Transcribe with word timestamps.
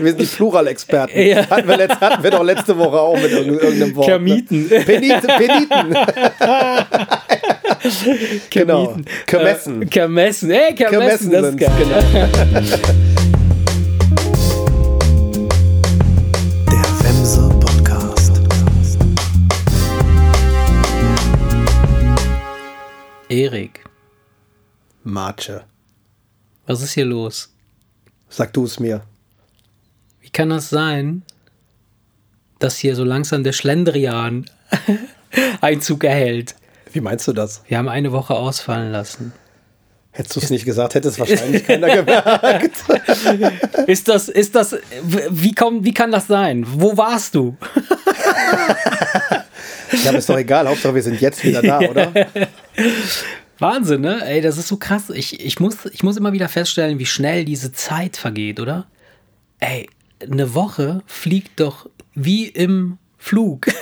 Wir 0.00 0.10
sind 0.10 0.20
die 0.20 0.26
Plural-Experten. 0.26 1.20
Ja. 1.20 1.48
Hatten, 1.50 1.68
wir 1.68 1.76
letzt, 1.76 2.00
hatten 2.00 2.22
wir 2.22 2.30
doch 2.30 2.44
letzte 2.44 2.76
Woche 2.78 3.00
auch 3.00 3.16
mit 3.16 3.30
irgendeinem 3.32 3.94
Wort. 3.96 4.06
Kermiten. 4.06 4.68
Ne? 4.68 4.80
Peniten. 4.80 5.26
Peniten. 5.26 5.96
genau. 8.50 8.96
Kermessen. 9.26 9.82
Äh, 9.82 9.86
Kermessen. 9.86 10.50
Hey, 10.50 10.74
Kermessen, 10.74 11.30
Kermessen 11.30 11.32
das 11.32 11.46
ist 11.48 11.58
geil. 11.58 11.72
genau. 11.78 12.00
Der 16.70 16.84
Wemse 17.02 17.48
Podcast. 17.60 18.40
Erik, 23.28 23.84
Marche. 25.04 25.64
was 26.66 26.82
ist 26.82 26.92
hier 26.92 27.06
los? 27.06 27.52
Sag 28.28 28.52
du 28.52 28.64
es 28.64 28.78
mir. 28.78 29.02
Kann 30.32 30.48
das 30.48 30.70
sein, 30.70 31.22
dass 32.58 32.78
hier 32.78 32.96
so 32.96 33.04
langsam 33.04 33.44
der 33.44 33.52
Schlendrian 33.52 34.46
Einzug 35.60 36.04
erhält? 36.04 36.54
Wie 36.92 37.00
meinst 37.00 37.28
du 37.28 37.32
das? 37.32 37.62
Wir 37.68 37.78
haben 37.78 37.88
eine 37.88 38.12
Woche 38.12 38.34
ausfallen 38.34 38.92
lassen. 38.92 39.32
Hättest 40.10 40.36
du 40.36 40.40
es 40.40 40.50
nicht 40.50 40.66
gesagt, 40.66 40.94
hätte 40.94 41.08
es 41.08 41.18
wahrscheinlich 41.18 41.66
keiner 41.66 41.88
gemerkt. 41.88 42.76
Ist 43.86 44.08
das, 44.08 44.28
ist 44.28 44.54
das, 44.54 44.76
wie, 45.02 45.54
komm, 45.54 45.84
wie 45.84 45.94
kann 45.94 46.12
das 46.12 46.26
sein? 46.26 46.66
Wo 46.68 46.96
warst 46.96 47.34
du? 47.34 47.56
Ja, 50.04 50.10
ist 50.12 50.26
doch 50.26 50.38
egal. 50.38 50.66
Hauptsache, 50.66 50.94
wir 50.94 51.02
sind 51.02 51.20
jetzt 51.20 51.44
wieder 51.44 51.60
da, 51.60 51.78
oder? 51.80 52.10
Wahnsinn, 53.58 54.00
ne? 54.00 54.26
Ey, 54.26 54.40
das 54.40 54.56
ist 54.56 54.68
so 54.68 54.78
krass. 54.78 55.10
Ich, 55.10 55.44
ich, 55.44 55.60
muss, 55.60 55.84
ich 55.92 56.02
muss 56.02 56.16
immer 56.16 56.32
wieder 56.32 56.48
feststellen, 56.48 56.98
wie 56.98 57.04
schnell 57.04 57.44
diese 57.44 57.72
Zeit 57.72 58.16
vergeht, 58.16 58.58
oder? 58.58 58.86
Ey, 59.60 59.90
eine 60.30 60.54
Woche 60.54 61.02
fliegt 61.06 61.60
doch 61.60 61.88
wie 62.14 62.46
im 62.46 62.98
Flug. 63.18 63.66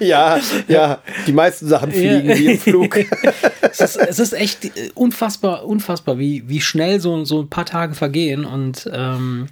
Ja, 0.00 0.38
ja. 0.68 1.00
Die 1.26 1.32
meisten 1.32 1.66
Sachen 1.66 1.90
fliegen 1.90 2.28
wie 2.28 2.52
im 2.52 2.58
Flug. 2.58 2.96
es, 3.62 3.80
ist, 3.80 3.96
es 3.96 4.18
ist 4.20 4.32
echt 4.32 4.70
unfassbar, 4.94 5.64
unfassbar, 5.66 6.18
wie, 6.18 6.48
wie 6.48 6.60
schnell 6.60 7.00
so, 7.00 7.24
so 7.24 7.40
ein 7.40 7.48
paar 7.48 7.66
Tage 7.66 7.94
vergehen 7.94 8.44
und 8.44 8.88
ähm, 8.92 9.48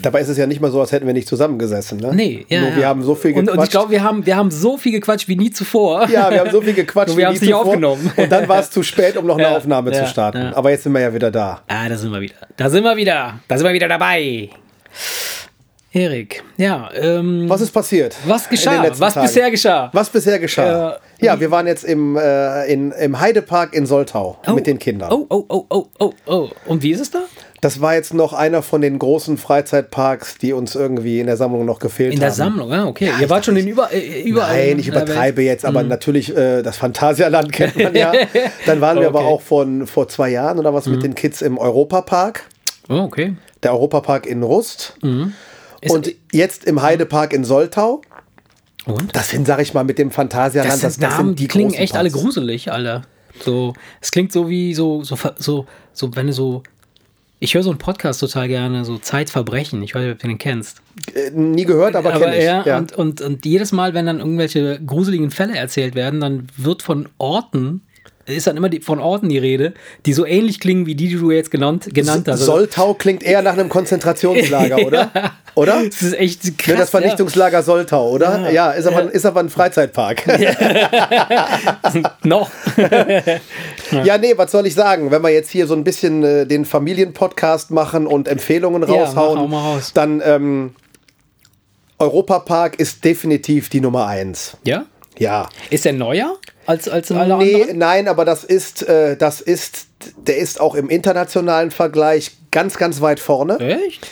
Dabei 0.00 0.20
ist 0.20 0.28
es 0.28 0.36
ja 0.38 0.46
nicht 0.46 0.60
mal 0.60 0.70
so, 0.70 0.80
als 0.80 0.92
hätten 0.92 1.06
wir 1.06 1.12
nicht 1.12 1.26
zusammengesessen. 1.26 1.98
Ne? 1.98 2.12
nee, 2.14 2.46
ja. 2.48 2.60
Nur 2.60 2.76
wir 2.76 2.86
haben 2.86 3.02
so 3.02 3.14
viel 3.16 3.32
und, 3.32 3.46
gequatscht. 3.46 3.58
und 3.58 3.64
ich 3.64 3.70
glaube, 3.70 3.90
wir 3.90 4.02
haben, 4.02 4.24
wir 4.24 4.36
haben 4.36 4.50
so 4.50 4.76
viel 4.78 4.92
gequatscht 4.92 5.26
wie 5.28 5.36
nie 5.36 5.50
zuvor. 5.50 6.08
ja, 6.08 6.30
wir 6.30 6.40
haben 6.40 6.50
so 6.50 6.60
viel 6.60 6.72
gequatscht. 6.74 7.08
Nur 7.16 7.16
wir 7.16 7.22
wie 7.22 7.26
haben 7.26 7.34
nie 7.34 7.50
zuvor. 7.50 7.66
aufgenommen. 7.66 8.12
Und 8.16 8.30
dann 8.30 8.48
war 8.48 8.60
es 8.60 8.70
zu 8.70 8.82
spät, 8.82 9.16
um 9.16 9.26
noch 9.26 9.34
eine 9.36 9.42
Ja, 9.48 9.56
Aufnahme 9.56 9.92
ja, 9.92 10.04
zu 10.04 10.10
starten. 10.10 10.38
ja. 10.38 10.56
Aber 10.56 10.70
jetzt 10.70 10.84
sind 10.84 10.92
wir 10.92 11.00
ja 11.00 11.12
wieder 11.12 11.30
da. 11.30 11.62
Ah, 11.66 11.88
da 11.88 11.96
sind 11.96 12.10
wir 12.12 12.20
wieder. 12.20 12.34
Da 12.56 12.70
sind 12.70 12.84
wir 12.84 12.96
wieder. 12.96 13.40
Da 13.48 13.58
sind 13.58 13.66
wir 13.66 13.72
wieder 13.72 13.88
dabei. 13.88 14.50
Erik, 15.92 16.42
ja, 16.58 16.90
ähm, 16.94 17.48
Was 17.48 17.62
ist 17.62 17.70
passiert? 17.70 18.14
was 18.26 18.46
geschah? 18.50 18.84
Was 18.98 19.14
Tagen? 19.14 19.26
bisher 19.26 19.50
geschah? 19.50 19.88
Was 19.94 20.10
bisher 20.10 20.38
geschah? 20.38 20.98
Äh, 21.20 21.24
ja, 21.24 21.40
wir 21.40 21.50
waren 21.50 21.66
jetzt 21.66 21.84
im, 21.84 22.16
äh, 22.18 22.66
in, 22.70 22.92
im 22.92 23.18
Heidepark 23.18 23.72
in 23.72 23.86
Soltau 23.86 24.38
Oh, 24.46 24.52
mit 24.52 24.66
den 24.66 24.78
Kindern. 24.78 25.10
Oh, 25.10 25.24
oh, 25.30 25.44
oh, 25.48 25.64
oh, 25.70 25.86
oh, 25.98 26.12
oh. 26.26 26.48
Und 26.66 26.82
wie 26.82 26.90
ist 26.92 27.00
es 27.00 27.10
da? 27.10 27.20
Das 27.66 27.80
war 27.80 27.94
jetzt 27.94 28.14
noch 28.14 28.32
einer 28.32 28.62
von 28.62 28.80
den 28.80 28.96
großen 28.96 29.38
Freizeitparks, 29.38 30.38
die 30.38 30.52
uns 30.52 30.76
irgendwie 30.76 31.18
in 31.18 31.26
der 31.26 31.36
Sammlung 31.36 31.64
noch 31.64 31.80
gefehlt 31.80 32.12
In 32.12 32.18
haben. 32.18 32.20
der 32.20 32.30
Sammlung, 32.30 32.72
ah, 32.72 32.86
okay. 32.86 33.06
Ja, 33.06 33.18
Ihr 33.20 33.28
wart 33.28 33.44
schon 33.44 33.56
in 33.56 33.66
über, 33.66 33.92
äh, 33.92 34.22
überall. 34.22 34.56
Nein, 34.56 34.68
in 34.68 34.78
ich 34.78 34.86
übertreibe 34.86 35.42
jetzt, 35.42 35.64
aber 35.64 35.82
natürlich 35.82 36.36
äh, 36.36 36.62
das 36.62 36.76
Phantasialand 36.76 37.50
kennt 37.52 37.76
man 37.76 37.92
ja. 37.96 38.12
Dann 38.66 38.80
waren 38.80 39.00
wir 39.00 39.08
aber 39.08 39.18
Okay. 39.18 39.26
Mhm. 39.28 39.32
auch 39.34 39.40
von 39.40 39.86
vor 39.88 40.06
zwei 40.06 40.28
Jahren 40.30 40.60
oder 40.60 40.74
was 40.74 40.86
mit 40.86 41.02
den 41.02 41.16
Kids 41.16 41.42
im 41.42 41.58
Europapark, 41.58 42.44
Oh, 42.88 42.98
okay. 43.00 43.34
der 43.64 43.72
Europapark 43.72 44.26
in 44.26 44.44
Rust. 44.44 44.96
Mhm. 45.02 45.32
Und 45.88 46.14
jetzt 46.30 46.66
im 46.66 46.82
Heidepark 46.82 47.32
in 47.32 47.42
Soltau. 47.42 48.00
Und? 48.84 49.16
Das 49.16 49.30
sind, 49.30 49.44
sag 49.44 49.60
ich 49.60 49.74
mal, 49.74 49.82
mit 49.82 49.98
dem 49.98 50.12
Phantasialand. 50.12 50.84
Das 50.84 50.94
sind 50.94 51.00
Namen, 51.02 51.30
die, 51.34 51.42
die 51.42 51.48
klingen 51.48 51.74
echt 51.74 51.96
alle 51.96 52.10
Parks. 52.10 52.22
gruselig, 52.24 52.70
alle. 52.70 53.02
So, 53.44 53.74
es 54.00 54.12
klingt 54.12 54.30
so 54.30 54.48
wie 54.48 54.72
so, 54.72 55.02
so, 55.02 55.16
so, 55.36 55.66
so, 55.92 56.14
wenn 56.14 56.28
du 56.28 56.32
so. 56.32 56.62
Ich 57.38 57.54
höre 57.54 57.62
so 57.62 57.70
einen 57.70 57.78
Podcast 57.78 58.20
total 58.20 58.48
gerne, 58.48 58.84
so 58.84 58.96
Zeitverbrechen. 58.98 59.82
Ich 59.82 59.94
weiß 59.94 60.02
nicht, 60.02 60.12
ob 60.12 60.18
du 60.18 60.28
den 60.28 60.38
kennst. 60.38 60.80
Äh, 61.14 61.30
Nie 61.32 61.64
gehört, 61.64 61.94
aber, 61.94 62.14
Aber 62.14 62.24
kenne 62.24 62.38
ich. 62.38 62.44
ja, 62.44 62.64
ja. 62.64 62.78
Und, 62.78 62.92
und, 62.92 63.20
und 63.20 63.44
jedes 63.44 63.72
Mal, 63.72 63.92
wenn 63.92 64.06
dann 64.06 64.20
irgendwelche 64.20 64.80
gruseligen 64.84 65.30
Fälle 65.30 65.56
erzählt 65.56 65.94
werden, 65.94 66.20
dann 66.20 66.46
wird 66.56 66.82
von 66.82 67.08
Orten, 67.18 67.82
ist 68.34 68.46
dann 68.46 68.56
immer 68.56 68.68
die, 68.68 68.80
von 68.80 68.98
Orten 68.98 69.28
die 69.28 69.38
Rede, 69.38 69.74
die 70.04 70.12
so 70.12 70.26
ähnlich 70.26 70.58
klingen 70.58 70.86
wie 70.86 70.94
die, 70.94 71.08
die 71.08 71.16
du 71.16 71.30
jetzt 71.30 71.50
genannt, 71.50 71.88
genannt 71.94 72.26
hast. 72.26 72.40
Also, 72.40 72.52
Soltau 72.52 72.94
klingt 72.94 73.22
eher 73.22 73.42
nach 73.42 73.52
einem 73.52 73.68
Konzentrationslager, 73.68 74.78
oder? 74.86 75.10
Oder? 75.54 75.84
Das 75.84 76.02
ist 76.02 76.14
echt 76.14 76.58
krass. 76.58 76.76
Das 76.76 76.90
Vernichtungslager 76.90 77.62
Soltau, 77.62 78.10
oder? 78.10 78.50
Ja, 78.50 78.72
ist, 78.72 78.86
aber, 78.86 79.10
ist 79.12 79.24
aber 79.24 79.40
ein 79.40 79.48
Freizeitpark. 79.48 80.24
Ja. 80.38 81.48
Noch. 82.24 82.50
Ja, 84.04 84.18
nee, 84.18 84.34
was 84.36 84.50
soll 84.50 84.66
ich 84.66 84.74
sagen? 84.74 85.10
Wenn 85.10 85.22
wir 85.22 85.30
jetzt 85.30 85.50
hier 85.50 85.66
so 85.66 85.74
ein 85.74 85.84
bisschen 85.84 86.22
äh, 86.22 86.46
den 86.46 86.64
Familienpodcast 86.64 87.70
machen 87.70 88.06
und 88.06 88.28
Empfehlungen 88.28 88.82
Ja, 88.82 89.04
raushauen, 89.04 89.52
raus. 89.52 89.92
dann 89.94 90.20
ähm, 90.24 90.74
Europapark 91.98 92.78
ist 92.78 93.04
definitiv 93.04 93.68
die 93.68 93.80
Nummer 93.80 94.06
eins. 94.06 94.56
Ja? 94.64 94.84
Ja. 95.18 95.48
Ist 95.70 95.84
der 95.84 95.92
neuer 95.92 96.36
als, 96.66 96.88
als 96.88 97.10
alle 97.12 97.36
Nee, 97.38 97.54
anderen? 97.62 97.78
nein, 97.78 98.08
aber 98.08 98.24
das 98.24 98.44
ist, 98.44 98.82
äh, 98.88 99.16
das 99.16 99.40
ist, 99.40 99.86
der 100.16 100.36
ist 100.38 100.60
auch 100.60 100.74
im 100.74 100.88
internationalen 100.90 101.70
Vergleich 101.70 102.32
ganz, 102.50 102.76
ganz 102.76 103.00
weit 103.00 103.20
vorne. 103.20 103.58
Echt? 103.58 104.06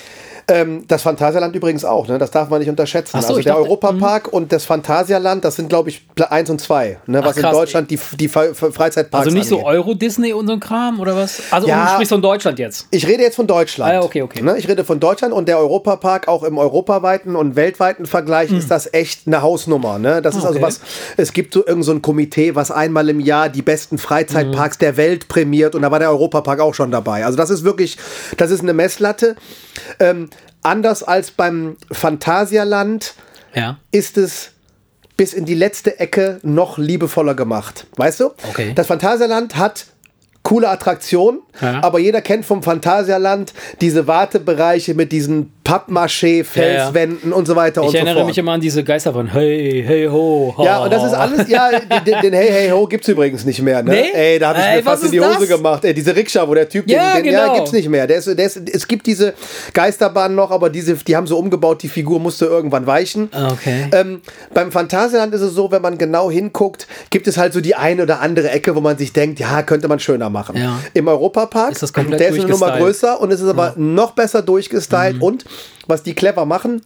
Ähm, 0.47 0.84
das 0.88 1.03
Phantasialand 1.03 1.56
übrigens 1.56 1.84
auch, 1.84 2.06
ne? 2.06 2.19
das 2.19 2.31
darf 2.31 2.50
man 2.50 2.59
nicht 2.60 2.69
unterschätzen. 2.69 3.21
So, 3.21 3.28
also 3.28 3.41
der 3.41 3.55
dachte- 3.55 3.65
Europapark 3.65 4.32
und 4.32 4.53
das 4.53 4.65
Phantasialand, 4.66 5.43
das 5.44 5.56
sind, 5.56 5.69
glaube 5.71 5.88
ich, 5.88 6.05
eins 6.28 6.50
und 6.50 6.60
zwei, 6.60 6.99
ne? 7.06 7.25
was 7.25 7.37
Ach, 7.37 7.41
krass. 7.41 7.53
in 7.53 7.59
Deutschland 7.59 7.91
die, 7.91 7.99
die 8.19 8.28
Freizeitparks 8.28 9.27
Also 9.27 9.37
nicht 9.37 9.49
so 9.49 9.56
angeht. 9.56 9.69
Euro-Disney 9.71 10.33
und 10.34 10.47
so 10.47 10.53
ein 10.53 10.60
Kram 10.60 11.00
oder 11.00 11.16
was? 11.16 11.41
Also 11.50 11.66
Ja. 11.69 11.84
du 11.87 11.93
sprichst 11.93 12.12
von 12.12 12.21
Deutschland 12.22 12.59
jetzt. 12.59 12.87
Ich 12.91 13.06
rede 13.06 13.22
jetzt 13.22 13.37
von 13.37 13.47
Deutschland. 13.47 13.91
Ah, 13.91 13.94
ja, 13.94 14.03
okay, 14.03 14.21
okay. 14.22 14.43
Ne? 14.43 14.59
Ich 14.59 14.69
rede 14.69 14.84
von 14.84 15.00
Deutschland 15.00 15.33
und 15.33 15.49
der 15.49 15.59
Europapark, 15.59 16.28
auch 16.28 16.43
im 16.43 16.59
europaweiten 16.59 17.37
und 17.37 17.56
weltweiten 17.56 18.04
Vergleich, 18.06 18.53
ist 18.53 18.71
das 18.71 18.93
echt 18.93 19.27
eine 19.27 19.41
Hausnummer. 19.41 19.99
Ne? 19.99 20.21
Das 20.21 20.34
ist 20.37 20.44
also. 20.44 20.59
Ah, 20.59 20.62
okay. 20.62 20.66
was, 20.66 20.81
es 21.16 21.33
gibt 21.33 21.54
so 21.54 21.66
irgend 21.66 21.84
so 21.84 21.93
ein 21.93 22.03
Komitee, 22.03 22.54
was 22.54 22.71
einmal 22.71 23.09
im 23.09 23.21
Jahr 23.21 23.49
die 23.49 23.62
besten 23.62 23.97
Freizeitparks 23.99 24.77
Hm. 24.77 24.81
der 24.81 24.97
Welt 24.99 25.28
prämiert 25.28 25.75
und 25.75 25.83
da 25.83 25.91
war 25.91 25.99
der 25.99 26.10
Europapark 26.10 26.60
auch 26.60 26.75
schon 26.75 26.91
dabei. 26.91 27.25
Also 27.25 27.37
das 27.38 27.49
ist 27.50 27.65
wirklich, 27.65 27.97
das 28.37 28.50
ist 28.50 28.60
eine 28.60 28.72
Messlatte. 28.75 29.37
Ähm, 30.00 30.28
anders 30.64 31.02
als 31.04 31.30
beim 31.30 31.76
Phantasialand 31.92 33.14
Ja. 33.54 33.78
ist 33.92 34.19
es 34.19 34.50
bis 35.16 35.32
in 35.32 35.44
die 35.44 35.54
letzte 35.54 36.00
Ecke 36.00 36.41
noch 36.42 36.76
liebevoller 36.76 37.34
gemacht. 37.34 37.86
Weißt 37.97 38.19
du? 38.20 38.32
Okay. 38.50 38.72
Das 38.74 38.88
Phantasialand 38.88 39.56
hat 39.56 39.86
coole 40.42 40.69
Attraktionen, 40.69 41.41
Ja. 41.60 41.82
aber 41.82 41.98
jeder 42.00 42.20
kennt 42.20 42.44
vom 42.44 42.62
Phantasialand 42.62 43.54
diese 43.80 44.06
Wartebereiche 44.06 44.94
mit 44.94 45.12
diesen 45.12 45.53
Pappmaché, 45.64 46.44
Felswänden 46.44 47.32
und 47.32 47.47
so 47.47 47.56
weiter 47.56 47.80
Ich 47.80 47.86
und 47.86 47.92
so 47.92 47.97
erinnere 47.97 48.16
fort. 48.16 48.26
mich 48.26 48.36
immer 48.38 48.52
an 48.52 48.60
diese 48.60 48.84
Geister 48.84 49.12
von 49.14 49.28
Hey, 49.32 49.82
hey, 49.86 50.06
ho. 50.06 50.54
ha, 50.58 50.62
ja, 50.64 50.82
und 50.84 50.92
das 50.92 51.04
ist 51.04 51.14
alles, 51.14 51.48
ja, 51.48 51.70
den, 51.70 52.20
den 52.22 52.32
Hey 52.34 52.48
Hey 52.50 52.69
Ho 52.70 52.86
gibt's 52.86 53.08
übrigens 53.08 53.44
nicht 53.47 53.62
mehr, 53.62 53.82
ne? 53.82 53.91
Nee? 53.92 54.10
Ey, 54.12 54.38
da 54.38 54.48
habe 54.50 54.58
ich 54.58 54.64
Ey, 54.66 54.76
mir 54.76 54.82
fast 54.82 55.04
in 55.04 55.10
die 55.10 55.20
Hose 55.20 55.38
das? 55.41 55.48
gemacht. 55.48 55.84
Ey, 55.84 55.94
diese 55.94 56.14
Rikscha, 56.14 56.47
wo 56.47 56.53
der 56.54 56.69
Typ 56.69 56.88
Ja, 56.88 57.14
den, 57.14 57.24
den 57.24 57.32
ja, 57.32 57.42
genau. 57.44 57.54
gibt's 57.56 57.72
nicht 57.72 57.88
mehr. 57.88 58.06
Der 58.06 58.19
ist, 58.19 58.26
der 58.26 58.44
ist, 58.44 58.56
es 58.69 58.86
gibt 58.86 59.06
diese 59.06 59.32
Geisterbahn 59.72 60.34
noch, 60.34 60.50
aber 60.50 60.69
diese, 60.69 60.94
die 60.97 61.16
haben 61.16 61.26
so 61.26 61.38
umgebaut, 61.38 61.82
die 61.82 61.88
Figur 61.88 62.20
musste 62.20 62.44
irgendwann 62.44 62.86
weichen. 62.86 63.30
Okay. 63.32 63.88
Ähm, 63.92 64.20
beim 64.53 64.70
Phantasialand 64.70 65.34
ist 65.34 65.41
es 65.41 65.54
so, 65.54 65.70
wenn 65.70 65.80
man 65.80 65.97
genau 65.97 66.30
hinguckt, 66.30 66.86
gibt 67.08 67.26
es 67.26 67.38
halt 67.38 67.54
so 67.54 67.62
die 67.62 67.74
eine 67.74 68.03
oder 68.03 68.20
andere 68.20 68.50
Ecke, 68.50 68.76
wo 68.76 68.80
man 68.80 68.98
sich 68.98 69.14
denkt, 69.14 69.41
ja, 69.41 69.62
könnte 69.62 69.88
man 69.88 69.98
schöner 69.98 70.28
machen. 70.28 70.56
Ja. 70.58 70.78
Im 70.92 71.08
Europapark, 71.08 71.72
Ist 71.72 71.82
das 71.82 71.92
komplett 71.94 72.20
der 72.20 72.28
ist 72.28 72.41
eine 72.41 72.50
Nummer 72.50 72.76
größer 72.76 73.19
und 73.19 73.32
es 73.32 73.41
ist 73.41 73.48
aber 73.48 73.72
noch 73.76 74.10
besser 74.12 74.42
durchgestylt 74.42 75.16
Mhm. 75.16 75.22
und 75.22 75.44
was 75.87 76.03
die 76.03 76.15
clever 76.15 76.47
machen, 76.47 76.83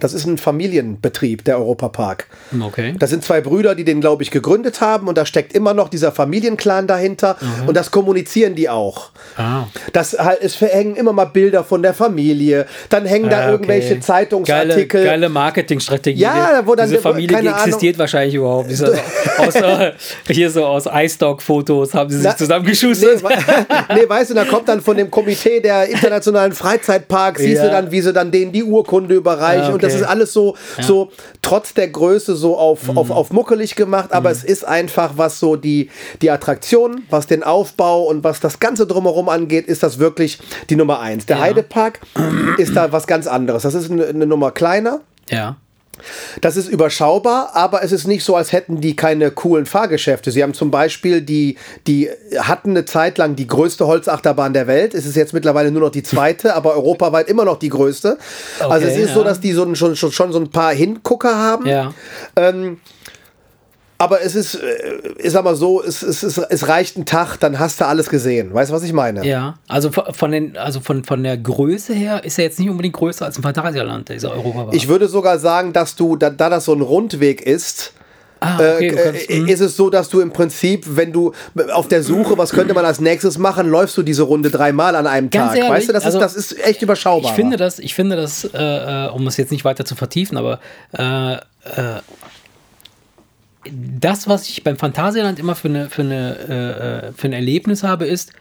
das 0.00 0.12
ist 0.12 0.26
ein 0.26 0.38
Familienbetrieb, 0.38 1.44
der 1.44 1.56
Europapark. 1.58 2.26
Okay. 2.60 2.96
Das 2.98 3.10
sind 3.10 3.22
zwei 3.22 3.40
Brüder, 3.40 3.76
die 3.76 3.84
den, 3.84 4.00
glaube 4.00 4.24
ich, 4.24 4.32
gegründet 4.32 4.80
haben 4.80 5.06
und 5.06 5.16
da 5.16 5.24
steckt 5.24 5.52
immer 5.52 5.72
noch 5.72 5.88
dieser 5.88 6.10
Familienclan 6.10 6.88
dahinter 6.88 7.36
und 7.68 7.76
das 7.76 7.92
kommunizieren 7.92 8.56
die 8.56 8.68
auch. 8.68 9.10
Ah. 9.36 9.64
Das 9.92 10.18
halt, 10.18 10.38
es 10.42 10.60
hängen 10.60 10.96
immer 10.96 11.12
mal 11.12 11.26
Bilder 11.26 11.62
von 11.62 11.80
der 11.82 11.94
Familie, 11.94 12.66
dann 12.88 13.06
hängen 13.06 13.30
da 13.30 13.36
Ah, 13.36 13.42
okay. 13.42 13.50
irgendwelche 13.52 13.88
Geile, 13.90 14.00
Zeitungsartikel. 14.00 15.04
geile 15.04 15.28
Marketingstrategie. 15.28 16.22
Ja, 16.22 16.62
wo 16.64 16.74
dann- 16.74 16.88
Diese 16.88 17.00
Familie 17.00 17.40
die 17.40 17.46
existiert 17.46 17.96
wahrscheinlich 17.96 18.34
überhaupt. 18.34 18.70
Diese, 18.70 18.92
aus, 19.38 19.54
hier 20.28 20.50
so 20.50 20.64
aus 20.64 20.86
iStock-Fotos 20.92 21.94
haben 21.94 22.10
sie 22.10 22.16
sich 22.16 22.26
Na, 22.26 22.36
zusammengeschustert. 22.36 23.22
Nee, 23.22 23.94
nee, 24.00 24.08
weißt 24.08 24.30
du, 24.30 24.34
da 24.34 24.44
kommt 24.44 24.68
dann 24.68 24.80
von 24.80 24.96
dem 24.96 25.08
Komitee 25.10 25.60
der 25.60 25.86
internationalen 25.88 26.50
Freizeitparks, 26.52 27.40
siehst 27.42 27.58
Ja. 27.62 27.66
du 27.66 27.70
dann, 27.70 27.90
wie 27.92 28.00
sie 28.00 28.12
dann 28.12 28.32
denen 28.32 28.50
die 28.50 28.64
Urkunde 28.64 29.14
überreichen 29.14 29.73
Und 29.74 29.82
das 29.82 29.92
Okay. 29.92 30.02
ist 30.02 30.08
alles 30.08 30.32
so, 30.32 30.56
so 30.80 31.10
trotz 31.42 31.74
der 31.74 31.88
Größe 31.88 32.34
so 32.36 32.56
auf, 32.58 32.88
Mhm. 32.88 32.98
auf, 32.98 33.10
auf 33.10 33.32
muckelig 33.32 33.76
gemacht, 33.76 34.12
aber 34.12 34.30
es 34.30 34.42
ist 34.44 34.66
einfach, 34.66 35.12
was 35.16 35.38
so 35.38 35.56
die, 35.56 35.90
die 36.22 36.30
Attraktion, 36.30 37.02
was 37.10 37.26
den 37.26 37.42
Aufbau 37.42 38.04
und 38.04 38.24
was 38.24 38.40
das 38.40 38.60
Ganze 38.60 38.86
drumherum 38.86 39.28
angeht, 39.28 39.66
ist 39.66 39.82
das 39.82 39.98
wirklich 39.98 40.38
die 40.70 40.76
Nummer 40.76 41.00
eins. 41.00 41.26
Der 41.26 41.36
Ja. 41.36 41.42
Heidepark 41.42 42.00
ist 42.58 42.74
da 42.76 42.92
was 42.92 43.06
ganz 43.06 43.26
anderes. 43.26 43.62
Das 43.62 43.74
ist 43.74 43.90
eine, 43.90 44.06
eine 44.06 44.26
Nummer 44.26 44.50
kleiner. 44.50 45.00
Ja. 45.28 45.56
Das 46.40 46.56
ist 46.56 46.68
überschaubar, 46.68 47.50
aber 47.54 47.82
es 47.82 47.92
ist 47.92 48.06
nicht 48.06 48.24
so, 48.24 48.36
als 48.36 48.52
hätten 48.52 48.80
die 48.80 48.96
keine 48.96 49.30
coolen 49.30 49.66
Fahrgeschäfte. 49.66 50.30
Sie 50.30 50.42
haben 50.42 50.54
zum 50.54 50.70
Beispiel 50.70 51.20
die, 51.20 51.56
die 51.86 52.08
hatten 52.38 52.70
eine 52.70 52.84
Zeit 52.84 53.18
lang 53.18 53.36
die 53.36 53.46
größte 53.46 53.86
Holzachterbahn 53.86 54.52
der 54.52 54.66
Welt. 54.66 54.94
Es 54.94 55.06
ist 55.06 55.16
jetzt 55.16 55.32
mittlerweile 55.32 55.70
nur 55.70 55.80
noch 55.82 55.90
die 55.90 56.02
zweite, 56.02 56.54
aber 56.54 56.74
europaweit 56.76 57.28
immer 57.28 57.44
noch 57.44 57.58
die 57.58 57.68
größte. 57.68 58.18
also 58.60 58.86
es 58.86 58.92
Okay, 58.94 59.02
ist 59.04 59.14
so, 59.14 59.20
ja. 59.20 59.24
dass 59.26 59.40
die 59.40 59.52
so, 59.52 59.64
ein- 59.64 59.76
schon, 59.76 59.96
schon, 59.96 60.12
schon 60.12 60.32
so 60.32 60.38
ein 60.38 60.50
paar 60.50 60.72
Hingucker 60.72 61.36
haben. 61.38 61.66
Ja. 61.66 61.92
Aber 64.04 64.20
es 64.20 64.34
ist, 64.34 64.56
äh, 64.56 64.98
ich 65.16 65.30
sag 65.30 65.44
mal 65.44 65.56
so, 65.56 65.82
es, 65.82 66.02
es, 66.02 66.22
es, 66.22 66.36
es 66.36 66.68
reicht 66.68 66.98
ein 66.98 67.06
Tag, 67.06 67.38
dann 67.38 67.58
hast 67.58 67.80
du 67.80 67.86
alles 67.86 68.10
gesehen. 68.10 68.52
Weißt 68.52 68.70
du, 68.70 68.74
was 68.74 68.82
ich 68.82 68.92
meine? 68.92 69.26
Ja. 69.26 69.54
Also 69.66 69.90
von, 69.90 70.30
den, 70.30 70.58
also 70.58 70.80
von, 70.80 71.04
von 71.04 71.22
der 71.22 71.38
Größe 71.38 71.94
her 71.94 72.22
ist 72.22 72.38
er 72.38 72.44
jetzt 72.44 72.58
nicht 72.58 72.68
unbedingt 72.68 72.94
größer 72.96 73.24
als 73.24 73.38
ein 73.38 73.42
Phantasialand, 73.42 74.10
dieser 74.10 74.32
Europapark. 74.32 74.74
Ich 74.74 74.88
würde 74.88 75.08
sogar 75.08 75.38
sagen, 75.38 75.72
dass 75.72 75.96
du, 75.96 76.16
da, 76.16 76.28
da 76.28 76.50
das 76.50 76.66
so 76.66 76.74
ein 76.74 76.82
Rundweg 76.82 77.40
ist, 77.40 77.94
ah, 78.40 78.56
okay, 78.56 78.88
äh, 78.88 78.92
kannst, 78.92 79.30
äh, 79.30 79.40
mhm. 79.40 79.48
ist 79.48 79.60
es 79.60 79.74
so, 79.74 79.88
dass 79.88 80.10
du 80.10 80.20
im 80.20 80.34
Prinzip, 80.34 80.84
wenn 80.86 81.10
du 81.10 81.32
auf 81.72 81.88
der 81.88 82.02
Suche, 82.02 82.36
was 82.36 82.50
könnte 82.50 82.74
man 82.74 82.84
als 82.84 83.00
nächstes 83.00 83.38
machen, 83.38 83.70
läufst 83.70 83.96
du 83.96 84.02
diese 84.02 84.24
Runde 84.24 84.50
dreimal 84.50 84.96
an 84.96 85.06
einem 85.06 85.30
Ganz 85.30 85.52
Tag. 85.52 85.56
ehrlich, 85.60 85.72
weißt 85.72 85.88
du, 85.88 85.92
das, 85.94 86.04
also, 86.04 86.18
ist, 86.18 86.24
das 86.24 86.36
ist 86.36 86.62
echt 86.62 86.82
überschaubar. 86.82 87.30
Ich 87.30 87.34
finde 87.34 87.56
das, 87.56 87.78
ich 87.78 87.94
finde 87.94 88.16
das, 88.16 88.44
äh, 88.44 89.06
äh, 89.06 89.08
um 89.08 89.26
es 89.26 89.38
jetzt 89.38 89.50
nicht 89.50 89.64
weiter 89.64 89.86
zu 89.86 89.96
vertiefen, 89.96 90.36
aber 90.36 90.60
äh, 90.92 91.38
das, 93.72 94.28
was 94.28 94.48
ich 94.48 94.62
beim 94.64 94.76
Phantasialand 94.76 95.38
immer 95.38 95.54
für, 95.54 95.68
eine, 95.68 95.90
für, 95.90 96.02
eine, 96.02 96.38
äh, 96.48 97.08
äh, 97.08 97.12
für 97.12 97.28
ein 97.28 97.32
Erlebnis 97.32 97.82
habe, 97.82 98.06
ist, 98.06 98.32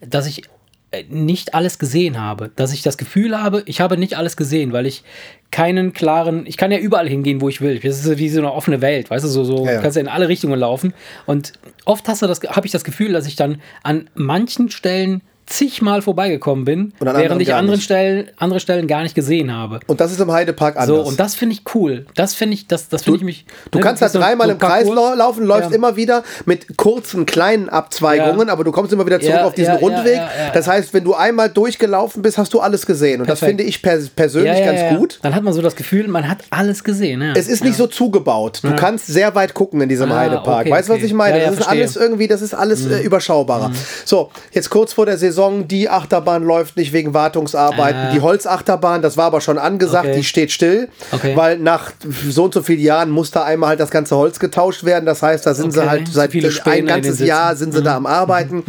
dass 0.00 0.26
ich 0.26 0.42
äh, 0.90 1.04
nicht 1.08 1.54
alles 1.54 1.78
gesehen 1.78 2.20
habe. 2.20 2.50
Dass 2.54 2.72
ich 2.72 2.82
das 2.82 2.96
Gefühl 2.96 3.40
habe, 3.40 3.62
ich 3.66 3.80
habe 3.80 3.96
nicht 3.96 4.16
alles 4.16 4.36
gesehen, 4.36 4.72
weil 4.72 4.86
ich 4.86 5.02
keinen 5.50 5.92
klaren, 5.92 6.46
ich 6.46 6.56
kann 6.56 6.72
ja 6.72 6.78
überall 6.78 7.08
hingehen, 7.08 7.40
wo 7.40 7.48
ich 7.48 7.60
will. 7.60 7.78
Das 7.78 8.04
ist 8.04 8.18
wie 8.18 8.28
so 8.28 8.40
eine 8.40 8.52
offene 8.52 8.80
Welt, 8.80 9.10
weißt 9.10 9.24
du, 9.24 9.28
so, 9.28 9.44
so 9.44 9.64
Ja, 9.66 9.74
ja. 9.74 9.80
kannst 9.80 9.96
du 9.96 10.00
in 10.00 10.08
alle 10.08 10.28
Richtungen 10.28 10.58
laufen. 10.58 10.94
Und 11.26 11.52
oft 11.84 12.08
hast 12.08 12.22
du 12.22 12.26
das, 12.26 12.40
habe 12.42 12.66
ich 12.66 12.72
das 12.72 12.84
Gefühl, 12.84 13.12
dass 13.12 13.26
ich 13.26 13.36
dann 13.36 13.60
an 13.82 14.10
manchen 14.14 14.70
Stellen 14.70 15.22
zigmal 15.46 16.02
vorbeigekommen 16.02 16.64
bin, 16.64 16.92
während 17.00 17.40
ich 17.42 17.48
nicht. 17.48 17.82
Stellen, 17.82 18.28
andere 18.38 18.60
Stellen 18.60 18.86
gar 18.86 19.02
nicht 19.02 19.14
gesehen 19.14 19.52
habe. 19.52 19.80
und 19.86 20.00
das 20.00 20.10
ist 20.12 20.20
im 20.20 20.32
Heidepark 20.32 20.76
anders. 20.76 20.88
So, 20.88 21.02
und 21.02 21.20
das 21.20 21.34
finde 21.34 21.54
ich 21.54 21.62
cool. 21.74 22.06
Das 22.14 22.34
finde 22.34 22.54
ich, 22.54 22.66
das, 22.66 22.88
das 22.88 23.02
finde 23.04 23.18
ich 23.18 23.24
mich. 23.24 23.46
Du 23.70 23.78
ne, 23.78 23.84
kannst 23.84 24.00
da 24.00 24.06
das 24.06 24.12
so- 24.14 24.18
dreimal 24.20 24.46
so 24.46 24.52
im 24.54 24.58
Kreis 24.58 24.88
laufen, 24.88 25.44
läufst 25.44 25.70
Ja. 25.70 25.76
immer 25.76 25.96
wieder 25.96 26.22
mit 26.46 26.76
kurzen, 26.76 27.26
kleinen 27.26 27.68
Abzweigungen, 27.68 28.46
Ja. 28.48 28.52
aber 28.52 28.64
du 28.64 28.72
kommst 28.72 28.92
immer 28.92 29.04
wieder 29.06 29.20
zurück 29.20 29.34
Ja, 29.34 29.44
auf 29.44 29.54
diesen 29.54 29.74
Rundweg. 29.76 30.20
das 30.54 30.66
heißt, 30.66 30.94
wenn 30.94 31.04
du 31.04 31.14
einmal 31.14 31.50
durchgelaufen 31.50 32.22
bist, 32.22 32.38
hast 32.38 32.54
du 32.54 32.60
alles 32.60 32.86
gesehen. 32.86 33.20
Und 33.20 33.28
das 33.28 33.40
Perfekt. 33.40 33.58
finde 33.60 33.68
ich 33.70 33.82
pers 33.82 34.08
persönlich 34.08 34.64
ganz 34.64 34.96
gut. 34.96 35.18
Dann 35.22 35.34
hat 35.34 35.42
man 35.42 35.52
so 35.52 35.60
das 35.62 35.76
Gefühl, 35.76 36.08
man 36.08 36.28
hat 36.28 36.38
alles 36.50 36.84
gesehen. 36.84 37.20
Es 37.36 37.48
ist 37.48 37.62
nicht 37.64 37.76
so 37.76 37.86
zugebaut. 37.86 38.60
Du 38.62 38.74
kannst 38.76 39.06
sehr 39.06 39.34
weit 39.34 39.52
gucken 39.54 39.80
in 39.82 39.88
diesem 39.88 40.10
Ah, 40.10 40.16
Heidepark. 40.20 40.62
okay, 40.62 40.70
weißt 40.70 40.88
du, 40.88 40.92
was 40.92 40.96
okay. 40.98 41.06
ich 41.06 41.12
meine? 41.14 41.40
Das 41.40 41.54
ist. 41.54 41.60
Mhm. 41.60 41.66
alles 41.70 41.96
irgendwie, 41.96 42.28
das 42.28 42.40
ist 42.42 42.54
alles 42.54 42.86
äh, 42.86 43.00
überschaubarer. 43.00 43.70
So, 44.04 44.30
jetzt 44.52 44.70
kurz 44.70 44.92
vor 44.92 45.06
der 45.06 45.18
Saison, 45.18 45.33
die 45.68 45.88
Achterbahn 45.88 46.42
läuft 46.44 46.76
nicht 46.76 46.92
wegen 46.92 47.14
Wartungsarbeiten. 47.14 48.00
Ah. 48.08 48.12
Die 48.12 48.20
Holzachterbahn, 48.20 49.02
das 49.02 49.16
war 49.16 49.26
aber 49.26 49.40
schon 49.40 49.58
angesagt, 49.58 50.06
Okay. 50.06 50.16
die 50.16 50.24
steht 50.24 50.52
still, 50.52 50.88
Okay. 51.12 51.36
weil 51.36 51.58
nach 51.58 51.92
so 52.28 52.44
und 52.44 52.54
so 52.54 52.62
vielen 52.62 52.80
Jahren 52.80 53.10
muss 53.10 53.30
da 53.30 53.44
einmal 53.44 53.70
halt 53.70 53.80
das 53.80 53.90
ganze 53.90 54.16
Holz 54.16 54.38
getauscht 54.38 54.84
werden. 54.84 55.06
Das 55.06 55.22
heißt, 55.22 55.46
da 55.46 55.54
sind 55.54 55.72
sie 55.72 55.80
Okay, 55.80 55.88
halt 55.88 56.06
so 56.08 56.14
seit 56.14 56.32
viele 56.32 56.50
ein 56.64 56.78
in 56.78 56.86
ganzes 56.86 57.20
Jahr 57.20 57.56
sind 57.56 57.74
sie 57.74 57.82
da 57.82 57.96
am 57.96 58.06
Arbeiten. 58.06 58.64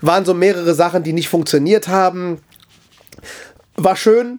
Waren 0.00 0.24
so 0.24 0.34
mehrere 0.34 0.74
Sachen, 0.74 1.02
die 1.02 1.12
nicht 1.12 1.28
funktioniert 1.28 1.88
haben 1.88 2.38
war 3.76 3.96
schön, 3.96 4.38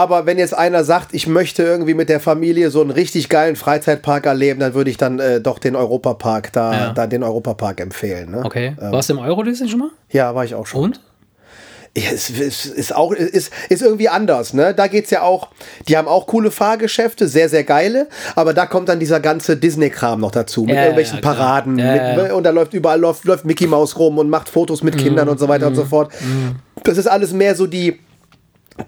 aber 0.00 0.26
wenn 0.26 0.38
jetzt 0.38 0.54
einer 0.56 0.84
sagt, 0.84 1.14
ich 1.14 1.26
möchte 1.26 1.62
irgendwie 1.62 1.94
mit 1.94 2.08
der 2.08 2.20
Familie 2.20 2.70
so 2.70 2.80
einen 2.80 2.90
richtig 2.90 3.28
geilen 3.28 3.56
Freizeitpark 3.56 4.26
erleben, 4.26 4.60
dann 4.60 4.74
würde 4.74 4.90
ich 4.90 4.96
dann 4.96 5.18
äh, 5.18 5.40
doch 5.40 5.58
den 5.58 5.76
Europapark 5.76 6.52
da, 6.52 6.72
Ja. 6.72 6.92
da 6.92 7.06
den 7.06 7.22
Europapark 7.22 7.80
empfehlen. 7.80 8.30
Ne? 8.30 8.42
Okay. 8.44 8.74
Warst 8.78 9.08
du 9.10 9.14
im 9.14 9.18
Euro-Disney 9.20 9.68
schon 9.68 9.78
mal? 9.80 9.90
Ja, 10.10 10.34
war 10.34 10.44
ich 10.44 10.54
auch 10.54 10.66
schon. 10.66 10.82
Und? 10.84 11.00
Ja, 11.96 12.04
es 12.14 12.30
ist, 12.30 12.66
ist 12.66 12.94
auch 12.94 13.12
ist, 13.12 13.50
ist 13.68 13.82
irgendwie 13.82 14.08
anders, 14.08 14.54
ne? 14.54 14.72
Da 14.74 14.86
geht's 14.86 15.10
ja 15.10 15.22
auch, 15.22 15.48
die 15.88 15.96
haben 15.96 16.06
auch 16.06 16.28
coole 16.28 16.52
Fahrgeschäfte, 16.52 17.26
sehr 17.26 17.48
sehr 17.48 17.64
geile, 17.64 18.06
aber 18.36 18.54
da 18.54 18.66
kommt 18.66 18.88
dann 18.88 19.00
dieser 19.00 19.18
ganze 19.18 19.56
Disney 19.56 19.90
Kram 19.90 20.20
noch 20.20 20.30
dazu 20.30 20.62
mit 20.62 20.76
Ja, 20.76 20.82
irgendwelchen 20.82 21.16
ja. 21.16 21.20
Paraden 21.22 21.74
mit. 21.74 21.84
Mhm. 21.84 22.36
und 22.36 22.44
da 22.44 22.50
läuft 22.50 22.74
überall 22.74 23.00
läuft, 23.00 23.24
läuft 23.24 23.44
Mickey 23.44 23.66
Mouse 23.66 23.98
rum 23.98 24.18
und 24.18 24.30
macht 24.30 24.48
Fotos 24.48 24.84
mit 24.84 24.98
Kindern 24.98 25.28
und 25.28 25.40
so 25.40 25.48
weiter 25.48 25.66
und 25.66 25.74
so 25.74 25.84
fort. 25.84 26.12
Das 26.84 26.96
ist 26.96 27.08
alles 27.08 27.32
mehr 27.32 27.56
so 27.56 27.66
die 27.66 27.98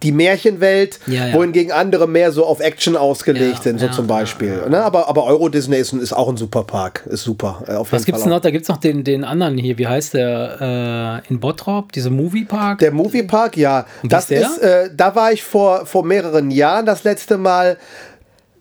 die 0.02 0.12
Märchenwelt, 0.12 0.98
Ja, 1.06 1.28
ja. 1.28 1.34
wohingegen 1.34 1.72
andere 1.72 2.06
mehr 2.08 2.32
so 2.32 2.44
auf 2.46 2.60
Action 2.60 2.96
ausgelegt 2.96 3.56
Ja, 3.58 3.62
sind, 3.62 3.80
so 3.80 3.88
zum 3.88 4.06
Beispiel. 4.06 4.62
Ne? 4.68 4.82
Aber, 4.82 5.08
aber 5.08 5.24
Euro 5.24 5.48
Disney 5.48 5.76
ist, 5.76 5.92
ist 5.92 6.12
auch 6.12 6.28
ein 6.28 6.36
super 6.36 6.64
Park, 6.64 7.04
ist 7.10 7.22
super. 7.24 7.62
äh, 7.66 7.72
Auf 7.74 7.92
Was 7.92 8.04
gibt's 8.04 8.22
auch. 8.22 8.26
noch? 8.26 8.40
Da 8.40 8.50
gibt's 8.50 8.68
noch 8.68 8.78
den, 8.78 9.04
den 9.04 9.24
anderen 9.24 9.58
hier. 9.58 9.78
Wie 9.78 9.86
heißt 9.86 10.14
der? 10.14 11.22
Äh, 11.26 11.28
in 11.32 11.40
Bottrop, 11.40 11.92
diese 11.92 12.10
Moviepark. 12.10 12.78
Der 12.78 12.92
Moviepark, 12.92 13.56
ja. 13.56 13.86
wie 14.02 14.08
Das 14.08 14.24
ist 14.24 14.30
der? 14.30 14.40
ist, 14.42 14.58
äh, 14.58 14.90
da 14.94 15.14
war 15.14 15.32
ich 15.32 15.42
vor, 15.42 15.86
vor 15.86 16.04
mehreren 16.04 16.50
Jahren 16.50 16.86
das 16.86 17.04
letzte 17.04 17.38
Mal. 17.38 17.76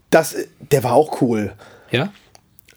Das, 0.09 0.35
der 0.71 0.83
war 0.83 0.93
auch 0.93 1.21
cool. 1.21 1.53
ja. 1.91 2.09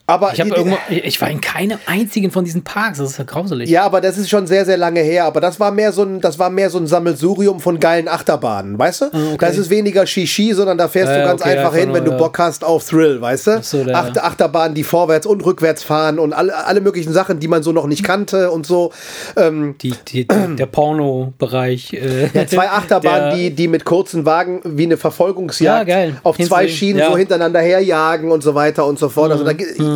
Aber 0.06 0.32
Ich, 0.34 0.42
die- 0.42 0.48
irgendwo, 0.50 0.76
ich 0.90 1.18
war 1.22 1.30
in 1.30 1.40
keinem 1.40 1.78
einzigen 1.86 2.30
von 2.30 2.44
diesen 2.44 2.62
Parks. 2.62 2.98
Das 2.98 3.12
ist 3.12 3.18
ja 3.18 3.24
grauselig. 3.24 3.70
ja, 3.70 3.84
aber 3.84 4.02
das 4.02 4.18
ist 4.18 4.28
schon 4.28 4.46
sehr, 4.46 4.66
sehr 4.66 4.76
lange 4.76 5.00
her. 5.00 5.24
Aber 5.24 5.40
das 5.40 5.58
war 5.58 5.70
mehr 5.70 5.92
so 5.92 6.02
ein, 6.02 6.20
das 6.20 6.38
war 6.38 6.50
mehr 6.50 6.68
so 6.68 6.76
ein 6.78 6.86
Sammelsurium 6.86 7.58
von 7.58 7.80
geilen 7.80 8.06
Achterbahnen, 8.08 8.78
weißt 8.78 9.00
du? 9.00 9.04
Ah, 9.06 9.08
okay. 9.32 9.36
Das 9.40 9.56
ist 9.56 9.70
weniger 9.70 10.06
Shishi, 10.06 10.52
sondern 10.52 10.76
da 10.76 10.88
fährst 10.88 11.08
Ja, 11.08 11.14
du 11.14 11.20
ja, 11.22 11.26
ganz 11.28 11.40
okay, 11.40 11.56
einfach 11.56 11.74
hin, 11.74 11.94
wenn 11.94 12.04
du 12.04 12.10
ja. 12.10 12.16
Bock 12.18 12.38
hast 12.38 12.64
auf 12.64 12.86
Thrill, 12.86 13.18
weißt 13.22 13.46
du? 13.46 13.62
so, 13.62 13.82
Achter, 13.94 14.24
Achterbahnen, 14.26 14.74
die 14.74 14.84
vorwärts 14.84 15.24
und 15.26 15.40
rückwärts 15.44 15.82
fahren 15.82 16.18
und 16.18 16.34
alle, 16.34 16.54
alle 16.66 16.82
möglichen 16.82 17.14
Sachen, 17.14 17.38
die 17.40 17.48
man 17.48 17.62
so 17.62 17.72
noch 17.72 17.86
nicht 17.86 18.04
kannte 18.04 18.50
und 18.50 18.66
so. 18.66 18.92
Ähm, 19.38 19.76
Die, 19.80 19.94
die, 20.08 20.26
der 20.28 20.66
Porno-Bereich. 20.66 21.92
Äh, 21.94 22.28
Ja, 22.34 22.46
zwei 22.46 22.68
Achterbahnen, 22.70 23.38
die, 23.38 23.50
die 23.52 23.68
mit 23.68 23.84
kurzen 23.84 24.26
Wagen 24.26 24.60
wie 24.64 24.84
eine 24.84 24.96
Verfolgungsjagd 24.96 25.88
Ja, 25.88 25.94
geil. 25.96 26.16
auf 26.22 26.36
zwei 26.36 26.62
Hinsehen, 26.62 26.76
Schienen 26.76 26.98
ja. 26.98 27.10
so 27.10 27.16
hintereinander 27.16 27.60
herjagen 27.60 28.30
und 28.30 28.42
so 28.42 28.54
weiter 28.54 28.86
und 28.86 28.98
so 28.98 29.08
fort. 29.08 29.32
Also 29.32 29.44
da, 29.44 29.52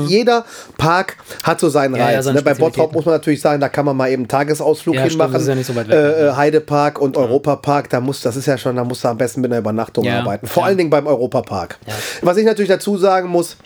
gi- 0.06 0.16
jeder 0.18 0.44
Park 0.76 1.16
hat 1.42 1.60
so 1.60 1.68
seinen 1.68 1.94
Ja, 1.96 2.10
ja, 2.10 2.16
Reiz. 2.16 2.24
seine 2.24 2.38
ne? 2.38 2.42
Bei 2.42 2.54
Bottrop 2.54 2.92
muss 2.92 3.04
man 3.04 3.14
natürlich 3.14 3.40
sagen, 3.40 3.60
da 3.60 3.68
kann 3.68 3.84
man 3.84 3.96
mal 3.96 4.08
eben 4.10 4.22
einen 4.22 4.28
Tagesausflug 4.28 4.94
Ja, 4.94 5.06
stimmt, 5.08 5.22
hinmachen. 5.22 5.46
ja 5.46 5.54
nicht 5.54 5.66
so 5.66 5.74
weg. 5.76 5.88
Äh, 5.88 6.28
äh, 6.28 6.32
Heidepark 6.32 7.00
und 7.00 7.16
Europapark, 7.16 7.88
da 7.90 8.00
muss, 8.00 8.20
das 8.20 8.36
ist 8.36 8.46
ja 8.46 8.58
schon, 8.58 8.76
da 8.76 8.84
musst 8.84 9.04
du 9.04 9.08
am 9.08 9.18
besten 9.18 9.40
mit 9.40 9.50
einer 9.50 9.58
Übernachtung 9.60 10.04
Ja, 10.04 10.20
arbeiten. 10.20 10.46
Vor 10.46 10.62
ja. 10.62 10.68
allen 10.68 10.78
Dingen 10.78 10.90
beim 10.90 11.06
Europapark. 11.06 11.78
Ja. 11.86 11.94
Was 12.22 12.36
ich 12.36 12.44
natürlich 12.44 12.68
dazu 12.70 12.96
sagen 12.96 13.28
muss, 13.28 13.56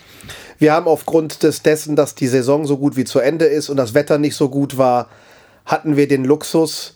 wir 0.59 0.73
haben 0.73 0.87
aufgrund 0.87 1.43
des 1.43 1.63
dessen, 1.63 1.97
dass 1.97 2.15
die 2.15 2.29
Saison 2.29 2.67
so 2.67 2.77
gut 2.79 2.97
wie 2.97 3.05
zu 3.05 3.19
Ende 3.19 3.47
ist 3.47 3.69
und 3.69 3.77
das 3.77 3.95
Wetter 3.95 4.19
nicht 4.19 4.37
so 4.37 4.49
gut 4.49 4.79
war, 4.79 5.09
hatten 5.67 5.97
wir 5.97 6.07
den 6.09 6.25
Luxus, 6.25 6.95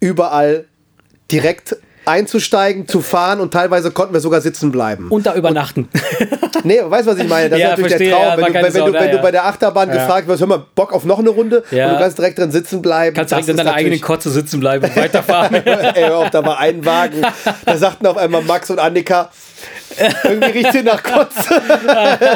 überall 0.00 0.64
direkt 1.30 1.76
einzusteigen, 2.06 2.86
zu 2.88 3.00
fahren 3.00 3.40
und 3.40 3.52
teilweise 3.52 3.90
konnten 3.90 4.12
wir 4.14 4.20
sogar 4.20 4.40
sitzen 4.40 4.70
bleiben. 4.72 5.08
Und 5.08 5.26
da 5.26 5.34
übernachten. 5.34 5.88
Nee, 6.66 6.80
weißt 6.82 7.06
du, 7.06 7.10
was 7.12 7.18
ich 7.18 7.28
meine? 7.28 7.50
Das 7.50 7.58
Ja, 7.58 7.66
ist 7.66 7.70
natürlich 7.72 7.90
verstehe, 7.92 8.08
der 8.10 8.18
ja, 8.18 8.24
Traum. 8.24 8.40
war 8.40 8.46
wenn, 8.46 8.54
du, 8.54 8.62
wenn, 8.62 8.72
Sau 8.72 8.86
du, 8.86 8.92
wenn 8.94 9.10
du 9.10 9.16
ja. 9.16 9.22
bei 9.22 9.30
der 9.32 9.44
Achterbahn 9.44 9.90
gefragt 9.90 10.28
wirst, 10.28 10.40
hör 10.40 10.46
mal, 10.46 10.62
Bock 10.74 10.94
auf 10.94 11.04
noch 11.04 11.18
eine 11.18 11.28
Runde 11.28 11.62
Ja. 11.70 11.88
und 11.88 11.94
du 11.94 11.98
kannst 11.98 12.16
direkt 12.16 12.38
drin 12.38 12.50
sitzen 12.52 12.80
bleiben. 12.80 13.14
Kannst 13.14 13.32
direkt 13.32 13.48
in 13.50 13.56
deiner 13.58 13.74
eigenen 13.74 14.00
Kotze 14.00 14.30
sitzen 14.30 14.60
bleiben 14.60 14.82
und 14.86 14.96
weiterfahren. 14.96 15.54
Ey, 15.56 16.04
hör 16.06 16.16
auf, 16.18 16.30
da 16.30 16.42
war 16.46 16.58
ein 16.60 16.86
Wagen. 16.86 17.20
Da 17.66 17.76
sagten 17.76 18.06
auf 18.06 18.16
einmal 18.16 18.40
Max 18.42 18.70
und 18.70 18.78
Annika, 18.78 19.28
irgendwie 20.24 20.50
riecht 20.58 20.72
sie 20.72 20.82
nach 20.82 21.02
Kotze. 21.02 21.42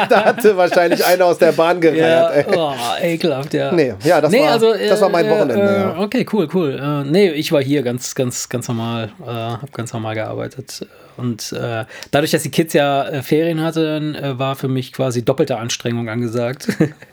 da 0.09 0.25
hatte 0.25 0.57
wahrscheinlich 0.57 1.05
einer 1.05 1.25
aus 1.27 1.39
der 1.39 1.53
Bahn 1.53 1.81
ja, 1.83 1.91
gereiert. 1.91 2.47
ey. 2.49 2.57
oh, 2.57 2.73
ekelhaft, 3.03 3.55
ja. 3.55 3.73
Nee, 3.73 3.95
ja, 4.05 4.21
das 4.21 4.33
war- 4.33 4.59
das 4.79 5.01
war 5.01 5.09
mein 5.09 5.29
Wochenende, 5.29 5.55
Äh, 5.55 5.81
ja. 5.81 5.99
Okay, 5.99 6.27
cool, 6.33 6.49
cool. 6.55 6.79
Äh, 6.81 7.11
nee, 7.11 7.31
ich 7.31 7.53
war 7.53 7.63
hier 7.63 7.83
ganz, 7.83 8.15
ganz, 8.15 8.49
ganz 8.49 8.69
normal, 8.69 9.11
äh, 9.27 9.31
habe 9.31 9.67
ganz 9.73 9.93
normal 9.93 10.15
gearbeitet. 10.15 10.87
Und 11.17 11.53
äh, 11.53 11.85
dadurch, 12.13 12.31
dass 12.31 12.45
die 12.45 12.51
Kids 12.51 12.75
ja 12.75 13.09
äh, 13.09 13.23
Ferien 13.23 13.61
hatten, 13.61 14.15
äh, 14.15 14.39
war 14.39 14.55
für 14.55 14.69
mich 14.69 14.93
quasi 14.93 15.25
doppelte 15.25 15.59
Anstrengung 15.59 16.09
angesagt. 16.09 16.69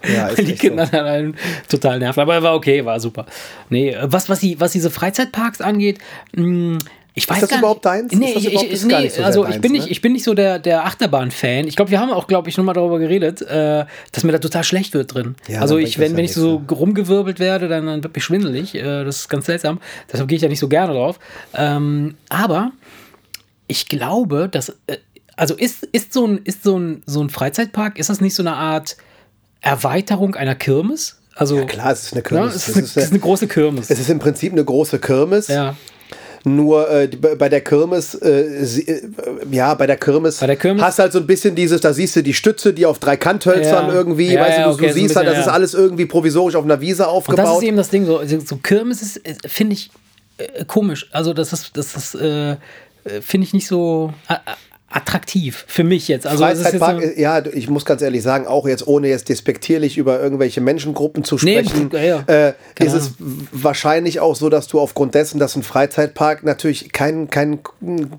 Ja, 0.07 0.27
ist 0.27 0.37
die 0.47 0.53
Kinder 0.53 0.85
dann 0.85 1.05
einen 1.07 1.37
total 1.69 1.97
nerven. 1.97 2.19
Aber 2.19 2.43
war 2.43 2.53
okay, 2.53 2.85
war 2.85 2.99
super. 2.99 3.25
Nee, 3.69 3.89
äh, 3.89 4.01
was, 4.03 4.29
was, 4.29 4.41
die, 4.41 4.59
was 4.59 4.73
diese 4.73 4.91
Freizeitparks 4.91 5.59
angeht, 5.59 5.97
mh, 6.35 6.77
ich 7.17 7.29
weiß 7.29 7.39
das 7.39 7.49
gar 7.49 7.59
überhaupt 7.59 7.85
deins? 7.85 8.13
Nee, 8.13 8.33
Ist 8.33 8.45
ich, 8.45 8.53
ich, 8.53 8.71
ist 8.71 8.85
nee 8.85 9.07
so 9.09 9.23
also 9.23 9.45
ich 9.45 9.51
deins, 9.51 9.61
bin 9.61 9.71
ne? 9.71 9.77
nicht, 9.79 9.89
ich 9.89 10.01
bin 10.01 10.11
nicht 10.11 10.23
so 10.25 10.33
der, 10.33 10.59
der 10.59 10.85
Achterbahn-Fan. 10.85 11.65
Ich 11.65 11.75
glaube, 11.77 11.89
wir 11.89 11.99
haben 12.01 12.11
auch, 12.11 12.27
glaube 12.27 12.49
ich, 12.49 12.55
schon 12.55 12.65
mal 12.65 12.73
darüber 12.73 12.99
geredet, 12.99 13.41
äh, 13.41 13.85
dass 14.11 14.23
mir 14.25 14.33
da 14.33 14.37
total 14.37 14.65
schlecht 14.65 14.93
wird 14.93 15.13
drin. 15.13 15.35
Ja, 15.47 15.61
also 15.61 15.77
ich, 15.77 15.97
wenn, 15.97 16.11
ja 16.11 16.17
wenn 16.17 16.25
ich 16.25 16.33
so 16.33 16.61
rumgewirbelt 16.69 17.39
werde, 17.39 17.69
dann, 17.69 17.85
dann 17.85 18.03
wird 18.03 18.13
mir 18.13 18.21
schwindelig. 18.21 18.75
Äh, 18.75 19.05
das 19.05 19.21
ist 19.21 19.29
ganz 19.29 19.45
seltsam. 19.45 19.79
Deshalb 20.11 20.27
gehe 20.27 20.35
ich 20.35 20.41
da 20.41 20.49
nicht 20.49 20.59
so 20.59 20.67
gerne 20.67 20.93
drauf. 20.93 21.17
Ähm, 21.53 22.15
aber 22.27 22.71
ich 23.67 23.87
glaube, 23.87 24.49
dass, 24.49 24.69
äh, 24.87 24.97
also 25.37 25.55
ist, 25.55 25.83
ist, 25.83 26.11
so, 26.11 26.27
ein, 26.27 26.41
ist 26.43 26.63
so, 26.63 26.77
ein, 26.77 27.01
so 27.05 27.21
ein 27.21 27.29
Freizeitpark, 27.29 27.97
ist 27.97 28.09
das 28.09 28.19
nicht 28.19 28.35
so 28.35 28.43
eine 28.43 28.55
Art 28.55 28.97
Erweiterung 29.61 30.35
einer 30.35 30.55
Kirmes? 30.55 31.17
Also, 31.35 31.57
Ja, 31.57 31.65
klar, 31.65 31.91
es 31.91 32.03
ist 32.03 32.13
eine 32.13 32.21
Ja, 32.23 32.27
Kirmes. 32.27 32.55
es 32.55 32.67
ist, 32.69 32.75
eine, 32.75 32.85
ist, 32.85 32.97
es 32.97 33.03
ist 33.05 33.11
eine 33.11 33.19
große 33.19 33.47
Kirmes. 33.47 33.89
Es 33.89 33.99
ist 33.99 34.09
im 34.09 34.19
Prinzip 34.19 34.51
eine 34.53 34.63
große 34.63 34.99
Kirmes. 34.99 35.47
ja. 35.47 35.75
Nur 36.47 36.89
äh, 36.91 37.07
bei 37.07 37.49
der 37.49 37.61
Kirmes, 37.61 38.13
äh, 38.21 38.63
sie, 38.65 38.87
äh, 38.87 39.01
ja, 39.49 39.73
bei 39.73 39.87
der 39.87 39.97
Kirmes, 39.97 40.37
Bei 40.39 40.45
der 40.47 40.55
Kirmes- 40.55 40.81
hast 40.83 40.99
halt 40.99 41.11
so 41.11 41.19
ein 41.19 41.25
bisschen 41.25 41.55
dieses, 41.55 41.81
da 41.81 41.91
siehst 41.91 42.15
du 42.15 42.21
die 42.21 42.35
Stütze, 42.35 42.71
die 42.71 42.85
auf 42.85 42.99
drei 42.99 43.17
Kanthölzern 43.17 43.87
Ja. 43.87 43.93
irgendwie, 43.93 44.31
Ja, 44.33 44.41
weißt 44.41 44.57
du, 44.57 44.61
ja, 44.61 44.67
du, 44.67 44.73
okay, 44.75 44.87
du 44.87 44.93
so 44.93 44.99
siehst 44.99 45.15
halt, 45.15 45.25
das 45.27 45.33
bisschen, 45.35 45.47
ist 45.49 45.53
alles 45.53 45.73
irgendwie 45.73 46.05
provisorisch 46.05 46.55
auf 46.55 46.63
einer 46.63 46.79
Wiese 46.81 47.03
Und 47.03 47.07
das 47.07 47.15
aufgebaut. 47.15 47.61
ist 47.63 47.67
eben 47.67 47.77
das 47.77 47.89
Ding, 47.89 48.05
so, 48.05 48.21
so 48.45 48.57
Kirmes 48.57 49.01
ist, 49.01 49.25
äh, 49.27 49.35
finde 49.47 49.73
ich, 49.73 49.89
äh, 50.37 50.63
komisch. 50.65 51.07
Also 51.11 51.33
das 51.33 51.51
ist, 51.51 51.75
das 51.75 51.95
ist, 51.95 52.13
äh, 52.15 52.57
finde 53.21 53.45
ich 53.47 53.53
nicht 53.53 53.67
so 53.67 54.13
attraktiv 54.87 55.65
für 55.67 55.83
mich 55.83 56.07
jetzt. 56.07 56.27
Also 56.27 56.45
ist 56.45 56.51
jetzt 56.51 56.77
Freizeitpark, 56.77 57.03
so, 57.03 57.21
ja, 57.21 57.43
ich 57.45 57.69
muss 57.69 57.85
ganz 57.85 58.01
ehrlich 58.01 58.21
sagen, 58.21 58.45
auch 58.45 58.67
jetzt 58.67 58.87
ohne 58.87 59.07
jetzt 59.09 59.29
despektierlich 59.29 59.97
über 59.97 60.21
irgendwelche 60.21 60.61
Menschengruppen 60.61 61.23
zu 61.23 61.37
Nee, 61.41 61.63
sprechen, 61.63 61.89
ja, 61.91 62.01
ja. 62.01 62.23
Äh, 62.27 62.53
ist 62.79 62.93
es 62.93 63.11
wahrscheinlich 63.51 64.19
auch 64.19 64.35
so, 64.35 64.47
dass 64.49 64.67
du 64.67 64.79
aufgrund 64.79 65.15
dessen, 65.15 65.39
dass 65.39 65.55
ein 65.55 65.63
Freizeitpark 65.63 66.43
natürlich 66.43 66.93
kein, 66.93 67.29
kein 67.29 67.59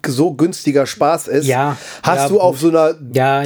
so 0.07 0.35
günstiger 0.35 0.87
Spaß 0.87 1.29
ist, 1.29 1.47
Ja, 1.47 1.77
hast 2.03 2.31
du 2.31 2.41
auf 2.41 2.59
so 2.59 2.69
einer 2.69 2.95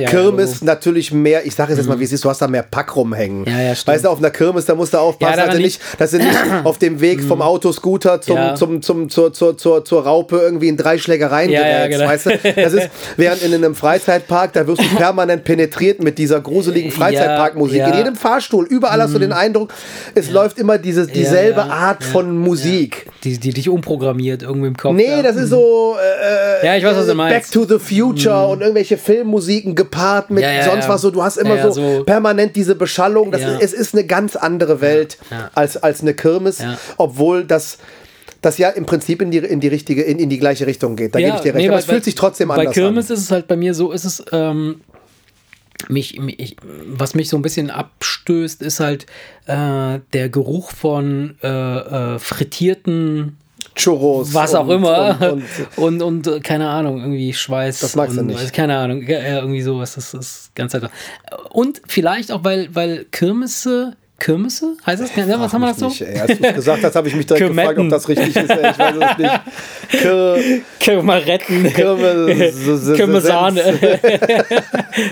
Kirmes 0.06 0.62
natürlich 0.62 1.12
mehr, 1.12 1.44
ich 1.46 1.54
sage 1.54 1.72
es 1.72 1.78
jetzt 1.78 1.88
mal, 1.88 2.00
wie 2.00 2.04
es 2.04 2.12
ist, 2.12 2.24
du 2.24 2.30
hast 2.30 2.40
da 2.40 2.48
mehr 2.48 2.62
Pack 2.62 2.96
rumhängen. 2.96 3.44
Ja, 3.44 3.60
ja, 3.60 3.74
weißt 3.84 4.06
du, 4.06 4.08
auf 4.08 4.18
einer 4.18 4.30
Kirmes, 4.30 4.64
da 4.64 4.74
musst 4.74 4.94
du 4.94 4.98
aufpassen, 4.98 5.36
dass, 5.36 5.54
du 5.54 5.60
nicht, 5.60 5.80
dass 5.98 6.10
du 6.10 6.18
nicht 6.18 6.38
auf 6.64 6.78
dem 6.78 7.00
Weg 7.00 7.22
vom 7.22 7.42
Autoscooter 7.42 8.20
zum, 8.22 8.56
zum, 8.56 8.82
zum, 8.82 9.10
zur, 9.10 9.32
zur, 9.32 9.58
zur, 9.58 9.84
zur 9.84 10.04
Raupe 10.04 10.38
irgendwie 10.38 10.68
in 10.68 10.78
drei 10.78 10.96
Schlägereien 10.98 11.50
Ja, 11.50 11.60
ja, 11.60 11.86
gerätst, 11.86 11.98
genau. 11.98 12.10
weißt 12.10 12.26
du? 12.56 12.62
Das 12.62 12.72
ist, 12.72 12.88
während 13.16 13.42
in 13.42 13.54
einem 13.54 13.74
Freizeitpark, 13.74 14.52
da 14.52 14.66
wirst 14.66 14.82
du 14.82 14.88
permanent 14.96 15.44
penetriert 15.44 16.02
mit 16.02 16.18
dieser 16.18 16.40
gruseligen 16.40 16.90
Freizeitparkmusik. 16.90 17.78
Ja, 17.78 17.86
ja. 17.88 17.92
In 17.92 17.98
jedem 17.98 18.16
Fahrstuhl, 18.16 18.66
überall 18.68 19.00
hast 19.02 19.14
du 19.14 19.18
den 19.18 19.32
Eindruck, 19.32 19.72
es 20.14 20.30
läuft 20.30 20.58
immer 20.58 20.78
diese, 20.78 21.06
dieselbe 21.06 21.60
ja, 21.60 21.66
Art 21.66 22.04
von 22.04 22.36
Musik. 22.38 23.06
die, 23.24 23.38
die 23.38 23.52
dich 23.52 23.68
umprogrammiert 23.68 24.42
irgendwie 24.42 24.68
im 24.68 24.76
Kopf. 24.76 24.94
Nee, 24.94 25.06
ja. 25.08 25.22
das 25.22 25.36
ist 25.36 25.50
so 25.50 25.96
äh, 25.98 26.66
Ja, 26.66 26.76
ich 26.76 26.84
weiß, 26.84 26.96
was 26.96 27.06
du 27.06 27.14
meinst. 27.14 27.52
Back 27.52 27.68
to 27.68 27.78
the 27.78 27.78
Future 27.78 28.46
und 28.48 28.60
irgendwelche 28.60 28.96
Filmmusiken 28.98 29.74
gepaart 29.74 30.30
mit 30.30 30.42
Ja, 30.42 30.52
ja, 30.52 30.62
sonst 30.64 30.84
ja. 30.84 30.88
was 30.90 31.00
so. 31.02 31.10
Du 31.10 31.22
hast 31.22 31.36
immer 31.36 31.56
Ja, 31.56 31.66
ja, 31.66 31.70
so, 31.70 31.96
so- 31.98 32.04
permanent 32.04 32.56
diese 32.56 32.74
Beschallung. 32.74 33.30
Das 33.30 33.40
Ja. 33.42 33.56
ist, 33.58 33.72
es 33.72 33.72
ist 33.72 33.94
eine 33.94 34.04
ganz 34.04 34.36
andere 34.36 34.80
Welt 34.80 35.18
ja. 35.30 35.50
Als, 35.54 35.76
als 35.76 36.00
eine 36.02 36.14
Kirmes, 36.14 36.58
Ja. 36.60 36.78
obwohl 36.96 37.44
das 37.44 37.78
das 38.42 38.58
ja 38.58 38.70
im 38.70 38.86
Prinzip 38.86 39.20
in 39.22 39.30
die, 39.30 39.38
in 39.38 39.60
die 39.60 39.68
richtige, 39.68 40.02
in, 40.02 40.18
in 40.18 40.28
die 40.30 40.38
gleiche 40.38 40.66
Richtung 40.66 40.96
geht. 40.96 41.14
Da 41.14 41.18
gebe 41.20 41.36
ich 41.36 41.42
dir 41.42 41.54
recht. 41.54 41.56
nee, 41.56 41.68
Aber 41.68 41.76
bei- 41.76 41.80
es 41.80 41.84
fühlt 41.86 42.04
sich 42.04 42.14
trotzdem 42.14 42.48
bei 42.48 42.54
anders 42.54 42.74
Bei 42.74 42.80
Kirmes 42.80 43.10
an. 43.10 43.16
ist 43.16 43.22
es 43.22 43.30
halt 43.30 43.46
bei 43.48 43.56
mir 43.56 43.74
so, 43.74 43.92
ist 43.92 44.04
es, 44.04 44.24
ähm, 44.32 44.80
mich, 45.88 46.18
mich, 46.20 46.56
was 46.86 47.14
mich 47.14 47.28
so 47.30 47.36
ein 47.38 47.42
bisschen 47.42 47.70
abstößt, 47.70 48.60
ist 48.62 48.80
halt 48.80 49.06
äh, 49.46 50.00
der 50.12 50.28
Geruch 50.28 50.72
von 50.72 51.36
äh, 51.42 51.48
äh, 51.48 52.18
frittierten 52.18 53.38
Churros. 53.74 54.34
was 54.34 54.54
auch 54.54 54.66
und- 54.66 54.74
immer 54.76 55.32
Und, 55.32 55.42
und, 55.76 56.02
und, 56.02 56.26
und, 56.26 56.36
äh, 56.36 56.40
keine 56.40 56.68
Ahnung, 56.68 57.00
irgendwie 57.00 57.32
Schweiß. 57.32 57.80
Das 57.80 57.96
magst 57.96 58.16
du 58.16 58.22
nicht. 58.22 58.52
Keine 58.52 58.76
Ahnung, 58.76 59.02
ja, 59.06 59.20
ja, 59.20 59.38
irgendwie 59.40 59.62
sowas, 59.62 59.94
das 59.94 60.12
ist 60.12 60.54
ganz 60.54 60.74
einfach. 60.74 60.90
Und 61.50 61.80
vielleicht 61.86 62.30
auch, 62.32 62.44
weil, 62.44 62.68
weil 62.74 63.06
Kirmesse, 63.10 63.96
Kirmesse, 64.20 64.76
heißt 64.86 65.02
das? 65.02 65.16
Ja, 65.16 65.40
was 65.40 65.52
haben 65.52 65.62
wir 65.62 65.68
das 65.68 65.78
so? 65.78 65.88
Nicht, 65.88 66.02
ey. 66.02 66.20
Als 66.20 66.38
du 66.38 66.44
es 66.46 66.54
gesagt 66.54 66.84
hast, 66.84 66.94
habe 66.94 67.08
ich 67.08 67.16
mich 67.16 67.26
direkt 67.26 67.48
gefragt, 67.48 67.78
ob 67.78 67.88
das 67.88 68.08
richtig 68.08 68.36
ist. 68.36 68.50
Ey. 68.50 68.70
Ich 68.70 68.78
weiß 68.78 68.94
es 68.94 69.18
nicht. 69.18 69.40
Kir 69.90 70.38
Können 70.84 70.96
wir 70.98 71.02
mal 71.02 71.18
retten. 71.20 71.64
Kirmes- 71.74 72.92
Kirmesahne. 72.96 73.78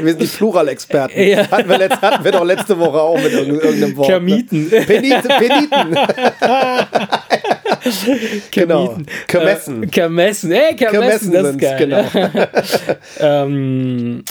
Wir 0.03 0.11
sind 0.11 0.23
die 0.23 0.27
Pluralexperten. 0.27 1.23
Ja. 1.27 1.51
Hatten, 1.51 1.69
wir 1.69 1.79
letzt, 1.79 2.01
hatten 2.03 2.25
wir 2.25 2.33
doch 2.33 2.45
letzte 2.45 2.79
Woche 2.79 3.01
auch 3.01 3.17
mit 3.21 3.33
irgend- 3.33 3.63
irgendeinem 3.63 3.97
Wort. 3.97 4.09
Kermiten. 4.09 4.69
Ne? 4.69 4.81
Peniten. 4.83 5.29
Peniten. 5.29 5.97
genau. 8.51 8.97
Kermessen. 9.27 9.83
Äh, 9.83 9.87
Kermessen, 9.87 10.53
ey, 10.53 10.77
Kermessen, 10.77 11.33
das 11.33 11.49
ist 11.51 11.59
geil. 11.61 11.77
genau. 11.79 12.05
ähm, 13.21 14.25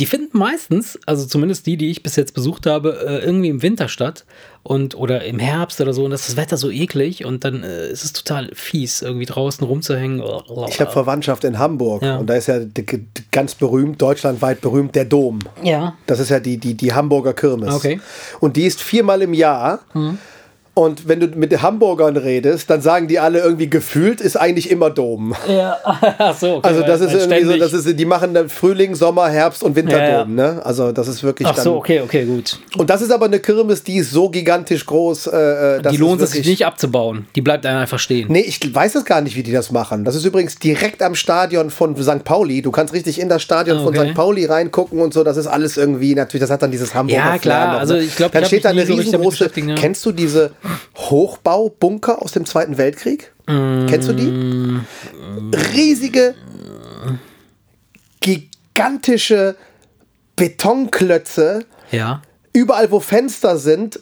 die 0.00 0.06
finden 0.06 0.36
meistens, 0.38 0.98
also 1.06 1.26
zumindest 1.26 1.66
die, 1.66 1.76
die 1.76 1.90
ich 1.90 2.02
bis 2.02 2.16
jetzt 2.16 2.34
besucht 2.34 2.66
habe, 2.66 3.04
äh, 3.06 3.24
irgendwie 3.24 3.48
im 3.50 3.62
Winter 3.62 3.88
statt 3.88 4.24
und 4.62 4.94
oder 4.96 5.24
im 5.24 5.38
Herbst 5.38 5.80
oder 5.80 5.92
so 5.92 6.04
und 6.04 6.10
das 6.10 6.22
ist 6.22 6.30
das 6.30 6.36
Wetter 6.36 6.56
so 6.56 6.70
eklig 6.70 7.24
und 7.24 7.44
dann 7.44 7.62
äh, 7.62 7.88
ist 7.90 8.04
es 8.04 8.12
total 8.12 8.50
fies, 8.54 9.02
irgendwie 9.02 9.26
draußen 9.26 9.64
rumzuhängen. 9.66 10.22
Ich 10.68 10.80
habe 10.80 10.90
Verwandtschaft 10.90 11.44
in 11.44 11.58
Hamburg 11.58 12.02
Ja. 12.02 12.16
und 12.16 12.26
da 12.28 12.34
ist 12.34 12.48
ja 12.48 12.58
ganz 13.30 13.54
berühmt, 13.54 14.00
deutschlandweit 14.02 14.60
berühmt, 14.60 14.94
der 14.94 15.04
Dom. 15.04 15.38
ja. 15.62 15.94
Das 16.06 16.18
ist 16.18 16.30
ja 16.30 16.40
die, 16.40 16.56
die, 16.58 16.74
die 16.74 16.92
Hamburger 16.92 17.32
Kirmes. 17.34 17.74
Okay. 17.74 17.96
Mhm. 17.96 18.00
Und 18.40 18.56
die 18.56 18.64
ist 18.64 18.80
viermal 18.82 19.22
im 19.22 19.34
Jahr. 19.34 19.80
Und 20.80 21.06
wenn 21.08 21.20
du 21.20 21.26
mit 21.36 21.52
den 21.52 21.60
Hamburgern 21.60 22.16
redest, 22.16 22.70
dann 22.70 22.80
sagen 22.80 23.06
die 23.06 23.18
alle 23.18 23.40
irgendwie 23.40 23.68
gefühlt 23.68 24.20
ist 24.22 24.36
eigentlich 24.36 24.70
immer 24.70 24.88
Dom. 24.88 25.34
Ja, 25.46 25.76
ach 26.18 26.34
so. 26.38 26.56
Okay, 26.56 26.68
Also 26.68 26.80
das 26.82 27.00
ist 27.02 27.12
irgendwie 27.12 27.44
so, 27.44 27.56
das 27.58 27.72
ist, 27.74 27.98
die 27.98 28.04
machen 28.06 28.32
dann 28.32 28.48
Frühling, 28.48 28.94
Sommer, 28.94 29.28
Herbst 29.28 29.62
und 29.62 29.76
Winterdom, 29.76 30.00
Ja, 30.38 30.46
ja. 30.46 30.54
ne? 30.54 30.64
Also 30.64 30.92
das 30.92 31.06
ist 31.08 31.22
wirklich 31.22 31.46
Ach 31.46 31.54
dann. 31.54 31.64
so, 31.64 31.76
okay, 31.76 32.00
okay, 32.00 32.24
gut. 32.24 32.58
Und 32.78 32.88
das 32.88 33.02
ist 33.02 33.10
aber 33.12 33.26
eine 33.26 33.40
Kirmes, 33.40 33.82
die 33.82 33.96
ist 33.96 34.10
so 34.10 34.30
gigantisch 34.30 34.86
groß. 34.86 35.26
Äh, 35.26 35.76
äh, 35.76 35.82
Die 35.90 35.98
lohnt 35.98 36.22
es 36.22 36.30
sich 36.30 36.46
nicht 36.46 36.64
abzubauen. 36.64 37.26
Die 37.36 37.42
bleibt 37.42 37.66
einfach 37.66 37.98
stehen. 37.98 38.28
Nee, 38.30 38.40
ich 38.40 38.58
weiß 38.74 38.94
es 38.94 39.04
gar 39.04 39.20
nicht, 39.20 39.36
wie 39.36 39.42
die 39.42 39.52
das 39.52 39.70
machen. 39.70 40.04
Das 40.04 40.14
ist 40.14 40.24
übrigens 40.24 40.54
direkt 40.56 41.02
am 41.02 41.14
Stadion 41.14 41.68
von 41.70 41.94
St. 42.02 42.24
Pauli. 42.24 42.62
Du 42.62 42.70
kannst 42.70 42.94
richtig 42.94 43.20
in 43.20 43.28
das 43.28 43.42
Stadion 43.42 43.78
Ah, 43.78 43.82
von 43.84 43.96
okay. 43.96 44.08
St. 44.08 44.14
Pauli 44.14 44.46
reingucken 44.46 45.00
und 45.00 45.12
so. 45.12 45.24
Das 45.24 45.36
ist 45.36 45.46
alles 45.46 45.76
irgendwie, 45.76 46.14
natürlich, 46.14 46.40
das 46.40 46.50
hat 46.50 46.62
dann 46.62 46.70
dieses 46.70 46.94
Hamburger 46.94 47.22
Ja, 47.22 47.38
klar. 47.38 47.72
Noch, 47.74 47.80
Also 47.80 47.94
ne? 47.94 48.00
ich 48.00 48.14
Dann 48.16 48.28
ich 48.32 48.34
hab 48.36 48.44
steht 48.46 48.64
da 48.64 48.70
eine 48.70 48.88
riesengroße. 48.88 49.50
ja. 49.54 49.74
Kennst 49.74 50.06
du 50.06 50.12
diese 50.12 50.52
Hochbaubunker 50.96 52.22
aus 52.22 52.32
dem 52.32 52.44
Zweiten 52.46 52.78
Weltkrieg? 52.78 53.32
Kennst 53.46 54.08
du 54.08 54.12
die? 54.12 54.80
Riesige, 55.74 56.34
gigantische 58.20 59.56
Betonklötze, 60.36 61.64
Ja. 61.90 62.22
überall 62.52 62.90
wo 62.90 63.00
Fenster 63.00 63.58
sind, 63.58 64.00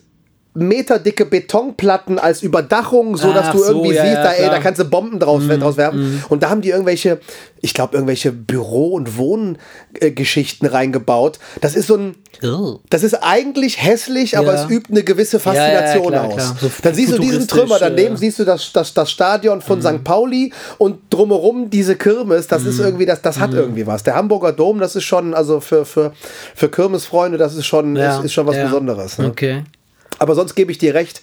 meterdicke 0.58 1.24
Betonplatten 1.24 2.18
als 2.18 2.42
Überdachung, 2.42 3.16
so 3.16 3.32
dass 3.32 3.46
Ach 3.46 3.52
du 3.52 3.58
so, 3.58 3.64
irgendwie 3.72 3.94
ja, 3.94 4.02
siehst, 4.02 4.14
ja, 4.16 4.22
da, 4.24 4.32
ey. 4.32 4.46
Mhm, 4.46 4.50
da 4.50 4.58
kannst 4.60 4.80
du 4.80 4.84
Bomben 4.84 5.18
draus, 5.18 5.42
draus 5.46 5.76
werfen. 5.76 6.22
Und 6.28 6.42
da 6.42 6.50
haben 6.50 6.60
die 6.60 6.70
irgendwelche, 6.70 7.20
ich 7.60 7.74
glaube, 7.74 7.94
irgendwelche 7.96 8.32
Büro- 8.32 8.94
und 8.94 9.16
Wohngeschichten 9.16 10.66
reingebaut. 10.68 11.38
Das 11.60 11.74
ist 11.74 11.86
so 11.86 11.96
ein, 11.96 12.14
Oh. 12.44 12.78
das 12.90 13.02
ist 13.02 13.14
eigentlich 13.14 13.82
hässlich, 13.82 14.38
aber 14.38 14.54
Ja. 14.54 14.64
es 14.64 14.70
übt 14.70 14.90
eine 14.92 15.02
gewisse 15.02 15.40
Faszination 15.40 16.08
klar, 16.08 16.24
aus. 16.26 16.34
klar. 16.34 16.56
So 16.60 16.70
Dann 16.82 16.94
siehst 16.94 17.12
du 17.12 17.18
diesen 17.18 17.48
Trümmer, 17.48 17.78
daneben 17.78 18.08
äh, 18.08 18.10
Mhm. 18.10 18.16
siehst 18.16 18.38
du 18.38 18.44
das, 18.44 18.72
das, 18.72 18.94
das 18.94 19.10
Stadion 19.10 19.60
von 19.60 19.82
St. 19.82 20.04
Pauli 20.04 20.52
und 20.78 20.98
drumherum 21.10 21.70
diese 21.70 21.96
Kirmes, 21.96 22.46
das 22.46 22.62
Mhm. 22.62 22.68
ist 22.70 22.78
irgendwie, 22.80 23.06
das, 23.06 23.22
das 23.22 23.38
hat 23.40 23.52
irgendwie 23.54 23.86
was. 23.86 24.02
Der 24.04 24.14
Hamburger 24.14 24.52
Dom, 24.52 24.78
das 24.78 24.94
ist 24.94 25.04
schon, 25.04 25.34
also 25.34 25.60
für, 25.60 25.84
für, 25.84 26.12
für 26.54 26.68
Kirmesfreunde, 26.68 27.38
das 27.38 27.54
ist 27.56 27.66
schon, 27.66 27.96
ist, 27.96 28.24
ist 28.24 28.32
schon 28.32 28.46
was. 28.46 28.56
Besonderes. 28.58 29.18
Ne? 29.18 29.26
Okay. 29.28 29.62
Aber 30.18 30.34
sonst 30.34 30.54
gebe 30.54 30.72
ich 30.72 30.78
dir 30.78 30.94
recht, 30.94 31.22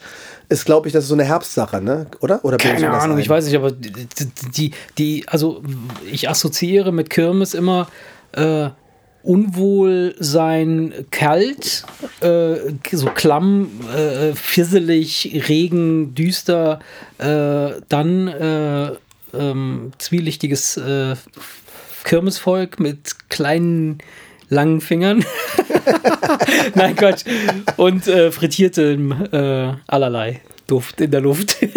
ist, 0.49 0.65
glaube 0.65 0.87
ich, 0.87 0.93
das 0.93 1.05
ist 1.05 1.09
so 1.09 1.15
eine 1.15 1.23
Herbstsache, 1.23 1.81
ne? 1.81 2.07
Oder? 2.19 2.43
Oder 2.43 2.57
Keine 2.57 2.91
Ahnung, 2.91 3.17
ein? 3.17 3.21
ich 3.21 3.29
weiß 3.29 3.45
nicht, 3.45 3.55
aber 3.55 3.71
die, 3.71 3.91
die, 4.55 4.71
die, 4.97 5.27
also 5.27 5.63
ich 6.11 6.29
assoziiere 6.29 6.91
mit 6.91 7.09
Kirmes 7.09 7.53
immer 7.53 7.87
äh, 8.33 8.69
Unwohlsein 9.23 10.93
kalt, 11.09 11.83
äh, 12.21 12.55
so 12.91 13.07
klamm, 13.07 13.71
äh, 13.95 14.33
fisselig, 14.33 15.45
Regen, 15.49 16.13
düster, 16.13 16.79
äh, 17.17 17.81
dann 17.89 18.27
äh, 18.27 18.91
ähm, 19.33 19.91
zwielichtiges 19.97 20.77
äh, 20.77 21.15
Kirmesvolk 22.03 22.79
mit 22.79 23.29
kleinen 23.29 23.97
langen 24.49 24.81
Fingern. 24.81 25.23
Nein, 26.75 26.95
Quatsch. 26.95 27.23
Und 27.77 28.07
äh, 28.07 28.31
frittiertem 28.31 29.11
äh, 29.31 29.73
allerlei 29.87 30.41
Duft 30.67 31.01
in 31.01 31.11
der 31.11 31.21
Luft. 31.21 31.57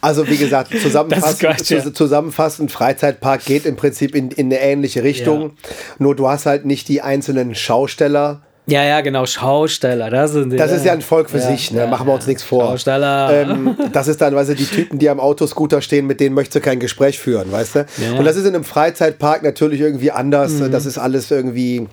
Also 0.00 0.28
wie 0.28 0.36
gesagt, 0.36 0.72
zusammenfassend, 0.80 1.40
Quatsch, 1.40 1.70
ja. 1.70 1.78
zus- 1.78 1.92
zusammenfassend 1.94 2.72
Freizeitpark 2.72 3.44
geht 3.44 3.66
im 3.66 3.76
Prinzip 3.76 4.14
in, 4.16 4.30
in 4.30 4.46
eine 4.46 4.60
ähnliche 4.60 5.02
Richtung. 5.04 5.52
Nur 5.98 6.14
du 6.16 6.28
hast 6.28 6.44
halt 6.46 6.64
nicht 6.64 6.88
die 6.88 7.02
einzelnen 7.02 7.54
Schausteller. 7.54 8.42
Ja, 8.66 8.84
ja, 8.84 9.00
genau, 9.00 9.26
Schausteller. 9.26 10.10
Das, 10.10 10.32
sind 10.32 10.50
die, 10.52 10.56
Das 10.56 10.72
ist 10.72 10.84
ja 10.84 10.92
ein 10.92 11.02
Volk 11.02 11.30
für 11.30 11.38
Ja, 11.38 11.46
sich, 11.50 11.70
ne? 11.70 11.80
ja, 11.80 11.86
machen 11.86 12.06
wir 12.08 12.14
uns 12.14 12.24
ja. 12.24 12.28
nichts 12.30 12.42
vor. 12.42 12.64
Schausteller. 12.66 13.30
Ähm, 13.32 13.76
das 13.92 14.08
ist 14.08 14.20
dann, 14.20 14.34
weißt 14.34 14.50
du, 14.50 14.54
die 14.56 14.66
Typen, 14.66 14.98
die 14.98 15.08
am 15.08 15.20
Autoscooter 15.20 15.80
stehen, 15.80 16.06
mit 16.06 16.18
denen 16.20 16.34
möchtest 16.34 16.56
du 16.56 16.60
kein 16.60 16.80
Gespräch 16.80 17.18
führen, 17.18 17.50
weißt 17.52 17.74
du? 17.76 17.78
Ja. 17.98 18.12
Mhm. 18.12 18.18
Und 18.18 18.24
das 18.24 18.34
ist 18.36 18.44
in 18.44 18.54
einem 18.56 18.64
Freizeitpark 18.64 19.44
natürlich 19.44 19.80
irgendwie 19.80 20.10
anders. 20.10 20.52
Das 20.70 20.84
ist 20.84 20.98
alles 20.98 21.30
irgendwie 21.30 21.86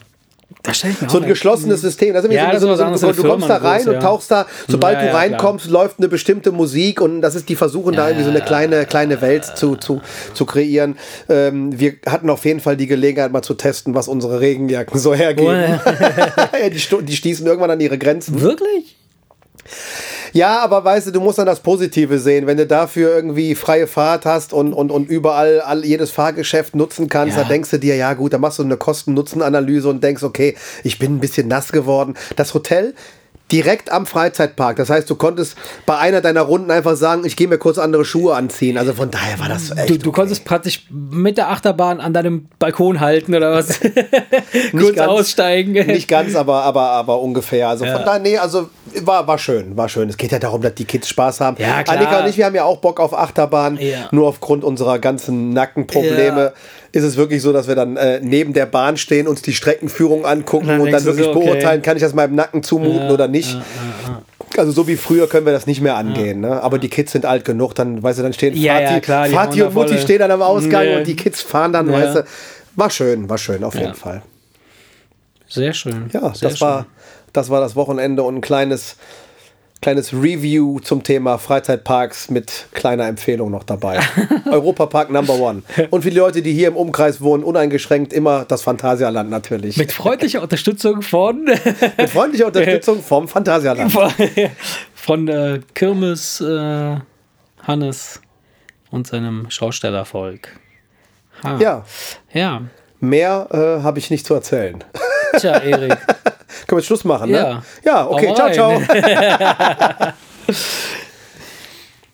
Das 0.62 0.84
ich 0.84 1.02
mir 1.02 1.10
so 1.10 1.20
ein 1.20 1.28
geschlossenes 1.28 1.82
System. 1.82 2.14
Das 2.14 2.24
ist 2.24 2.32
Ja, 2.32 2.52
das 2.52 2.62
so, 2.62 2.72
ist 2.72 2.80
so, 2.80 2.96
so, 2.96 3.08
als 3.08 3.18
du 3.18 3.24
kommst 3.24 3.50
da 3.50 3.58
rein 3.58 3.78
groß, 3.80 3.88
und 3.88 3.94
ja. 3.94 4.00
tauchst 4.00 4.32
da, 4.32 4.46
sobald 4.68 5.00
Ja, 5.00 5.08
du 5.08 5.14
reinkommst, 5.14 5.70
läuft 5.70 6.00
eine 6.00 6.08
bestimmte 6.08 6.52
Musik 6.52 7.02
und 7.02 7.22
das 7.22 7.36
ist, 7.36 7.50
die 7.50 7.56
versuchen 7.56 7.96
da 7.96 8.08
irgendwie 8.08 8.26
so 8.26 8.30
eine 8.30 8.42
kleine, 8.42 8.86
kleine 8.86 9.22
Welt 9.22 9.46
zu, 9.46 9.76
zu, 9.76 10.02
zu 10.34 10.46
kreieren. 10.46 10.98
Ähm, 11.30 11.78
wir 11.78 11.96
hatten 12.06 12.30
auf 12.30 12.46
jeden 12.46 12.60
Fall 12.60 12.78
die 12.78 12.88
Gelegenheit, 12.88 13.32
mal 13.32 13.42
zu 13.42 13.56
testen, 13.56 13.96
was 13.96 14.08
unsere 14.08 14.40
Regenjacken 14.40 15.00
so 15.00 15.14
hergeben. 15.14 15.54
ja, 16.62 16.70
die, 16.70 17.06
die 17.06 17.16
stießen 17.16 17.46
irgendwann 17.46 17.72
an 17.72 17.80
ihre 17.80 17.98
Grenzen. 17.98 18.42
Wirklich? 18.42 18.96
Ja, 20.34 20.60
aber 20.62 20.84
weißt 20.84 21.08
du, 21.08 21.12
du 21.12 21.22
musst 21.22 21.38
dann 21.38 21.46
das 21.46 21.60
Positive 21.60 22.18
sehen. 22.20 22.48
Wenn 22.48 22.58
du 22.58 22.66
dafür 22.66 23.16
irgendwie 23.16 23.54
freie 23.56 23.86
Fahrt 23.88 24.25
hast 24.25 24.52
und, 24.52 24.74
und, 24.74 24.92
und 24.92 25.08
überall 25.10 25.62
all, 25.62 25.86
jedes 25.86 26.12
Fahrgeschäft 26.12 26.75
nutzen 26.75 27.08
kannst, 27.08 27.36
Ja. 27.36 27.42
dann 27.44 27.50
denkst 27.50 27.70
du 27.70 27.78
dir, 27.80 27.96
ja 27.96 28.13
gut, 28.13 28.34
dann 28.34 28.42
machst 28.42 28.58
du 28.60 28.63
eine 28.63 28.78
Kosten-Nutzen-Analyse 28.78 29.88
und 29.90 30.04
denkst, 30.04 30.24
okay, 30.24 30.56
ich 30.84 30.98
bin 31.00 31.16
ein 31.16 31.20
bisschen 31.20 31.48
nass 31.48 31.72
geworden. 31.72 32.16
Das 32.36 32.54
Hotel 32.54 32.96
direkt 33.54 33.92
am 33.92 34.06
Freizeitpark. 34.08 34.76
Das 34.78 34.90
heißt, 34.90 35.08
du 35.10 35.16
konntest 35.16 35.56
bei 35.86 35.98
einer 35.98 36.20
deiner 36.22 36.42
Runden 36.42 36.72
einfach 36.72 36.96
sagen, 36.96 37.24
ich 37.24 37.36
gehe 37.38 37.48
mir 37.48 37.60
kurz 37.60 37.78
andere 37.78 38.04
Schuhe 38.04 38.36
anziehen. 38.36 38.78
Also 38.80 38.94
von 38.94 39.12
daher 39.12 39.40
war 39.40 39.48
das 39.48 39.70
echt. 39.78 39.90
Du, 39.92 39.98
du 40.00 40.12
konntest 40.12 40.44
praktisch 40.44 40.88
mit 40.90 41.38
der 41.38 41.50
Achterbahn 41.52 42.02
an 42.02 42.14
deinem 42.14 42.48
Balkon 42.58 43.00
halten 43.00 43.34
oder 43.36 43.52
was? 43.54 43.80
Kurz 44.72 44.96
ganz- 44.96 45.08
aussteigen. 45.08 45.74
Nicht 45.86 46.08
ganz, 46.08 46.36
aber, 46.36 46.64
aber, 46.64 46.82
aber 46.90 47.22
ungefähr. 47.22 47.70
Also 47.70 47.86
Ja. 47.86 47.96
von 47.98 48.06
daher, 48.06 48.20
nee, 48.20 48.38
also 48.38 48.70
war, 49.04 49.28
war 49.28 49.38
schön, 49.38 49.78
war 49.78 49.88
schön. 49.88 50.10
Es 50.10 50.18
geht 50.18 50.32
ja 50.32 50.40
darum, 50.40 50.62
dass 50.62 50.74
die 50.74 50.86
Kids 50.86 51.08
Spaß 51.10 51.40
haben. 51.42 51.58
Ja, 51.60 51.84
klar. 51.84 51.98
Annika 51.98 52.20
und 52.24 52.30
ich, 52.30 52.38
wir 52.38 52.46
haben 52.46 52.56
ja 52.56 52.64
auch 52.64 52.78
Bock 52.78 53.00
auf 53.00 53.14
Achterbahn. 53.16 53.78
Ja. 53.80 54.08
Nur 54.12 54.28
aufgrund 54.28 54.64
unserer 54.64 54.98
ganzen 54.98 55.52
Nackenprobleme 55.52 56.42
Ja. 56.42 56.54
Ist 56.94 57.04
es 57.04 57.18
wirklich 57.18 57.42
so, 57.42 57.52
dass 57.52 57.68
wir 57.68 57.76
dann 57.76 57.98
äh, 57.98 58.20
neben 58.22 58.54
der 58.54 58.68
Bahn 58.68 58.98
stehen, 58.98 59.28
uns 59.28 59.42
die 59.42 59.54
Streckenführung 59.54 60.26
angucken 60.26 60.68
dann 60.68 60.80
und 60.80 60.92
dann 60.92 61.04
denkst 61.04 61.06
du 61.06 61.10
wirklich 61.18 61.26
so, 61.26 61.36
okay. 61.36 61.50
beurteilen, 61.50 61.82
kann 61.82 61.98
ich 61.98 62.04
das 62.04 62.14
meinem 62.14 62.36
Nacken 62.36 62.62
zumuten 62.64 63.10
oder 63.10 63.28
nicht. 63.28 63.58
Also 64.56 64.72
so 64.72 64.88
wie 64.88 64.96
früher 64.96 65.28
können 65.28 65.48
wir 65.48 65.54
das 65.54 65.66
nicht 65.66 65.82
mehr 65.82 65.96
angehen. 65.96 66.42
Ne? 66.42 66.62
Aber 66.62 66.78
die 66.78 66.90
Kids 66.90 67.12
sind 67.12 67.26
alt 67.26 67.46
genug, 67.46 67.74
dann, 67.74 68.04
weißt 68.04 68.20
du, 68.20 68.24
dann 68.24 68.34
stehen 68.34 68.56
Ja, 68.56 68.80
ja, 68.80 68.90
Vati, 68.92 69.02
klar, 69.02 69.28
die 69.28 69.34
Vati 69.34 69.62
und 69.64 69.74
Mutti 69.74 69.98
stehen 69.98 70.20
dann 70.20 70.30
am 70.30 70.44
Ausgang 70.44 70.86
Nee. 70.86 70.98
und 70.98 71.08
die 71.08 71.16
Kids 71.16 71.42
fahren 71.42 71.74
dann, 71.74 71.88
Ja. 71.88 71.94
weißt 71.94 72.16
du. 72.18 72.26
War 72.76 72.90
schön, 72.92 73.28
war 73.28 73.40
schön, 73.40 73.64
auf 73.64 73.74
Ja. 73.74 73.82
jeden 73.82 73.96
Fall. 73.96 74.22
Sehr 75.48 75.74
schön. 75.74 76.10
Ja, 76.14 76.34
Sehr 76.36 76.50
das 76.50 76.62
war, 76.62 76.86
das 77.34 77.50
war 77.50 77.60
das 77.62 77.76
Wochenende 77.76 78.22
und 78.22 78.36
ein 78.36 78.42
kleines, 78.42 78.98
kleines 79.84 80.13
Review 80.13 80.80
zum 80.80 81.04
Thema 81.04 81.38
Freizeitparks 81.38 82.30
mit 82.30 82.68
kleiner 82.72 83.06
Empfehlung 83.08 83.52
noch 83.52 83.63
dabei. 83.66 84.00
Europapark 84.50 85.10
Number 85.10 85.34
One. 85.38 85.62
Und 85.90 86.04
für 86.04 86.10
die 86.10 86.16
Leute, 86.18 86.42
die 86.42 86.54
hier 86.54 86.70
im 86.70 86.78
Umkreis 86.78 87.20
wohnen, 87.20 87.44
uneingeschränkt 87.44 88.13
immer 88.13 88.46
das 88.46 88.62
Phantasialand 88.62 89.30
natürlich. 89.30 89.75
Mit 89.75 89.92
freundlicher 89.92 90.42
Unterstützung 90.42 91.02
von, 91.02 91.44
Mit 91.98 92.10
freundlicher 92.10 92.48
Unterstützung 92.48 93.02
vom 93.04 93.28
Phantasialand. 93.28 93.92
von, 93.92 94.10
von 94.96 95.28
äh, 95.28 95.60
Kirmes 95.74 96.40
äh, 96.40 96.96
Hannes 97.62 98.22
und 98.90 99.08
seinem 99.08 99.50
Schaustellervolk. 99.50 100.48
Ha. 101.44 101.58
Ja, 101.60 101.86
Ja. 102.32 102.62
mehr 103.02 103.48
äh, 103.52 103.84
habe 103.84 104.00
ich 104.00 104.10
nicht 104.10 104.25
zu 104.25 104.34
erzählen. 104.34 104.82
Tja, 105.40 105.58
Erik. 105.58 105.98
Können 106.68 106.78
wir 106.78 106.78
jetzt 106.78 106.88
Schluss 106.88 107.04
machen, 107.04 107.32
ne? 107.32 107.62
Ja. 107.84 108.08
Okay, 108.08 108.34
ciao, 108.36 108.52
ciao. 108.52 108.82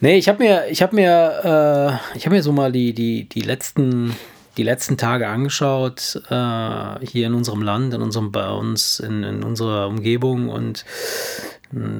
Nee, 0.01 0.17
ich 0.17 0.29
habe 0.29 0.41
mir, 0.41 0.67
ich 0.69 0.81
habe 0.81 0.95
mir, 0.95 1.99
äh, 2.13 2.17
ich 2.17 2.25
habe 2.25 2.35
mir 2.35 2.41
so 2.41 2.53
mal 2.53 2.71
die, 2.71 2.93
die, 2.93 3.27
die 3.27 3.41
letzten, 3.41 4.15
die 4.55 4.63
letzten 4.63 4.95
Tage 4.95 5.27
angeschaut, 5.27 6.21
äh, 6.29 7.05
hier 7.05 7.27
in 7.27 7.33
unserem 7.33 7.61
Land, 7.61 7.93
in 7.93 8.01
unserem, 8.01 8.31
bei 8.31 8.49
uns, 8.49 9.01
in, 9.01 9.23
in 9.23 9.43
unserer 9.43 9.87
Umgebung 9.87 10.47
und 10.47 10.85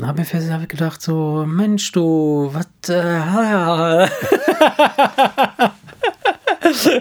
habe 0.02 0.20
mir 0.20 0.26
fest 0.26 0.50
hab 0.50 0.68
gedacht, 0.70 1.02
so, 1.02 1.44
Mensch, 1.46 1.92
du, 1.92 2.50
was, 2.54 2.66
äh, 2.90 4.08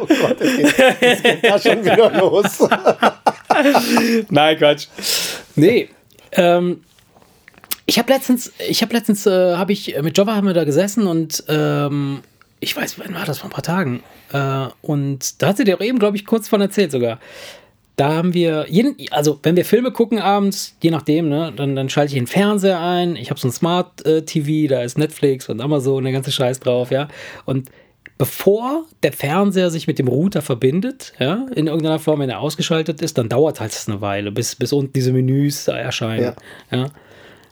Oh 0.00 0.06
Gott, 0.06 0.40
es 0.40 0.56
geht, 0.56 1.00
es 1.00 1.22
geht 1.22 1.44
da 1.44 1.58
schon 1.58 1.84
wieder 1.84 2.10
los. 2.10 2.68
Nein, 4.30 4.56
Quatsch. 4.58 4.86
Nee, 5.56 5.88
ähm, 6.32 6.82
ich 7.86 7.98
habe 7.98 8.12
letztens, 8.12 8.52
ich 8.68 8.82
habe 8.82 8.92
letztens, 8.92 9.26
äh, 9.26 9.56
habe 9.56 9.72
ich 9.72 9.96
mit 10.02 10.16
Jova 10.16 10.34
haben 10.34 10.46
wir 10.46 10.54
da 10.54 10.64
gesessen 10.64 11.06
und 11.06 11.42
ähm, 11.48 12.20
ich 12.60 12.76
weiß, 12.76 12.98
wann 12.98 13.14
war 13.14 13.24
das 13.24 13.38
vor 13.38 13.48
ein 13.48 13.52
paar 13.52 13.62
Tagen. 13.62 14.02
Äh, 14.32 14.66
und 14.82 15.40
da 15.40 15.48
hat 15.48 15.56
sie 15.56 15.64
dir 15.64 15.76
auch 15.76 15.80
eben, 15.80 15.98
glaube 15.98 16.16
ich, 16.16 16.26
kurz 16.26 16.48
von 16.48 16.60
erzählt 16.60 16.92
sogar. 16.92 17.18
Da 17.96 18.14
haben 18.14 18.32
wir, 18.34 18.66
jeden, 18.68 18.94
also 19.10 19.40
wenn 19.42 19.56
wir 19.56 19.64
Filme 19.64 19.90
gucken 19.90 20.20
abends, 20.20 20.76
je 20.82 20.90
nachdem, 20.90 21.28
ne, 21.28 21.52
dann, 21.56 21.74
dann 21.74 21.88
schalte 21.88 22.12
ich 22.12 22.18
den 22.18 22.28
Fernseher 22.28 22.80
ein. 22.80 23.16
Ich 23.16 23.30
habe 23.30 23.40
so 23.40 23.48
ein 23.48 23.52
Smart 23.52 24.06
äh, 24.06 24.22
TV, 24.22 24.68
da 24.68 24.82
ist 24.82 24.98
Netflix 24.98 25.48
und 25.48 25.60
Amazon, 25.60 26.04
der 26.04 26.12
ganze 26.12 26.30
Scheiß 26.30 26.60
drauf, 26.60 26.90
ja. 26.90 27.08
Und 27.44 27.70
bevor 28.18 28.84
der 29.04 29.12
Fernseher 29.12 29.70
sich 29.70 29.86
mit 29.86 29.98
dem 29.98 30.08
Router 30.08 30.42
verbindet, 30.42 31.12
ja, 31.18 31.46
in 31.54 31.68
irgendeiner 31.68 32.00
Form, 32.00 32.20
wenn 32.20 32.28
er 32.28 32.40
ausgeschaltet 32.40 33.00
ist, 33.00 33.16
dann 33.16 33.28
dauert 33.28 33.60
halt 33.60 33.72
eine 33.86 34.00
Weile, 34.00 34.32
bis, 34.32 34.56
bis 34.56 34.72
unten 34.72 34.92
diese 34.92 35.12
Menüs 35.12 35.68
erscheinen. 35.68 36.34
Ja. 36.70 36.86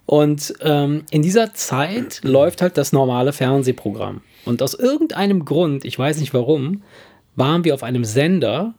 Und 0.06 0.54
ähm, 0.60 1.04
in 1.10 1.22
dieser 1.22 1.54
Zeit 1.54 2.20
läuft 2.22 2.62
halt 2.62 2.76
das 2.78 2.92
normale 2.92 3.32
Fernsehprogramm. 3.32 4.22
Und 4.44 4.62
aus 4.62 4.74
irgendeinem 4.74 5.44
Grund, 5.44 5.84
ich 5.84 5.98
weiß 5.98 6.18
nicht 6.18 6.34
warum, 6.34 6.82
waren 7.34 7.64
wir 7.64 7.74
auf 7.74 7.82
einem 7.82 8.04
Sender, 8.04 8.74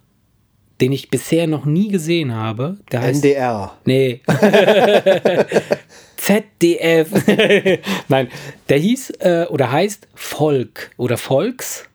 den 0.81 0.91
ich 0.91 1.09
bisher 1.09 1.47
noch 1.47 1.65
nie 1.65 1.89
gesehen 1.89 2.35
habe. 2.35 2.77
Der 2.91 3.01
heißt 3.01 3.23
NDR. 3.23 3.73
Nee. 3.85 4.21
ZDF. 6.17 7.09
Nein, 8.07 8.29
der 8.69 8.77
hieß 8.77 9.11
äh, 9.19 9.45
oder 9.49 9.71
heißt 9.71 10.07
Volk 10.15 10.91
oder 10.97 11.17
Volks. 11.17 11.85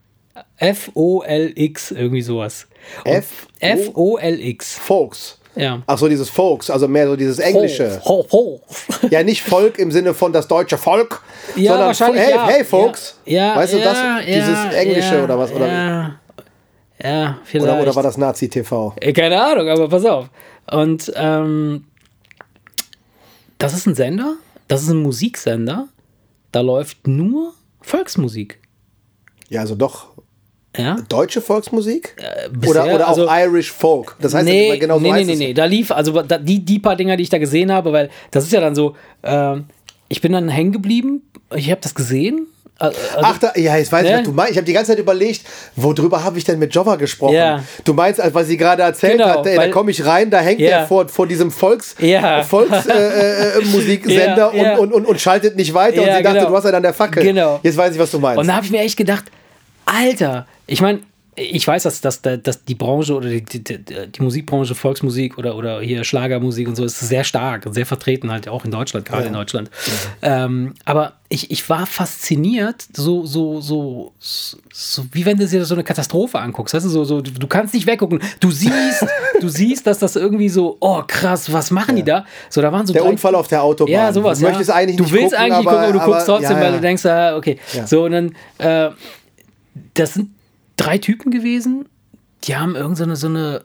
F-O-L-X, 0.57 1.91
irgendwie 1.91 2.23
sowas. 2.23 2.69
F-O-L-X. 3.05 4.79
Folks. 4.79 5.39
Ja. 5.55 5.83
Ach 5.87 5.99
so, 5.99 6.09
dieses 6.09 6.31
Folks, 6.31 6.71
also 6.71 6.89
mehr 6.89 7.07
so 7.07 7.17
dieses 7.17 7.39
Englische. 7.39 8.01
Ho, 8.05 8.27
ho. 8.31 8.63
Ja, 9.11 9.23
nicht 9.23 9.43
Volk 9.43 9.79
im 9.79 9.91
Sinne 9.91 10.15
von 10.15 10.33
das 10.33 10.49
deutsche 10.49 10.79
Volk, 10.79 11.21
Ja, 11.57 11.93
sondern 11.93 12.17
hey, 12.19 12.31
ja. 12.31 12.47
hey 12.47 12.65
Folks. 12.65 13.19
Ja, 13.27 13.57
weißt 13.57 13.75
du 13.75 13.81
das? 13.81 13.99
ja, 13.99 14.21
dieses 14.25 14.75
Englische 14.75 15.17
ja, 15.17 15.25
oder 15.25 15.39
was? 15.39 15.53
Oder, 15.53 16.21
Ja, 17.03 17.39
vielleicht. 17.45 17.73
oder, 17.73 17.83
oder 17.83 17.95
war 17.97 18.03
das 18.03 18.17
Nazi-TV? 18.17 18.95
Äh, 19.01 19.13
Keine 19.13 19.41
Ahnung, 19.43 19.69
aber 19.69 19.89
pass 19.89 20.05
auf. 20.05 20.31
Und 20.71 21.13
ähm, 21.17 21.85
das 23.59 23.75
ist 23.75 23.87
ein 23.87 23.95
Sender, 23.95 24.37
das 24.69 24.83
ist 24.83 24.91
ein 24.91 25.03
Musiksender, 25.03 25.89
da 26.53 26.61
läuft 26.61 27.07
nur 27.07 27.55
Volksmusik. 27.81 28.61
Ja, 29.49 29.61
also 29.61 29.75
doch 29.75 30.13
Ja? 30.77 30.97
deutsche 31.09 31.41
Volksmusik? 31.41 32.17
bisher, 32.53 32.85
oder 32.85 32.95
oder 32.95 33.09
also- 33.09 33.27
auch 33.29 33.37
Irish 33.37 33.73
Folk. 33.73 34.17
Das 34.21 34.35
heißt, 34.35 34.45
nee, 34.47 34.79
genau 34.79 34.97
so 34.99 35.01
nee, 35.03 35.13
nee, 35.13 35.25
nee, 35.25 35.35
nee, 35.37 35.55
da 35.55 35.65
lief, 35.65 35.91
also 35.91 36.23
da, 36.23 36.39
die, 36.39 36.65
die 36.65 36.79
paar 36.79 36.97
Dinger, 36.97 37.17
die 37.17 37.25
ich 37.25 37.29
da 37.31 37.39
gesehen 37.39 37.73
habe, 37.73 37.93
weil 37.93 38.11
das 38.31 38.45
ist 38.45 38.53
ja 38.53 38.61
dann 38.61 38.75
so, 38.75 38.95
ähm, 39.25 39.65
ich 40.09 40.21
bin 40.21 40.33
dann 40.33 40.49
hängen 40.49 40.73
geblieben, 40.73 41.23
ich 41.55 41.71
habe 41.71 41.81
das 41.81 41.95
gesehen. 41.95 42.47
Äh, 42.81 42.85
Also, 42.85 42.99
Ach, 43.23 43.39
da, 43.39 43.53
ja, 43.57 43.77
jetzt 43.77 43.93
weiß 43.93 44.05
ich, 44.05 44.11
Ne? 44.11 44.19
was 44.19 44.25
du 44.25 44.33
meinst. 44.33 44.53
Ich 44.53 44.57
habe 44.57 44.65
die 44.67 44.73
ganze 44.73 44.93
Zeit 44.93 44.99
überlegt, 44.99 45.43
worüber 45.77 46.25
habe 46.25 46.39
ich 46.39 46.45
denn 46.45 46.59
mit 46.59 46.75
Jobber 46.75 46.97
gesprochen? 46.97 47.35
Ja. 47.35 47.63
Du 47.85 47.95
meinst, 47.95 48.21
als 48.21 48.35
was 48.35 48.47
sie 48.47 48.57
gerade 48.57 48.83
erzählt 48.83 49.15
Genau, 49.19 49.27
hat, 49.29 49.47
ey, 49.47 49.57
da 49.57 49.69
komme 49.69 49.91
ich 49.91 50.05
rein, 50.05 50.31
da 50.31 50.41
hängt 50.41 50.61
Ja. 50.61 50.69
der 50.79 50.87
vor, 50.87 51.09
vor 51.09 51.27
diesem 51.27 51.51
Volks, 51.51 51.95
Ja. 51.99 52.43
Volksmusiksender 52.43 54.53
äh, 54.53 54.59
äh, 54.59 54.63
ja. 54.65 54.73
Und, 54.77 54.89
und, 54.89 54.93
und, 54.95 55.07
und 55.07 55.21
schaltet 55.21 55.57
nicht 55.57 55.75
weiter 55.75 56.01
und 56.03 56.07
sie 56.07 56.23
dachte, 56.23 56.39
genau. 56.39 56.51
du 56.51 56.57
hast 56.57 56.65
ja 56.65 56.73
dann 56.73 56.83
der 56.83 56.95
Fackel. 56.95 57.23
Genau. 57.23 57.61
Jetzt 57.63 57.77
weiß 57.77 57.93
ich, 57.95 58.01
was 58.01 58.11
du 58.11 58.19
meinst. 58.19 58.41
Und 58.41 58.47
da 58.49 58.55
habe 58.57 58.65
ich 58.67 58.73
mir 58.73 58.81
echt 58.81 58.97
gedacht, 58.97 59.25
Alter, 59.85 60.47
ich 60.67 60.81
meine, 60.81 61.01
ich 61.35 61.67
weiß, 61.67 61.85
dass, 61.85 62.03
dass, 62.03 62.21
dass 62.21 62.65
die 62.65 62.75
Branche 62.75 63.15
oder 63.15 63.31
die, 63.31 63.43
die, 63.43 63.63
die 63.79 64.23
Musikbranche, 64.23 64.75
Volksmusik 64.75 65.39
oder, 65.39 65.57
oder 65.57 65.81
hier 65.81 66.05
Schlagermusik 66.05 66.69
und 66.69 66.77
so 66.77 66.85
ist 66.85 67.01
sehr 67.01 67.25
stark 67.25 67.65
und 67.65 67.73
sehr 67.73 67.87
vertreten, 67.87 68.31
halt 68.31 68.49
auch 68.49 68.67
in 68.67 68.71
Deutschland, 68.71 69.07
gerade 69.07 69.23
Ja. 69.23 69.29
in 69.29 69.33
Deutschland. 69.33 69.71
Ähm, 70.21 70.75
aber 70.85 71.15
ich, 71.31 71.51
ich 71.51 71.67
war 71.71 71.87
fasziniert, 71.87 72.85
so, 72.95 73.25
so, 73.25 73.63
so, 73.63 74.13
so, 74.19 75.03
wie 75.13 75.25
wenn 75.25 75.39
du 75.39 75.47
dir 75.47 75.65
so 75.65 75.75
eine 75.75 75.85
Katastrophe 75.85 76.39
anguckst. 76.39 76.75
Weißt 76.75 76.85
du, 76.85 76.91
so, 76.91 77.05
so, 77.05 77.23
du 77.23 77.47
kannst 77.47 77.73
nicht 77.73 77.87
weggucken. 77.87 78.21
Du 78.41 78.51
siehst, 78.51 79.07
du 79.41 79.49
siehst, 79.49 79.87
dass 79.87 80.01
das 80.01 80.17
irgendwie 80.17 80.51
so, 80.51 80.77
oh 80.81 81.03
krass, 81.07 81.51
was 81.51 81.71
machen 81.71 81.97
die 81.97 82.03
da? 82.05 82.27
So, 82.51 82.61
da 82.61 82.71
waren 82.71 82.87
so 82.87 82.93
der 82.93 83.03
drei- 83.03 83.09
Unfall 83.09 83.35
auf 83.37 83.49
der 83.49 83.63
Autobahn. 83.63 83.91
ja, 83.91 84.13
sowas. 84.13 84.39
Du 84.39 84.45
ja. 84.45 84.51
möchtest 84.51 84.71
eigentlich 84.71 84.97
du 84.99 85.05
nicht 85.05 85.13
willst 85.15 85.31
gucken, 85.35 85.39
eigentlich 85.39 85.59
nicht 85.61 85.69
aber, 85.69 85.77
gucken, 85.79 85.97
aber 85.97 86.05
du 86.07 86.13
guckst 86.13 86.29
aber- 86.29 86.39
trotzdem, 86.41 86.57
ja, 86.59 86.63
weil 86.63 86.71
ja. 86.73 86.77
du 86.77 86.83
denkst, 86.83 87.07
ah, 87.07 87.37
okay. 87.39 87.59
Ja. 87.73 87.87
So, 87.87 88.05
und 88.05 88.13
dann, 88.13 88.35
äh, 88.59 88.91
das 89.95 90.13
sind 90.13 90.29
drei 90.77 90.99
Typen 90.99 91.31
gewesen, 91.31 91.87
die 92.45 92.57
haben 92.57 92.75
irgend 92.77 92.97
so 92.99 93.05
eine, 93.05 93.17
so 93.17 93.27
eine 93.29 93.65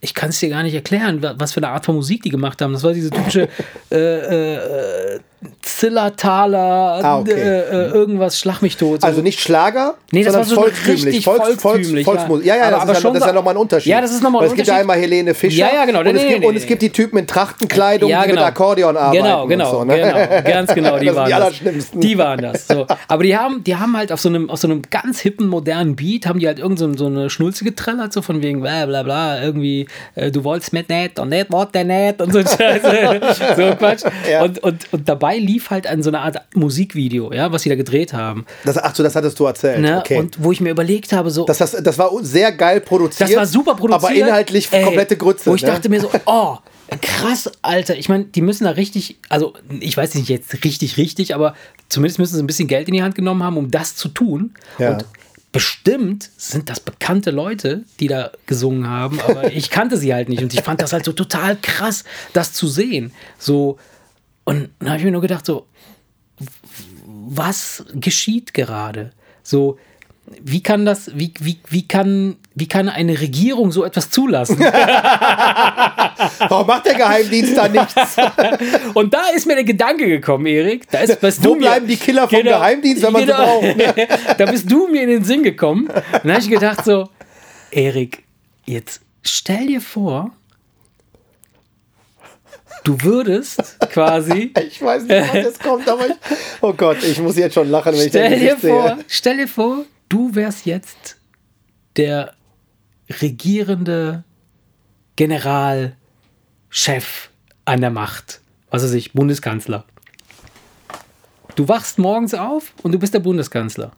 ich 0.00 0.12
kann 0.12 0.28
es 0.28 0.38
dir 0.40 0.50
gar 0.50 0.62
nicht 0.62 0.74
erklären, 0.74 1.22
wa- 1.22 1.34
was 1.38 1.52
für 1.54 1.60
eine 1.60 1.68
Art 1.70 1.86
von 1.86 1.94
Musik 1.94 2.22
die 2.22 2.28
gemacht 2.28 2.60
haben. 2.60 2.74
Das 2.74 2.82
war 2.82 2.92
diese 2.92 3.08
typische 3.10 3.48
äh, 3.90 5.14
äh, 5.14 5.20
Zillertaler, 5.62 7.00
Ah, 7.02 7.18
okay. 7.18 7.32
äh, 7.32 7.60
äh, 7.60 7.88
irgendwas, 7.90 8.38
schlag 8.38 8.62
mich 8.62 8.76
tot. 8.76 9.00
so. 9.00 9.06
Also 9.06 9.22
nicht 9.22 9.40
Schlager, 9.40 9.94
Nee, 10.12 10.22
das 10.24 10.32
sondern 10.32 10.50
war 10.50 10.54
so 10.56 10.60
volkstümlich. 10.62 11.24
Volks, 11.24 11.44
Volks, 11.46 11.62
volkstümlich, 11.62 12.04
Volksmusik. 12.04 12.46
Ja, 12.46 12.56
ja. 12.56 12.62
Aber- 12.64 12.70
das, 12.72 12.80
aber 12.82 12.92
ist 12.92 13.02
ja, 13.04 13.10
das 13.10 13.20
ist 13.20 13.26
ja 13.26 13.32
nochmal 13.32 13.54
ein 13.54 13.58
Unterschied. 13.58 13.90
Ja, 13.90 14.00
das 14.00 14.10
ist 14.12 14.22
nochmal 14.22 14.40
ein 14.42 14.44
Weil 14.44 14.48
Es 14.50 14.54
gibt 14.56 14.68
ja 14.68 14.74
Unterschied. 14.74 14.80
einmal 14.90 14.98
Helene 14.98 15.34
Fischer 15.34 15.56
Ja, 15.58 15.74
ja, 15.74 15.84
genau. 15.84 16.00
und, 16.00 16.04
Nee, 16.06 16.10
es, 16.12 16.22
nee, 16.22 16.28
gibt, 16.28 16.40
nee, 16.40 16.46
und 16.46 16.56
es 16.56 16.66
gibt 16.66 16.82
die 16.82 16.90
Typen 16.90 17.18
in 17.18 17.26
Trachtenkleidung, 17.26 18.10
ja, 18.10 18.22
die 18.22 18.28
genau. 18.28 18.40
mit 18.40 18.48
Akkordeon 18.48 18.96
arbeiten. 18.96 19.22
Genau, 19.24 19.46
genau, 19.46 19.70
so, 19.70 19.84
ne? 19.84 19.96
genau, 19.96 20.42
ganz 20.52 20.74
genau, 20.74 20.98
die 21.00 21.14
waren 21.14 21.24
die 21.26 21.30
das. 21.32 21.40
Allerschlimmsten. 21.42 22.00
Die 22.00 22.18
waren 22.18 22.40
das. 22.42 22.66
So. 22.68 22.86
Aber 23.08 23.22
die 23.22 23.36
haben, 23.36 23.64
die 23.64 23.76
haben 23.76 23.96
halt 23.96 24.12
auf 24.12 24.20
so 24.20 24.28
einem, 24.28 24.50
auf 24.50 24.58
so 24.58 24.68
einem 24.68 24.82
ganz 24.90 25.20
hippen, 25.20 25.48
modernen 25.48 25.96
Beat, 25.96 26.26
haben 26.26 26.38
die 26.38 26.46
halt 26.46 26.58
irgend 26.58 26.78
so, 26.78 26.92
so 26.96 27.06
eine 27.06 27.30
Schnulze 27.30 27.64
getrellert, 27.64 28.12
so 28.12 28.22
von 28.22 28.42
wegen 28.42 28.60
bla 28.60 28.86
bla 28.86 29.02
bla, 29.02 29.42
irgendwie, 29.42 29.86
äh, 30.14 30.30
du 30.30 30.44
wolltest 30.44 30.72
mit 30.72 30.88
nicht 30.88 31.18
und 31.18 31.30
nicht, 31.30 31.50
wollt 31.52 31.74
der 31.74 31.84
nicht 31.84 32.20
und 32.20 32.32
so 32.32 32.40
Scheiße. 32.40 33.20
so 33.56 33.76
Quatsch. 33.76 34.02
Ja. 34.30 34.42
Und, 34.42 34.58
und, 34.62 34.92
und 34.92 35.08
dabei 35.08 35.33
lief 35.38 35.70
halt 35.70 35.86
ein, 35.86 36.02
so 36.02 36.10
eine 36.10 36.20
Art 36.20 36.40
Musikvideo, 36.54 37.32
ja, 37.32 37.52
was 37.52 37.62
sie 37.62 37.68
da 37.68 37.76
gedreht 37.76 38.12
haben. 38.12 38.46
Das, 38.64 38.78
ach 38.78 38.94
so, 38.94 39.02
das 39.02 39.14
hattest 39.16 39.38
du 39.38 39.44
erzählt. 39.44 39.80
Ne? 39.80 39.98
Okay. 39.98 40.18
Und 40.18 40.42
wo 40.42 40.52
ich 40.52 40.60
mir 40.60 40.70
überlegt 40.70 41.12
habe, 41.12 41.30
so, 41.30 41.44
das, 41.44 41.58
das, 41.58 41.72
das 41.72 41.98
war 41.98 42.10
sehr 42.22 42.52
geil 42.52 42.80
produziert. 42.80 43.30
Das 43.30 43.36
war 43.36 43.46
super 43.46 43.74
produziert. 43.74 44.04
Aber 44.04 44.14
inhaltlich 44.14 44.68
Ey, 44.70 44.84
komplette 44.84 45.16
Grütze. 45.16 45.50
Wo 45.50 45.54
ich 45.54 45.62
ne? 45.62 45.68
dachte 45.68 45.88
mir 45.88 46.00
so, 46.00 46.10
oh, 46.26 46.58
krass, 47.00 47.50
Alter. 47.62 47.96
Ich 47.96 48.08
meine, 48.08 48.24
die 48.24 48.40
müssen 48.40 48.64
da 48.64 48.70
richtig, 48.70 49.18
also 49.28 49.54
ich 49.80 49.96
weiß 49.96 50.14
nicht 50.14 50.28
jetzt 50.28 50.64
richtig, 50.64 50.96
richtig, 50.96 51.34
aber 51.34 51.54
zumindest 51.88 52.18
müssen 52.18 52.36
sie 52.36 52.42
ein 52.42 52.46
bisschen 52.46 52.68
Geld 52.68 52.88
in 52.88 52.94
die 52.94 53.02
Hand 53.02 53.14
genommen 53.14 53.42
haben, 53.42 53.56
um 53.56 53.70
das 53.70 53.96
zu 53.96 54.08
tun. 54.08 54.54
Ja. 54.78 54.92
Und 54.92 55.04
bestimmt 55.54 56.30
sind 56.36 56.68
das 56.68 56.80
bekannte 56.80 57.30
Leute, 57.30 57.84
die 58.00 58.08
da 58.08 58.32
gesungen 58.46 58.88
haben, 58.88 59.20
aber 59.20 59.52
ich 59.52 59.70
kannte 59.70 59.96
sie 59.96 60.12
halt 60.12 60.28
nicht. 60.28 60.42
Und 60.42 60.52
ich 60.52 60.62
fand 60.62 60.82
das 60.82 60.92
halt 60.92 61.04
so 61.04 61.12
total 61.12 61.56
krass, 61.56 62.04
das 62.32 62.52
zu 62.52 62.66
sehen. 62.66 63.12
So, 63.38 63.78
und 64.44 64.70
dann 64.78 64.88
habe 64.88 64.98
ich 64.98 65.04
mir 65.04 65.10
nur 65.12 65.20
gedacht, 65.22 65.46
so, 65.46 65.66
was 67.06 67.84
geschieht 67.94 68.52
gerade? 68.54 69.10
So, 69.42 69.78
wie 70.42 70.62
kann 70.62 70.86
das, 70.86 71.10
wie, 71.18 71.32
wie, 71.40 71.58
wie, 71.68 71.86
kann, 71.86 72.36
wie 72.54 72.66
kann 72.66 72.88
eine 72.88 73.20
Regierung 73.20 73.70
so 73.72 73.84
etwas 73.84 74.10
zulassen? 74.10 74.58
Warum 76.48 76.66
macht 76.66 76.86
der 76.86 76.94
Geheimdienst 76.94 77.56
da 77.56 77.68
nichts? 77.68 77.94
Und 78.94 79.12
da 79.12 79.26
ist 79.34 79.46
mir 79.46 79.54
der 79.54 79.64
Gedanke 79.64 80.06
gekommen, 80.08 80.46
Erik. 80.46 80.88
Da 80.90 81.00
ist, 81.00 81.20
bist 81.20 81.40
Wo 81.44 81.48
du 81.50 81.54
mir- 81.56 81.60
bleiben 81.60 81.86
die 81.86 81.96
Killer 81.96 82.26
vom 82.28 82.38
Genau, 82.38 82.52
Geheimdienst, 82.58 83.02
wenn 83.02 83.12
man 83.12 83.26
genau. 83.26 83.60
sie 83.60 83.74
braucht? 83.74 83.96
Ne? 83.96 84.08
da 84.38 84.46
bist 84.46 84.70
du 84.70 84.86
mir 84.88 85.02
in 85.02 85.08
den 85.10 85.24
Sinn 85.24 85.42
gekommen. 85.42 85.88
Und 85.88 85.94
dann 86.24 86.32
habe 86.32 86.40
ich 86.40 86.48
gedacht 86.50 86.84
so, 86.84 87.08
Erik, 87.70 88.22
jetzt 88.64 89.00
stell 89.22 89.66
dir 89.66 89.80
vor, 89.82 90.30
du 92.84 93.00
würdest 93.00 93.78
quasi 93.90 94.52
Ich 94.68 94.80
weiß 94.80 95.02
nicht, 95.04 95.20
was 95.28 95.32
jetzt 95.32 95.62
kommt, 95.62 95.88
aber 95.88 96.06
ich, 96.06 96.14
oh 96.60 96.72
Gott, 96.72 97.02
ich 97.02 97.18
muss 97.20 97.36
jetzt 97.36 97.54
schon 97.54 97.68
lachen, 97.70 97.92
wenn 97.94 98.00
ich 98.02 98.08
Stell 98.08 98.30
dein 98.30 98.38
dir 98.38 98.54
Gesicht 98.54 98.72
vor, 98.72 98.88
sehe. 98.96 99.04
stell 99.08 99.36
dir 99.38 99.48
vor, 99.48 99.84
du 100.08 100.34
wärst 100.34 100.66
jetzt 100.66 101.16
der 101.96 102.34
regierende 103.20 104.24
Generalchef 105.16 105.94
an 107.64 107.80
der 107.80 107.90
Macht. 107.90 108.40
Was 108.70 108.82
weiß 108.82 108.92
ich, 108.94 109.12
Bundeskanzler. 109.12 109.84
Du 111.54 111.68
wachst 111.68 111.98
morgens 111.98 112.34
auf 112.34 112.72
und 112.82 112.92
du 112.92 112.98
bist 112.98 113.14
der 113.14 113.20
Bundeskanzler. 113.20 113.92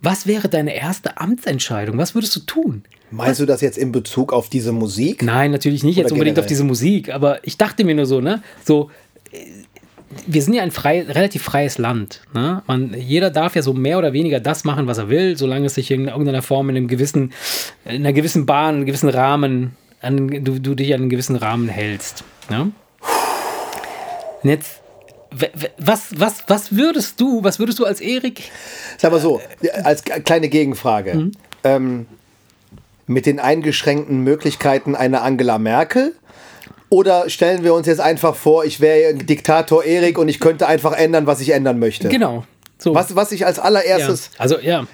Was 0.00 0.26
wäre 0.26 0.48
deine 0.48 0.74
erste 0.74 1.18
Amtsentscheidung? 1.18 1.98
Was 1.98 2.14
würdest 2.14 2.34
du 2.36 2.40
tun? 2.40 2.84
Meinst 3.10 3.40
du 3.40 3.46
das 3.46 3.60
jetzt 3.60 3.78
in 3.78 3.90
Bezug 3.90 4.32
auf 4.32 4.48
diese 4.48 4.72
Musik? 4.72 5.22
Nein, 5.22 5.50
natürlich 5.50 5.82
nicht 5.82 5.96
jetzt 5.96 6.06
Oder 6.06 6.14
unbedingt 6.14 6.36
generell? 6.36 6.44
auf 6.44 6.48
diese 6.48 6.64
Musik, 6.64 7.12
aber 7.12 7.44
ich 7.46 7.56
dachte 7.56 7.84
mir 7.84 7.94
nur 7.94 8.06
so, 8.06 8.20
ne, 8.20 8.42
so, 8.64 8.90
äh, 9.32 9.38
wir 10.26 10.42
sind 10.42 10.54
ja 10.54 10.62
ein 10.62 10.70
frei, 10.70 11.02
relativ 11.02 11.42
freies 11.42 11.78
Land. 11.78 12.22
Ne? 12.32 12.62
Man, 12.66 12.94
jeder 12.94 13.30
darf 13.30 13.56
ja 13.56 13.62
so 13.62 13.72
mehr 13.72 13.98
oder 13.98 14.12
weniger 14.12 14.40
das 14.40 14.64
machen, 14.64 14.86
was 14.86 14.98
er 14.98 15.08
will, 15.10 15.36
solange 15.36 15.66
es 15.66 15.74
sich 15.74 15.90
in 15.90 16.08
irgendeiner 16.08 16.42
Form 16.42 16.70
in 16.70 16.76
einem 16.76 16.88
gewissen, 16.88 17.32
in 17.84 17.96
einer 17.96 18.12
gewissen 18.12 18.46
Bahn, 18.46 18.70
in 18.70 18.76
einem 18.76 18.86
gewissen 18.86 19.08
Rahmen, 19.10 19.76
an, 20.00 20.44
du, 20.44 20.60
du 20.60 20.74
dich 20.74 20.94
an 20.94 21.00
einen 21.00 21.10
gewissen 21.10 21.36
Rahmen 21.36 21.68
hältst. 21.68 22.24
Ne? 22.48 22.72
Und 24.42 24.50
jetzt, 24.50 24.77
was, 25.78 26.18
was, 26.18 26.44
was 26.46 26.76
würdest 26.76 27.20
du, 27.20 27.44
was 27.44 27.58
würdest 27.58 27.78
du 27.78 27.84
als 27.84 28.00
Erik 28.00 28.50
Sag 28.96 29.12
mal 29.12 29.20
so, 29.20 29.40
als 29.84 30.02
kleine 30.04 30.48
Gegenfrage. 30.48 31.14
Mhm. 31.14 31.32
Ähm, 31.64 32.06
mit 33.06 33.26
den 33.26 33.40
eingeschränkten 33.40 34.22
Möglichkeiten 34.22 34.94
einer 34.94 35.22
Angela 35.22 35.58
Merkel? 35.58 36.14
Oder 36.90 37.28
stellen 37.28 37.64
wir 37.64 37.74
uns 37.74 37.86
jetzt 37.86 38.00
einfach 38.00 38.34
vor, 38.34 38.64
ich 38.64 38.80
wäre 38.80 39.14
Diktator 39.14 39.84
Erik 39.84 40.16
und 40.18 40.28
ich 40.28 40.40
könnte 40.40 40.66
einfach 40.66 40.92
ändern, 40.92 41.26
was 41.26 41.40
ich 41.40 41.50
ändern 41.50 41.78
möchte? 41.78 42.08
Genau. 42.08 42.44
So. 42.78 42.94
Was, 42.94 43.14
was 43.14 43.32
ich 43.32 43.44
als 43.44 43.58
ja. 43.58 43.64
allererstes. 43.64 44.30
Also, 44.38 44.58
ja. 44.58 44.86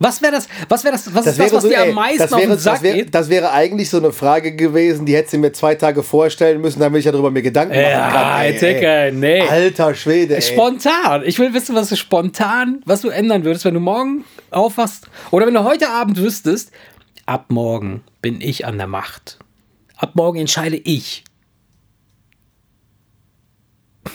Was 0.00 0.22
wäre 0.22 0.32
das, 0.32 0.46
was 0.68 0.84
wäre 0.84 0.92
das, 0.92 1.06
was 1.12 1.24
Das 1.24 1.32
ist 1.34 1.38
das, 1.38 1.46
wäre, 1.46 1.56
was 1.56 1.62
so, 1.64 1.68
dir 1.68 1.78
ey, 1.78 1.88
am 1.88 1.94
meisten 1.94 2.18
das, 2.18 2.32
auf 2.32 2.40
wäre, 2.40 2.50
den 2.50 2.58
Sack 2.58 2.74
das, 2.74 2.82
wäre, 2.82 2.96
geht? 2.98 3.14
das 3.14 3.28
wäre 3.28 3.52
eigentlich 3.52 3.90
so 3.90 3.96
eine 3.98 4.12
Frage 4.12 4.54
gewesen, 4.54 5.06
die 5.06 5.16
hätte 5.16 5.30
sie 5.30 5.38
mir 5.38 5.52
zwei 5.52 5.74
Tage 5.74 6.02
vorstellen 6.02 6.60
müssen, 6.60 6.78
damit 6.80 7.00
ich 7.00 7.04
ja 7.06 7.12
darüber 7.12 7.30
mir 7.30 7.42
Gedanken 7.42 7.74
machen 7.74 7.90
Ja, 7.90 8.10
kann. 8.10 8.40
ey, 8.42 8.58
ey. 8.60 9.12
nee. 9.12 9.40
Alter 9.40 9.94
Schwede, 9.94 10.36
ey. 10.36 10.42
Spontan. 10.42 11.22
Ich 11.24 11.38
will 11.38 11.52
wissen, 11.54 11.74
was 11.74 11.88
du 11.88 11.96
spontan, 11.96 12.80
was 12.84 13.00
du 13.00 13.08
ändern 13.08 13.44
würdest, 13.44 13.64
wenn 13.64 13.74
du 13.74 13.80
morgen 13.80 14.24
aufwachst. 14.50 15.08
Oder 15.32 15.46
wenn 15.46 15.54
du 15.54 15.64
heute 15.64 15.88
Abend 15.88 16.16
wüsstest, 16.18 16.70
ab 17.26 17.46
morgen 17.48 18.02
bin 18.22 18.40
ich 18.40 18.66
an 18.66 18.78
der 18.78 18.86
Macht. 18.86 19.38
Ab 19.96 20.12
morgen 20.14 20.38
entscheide 20.38 20.76
ich. 20.76 21.24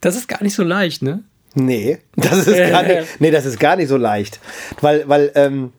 Das 0.00 0.16
ist 0.16 0.28
gar 0.28 0.42
nicht 0.42 0.54
so 0.54 0.62
leicht, 0.64 1.02
ne? 1.02 1.24
Nee, 1.54 1.98
das 2.16 2.46
ist 2.46 2.56
gar 2.70 2.82
nicht, 2.82 3.06
nee, 3.20 3.30
das 3.30 3.44
ist 3.44 3.60
gar 3.60 3.76
nicht 3.76 3.88
so 3.88 3.96
leicht. 3.96 4.40
Weil, 4.80 5.08
weil, 5.08 5.30
ähm, 5.34 5.72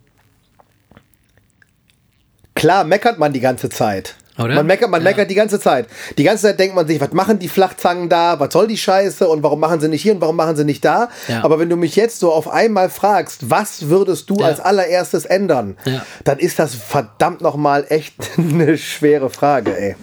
klar 2.55 2.83
meckert 2.83 3.17
man 3.19 3.33
die 3.33 3.39
ganze 3.39 3.69
Zeit. 3.69 4.15
Oder? 4.37 4.55
Man 4.55 4.65
meckert, 4.65 4.89
man 4.89 5.01
Ja. 5.01 5.09
meckert 5.11 5.29
die 5.29 5.35
ganze 5.35 5.59
Zeit. 5.59 5.87
Die 6.17 6.23
ganze 6.23 6.43
Zeit 6.43 6.59
denkt 6.59 6.75
man 6.75 6.87
sich, 6.87 6.99
was 6.99 7.11
machen 7.13 7.37
die 7.37 7.47
Flachzangen 7.47 8.09
da? 8.09 8.39
Was 8.39 8.51
soll 8.51 8.67
die 8.67 8.77
Scheiße? 8.77 9.27
Und 9.27 9.43
warum 9.43 9.59
machen 9.59 9.79
sie 9.79 9.87
nicht 9.87 10.01
hier 10.01 10.13
und 10.13 10.21
warum 10.21 10.35
machen 10.35 10.55
sie 10.55 10.65
nicht 10.65 10.83
da? 10.83 11.09
Ja. 11.27 11.43
Aber 11.43 11.59
wenn 11.59 11.69
du 11.69 11.75
mich 11.75 11.95
jetzt 11.95 12.19
so 12.19 12.31
auf 12.33 12.47
einmal 12.47 12.89
fragst, 12.89 13.51
was 13.51 13.89
würdest 13.89 14.29
du 14.31 14.37
Ja. 14.39 14.47
als 14.47 14.59
allererstes 14.59 15.25
ändern? 15.25 15.77
Dann 16.23 16.39
ist 16.39 16.57
das 16.57 16.73
verdammt 16.73 17.41
nochmal 17.41 17.85
echt 17.89 18.15
eine 18.37 18.75
schwere 18.79 19.29
Frage, 19.29 19.77
ey. 19.77 19.95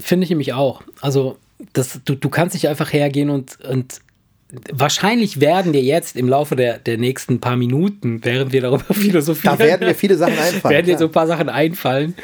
Finde 0.00 0.24
ich 0.24 0.30
nämlich 0.30 0.52
auch. 0.52 0.82
Also, 1.00 1.36
das, 1.74 2.00
du, 2.04 2.16
du 2.16 2.28
kannst 2.30 2.54
nicht 2.54 2.66
einfach 2.68 2.92
hergehen 2.92 3.30
und, 3.30 3.60
und 3.64 4.00
wahrscheinlich 4.70 5.40
werden 5.40 5.72
dir 5.72 5.82
jetzt 5.82 6.16
im 6.16 6.28
Laufe 6.28 6.56
der, 6.56 6.78
der 6.78 6.98
nächsten 6.98 7.40
paar 7.40 7.56
Minuten, 7.56 8.20
während 8.22 8.52
wir 8.52 8.60
darüber 8.60 8.92
philosophieren, 8.92 9.56
Da 9.58 9.64
werden 9.64 9.86
mir 9.88 9.94
viele 9.94 10.16
Sachen 10.16 10.38
einfallen. 10.38 10.74
werden 10.74 10.86
dir 10.86 10.98
so 10.98 11.06
ein 11.06 11.12
paar 11.12 11.26
Sachen 11.26 11.48
einfallen. 11.48 12.14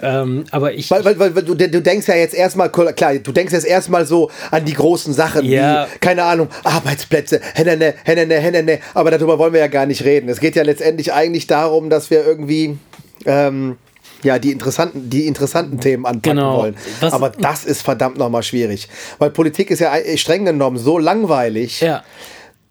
Ähm, 0.00 0.44
aber 0.52 0.72
ich, 0.72 0.90
Weil, 0.90 1.04
weil, 1.04 1.18
weil, 1.18 1.34
weil 1.34 1.42
du, 1.42 1.54
du 1.54 1.82
denkst 1.82 2.06
ja 2.06 2.14
jetzt 2.14 2.34
erstmal, 2.34 2.70
klar, 2.70 3.14
du 3.16 3.32
denkst 3.32 3.52
jetzt 3.52 3.66
erstmal 3.66 4.06
so 4.06 4.30
an 4.50 4.64
die 4.64 4.72
großen 4.72 5.12
Sachen, 5.12 5.44
Ja. 5.44 5.86
wie, 5.92 5.98
keine 5.98 6.22
Ahnung, 6.22 6.48
Arbeitsplätze, 6.62 7.40
hennene, 7.54 7.94
hennene, 8.04 8.36
hennene, 8.36 8.78
aber 8.94 9.10
darüber 9.10 9.38
wollen 9.38 9.52
wir 9.52 9.60
ja 9.60 9.66
gar 9.66 9.86
nicht 9.86 10.04
reden. 10.04 10.28
Es 10.28 10.38
geht 10.40 10.54
ja 10.54 10.62
letztendlich 10.62 11.12
eigentlich 11.12 11.48
darum, 11.48 11.90
dass 11.90 12.08
wir 12.10 12.24
irgendwie, 12.24 12.78
ähm, 13.26 13.76
ja, 14.22 14.38
die 14.38 14.52
interessanten, 14.52 15.08
die 15.10 15.26
interessanten 15.26 15.80
Themen 15.80 16.06
anpacken 16.06 16.36
Genau. 16.38 16.58
wollen. 16.58 16.76
Was- 17.00 17.12
aber 17.12 17.30
das 17.30 17.64
ist 17.64 17.82
verdammt 17.82 18.18
nochmal 18.18 18.42
schwierig. 18.42 18.88
Weil 19.18 19.30
Politik 19.30 19.70
ist 19.70 19.80
ja 19.80 19.94
äh, 19.96 20.16
streng 20.16 20.44
genommen 20.44 20.78
so 20.78 20.98
langweilig, 20.98 21.80
ja, 21.80 22.02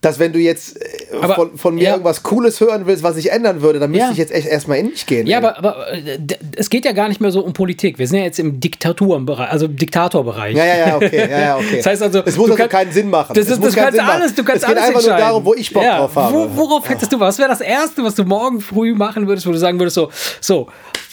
dass 0.02 0.18
wenn 0.18 0.32
du 0.32 0.40
jetzt 0.40 0.82
äh, 0.82 0.86
Aber- 1.22 1.36
von, 1.36 1.58
von 1.58 1.76
mir 1.76 1.84
ja. 1.84 1.92
irgendwas 1.92 2.24
Cooles 2.24 2.62
hören 2.62 2.84
willst, 2.86 3.04
was 3.04 3.18
ich 3.18 3.34
ändern 3.34 3.62
würde, 3.62 3.80
dann 3.80 3.92
müsste 3.92 4.06
Ja. 4.06 4.12
ich 4.14 4.18
jetzt 4.18 4.32
echt 4.32 4.48
erstmal 4.48 4.78
in 4.78 4.88
mich 4.92 5.06
gehen. 5.06 5.28
ja 5.28 5.40
aber, 5.40 5.58
aber 5.58 5.92
äh, 5.92 6.18
es 6.56 6.70
geht 6.70 6.86
ja 6.86 6.94
gar 6.94 7.10
nicht 7.10 7.20
mehr 7.20 7.32
so 7.32 7.42
um 7.42 7.52
Politik. 7.52 8.00
Wir 8.00 8.08
sind 8.08 8.20
ja 8.20 8.24
jetzt 8.24 8.40
im 8.40 8.62
Diktaturenbereich, 8.62 9.50
also 9.52 9.66
im 9.66 9.76
Diktatorbereich. 9.76 10.56
Ja, 10.56 10.64
ja, 10.66 10.78
ja, 10.88 10.96
okay, 10.96 11.30
ja, 11.30 11.40
ja, 11.42 11.58
okay. 11.58 11.78
Das 11.78 11.86
heißt 11.88 12.02
also, 12.04 12.20
es 12.26 12.38
muss 12.38 12.46
also 12.46 12.56
kannst- 12.56 12.72
keinen 12.72 12.92
Sinn 12.94 13.10
machen. 13.10 13.34
Das, 13.34 13.50
ist, 13.50 13.62
das 13.62 13.76
kannst 13.76 14.00
alles, 14.00 14.22
machen. 14.24 14.36
du 14.38 14.44
kannst 14.46 14.64
es 14.64 14.70
geht 14.70 14.78
alles 14.78 14.88
einfach 14.96 15.08
nur 15.10 15.18
darum, 15.18 15.44
wo 15.46 15.54
ich 15.54 15.74
Bock 15.74 15.84
ja. 15.84 15.98
drauf 15.98 16.16
habe. 16.16 16.34
Wo, 16.34 16.50
worauf 16.56 16.88
hättest 16.88 17.12
du, 17.12 17.20
was 17.20 17.38
wäre 17.38 17.50
das 17.50 17.60
Erste, 17.60 18.02
was 18.02 18.16
du 18.16 18.24
morgen 18.24 18.62
früh 18.62 18.94
machen 18.96 19.28
würdest, 19.28 19.48
wo 19.48 19.52
du 19.52 19.58
sagen 19.58 19.78
würdest, 19.80 19.96
so, 19.96 20.10
so, 20.40 20.68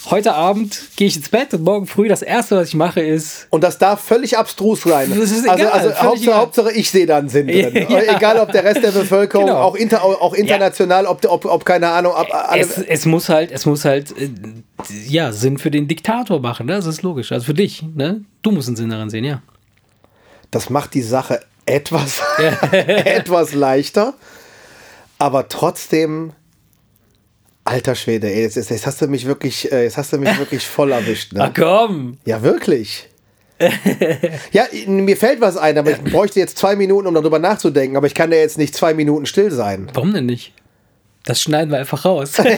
heute 0.05 0.33
Abend 0.33 0.79
gehe 0.95 1.07
ich 1.07 1.17
ins 1.17 1.29
Bett 1.29 1.53
und 1.53 1.63
morgen 1.63 1.87
früh 1.87 2.07
das 2.07 2.21
Erste, 2.21 2.55
was 2.55 2.69
ich 2.69 2.75
mache, 2.75 3.01
ist, 3.01 3.47
Und 3.49 3.63
das 3.63 3.77
darf 3.77 4.01
völlig 4.01 4.37
abstrus 4.37 4.83
sein. 4.83 5.09
Das 5.09 5.31
ist 5.31 5.47
also, 5.47 5.63
egal, 5.63 5.73
also 5.73 5.89
völlig 5.89 6.03
Hauptsache. 6.03 6.37
Hauptsache, 6.37 6.71
ich 6.73 6.91
sehe 6.91 7.05
da 7.05 7.17
einen 7.17 7.29
Sinn 7.29 7.47
drin. 7.47 7.87
Ja. 7.89 8.15
Egal, 8.15 8.39
ob 8.39 8.51
der 8.51 8.63
Rest 8.63 8.83
der 8.83 8.91
Bevölkerung, 8.91 9.47
Genau. 9.47 9.59
auch, 9.61 9.75
inter, 9.75 10.03
auch 10.03 10.33
international, 10.33 11.05
ob, 11.05 11.25
ob, 11.25 11.45
ob 11.45 11.65
keine 11.65 11.89
Ahnung, 11.89 12.13
ob 12.15 12.27
es, 12.55 12.77
es 12.77 13.05
muss 13.05 13.29
halt, 13.29 13.51
es 13.51 13.65
muss 13.65 13.85
halt, 13.85 14.11
äh, 14.17 14.29
ja, 15.07 15.31
Sinn 15.31 15.57
für 15.57 15.71
den 15.71 15.87
Diktator 15.87 16.39
machen, 16.39 16.67
ne? 16.67 16.73
das 16.73 16.85
ist 16.85 17.01
logisch. 17.01 17.31
Also 17.31 17.45
für 17.45 17.53
dich, 17.53 17.83
ne? 17.95 18.21
Du 18.41 18.51
musst 18.51 18.67
einen 18.67 18.77
Sinn 18.77 18.89
darin 18.89 19.09
sehen, 19.09 19.23
ja. 19.23 19.41
das 20.51 20.69
macht 20.69 20.93
die 20.93 21.01
Sache 21.01 21.39
etwas, 21.65 22.21
etwas 22.71 23.53
leichter, 23.53 24.13
aber 25.17 25.47
trotzdem 25.47 26.33
Alter 27.67 27.95
Schwede, 27.95 28.27
ey, 28.31 28.41
jetzt, 28.43 28.55
jetzt, 28.55 28.69
jetzt 28.69 28.85
hast 28.87 29.01
du 29.01 29.07
mich 29.07 29.25
wirklich, 29.25 29.71
äh, 29.71 29.83
jetzt 29.83 29.97
hast 29.97 30.13
du 30.13 30.17
mich 30.17 30.37
wirklich 30.39 30.65
voll 30.65 30.91
erwischt. 30.91 31.33
Ach 31.37 31.47
Ne? 31.47 31.53
komm. 31.57 32.17
Ja, 32.25 32.41
wirklich. 32.41 33.09
ja, 34.51 34.65
mir 34.85 35.17
fällt 35.17 35.41
was 35.41 35.57
ein, 35.57 35.77
aber 35.77 35.91
ich 35.91 36.01
bräuchte 36.03 36.39
jetzt 36.39 36.57
zwei 36.59 36.75
Minuten, 36.75 37.07
um 37.07 37.13
darüber 37.15 37.39
nachzudenken, 37.39 37.97
aber 37.97 38.05
ich 38.07 38.13
kann 38.13 38.31
ja 38.31 38.37
jetzt 38.37 38.57
nicht 38.59 38.75
zwei 38.75 38.93
Minuten 38.93 39.25
still 39.25 39.49
sein. 39.51 39.89
Warum 39.93 40.13
denn 40.13 40.27
nicht? 40.27 40.53
Das 41.25 41.41
schneiden 41.41 41.71
wir 41.71 41.79
einfach 41.79 42.05
raus. 42.05 42.33
Okay, 42.39 42.55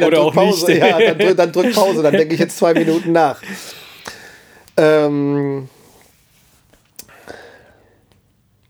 dann 0.00 0.08
Oder 0.08 0.18
drück 0.18 0.28
auch 0.28 0.34
Pause. 0.34 0.66
nicht. 0.70 0.78
Ja, 0.78 0.98
dann, 0.98 1.18
drück, 1.18 1.36
dann 1.36 1.52
drück 1.52 1.74
Pause, 1.74 2.02
dann 2.02 2.12
denke 2.12 2.34
ich 2.34 2.40
jetzt 2.40 2.58
zwei 2.58 2.74
Minuten 2.74 3.12
nach. 3.12 3.40
Ähm, 4.76 5.68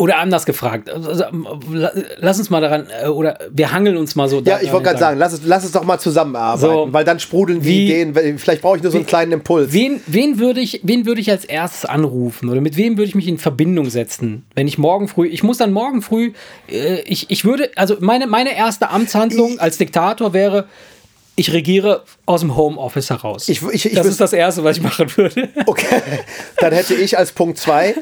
Oder 0.01 0.17
anders 0.19 0.47
gefragt. 0.47 0.89
Also, 0.91 1.25
la- 1.73 1.93
lass 2.19 2.39
uns 2.39 2.49
mal 2.49 2.63
daran, 2.63 2.87
äh, 3.05 3.07
oder 3.09 3.39
wir 3.53 3.71
hangeln 3.71 3.99
uns 3.99 4.17
mal 4.17 4.31
so 4.31 4.41
ja, 4.41 4.59
ich 4.63 4.73
wollte 4.73 4.87
gerade 4.87 4.99
sagen, 4.99 5.19
lass 5.19 5.35
es, 5.35 5.43
lass 5.45 5.63
es 5.63 5.73
doch 5.73 5.85
mal 5.85 5.99
zusammenarbeiten, 5.99 6.61
So. 6.73 6.89
weil 6.91 7.05
dann 7.05 7.21
sprudeln 7.21 7.61
die 7.61 7.69
Wie- 7.69 7.85
Ideen. 7.85 8.39
Vielleicht 8.39 8.63
brauche 8.63 8.79
ich 8.79 8.83
nur 8.83 8.91
so 8.91 8.97
einen 8.97 9.07
kleinen 9.07 9.33
Impuls. 9.33 9.73
Wen, 9.75 10.01
wen 10.07 10.39
würde 10.39 10.61
ich, 10.61 10.81
wen 10.85 11.05
würde 11.05 11.21
ich 11.21 11.31
als 11.31 11.45
erstes 11.45 11.85
anrufen 11.85 12.49
oder 12.49 12.63
mit 12.63 12.79
wem 12.79 12.97
würde 12.97 13.09
ich 13.09 13.15
mich 13.15 13.29
in 13.29 13.37
Verbindung 13.37 13.91
setzen, 13.91 14.47
wenn 14.55 14.67
ich 14.67 14.79
morgen 14.79 15.07
früh, 15.07 15.27
ich 15.29 15.43
muss 15.43 15.59
dann 15.59 15.71
morgen 15.73 16.01
früh, 16.01 16.33
äh, 16.71 17.01
ich, 17.03 17.31
ich 17.31 17.45
würde, 17.45 17.71
also 17.77 17.97
meine, 18.01 18.27
meine 18.27 18.57
erste 18.57 18.89
Amtshandlung 18.89 19.59
als 19.59 19.77
Diktator 19.77 20.33
wäre, 20.33 20.65
ich 21.41 21.53
regiere 21.55 22.05
aus 22.27 22.41
dem 22.41 22.55
Homeoffice 22.55 23.09
heraus. 23.11 23.49
Ich- 23.49 23.63
ich- 23.63 23.87
ich 23.87 23.95
das 23.95 24.07
ist 24.07 24.21
das 24.21 24.33
Erste, 24.35 24.63
was 24.63 24.77
ich 24.77 24.83
machen 24.83 25.07
würde. 25.17 25.49
Okay, 25.67 25.87
dann 26.59 26.73
hätte 26.73 26.95
ich 26.95 27.17
als 27.17 27.33
Punkt 27.33 27.57
zwei 27.59 27.95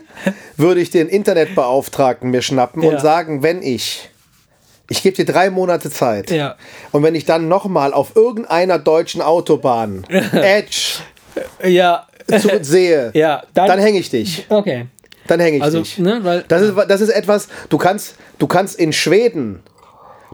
würde 0.57 0.81
ich 0.81 0.90
den 0.90 1.09
Internetbeauftragten 1.09 2.31
mir 2.31 2.42
schnappen 2.42 2.83
Ja. 2.83 2.90
und 2.90 3.01
sagen, 3.01 3.42
wenn 3.44 3.62
ich, 3.62 4.09
ich 4.90 5.03
gebe 5.03 5.14
dir 5.16 5.24
drei 5.24 5.51
Monate 5.51 5.90
Zeit 5.90 6.31
Ja. 6.31 6.57
und 6.92 7.03
wenn 7.05 7.14
ich 7.14 7.24
dann 7.27 7.46
nochmal 7.48 7.92
auf 7.94 8.16
irgendeiner 8.16 8.79
deutschen 8.79 9.22
Autobahn 9.22 10.05
Edge 10.33 10.98
ja, 11.64 12.07
zu, 12.40 12.48
sehe, 12.62 13.11
ja, 13.14 13.42
dann, 13.55 13.68
dann 13.68 13.79
hänge 13.79 14.01
ich 14.01 14.11
dich. 14.11 14.46
okay. 14.48 14.87
Dann 15.29 15.40
hänge 15.40 15.59
ich 15.59 15.62
Also, 15.62 15.81
dich. 15.81 15.98
ne, 15.98 16.20
weil 16.24 16.42
Das 16.48 16.62
ist, 16.62 16.74
das 16.88 17.01
ist 17.03 17.11
etwas, 17.11 17.48
du 17.68 17.77
kannst, 17.79 18.14
du 18.38 18.46
kannst 18.46 18.79
in 18.79 18.92
Schweden 18.94 19.62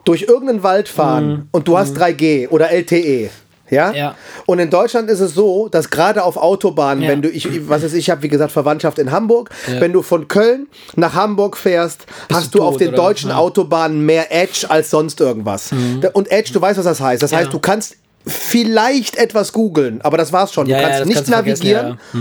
durch 0.04 0.22
irgendeinen 0.22 0.62
Wald 0.62 0.88
fahren 0.88 1.48
und 1.52 1.66
du 1.68 1.78
hast 1.78 1.96
3G 1.96 2.48
oder 2.48 2.70
LTE. 2.70 3.30
Ja? 3.70 3.88
Mhm. 3.90 3.94
Ja. 3.96 4.14
Und 4.46 4.58
in 4.58 4.68
Deutschland 4.68 5.08
ist 5.08 5.20
es 5.20 5.34
so, 5.34 5.68
dass 5.68 5.88
gerade 5.88 6.22
auf 6.22 6.36
Autobahnen, 6.36 7.02
Ja. 7.02 7.08
wenn 7.10 7.22
du, 7.22 7.30
ich, 7.30 7.66
was 7.68 7.82
ist, 7.82 7.94
ich 7.94 8.10
habe 8.10 8.22
wie 8.22 8.28
gesagt 8.28 8.52
Verwandtschaft 8.52 8.98
in 8.98 9.10
Hamburg, 9.10 9.48
wenn 9.80 9.92
du 9.92 10.02
von 10.02 10.28
Köln 10.28 10.66
nach 10.96 11.14
Hamburg 11.14 11.56
fährst, 11.56 12.04
hast 12.30 12.54
du 12.54 12.58
du 12.58 12.64
auf 12.64 12.72
tot, 12.74 12.80
den 12.82 12.88
oder? 12.88 12.96
deutschen 12.98 13.30
Ja. 13.30 13.36
Mhm. 13.36 13.40
Autobahnen 13.40 14.04
mehr 14.04 14.30
Edge 14.30 14.66
als 14.68 14.90
sonst 14.90 15.18
irgendwas. 15.20 15.70
Da- 16.02 16.10
Und 16.12 16.30
Edge, 16.30 16.52
du 16.52 16.60
weißt, 16.60 16.76
was 16.78 16.84
das 16.84 17.00
heißt. 17.00 17.22
Das 17.22 17.32
heißt, 17.32 17.52
du 17.52 17.58
kannst 17.58 17.96
vielleicht 18.26 19.16
etwas 19.16 19.52
googeln, 19.52 20.00
aber 20.02 20.16
das 20.18 20.32
war's 20.32 20.52
schon. 20.52 20.66
Ja, 20.66 20.76
du 20.78 20.82
ja, 20.82 20.88
kannst 20.90 21.06
nicht 21.06 21.14
kannst 21.16 21.30
navigieren. 21.30 21.98
ja, 22.12 22.20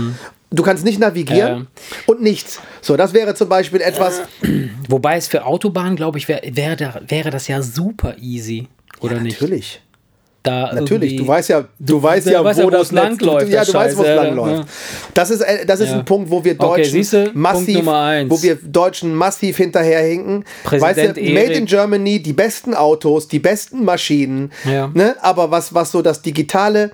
Du 0.54 0.62
kannst 0.62 0.84
nicht 0.84 0.98
navigieren 1.00 1.38
Ja, 1.38 1.56
ja. 1.58 1.66
und 2.06 2.22
nichts. 2.22 2.60
So, 2.80 2.96
das 2.96 3.12
wäre 3.12 3.34
zum 3.34 3.48
Beispiel 3.48 3.80
etwas. 3.80 4.22
Wobei 4.88 5.16
es 5.16 5.26
für 5.26 5.44
Autobahnen, 5.44 5.96
glaube 5.96 6.18
ich, 6.18 6.28
wär, 6.28 6.42
wär 6.44 6.76
da, 6.76 7.00
wäre 7.08 7.30
das 7.30 7.48
ja 7.48 7.60
super 7.62 8.16
easy. 8.20 8.68
Oder 9.00 9.20
nicht? 9.20 9.40
Natürlich. 9.40 9.80
Da 10.44 10.74
Natürlich, 10.74 11.16
du 11.16 11.26
weißt 11.26 11.48
ja, 11.48 11.64
du 11.78 12.02
weißt 12.02 12.26
du 12.26 12.32
ja, 12.32 12.44
weißt 12.44 12.62
wo 12.62 12.68
das 12.68 12.92
lang 12.92 13.18
läuft, 13.18 13.48
Ja, 13.48 13.64
du 13.64 13.72
weißt, 13.72 13.96
wo 13.96 14.02
es 14.02 14.08
Scheiße, 14.08 14.14
lang 14.34 14.50
ja. 14.58 14.64
Das 15.14 15.30
ist, 15.30 15.40
äh, 15.40 15.64
das 15.64 15.80
ist 15.80 15.88
Ja. 15.88 15.94
ein 16.00 16.04
Punkt, 16.04 16.30
wo 16.30 16.44
wir 16.44 16.52
Okay, 16.58 16.82
Deutschen 16.82 17.08
Punkt 17.22 17.34
massiv, 17.34 17.86
wo 17.86 18.42
wir 18.42 18.56
Deutschen 18.56 19.14
massiv 19.14 19.56
hinterherhinken. 19.56 20.44
Präsident 20.64 21.16
weißt 21.16 21.16
du, 21.16 21.32
Made 21.32 21.52
in 21.54 21.64
Germany, 21.64 22.22
die 22.22 22.34
besten 22.34 22.74
Autos, 22.74 23.26
die 23.26 23.38
besten 23.38 23.86
Maschinen. 23.86 24.52
Ja. 24.70 24.90
Ne? 24.92 25.16
Aber 25.22 25.50
was, 25.50 25.72
was 25.72 25.90
so 25.90 26.02
das 26.02 26.20
Digitale, 26.20 26.90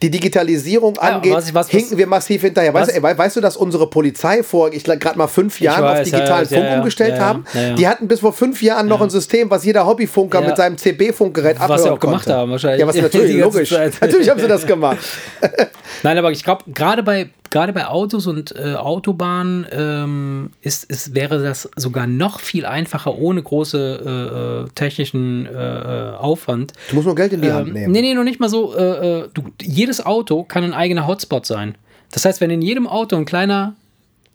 die 0.00 0.08
Digitalisierung 0.08 0.96
angeht, 0.98 1.32
was 1.32 1.52
was- 1.52 1.70
hinken 1.70 1.98
wir 1.98 2.06
massiv 2.06 2.42
hinterher. 2.42 2.72
Weißt, 2.72 2.94
ey, 2.94 3.02
weißt 3.02 3.34
du, 3.34 3.40
dass 3.40 3.56
unsere 3.56 3.90
Polizei 3.90 4.44
vor, 4.44 4.72
ich 4.72 4.84
gerade 4.84 5.18
mal 5.18 5.26
fünf 5.26 5.60
Jahren 5.60 5.82
auf 5.82 5.90
weiß, 5.96 6.08
ja, 6.08 6.18
digitalen 6.18 6.46
Funk 6.46 6.66
umgestellt 6.76 7.18
haben? 7.18 7.44
Die 7.76 7.88
hatten 7.88 8.06
bis 8.06 8.20
vor 8.20 8.32
fünf 8.32 8.62
Jahren 8.62 8.86
noch 8.86 9.00
ein 9.00 9.10
System, 9.10 9.50
was 9.50 9.64
jeder 9.64 9.86
Hobbyfunker 9.86 10.40
mit 10.40 10.56
seinem 10.56 10.78
CB-Funkgerät 10.78 11.56
abhören 11.56 11.70
Was 11.70 11.82
sie 11.82 11.90
auch 11.90 11.98
gemacht 11.98 12.28
haben, 12.28 12.52
wahrscheinlich. 12.52 12.91
Ja, 12.94 13.04
was 13.04 13.12
natürlich, 13.12 13.36
logisch. 13.40 13.70
Zeit. 13.70 13.94
Natürlich 14.00 14.28
haben 14.28 14.40
sie 14.40 14.48
das 14.48 14.66
gemacht. 14.66 14.98
Nein, 16.02 16.18
aber 16.18 16.30
ich 16.32 16.42
glaube, 16.44 16.64
gerade 16.72 17.02
bei, 17.02 17.30
gerade 17.50 17.72
bei 17.72 17.86
Autos 17.86 18.26
und 18.26 18.54
äh, 18.56 18.74
Autobahnen 18.74 19.66
ähm, 19.70 20.50
ist, 20.60 20.84
ist, 20.84 21.14
wäre 21.14 21.42
das 21.42 21.68
sogar 21.76 22.06
noch 22.06 22.40
viel 22.40 22.66
einfacher 22.66 23.14
ohne 23.16 23.42
große 23.42 24.62
äh, 24.64 24.64
äh, 24.64 24.68
technischen 24.74 25.46
äh, 25.46 25.50
äh, 25.50 26.10
Aufwand. 26.16 26.72
Du 26.90 26.96
musst 26.96 27.06
nur 27.06 27.14
Geld 27.14 27.32
in 27.32 27.42
die 27.42 27.52
Hand 27.52 27.68
Ähm, 27.68 27.74
nehmen. 27.74 27.92
nee, 27.92 28.00
nee, 28.02 28.14
noch 28.14 28.24
nicht 28.24 28.40
mal 28.40 28.48
so. 28.48 28.74
Äh, 28.74 29.28
du, 29.32 29.42
jedes 29.60 30.04
Auto 30.04 30.42
kann 30.44 30.64
ein 30.64 30.72
eigener 30.74 31.06
Hotspot 31.06 31.46
sein. 31.46 31.76
Das 32.10 32.24
heißt, 32.24 32.40
wenn 32.40 32.50
in 32.50 32.62
jedem 32.62 32.86
Auto 32.86 33.16
ein 33.16 33.24
kleiner 33.24 33.74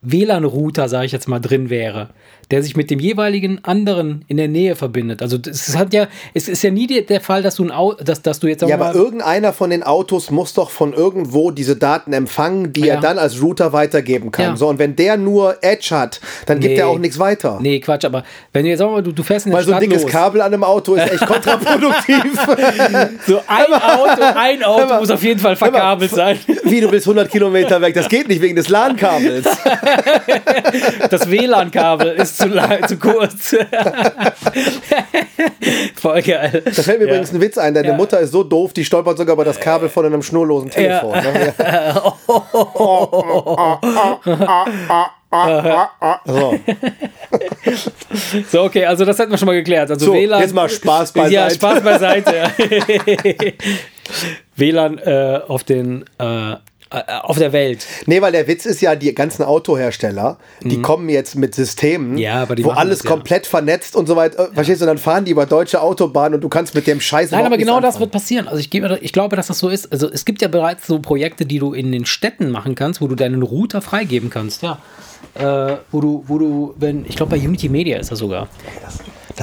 WLAN-Router, 0.01 0.89
sage 0.89 1.05
ich 1.05 1.11
jetzt 1.11 1.27
mal, 1.27 1.39
drin 1.39 1.69
wäre, 1.69 2.09
der 2.51 2.63
sich 2.63 2.75
mit 2.77 2.89
dem 2.89 2.99
jeweiligen 2.99 3.59
anderen 3.63 4.23
in 4.27 4.37
der 4.37 4.47
Nähe 4.47 4.75
verbindet. 4.75 5.21
Also 5.21 5.37
es 5.45 5.75
hat 5.75 5.93
ja, 5.93 6.07
es 6.33 6.47
ist 6.47 6.63
ja 6.63 6.71
nie 6.71 6.87
der, 6.87 7.19
Fall, 7.21 7.41
dass 7.41 7.55
du 7.55 7.63
ein 7.65 7.71
Auto, 7.71 8.03
dass, 8.03 8.21
dass 8.21 8.39
du 8.39 8.47
jetzt 8.47 8.61
Ja, 8.61 8.75
aber 8.75 8.93
irgendeiner 8.95 9.51
von 9.53 9.69
den 9.69 9.83
Autos 9.83 10.31
muss 10.31 10.53
doch 10.53 10.69
von 10.69 10.93
irgendwo 10.93 11.51
diese 11.51 11.75
Daten 11.75 12.13
empfangen, 12.13 12.71
die 12.71 12.81
Ja. 12.85 12.95
er 12.95 13.01
dann 13.01 13.17
als 13.17 13.41
Router 13.41 13.73
weitergeben 13.73 14.31
kann. 14.31 14.45
Ja. 14.51 14.55
So, 14.55 14.67
und 14.69 14.79
wenn 14.79 14.95
der 14.95 15.17
nur 15.17 15.57
Edge 15.61 15.89
hat, 15.91 16.21
dann 16.45 16.59
gibt 16.59 16.73
Nee. 16.75 16.79
er 16.79 16.87
auch 16.87 16.99
nichts 16.99 17.19
weiter. 17.19 17.59
Nee, 17.61 17.79
Quatsch, 17.79 18.05
aber 18.05 18.23
wenn 18.53 18.63
du 18.63 18.69
jetzt 18.69 18.79
wir 18.79 18.87
mal, 18.87 19.03
du, 19.03 19.11
du 19.11 19.23
fährst 19.23 19.45
in 19.45 19.51
der 19.51 19.57
Weil 19.59 19.65
so 19.65 19.71
ein 19.71 19.77
Stadt 19.77 19.83
dickes 19.83 20.03
los. 20.03 20.11
Kabel 20.11 20.41
an 20.41 20.53
einem 20.53 20.63
Auto 20.63 20.95
ist 20.95 21.11
echt 21.11 21.25
kontraproduktiv. 21.25 22.23
So 23.27 23.41
ein 23.47 23.73
Auto, 23.73 24.21
ein 24.35 24.63
Auto 24.63 24.95
muss 24.99 25.09
auf 25.11 25.23
jeden 25.23 25.39
Fall 25.39 25.55
verkabelt 25.55 26.11
sein. 26.11 26.39
Wie, 26.63 26.79
du 26.81 26.91
willst 26.91 27.07
100 27.07 27.29
Kilometer 27.29 27.81
weg? 27.81 27.93
Das 27.93 28.07
geht 28.07 28.27
nicht 28.27 28.41
wegen 28.41 28.55
des 28.55 28.69
LAN-Kabels. 28.69 29.45
Das 31.09 31.29
WLAN-Kabel 31.29 32.09
ist 32.15 32.36
zu, 32.37 32.47
lang, 32.47 32.87
zu 32.87 32.97
kurz. 32.97 33.55
Voll 35.95 36.21
geil. 36.21 36.61
Da 36.65 36.71
fällt 36.83 36.99
mir 36.99 37.05
Ja. 37.05 37.11
übrigens 37.11 37.33
ein 37.33 37.41
Witz 37.41 37.57
ein. 37.57 37.73
Deine 37.73 37.89
Ja. 37.89 37.93
Mutter 37.95 38.19
ist 38.19 38.31
so 38.31 38.43
doof, 38.43 38.73
die 38.73 38.85
stolpert 38.85 39.17
sogar 39.17 39.33
über 39.33 39.45
das 39.45 39.59
Kabel 39.59 39.89
von 39.89 40.05
einem 40.05 40.21
schnurlosen 40.21 40.69
Telefon. 40.69 41.11
Ne? 41.13 41.53
So. 46.25 46.53
So, 48.51 48.63
okay, 48.63 48.85
also 48.85 49.05
das 49.05 49.19
hätten 49.19 49.31
wir 49.31 49.37
schon 49.37 49.45
mal 49.47 49.53
geklärt. 49.55 49.89
Also 49.91 50.05
So, 50.07 50.13
WLAN. 50.13 50.41
jetzt 50.41 50.53
mal 50.53 50.69
Spaß 50.69 51.13
Ja, 51.15 51.23
beiseite. 51.23 51.55
Spaß 51.55 51.81
beiseite. 51.83 52.43
WLAN 54.55 54.97
äh, 54.99 55.41
auf 55.47 55.63
den 55.63 56.05
äh, 56.17 56.55
auf 56.89 57.37
der 57.37 57.53
Welt. 57.53 57.85
Nee, 58.05 58.21
weil 58.21 58.31
der 58.31 58.47
Witz 58.47 58.65
ist 58.65 58.81
ja, 58.81 58.95
die 58.95 59.13
ganzen 59.13 59.43
Autohersteller, 59.43 60.37
die 60.61 60.81
kommen 60.81 61.09
jetzt 61.09 61.35
mit 61.35 61.53
Systemen, 61.53 62.07
Mhm. 62.07 62.17
Ja, 62.17 62.47
wo 62.49 62.69
alles 62.71 62.99
das, 62.99 63.05
ja. 63.05 63.11
komplett 63.11 63.47
vernetzt 63.47 63.95
und 63.95 64.07
so 64.07 64.15
weiter. 64.15 64.49
Verstehst 64.53 64.81
du, 64.81 64.85
dann 64.85 64.97
fahren 64.97 65.25
die 65.25 65.31
über 65.31 65.45
deutsche 65.45 65.81
Autobahnen 65.81 66.35
und 66.35 66.41
du 66.41 66.49
kannst 66.49 66.75
mit 66.75 66.87
dem 66.87 66.99
Scheiß 67.01 67.31
Nein, 67.31 67.45
aber 67.45 67.57
genau 67.57 67.79
das 67.79 67.99
wird 67.99 68.11
passieren. 68.11 68.47
Also 68.47 68.59
ich, 68.59 68.69
gebe, 68.69 68.99
ich 69.01 69.13
glaube, 69.13 69.35
dass 69.35 69.47
das 69.47 69.59
so 69.59 69.69
ist. 69.69 69.91
Also 69.91 70.09
es 70.11 70.25
gibt 70.25 70.41
ja 70.41 70.47
bereits 70.47 70.87
so 70.87 70.99
Projekte, 70.99 71.45
die 71.45 71.59
du 71.59 71.73
in 71.73 71.91
den 71.91 72.05
Städten 72.05 72.51
machen 72.51 72.75
kannst, 72.75 73.01
wo 73.01 73.07
du 73.07 73.15
deinen 73.15 73.41
Router 73.41 73.81
freigeben 73.81 74.29
kannst. 74.29 74.63
Ja. 74.63 74.79
Äh, 75.33 75.77
wo 75.91 76.01
du, 76.01 76.23
wo 76.27 76.37
du, 76.37 76.73
wenn, 76.77 77.05
ich 77.05 77.15
glaube 77.15 77.37
bei 77.37 77.43
Unity 77.43 77.69
Media 77.69 77.97
ist 77.97 78.11
das 78.11 78.19
sogar. 78.19 78.47
Das 78.83 78.99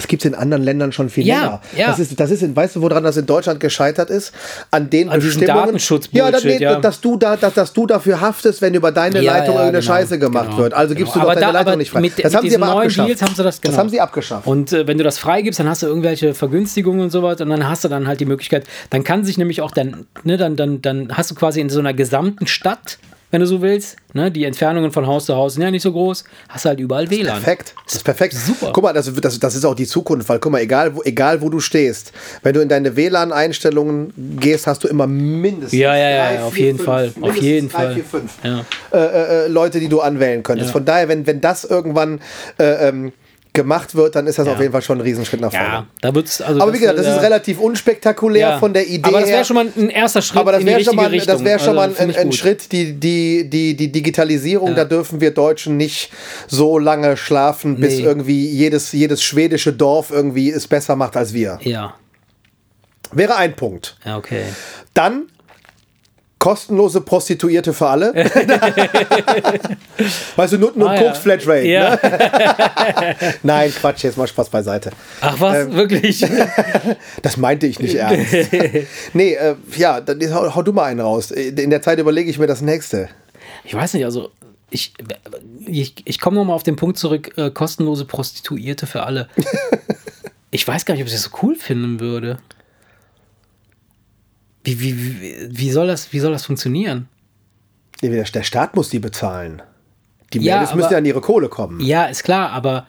gibt 0.09 0.25
es 0.25 0.29
in 0.31 0.35
anderen 0.35 0.63
Ländern 0.65 0.93
schon 0.93 1.09
viel 1.09 1.25
Ja, 1.27 1.41
länger. 1.41 1.61
ja. 1.77 1.87
Das 1.87 1.99
ist, 2.01 2.19
das 2.19 2.31
ist 2.31 2.43
in, 2.43 2.55
weißt 2.55 2.77
du, 2.77 2.83
woran 2.83 3.05
das 3.05 3.17
in 3.17 3.27
Deutschland 3.27 3.61
gescheitert 3.61 4.11
ist? 4.11 4.33
An 4.71 4.91
den 4.91 5.09
An 5.09 5.21
Bestimmungen. 5.21 5.79
Ja, 6.13 6.31
dann, 6.31 6.43
ja. 6.59 6.81
Dass, 6.81 7.01
du 7.01 7.17
da, 7.17 7.37
dass, 7.37 7.55
dass 7.55 7.73
du 7.73 7.87
dafür 7.87 8.21
haftest, 8.21 8.61
wenn 8.61 8.75
über 8.75 8.91
deine 8.93 9.21
Leitung 9.21 9.55
irgendeine 9.55 9.81
genau, 9.81 9.83
Scheiße 9.95 10.19
gemacht 10.19 10.47
genau, 10.51 10.59
wird. 10.59 10.75
Also 10.75 10.95
gibst 10.95 11.13
genau. 11.15 11.27
du 11.27 11.31
doch 11.31 11.41
deine 11.41 11.53
da- 11.53 11.59
Leitung 11.61 11.79
nicht 11.79 11.91
frei. 11.91 12.01
mit- 12.01 12.13
das 12.19 12.33
mit 12.33 12.35
haben 12.35 12.49
sie 12.51 12.57
aber 12.57 12.67
neuen 12.67 12.77
abgeschafft. 12.79 13.09
Deals 13.09 13.23
haben 13.23 13.35
sie 13.35 13.43
das- 13.43 13.61
Das 13.61 13.79
haben 13.79 13.89
sie 13.89 14.01
abgeschafft. 14.01 14.47
Und 14.47 14.73
äh, 14.73 14.87
wenn 14.87 14.99
du 14.99 15.05
das 15.05 15.19
freigibst, 15.19 15.61
dann 15.61 15.69
hast 15.69 15.83
du 15.83 15.87
irgendwelche 15.87 16.35
Vergünstigungen 16.35 17.01
und 17.01 17.11
so 17.11 17.23
weiter 17.23 17.45
und 17.45 17.51
dann 17.51 17.69
hast 17.69 17.85
du 17.85 17.89
dann 17.89 18.09
halt 18.09 18.19
die 18.21 18.27
Möglichkeit, 18.27 18.65
dann 18.91 19.05
kann 19.05 19.25
sich 19.25 19.39
nämlich 19.39 19.61
auch 19.63 19.71
dann, 19.71 20.07
ne, 20.25 20.37
dann, 20.37 20.57
dann, 20.57 20.83
dann 20.83 21.09
hast 21.17 21.31
du 21.31 21.35
quasi 21.35 21.61
in 21.61 21.71
so 21.71 21.79
einer 21.81 21.95
gesamten 21.95 22.47
Stadt, 22.47 22.99
wenn 23.35 23.41
du 23.41 23.49
so 23.49 23.61
willst, 23.61 23.97
ne, 24.13 24.31
die 24.31 24.45
Entfernungen 24.45 24.93
von 24.93 25.09
Haus 25.09 25.27
zu 25.27 25.35
Haus 25.35 25.55
sind 25.55 25.65
ja 25.65 25.71
nicht 25.73 25.83
so 25.83 25.91
groß, 25.91 26.23
hast 26.49 26.65
du 26.65 26.69
halt 26.69 26.79
überall 26.79 27.11
WLAN. 27.11 27.43
Perfekt. 27.43 27.75
Das 27.85 27.97
ist 27.97 28.05
perfekt. 28.05 28.33
Super. 28.35 28.71
Guck 28.73 28.85
mal, 28.85 28.93
das, 28.93 29.13
das, 29.13 29.41
das 29.41 29.57
ist 29.57 29.65
auch 29.65 29.75
die 29.75 29.87
Zukunft, 29.87 30.29
weil 30.29 30.39
guck 30.39 30.53
mal, 30.53 30.61
egal 30.61 30.95
wo, 30.95 31.03
egal 31.03 31.43
wo 31.43 31.49
du 31.51 31.59
stehst, 31.59 32.13
wenn 32.45 32.55
du 32.55 32.61
in 32.61 32.69
deine 32.69 32.95
WLAN-Einstellungen 32.95 34.37
gehst, 34.39 34.69
hast 34.69 34.85
du 34.85 34.89
immer 34.89 35.09
mindestens 35.09 35.73
Ja, 35.73 35.97
ja, 35.97 36.11
ja, 36.11 36.29
drei, 36.29 36.43
auf 36.45 36.53
vier, 36.53 36.67
jeden 36.67 36.79
fünf, 36.79 36.87
Fall, 36.87 37.13
auf 37.23 37.37
jeden 37.37 37.69
drei, 37.69 37.77
Fall. 37.79 37.95
Vier, 37.95 38.05
fünf, 38.05 38.33
Ja. 38.45 38.65
äh, 38.93 39.47
äh, 39.47 39.49
Leute, 39.49 39.81
die 39.81 39.89
du 39.89 40.01
anwählen 40.01 40.45
könntest. 40.45 40.69
Ja. 40.69 40.73
Von 40.73 40.85
daher, 40.85 41.09
wenn, 41.09 41.27
wenn 41.27 41.41
das 41.41 41.65
irgendwann 41.65 42.21
äh, 42.61 42.89
ähm, 42.89 43.13
gemacht 43.55 43.95
wird, 43.95 44.17
dann 44.17 44.27
ist 44.27 44.39
das 44.39 44.47
Ja. 44.47 44.53
auf 44.53 44.61
jeden 44.61 44.73
Fall 44.73 44.83
schon 44.83 44.99
ein 44.99 45.01
Riesenschritt 45.01 45.41
nach 45.41 45.53
vorne. 45.53 45.67
Ja, 45.67 45.87
da 46.03 46.15
wird's 46.15 46.41
also 46.43 46.61
Aber 46.61 46.75
wie 46.75 46.79
gesagt, 46.81 46.99
das 46.99 47.07
äh, 47.07 47.17
ist 47.17 47.23
relativ 47.23 47.59
unspektakulär 47.61 48.49
ja. 48.51 48.59
von 48.59 48.75
der 48.75 48.87
Idee 48.87 49.09
Aber 49.09 49.21
das 49.21 49.31
wäre 49.31 49.45
schon 49.45 49.55
mal 49.55 49.69
ein 49.77 49.89
erster 49.91 50.21
Schritt 50.21 50.41
Aber 50.41 50.53
das 50.53 50.67
wäre 50.67 50.83
schon 50.85 50.97
mal, 50.97 51.07
Richtung. 51.07 51.33
das 51.35 51.45
wär 51.45 51.59
schon 51.61 51.77
mal 51.77 51.83
Also, 51.89 51.95
find 52.03 52.17
ein, 52.17 52.27
ein. 52.27 52.33
Schritt, 52.33 52.73
die, 52.73 52.93
die, 52.95 53.49
die, 53.49 53.77
die 53.77 53.93
Digitalisierung, 53.93 54.71
Ja. 54.71 54.75
da 54.75 54.85
dürfen 54.85 55.21
wir 55.21 55.31
Deutschen 55.31 55.77
nicht 55.77 56.11
so 56.49 56.79
lange 56.79 57.17
schlafen, 57.17 57.77
bis 57.77 57.95
Nee. 57.99 58.03
irgendwie 58.03 58.49
jedes, 58.49 58.91
jedes 58.93 59.23
schwedische 59.23 59.73
Dorf 59.73 60.11
irgendwie 60.11 60.51
es 60.51 60.67
besser 60.67 60.97
macht 60.97 61.17
als 61.17 61.33
wir. 61.33 61.59
Ja. 61.63 61.95
Wäre 63.13 63.37
ein 63.37 63.55
Punkt. 63.55 63.97
Ja, 64.05 64.17
okay. 64.19 64.43
Dann 64.95 65.27
kostenlose 66.45 67.01
Prostituierte 67.01 67.73
für 67.73 67.89
alle. 67.89 68.13
weißt 70.37 70.53
du, 70.53 70.59
Nutten 70.59 70.83
und 70.83 70.89
Ah, 70.91 70.99
Koks 70.99 71.15
ja. 71.17 71.23
Flatrate. 71.23 71.67
Ja. 71.67 71.91
Ne? 71.97 73.17
Nein, 73.43 73.73
Quatsch, 73.73 74.05
jetzt 74.05 74.19
mal 74.19 74.27
Spaß 74.27 74.51
beiseite. 74.51 74.91
Ach 75.23 75.41
was, 75.41 75.57
Ähm, 75.57 75.73
wirklich? 75.73 76.23
Das 77.23 77.39
meinte 77.39 77.67
ich 77.67 77.79
nicht 77.81 77.95
ernst. 77.95 78.35
nee, 79.15 79.33
äh, 79.33 79.55
ja, 79.75 80.03
dann 80.03 80.21
hau, 80.35 80.55
hau 80.55 80.61
du 80.63 80.75
mal 80.75 80.85
einen 80.85 81.01
raus. 81.01 81.31
In 81.31 81.71
der 81.71 81.81
Zeit 81.81 81.99
überlege 81.99 82.29
ich 82.29 82.39
mir 82.39 82.47
das 82.47 82.61
nächste. 82.61 83.09
Ich 83.65 83.73
weiß 83.75 83.95
nicht, 83.95 84.05
also 84.05 84.31
ich, 84.69 84.93
ich, 85.67 85.95
ich 86.05 86.21
komme 86.21 86.37
nochmal 86.37 86.57
auf 86.57 86.63
den 86.63 86.77
Punkt 86.77 86.99
zurück, 86.99 87.33
äh, 87.39 87.51
kostenlose 87.51 88.05
Prostituierte 88.05 88.87
für 88.87 89.05
alle. 89.05 89.29
ich 90.51 90.69
weiß 90.69 90.85
gar 90.85 90.93
nicht, 90.93 91.01
ob 91.05 91.07
ich 91.07 91.15
das 91.15 91.23
so 91.23 91.31
cool 91.43 91.55
finden 91.57 92.01
würde. 92.01 92.37
Wie, 94.65 94.81
wie, 94.81 95.21
wie, 95.21 95.49
wie, 95.51 95.71
soll, 95.71 95.87
das, 95.87 96.13
wie 96.13 96.19
soll 96.19 96.33
das 96.33 96.47
funktionieren? 96.47 97.09
Der 98.03 98.25
Staat 98.25 98.75
muss 98.75 98.89
die 98.89 98.99
bezahlen. 98.99 99.63
Die 100.33 100.39
Ja, 100.41 100.57
Mädels 100.57 100.75
müssen 100.75 100.93
ja 100.93 100.99
an 100.99 101.05
ihre 101.05 101.21
Kohle 101.21 101.49
kommen. 101.49 101.81
Ja, 101.81 102.07
ist 102.07 102.25
klar, 102.25 102.51
aber 102.51 102.87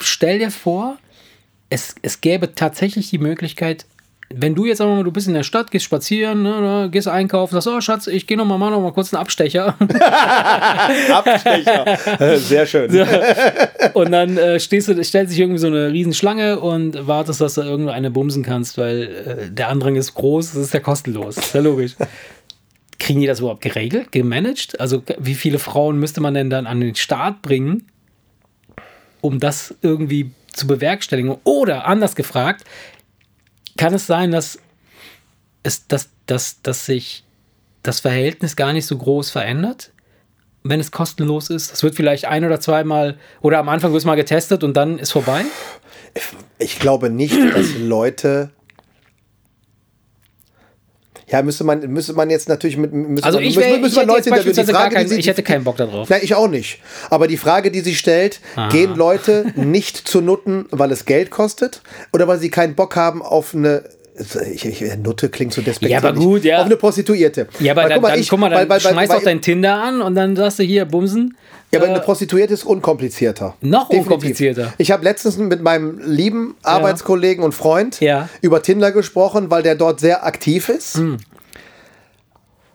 stell 0.00 0.40
dir 0.40 0.50
vor, 0.50 0.98
es, 1.70 1.94
es 2.02 2.20
gäbe 2.20 2.54
tatsächlich 2.54 3.10
die 3.10 3.18
Möglichkeit, 3.18 3.86
wenn 4.36 4.54
du 4.54 4.66
jetzt 4.66 4.78
sagen 4.78 4.96
mal, 4.96 5.04
du 5.04 5.12
bist 5.12 5.28
in 5.28 5.34
der 5.34 5.42
Stadt, 5.42 5.70
gehst 5.70 5.84
spazieren, 5.84 6.42
ne, 6.42 6.88
gehst 6.90 7.08
einkaufen, 7.08 7.54
sagst, 7.54 7.68
oh 7.68 7.80
Schatz, 7.80 8.06
ich 8.06 8.26
gehe 8.26 8.36
noch 8.36 8.44
mal, 8.44 8.58
noch 8.58 8.80
mal 8.80 8.92
kurz 8.92 9.12
einen 9.12 9.20
Abstecher. 9.20 9.76
Abstecher. 11.10 12.38
Sehr 12.38 12.66
schön. 12.66 13.06
Und 13.94 14.10
dann 14.12 14.36
äh, 14.36 14.58
stehst 14.58 14.88
du, 14.88 15.04
stellt 15.04 15.30
sich 15.30 15.38
irgendwie 15.38 15.58
so 15.58 15.68
eine 15.68 15.92
Riesenschlange 15.92 16.58
und 16.58 17.06
wartest, 17.06 17.40
dass 17.40 17.54
du 17.54 17.62
irgendeine 17.62 18.10
bumsen 18.10 18.42
kannst, 18.42 18.76
weil 18.78 19.02
äh, 19.02 19.50
der 19.50 19.68
Andrang 19.68 19.96
ist 19.96 20.14
groß, 20.14 20.52
das 20.52 20.62
ist 20.62 20.74
ja 20.74 20.80
kostenlos. 20.80 21.36
Ist 21.36 21.54
ja 21.54 21.60
logisch. 21.60 21.94
Kriegen 22.98 23.20
die 23.20 23.26
das 23.26 23.40
überhaupt 23.40 23.62
geregelt, 23.62 24.12
gemanagt? 24.12 24.80
Also 24.80 25.02
wie 25.18 25.34
viele 25.34 25.58
Frauen 25.58 25.98
müsste 25.98 26.20
man 26.20 26.34
denn 26.34 26.50
dann 26.50 26.66
an 26.66 26.80
den 26.80 26.94
Start 26.94 27.42
bringen, 27.42 27.86
um 29.20 29.38
das 29.38 29.74
irgendwie 29.82 30.30
zu 30.52 30.66
bewerkstelligen? 30.66 31.36
Oder 31.44 31.86
anders 31.86 32.16
gefragt, 32.16 32.64
kann 33.76 33.94
es 33.94 34.06
sein, 34.06 34.30
dass, 34.30 34.58
es, 35.62 35.86
dass, 35.86 36.10
dass, 36.26 36.62
dass 36.62 36.86
sich 36.86 37.24
das 37.82 38.00
Verhältnis 38.00 38.56
gar 38.56 38.72
nicht 38.72 38.86
so 38.86 38.96
groß 38.96 39.30
verändert? 39.30 39.92
wenn 40.64 40.80
es 40.80 40.90
kostenlos 40.90 41.50
ist? 41.50 41.70
Das 41.70 41.82
wird 41.82 41.94
vielleicht 41.94 42.24
ein 42.24 42.44
oder 42.44 42.58
zweimal 42.58 43.18
oder 43.42 43.58
am 43.58 43.68
Anfang 43.68 43.92
wird 43.92 44.00
es 44.00 44.06
mal 44.06 44.16
getestet 44.16 44.64
und 44.64 44.76
dann 44.76 44.98
ist 44.98 45.12
vorbei? 45.12 45.44
Ich 46.58 46.78
glaube 46.78 47.10
nicht, 47.10 47.36
dass 47.54 47.76
Leute. 47.78 48.50
Ja, 51.30 51.42
müsste 51.42 51.64
man, 51.64 51.80
müsste 51.90 52.12
man 52.12 52.28
jetzt 52.30 52.48
natürlich 52.48 52.76
mit. 52.76 52.92
Also 53.24 53.38
man, 53.38 53.46
ich, 53.48 53.56
wär, 53.56 53.78
müsste 53.78 54.02
ich 54.02 54.08
hätte. 54.08 54.22
Die 54.24 54.30
beispielsweise 54.30 54.72
gar 54.72 54.82
Frage, 54.82 54.94
keinen, 54.96 55.08
die 55.08 55.14
ich 55.16 55.26
hätte 55.26 55.42
keinen 55.42 55.64
Bock 55.64 55.76
darauf. 55.76 56.08
Nein, 56.10 56.20
ich 56.22 56.34
auch 56.34 56.48
nicht. 56.48 56.80
Aber 57.10 57.26
die 57.28 57.36
Frage, 57.38 57.70
die 57.70 57.80
sie 57.80 57.94
stellt, 57.94 58.40
gehen 58.70 58.94
Leute 58.94 59.46
nicht 59.56 59.96
zu 59.96 60.20
Nutten, 60.20 60.66
weil 60.70 60.90
es 60.92 61.04
Geld 61.06 61.30
kostet 61.30 61.80
oder 62.12 62.28
weil 62.28 62.38
sie 62.38 62.50
keinen 62.50 62.74
Bock 62.74 62.96
haben 62.96 63.22
auf 63.22 63.54
eine. 63.54 63.84
Ich, 64.52 64.64
ich, 64.64 64.96
Nutte 65.02 65.28
klingt 65.28 65.52
so 65.52 65.60
despektierlich. 65.60 66.02
Ja, 66.02 66.08
aber 66.08 66.18
gut, 66.18 66.44
ja. 66.44 66.58
Auf 66.60 66.66
eine 66.66 66.76
Prostituierte. 66.76 67.48
Ja, 67.58 67.72
aber 67.72 67.82
Weil, 67.82 67.88
dann, 67.88 68.02
dann, 68.02 68.18
ich- 68.20 68.28
guck 68.28 68.38
mal, 68.38 68.48
dann 68.48 68.60
weil- 68.60 68.68
weil- 68.68 68.80
schmeißt 68.80 69.10
weil- 69.10 69.18
auch 69.18 69.22
dein 69.24 69.40
Tinder 69.40 69.74
an 69.82 70.02
und 70.02 70.14
dann 70.14 70.36
sagst 70.36 70.60
du 70.60 70.62
hier, 70.62 70.84
bumsen. 70.84 71.36
Ja, 71.72 71.80
aber 71.80 71.88
Äh, 71.88 71.90
eine 71.92 72.00
Prostituierte 72.00 72.54
ist 72.54 72.64
unkomplizierter. 72.64 73.54
Noch 73.60 73.88
Definitiv. 73.88 74.06
unkomplizierter. 74.12 74.72
Ich 74.78 74.90
habe 74.92 75.02
letztens 75.04 75.36
mit 75.38 75.62
meinem 75.62 75.98
lieben 76.04 76.54
Arbeitskollegen 76.62 77.42
und 77.44 77.52
Freund 77.52 78.00
Ja. 78.00 78.28
über 78.42 78.62
Tinder 78.62 78.92
gesprochen, 78.92 79.50
weil 79.50 79.62
der 79.62 79.74
dort 79.74 80.00
sehr 80.00 80.24
aktiv 80.24 80.68
ist. 80.68 80.96
Hm. 80.98 81.16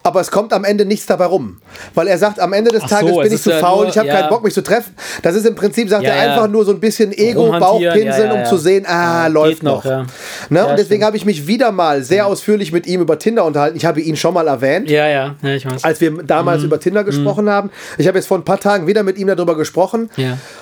Aber 0.10 0.22
es 0.22 0.32
kommt 0.32 0.54
am 0.54 0.64
Ende 0.64 0.86
nichts 0.86 1.06
dabei 1.06 1.26
rum. 1.26 1.62
Weil 1.94 2.08
er 2.08 2.18
sagt, 2.18 2.40
am 2.40 2.52
Ende 2.54 2.72
des 2.72 2.82
Ach 2.86 2.90
so, 2.90 2.96
Tages 2.96 3.12
es 3.12 3.18
bin 3.24 3.34
ich 3.34 3.42
zu 3.44 3.52
ja 3.52 3.60
faul, 3.60 3.82
nur- 3.84 3.90
ich 3.90 3.98
habe 4.00 4.08
ja. 4.08 4.16
keinen 4.16 4.30
Bock, 4.30 4.44
mich 4.44 4.56
zu 4.56 4.64
treffen. 4.64 4.96
Das 5.22 5.36
ist 5.36 5.46
im 5.46 5.54
Prinzip, 5.54 5.88
sagt 5.88 6.04
Ja, 6.04 6.14
er, 6.16 6.32
einfach 6.32 6.48
nur 6.50 6.66
so 6.66 6.72
ein 6.72 6.80
bisschen 6.80 7.12
Ego, 7.16 7.52
Bauchpinseln, 7.60 8.32
um 8.32 8.44
zu 8.46 8.58
sehen, 8.58 8.88
ah, 8.88 9.28
läuft 9.28 9.62
noch, 9.62 9.86
noch. 9.86 10.06
Ne? 10.50 10.66
Und 10.66 10.80
deswegen 10.80 11.04
habe 11.04 11.16
ich 11.16 11.26
mich 11.26 11.46
wieder 11.46 11.72
mal 11.72 12.02
sehr 12.04 12.26
ausführlich 12.26 12.72
mit 12.72 12.88
ihm 12.88 13.02
über 13.02 13.20
Tinder 13.20 13.46
unterhalten. 13.46 13.78
Ich 13.78 13.86
habe 13.86 14.02
ihn 14.02 14.16
schon 14.16 14.34
mal 14.34 14.48
erwähnt 14.48 14.90
Ja, 14.90 15.08
ja, 15.08 15.36
ich 15.44 15.66
weiß. 15.68 15.84
als 15.84 16.02
wir 16.02 16.10
Mhm. 16.10 16.26
damals 16.26 16.64
über 16.64 16.80
Tinder 16.80 17.04
gesprochen 17.04 17.48
haben. 17.52 17.70
Ich 18.00 18.08
habe 18.08 18.18
jetzt 18.18 18.26
vor 18.28 18.38
ein 18.40 18.46
paar 18.46 18.60
Tagen 18.60 18.88
wieder 18.88 19.04
mit 19.04 19.20
ihm 19.20 19.28
darüber 19.28 19.56
gesprochen. 19.56 20.10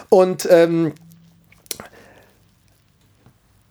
Und 0.10 0.45
ähm, 0.51 0.91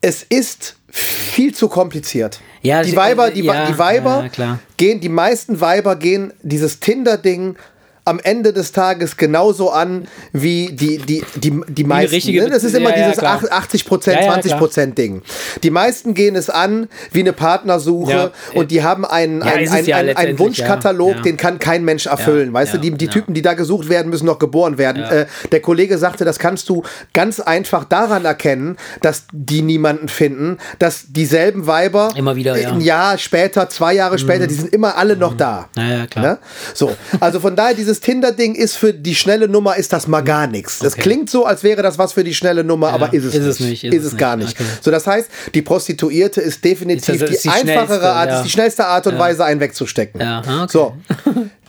es 0.00 0.22
ist 0.22 0.76
viel 0.88 1.54
zu 1.54 1.68
kompliziert. 1.68 2.40
Ja, 2.66 2.82
die 2.82 2.96
Weiber, 2.96 3.30
die, 3.30 3.42
ja, 3.42 3.66
die 3.66 3.78
Weiber 3.78 4.28
ja, 4.36 4.58
gehen, 4.76 5.00
die 5.00 5.08
meisten 5.08 5.60
Weiber 5.60 5.96
gehen 5.96 6.32
dieses 6.42 6.80
Tinder-Ding 6.80 7.56
am 8.06 8.20
Ende 8.22 8.52
des 8.52 8.72
Tages 8.72 9.16
genauso 9.16 9.70
an 9.70 10.06
wie 10.32 10.68
die, 10.72 10.98
die, 10.98 11.24
die, 11.34 11.60
die 11.68 11.84
meisten. 11.84 12.14
richtige 12.14 12.42
ne? 12.44 12.50
Das 12.50 12.62
ist 12.64 12.74
immer 12.74 12.90
ja, 12.90 12.96
ja, 12.96 13.02
dieses 13.08 13.18
klar. 13.18 13.42
80 13.50 13.84
Prozent, 13.84 14.16
Ja, 14.20 14.26
ja, 14.26 14.32
20 14.32 14.56
Prozent 14.56 14.96
Ding. 14.98 15.22
Die 15.62 15.70
meisten 15.70 16.14
gehen 16.14 16.36
es 16.36 16.48
an 16.48 16.88
wie 17.10 17.20
eine 17.20 17.32
Partnersuche 17.32 18.12
Ja. 18.12 18.30
und 18.54 18.70
die 18.70 18.82
haben 18.84 19.04
einen, 19.04 19.40
Ja, 19.40 19.46
einen, 19.46 19.68
einen, 19.68 19.86
ja 19.86 19.96
einen, 19.96 20.16
einen 20.16 20.38
Wunschkatalog, 20.38 21.10
ja. 21.10 21.16
Ja. 21.16 21.22
den 21.22 21.36
kann 21.36 21.58
kein 21.58 21.84
Mensch 21.84 22.06
erfüllen. 22.06 22.52
weißt 22.52 22.74
ja, 22.74 22.78
du, 22.78 22.90
die, 22.90 22.96
die 22.96 23.06
ja. 23.06 23.10
Typen, 23.10 23.34
die 23.34 23.42
da 23.42 23.54
gesucht 23.54 23.88
werden, 23.88 24.08
müssen 24.08 24.26
noch 24.26 24.38
geboren 24.38 24.78
werden. 24.78 25.02
Ja. 25.02 25.10
Äh, 25.10 25.26
der 25.50 25.60
Kollege 25.60 25.98
sagte, 25.98 26.24
das 26.24 26.38
kannst 26.38 26.68
du 26.68 26.84
ganz 27.12 27.40
einfach 27.40 27.84
daran 27.84 28.24
erkennen, 28.24 28.76
dass 29.02 29.24
die 29.32 29.62
niemanden 29.62 30.08
finden, 30.08 30.58
dass 30.78 31.06
dieselben 31.08 31.66
Weiber 31.66 32.10
Immer 32.16 32.36
wieder, 32.36 32.56
ja. 32.56 32.70
Mhm. 32.70 32.76
ein 32.76 32.80
Jahr 32.82 33.18
später, 33.18 33.68
zwei 33.68 33.94
Jahre 33.94 34.18
später, 34.18 34.46
die 34.46 34.54
sind 34.54 34.72
immer 34.72 34.96
alle 34.96 35.16
noch 35.16 35.36
da. 35.36 35.68
Ja, 35.76 35.82
ja, 35.88 36.06
klar. 36.06 36.24
Ne? 36.24 36.38
So, 36.72 36.92
also 37.18 37.40
von 37.40 37.56
daher, 37.56 37.74
dieses 37.74 37.95
Tinder-Ding 38.00 38.54
ist 38.54 38.76
für 38.76 38.92
die 38.94 39.14
schnelle 39.14 39.48
Nummer, 39.48 39.76
ist 39.76 39.92
das 39.92 40.06
mal 40.06 40.22
gar 40.22 40.46
nichts. 40.46 40.78
Das 40.80 40.92
Okay. 40.94 41.02
klingt 41.02 41.30
so, 41.30 41.44
als 41.44 41.62
wäre 41.62 41.82
das 41.82 41.98
was 41.98 42.12
für 42.12 42.24
die 42.24 42.34
schnelle 42.34 42.64
Nummer, 42.64 42.90
aber 42.92 43.12
ist 43.12 43.24
es 43.24 43.34
ist 43.34 43.40
nicht. 43.40 43.48
es 43.48 43.60
nicht, 43.60 43.84
Ist, 43.84 43.94
ist 43.94 44.04
es 44.06 44.12
es 44.12 44.18
gar 44.18 44.36
nicht. 44.36 44.48
nicht. 44.58 44.60
Okay. 44.60 44.78
So, 44.82 44.90
das 44.90 45.06
heißt, 45.06 45.28
die 45.54 45.62
Prostituierte 45.62 46.40
ist 46.40 46.64
definitiv 46.64 47.14
Ist 47.14 47.22
das- 47.22 47.30
ist 47.30 47.44
die, 47.44 47.48
die 47.48 47.70
einfachere 47.70 48.10
Art, 48.12 48.28
ja. 48.30 48.36
ist 48.38 48.44
die 48.44 48.50
schnellste 48.50 48.86
Art 48.86 49.06
und 49.06 49.18
Weise, 49.18 49.44
einen 49.44 49.60
wegzustecken. 49.60 50.20
Ja, 50.20 50.40
okay. 50.40 50.66
So. 50.68 50.94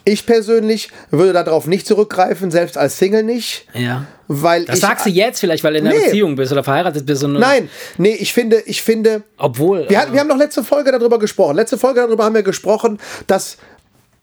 Ich 0.10 0.26
persönlich 0.26 0.90
würde 1.12 1.34
darauf 1.34 1.68
nicht 1.68 1.86
zurückgreifen, 1.86 2.50
selbst 2.50 2.78
als 2.78 2.98
Single 2.98 3.24
nicht, 3.24 3.66
Ja. 3.74 4.06
weil 4.30 4.64
Das 4.64 4.76
ich. 4.76 4.82
sagst 4.82 5.06
du 5.06 5.10
jetzt 5.10 5.42
vielleicht, 5.42 5.66
weil 5.66 5.74
du 5.74 5.80
in 5.80 5.88
einer 5.88 5.98
Nee. 5.98 6.06
Beziehung 6.06 6.38
bist 6.38 6.54
oder 6.54 6.64
verheiratet 6.64 7.06
bist. 7.06 7.26
Und 7.26 7.34
Nein, 7.34 7.70
nee, 7.98 8.16
ich 8.16 8.32
finde, 8.32 8.62
ich 8.68 8.82
finde, 8.82 9.24
Obwohl. 9.38 9.90
wir, 9.90 10.00
hatten, 10.00 10.14
wir 10.14 10.22
haben 10.22 10.30
noch 10.30 10.38
letzte 10.38 10.64
Folge 10.64 10.94
darüber 10.94 11.20
gesprochen. 11.20 11.58
Letzte 11.58 11.78
Folge 11.78 12.00
darüber 12.00 12.24
haben 12.24 12.36
wir 12.36 12.44
gesprochen, 12.44 13.00
dass 13.28 13.58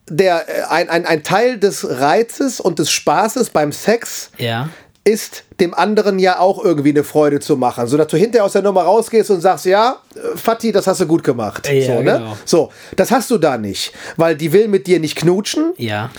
der, 0.08 0.48
äh, 0.48 0.62
ein, 0.68 0.88
ein, 0.88 1.06
ein 1.06 1.22
Teil 1.22 1.58
des 1.58 1.86
Reizes 1.88 2.60
und 2.60 2.78
des 2.78 2.90
Spaßes 2.90 3.50
beim 3.50 3.72
Sex 3.72 4.30
ja. 4.38 4.68
ist, 5.04 5.44
dem 5.60 5.74
anderen 5.74 6.18
ja 6.18 6.38
auch 6.38 6.62
irgendwie 6.62 6.90
eine 6.90 7.04
Freude 7.04 7.40
zu 7.40 7.56
machen. 7.56 7.86
So 7.86 7.96
dass 7.96 8.08
du 8.08 8.16
hinterher 8.16 8.44
aus 8.44 8.52
der 8.52 8.62
Nummer 8.62 8.82
rausgehst 8.82 9.30
und 9.30 9.40
sagst, 9.40 9.64
ja, 9.64 9.98
äh, 10.14 10.36
Fatih, 10.36 10.72
das 10.72 10.86
hast 10.86 11.00
du 11.00 11.06
gut 11.06 11.24
gemacht. 11.24 11.68
Ja, 11.70 11.86
so, 11.86 12.02
ne? 12.02 12.18
genau. 12.18 12.36
so, 12.44 12.70
das 12.96 13.10
hast 13.10 13.30
du 13.30 13.38
da 13.38 13.56
nicht. 13.58 13.92
Weil 14.16 14.36
die 14.36 14.52
will 14.52 14.68
mit 14.68 14.86
dir 14.86 15.00
nicht 15.00 15.16
knutschen. 15.16 15.72
Ja. 15.76 16.10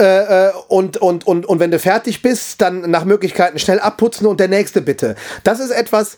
Äh, 0.00 0.48
äh, 0.48 0.52
und, 0.68 0.96
und, 0.96 1.26
und, 1.26 1.46
und 1.46 1.60
wenn 1.60 1.70
du 1.70 1.78
fertig 1.78 2.22
bist, 2.22 2.60
dann 2.60 2.90
nach 2.90 3.04
Möglichkeiten 3.04 3.58
schnell 3.58 3.78
abputzen 3.78 4.26
und 4.26 4.40
der 4.40 4.48
nächste 4.48 4.80
bitte. 4.80 5.16
Das 5.44 5.60
ist 5.60 5.70
etwas, 5.70 6.16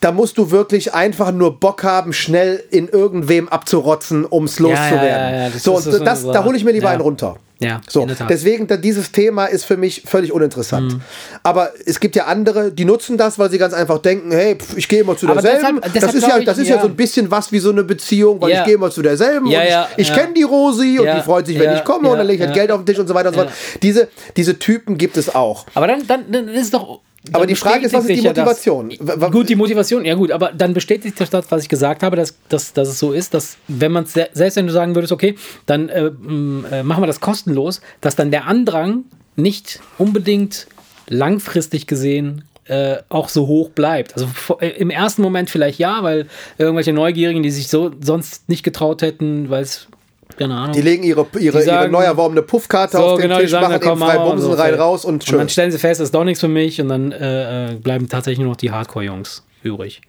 da 0.00 0.12
musst 0.12 0.38
du 0.38 0.50
wirklich 0.50 0.94
einfach 0.94 1.30
nur 1.32 1.60
Bock 1.60 1.84
haben, 1.84 2.12
schnell 2.12 2.62
in 2.70 2.88
irgendwem 2.88 3.48
abzurotzen, 3.48 4.24
um 4.24 4.44
es 4.44 4.58
loszuwerden. 4.58 5.34
ja, 5.34 5.42
ja, 5.44 5.48
das 5.50 5.62
so, 5.62 5.76
und 5.76 5.86
das 5.86 5.98
das, 6.00 6.22
da 6.24 6.44
hole 6.44 6.56
ich 6.56 6.64
mir 6.64 6.72
lieber 6.72 6.88
einen 6.90 7.02
runter. 7.02 7.36
Ja, 7.62 7.82
So, 7.86 8.06
deswegen, 8.26 8.66
dieses 8.80 9.12
Thema 9.12 9.44
ist 9.44 9.66
für 9.66 9.76
mich 9.76 10.04
völlig 10.06 10.32
uninteressant. 10.32 10.94
Mhm. 10.94 11.00
Aber 11.42 11.70
es 11.84 12.00
gibt 12.00 12.16
ja 12.16 12.24
andere, 12.24 12.72
die 12.72 12.86
nutzen 12.86 13.18
das, 13.18 13.38
weil 13.38 13.50
sie 13.50 13.58
ganz 13.58 13.74
einfach 13.74 13.98
denken, 13.98 14.32
hey, 14.32 14.56
pf, 14.56 14.78
ich 14.78 14.88
gehe 14.88 15.00
immer 15.02 15.14
zu 15.14 15.26
derselben. 15.26 15.78
deshalb- 15.78 15.82
das 15.82 15.92
deshalb 15.92 16.14
ist, 16.14 16.22
ja, 16.22 16.28
glaub 16.28 16.38
ich, 16.40 16.44
das 16.46 16.56
ist 16.58 16.68
ja. 16.68 16.76
ja. 16.76 16.80
so 16.80 16.88
ein 16.88 16.96
bisschen 16.96 17.30
was 17.30 17.52
wie 17.52 17.58
so 17.58 17.68
eine 17.70 17.84
Beziehung, 17.84 18.40
weil 18.40 18.52
Ja. 18.52 18.60
ich 18.60 18.64
gehe 18.64 18.74
immer 18.76 18.90
zu 18.90 19.02
derselben 19.02 19.44
Ja, 19.48 19.60
und 19.82 19.88
ich, 19.98 20.08
ich 20.08 20.14
kenne 20.14 20.32
die 20.32 20.42
Rosi 20.42 21.00
und 21.00 21.14
die 21.14 21.20
freut 21.20 21.46
sich, 21.46 21.58
wenn 21.58 21.76
ich 21.76 21.84
komme 21.84 22.08
und 22.08 22.16
dann 22.16 22.26
lege 22.26 22.44
ich 22.44 22.48
halt. 22.48 22.54
Geld 22.56 22.70
auf 22.70 22.80
den 22.80 22.86
Tisch 22.86 22.98
und 22.98 23.08
so 23.08 23.12
weiter 23.12 23.28
und 23.28 23.34
so 23.34 23.40
fort. 23.42 23.52
Diese, 23.82 24.08
diese 24.38 24.58
Typen 24.58 24.96
gibt 24.96 25.18
es 25.18 25.34
auch. 25.34 25.66
Aber 25.74 25.86
dann, 25.86 26.06
dann, 26.06 26.32
dann 26.32 26.48
ist 26.48 26.62
es 26.64 26.70
doch. 26.70 27.00
Aber 27.32 27.46
die 27.46 27.54
Frage 27.54 27.84
ist, 27.84 27.92
was 27.92 28.06
ist 28.06 28.22
die 28.22 28.26
Motivation? 28.26 28.90
Ja 28.90 29.28
gut, 29.28 29.48
die 29.48 29.54
Motivation, 29.54 30.04
ja 30.06 30.14
gut, 30.14 30.30
aber 30.30 30.52
dann 30.52 30.72
bestätigt 30.72 31.20
das, 31.20 31.30
was 31.50 31.62
ich 31.62 31.68
gesagt 31.68 32.02
habe, 32.02 32.16
dass, 32.16 32.34
dass, 32.48 32.72
dass 32.72 32.88
es 32.88 32.98
so 32.98 33.12
ist, 33.12 33.34
dass 33.34 33.58
wenn 33.68 33.92
man 33.92 34.06
selbst 34.06 34.56
wenn 34.56 34.66
du 34.66 34.72
sagen 34.72 34.94
würdest, 34.94 35.12
okay, 35.12 35.36
dann 35.66 35.90
äh, 35.90 36.06
äh, 36.06 36.82
machen 36.82 37.02
wir 37.02 37.06
das 37.06 37.20
kostenlos, 37.20 37.82
dass 38.00 38.16
dann 38.16 38.30
der 38.30 38.46
Andrang 38.46 39.04
nicht 39.36 39.80
unbedingt 39.98 40.66
langfristig 41.08 41.86
gesehen 41.86 42.44
äh, 42.64 42.98
auch 43.08 43.28
so 43.28 43.46
hoch 43.46 43.70
bleibt. 43.70 44.14
Also 44.14 44.28
äh, 44.60 44.68
im 44.68 44.90
ersten 44.90 45.22
Moment 45.22 45.50
vielleicht 45.50 45.78
ja, 45.78 46.02
weil 46.02 46.26
irgendwelche 46.56 46.92
Neugierigen, 46.92 47.42
die 47.42 47.50
sich 47.50 47.68
so 47.68 47.90
sonst 48.00 48.48
nicht 48.48 48.62
getraut 48.62 49.02
hätten, 49.02 49.50
weil 49.50 49.62
es 49.62 49.88
keine 50.36 50.54
Ahnung. 50.54 50.72
Die 50.72 50.80
legen 50.82 51.02
ihre, 51.02 51.26
ihre, 51.34 51.40
ihre 51.40 51.62
sagen- 51.62 51.92
neu 51.92 52.02
erworbene 52.02 52.42
Puffkarte 52.42 52.96
So, 52.96 53.02
auf 53.04 53.18
den 53.20 53.28
genau, 53.28 53.38
Tisch, 53.40 53.50
sagen, 53.50 53.68
machen 53.68 53.80
komm, 53.80 54.02
eben 54.02 54.10
frei 54.10 54.18
Bumsen 54.18 54.50
so, 54.50 54.56
rein, 54.56 54.74
raus 54.74 55.04
und 55.04 55.14
Und 55.14 55.24
schön. 55.24 55.38
dann 55.38 55.48
stellen 55.48 55.70
sie 55.72 55.78
fest, 55.78 56.00
das 56.00 56.06
ist 56.08 56.14
doch 56.14 56.24
nichts 56.24 56.40
für 56.40 56.48
mich 56.48 56.80
und 56.80 56.88
dann 56.88 57.12
äh, 57.12 57.72
äh, 57.72 57.74
bleiben 57.76 58.08
tatsächlich 58.08 58.38
nur 58.40 58.48
noch 58.48 58.56
die 58.56 58.70
Hardcore-Jungs 58.70 59.44
übrig. 59.62 60.00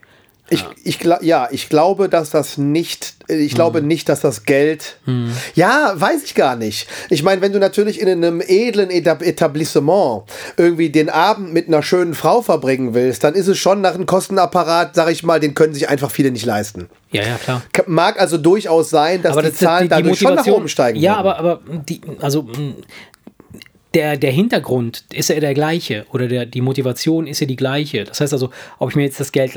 Ich, 0.53 0.65
ich, 0.83 0.99
ja, 1.21 1.47
ich 1.49 1.69
glaube, 1.69 2.09
dass 2.09 2.29
das 2.29 2.57
nicht, 2.57 3.15
ich 3.29 3.55
glaube 3.55 3.81
nicht, 3.81 4.09
dass 4.09 4.19
das 4.19 4.43
Geld, 4.43 4.97
ja, 5.55 5.93
weiß 5.95 6.23
ich 6.25 6.35
gar 6.35 6.57
nicht. 6.57 6.89
Ich 7.09 7.23
meine, 7.23 7.39
wenn 7.41 7.53
du 7.53 7.59
natürlich 7.59 8.01
in 8.01 8.09
einem 8.09 8.41
edlen 8.45 8.89
Etab- 8.89 9.23
Etablissement 9.23 10.23
irgendwie 10.57 10.89
den 10.89 11.09
Abend 11.09 11.53
mit 11.53 11.69
einer 11.69 11.81
schönen 11.81 12.13
Frau 12.13 12.41
verbringen 12.41 12.93
willst, 12.93 13.23
dann 13.23 13.33
ist 13.33 13.47
es 13.47 13.57
schon 13.57 13.79
nach 13.79 13.95
einem 13.95 14.05
Kostenapparat, 14.05 14.93
sag 14.93 15.09
ich 15.09 15.23
mal, 15.23 15.39
den 15.39 15.53
können 15.53 15.73
sich 15.73 15.87
einfach 15.87 16.11
viele 16.11 16.31
nicht 16.31 16.45
leisten. 16.45 16.89
Ja, 17.11 17.23
ja, 17.23 17.37
klar. 17.37 17.61
Mag 17.87 18.19
also 18.19 18.37
durchaus 18.37 18.89
sein, 18.89 19.21
dass 19.21 19.37
die 19.37 19.53
Zahlen 19.53 19.87
dadurch 19.87 20.19
schon 20.19 20.35
nach 20.35 20.47
oben 20.47 20.67
steigen. 20.67 20.99
Ja, 20.99 21.23
würden. 21.23 21.27
aber, 21.27 21.39
aber 21.39 21.61
die, 21.87 22.01
also 22.19 22.43
mh, 22.43 22.73
der, 23.93 24.17
der 24.17 24.31
Hintergrund 24.31 25.05
ist 25.13 25.29
ja 25.29 25.39
der 25.39 25.53
gleiche 25.53 26.05
oder 26.11 26.27
der, 26.27 26.45
die 26.45 26.61
Motivation 26.61 27.27
ist 27.27 27.39
ja 27.39 27.47
die 27.47 27.55
gleiche. 27.55 28.03
Das 28.03 28.19
heißt 28.19 28.33
also, 28.33 28.49
ob 28.79 28.89
ich 28.89 28.95
mir 28.95 29.03
jetzt 29.03 29.19
das 29.19 29.31
Geld, 29.31 29.53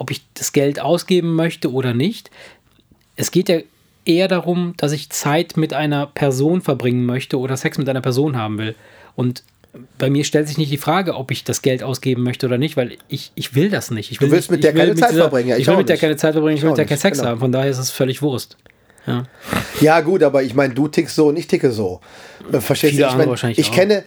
ob 0.00 0.10
ich 0.10 0.22
das 0.34 0.52
Geld 0.52 0.80
ausgeben 0.80 1.34
möchte 1.36 1.70
oder 1.70 1.92
nicht, 1.94 2.30
es 3.16 3.30
geht 3.30 3.48
ja 3.50 3.58
eher 4.06 4.28
darum, 4.28 4.72
dass 4.78 4.92
ich 4.92 5.10
Zeit 5.10 5.56
mit 5.58 5.74
einer 5.74 6.06
Person 6.06 6.62
verbringen 6.62 7.04
möchte 7.04 7.38
oder 7.38 7.56
Sex 7.56 7.76
mit 7.76 7.86
einer 7.88 8.00
Person 8.00 8.34
haben 8.36 8.56
will. 8.56 8.74
Und 9.14 9.44
bei 9.98 10.08
mir 10.08 10.24
stellt 10.24 10.48
sich 10.48 10.56
nicht 10.56 10.72
die 10.72 10.78
Frage, 10.78 11.14
ob 11.14 11.30
ich 11.30 11.44
das 11.44 11.60
Geld 11.60 11.82
ausgeben 11.82 12.22
möchte 12.22 12.46
oder 12.46 12.56
nicht, 12.56 12.78
weil 12.78 12.96
ich, 13.08 13.30
ich 13.34 13.54
will 13.54 13.68
das 13.68 13.90
nicht. 13.90 14.10
Ich 14.10 14.20
will 14.22 14.30
willst 14.30 14.50
nicht, 14.50 14.56
mit 14.58 14.64
der 14.64 14.72
keine 14.72 14.94
Zeit 14.94 15.10
dieser- 15.10 15.20
verbringen, 15.24 15.50
ja, 15.50 15.56
ich 15.56 15.62
ich 15.62 15.68
will 15.68 15.76
mit 15.76 15.88
der 15.90 15.98
keine 15.98 16.16
Zeit 16.16 16.32
verbringen, 16.32 16.54
ich 16.56 16.60
Ich 16.60 16.64
will 16.64 16.70
mit 16.70 16.78
der 16.78 16.86
keinen 16.86 16.98
Sex 16.98 17.18
genau. 17.18 17.30
haben. 17.32 17.40
Von 17.40 17.52
daher 17.52 17.70
ist 17.70 17.78
es 17.78 17.90
völlig 17.90 18.22
Wurst. 18.22 18.56
Ja. 19.06 19.24
Ja, 19.80 20.00
gut, 20.00 20.22
aber 20.22 20.42
ich 20.42 20.54
meine, 20.54 20.72
du 20.74 20.88
tickst 20.88 21.14
so 21.14 21.28
und 21.28 21.38
ich 21.38 21.46
ticke 21.46 21.70
so. 21.72 22.00
Verstehst 22.50 22.94
Viele 22.94 23.06
du? 23.06 23.32
Ich, 23.34 23.42
mein, 23.42 23.54
ich 23.56 23.70
kenne. 23.70 24.04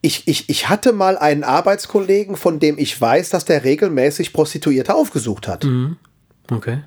Ich, 0.00 0.22
ich, 0.26 0.48
ich 0.48 0.68
hatte 0.68 0.92
mal 0.92 1.18
einen 1.18 1.42
Arbeitskollegen, 1.44 2.36
von 2.36 2.60
dem 2.60 2.78
ich 2.78 3.00
weiß, 3.00 3.30
dass 3.30 3.44
der 3.44 3.64
regelmäßig 3.64 4.32
Prostituierte 4.32 4.94
aufgesucht 4.94 5.48
hat. 5.48 5.66
Okay. 6.52 6.78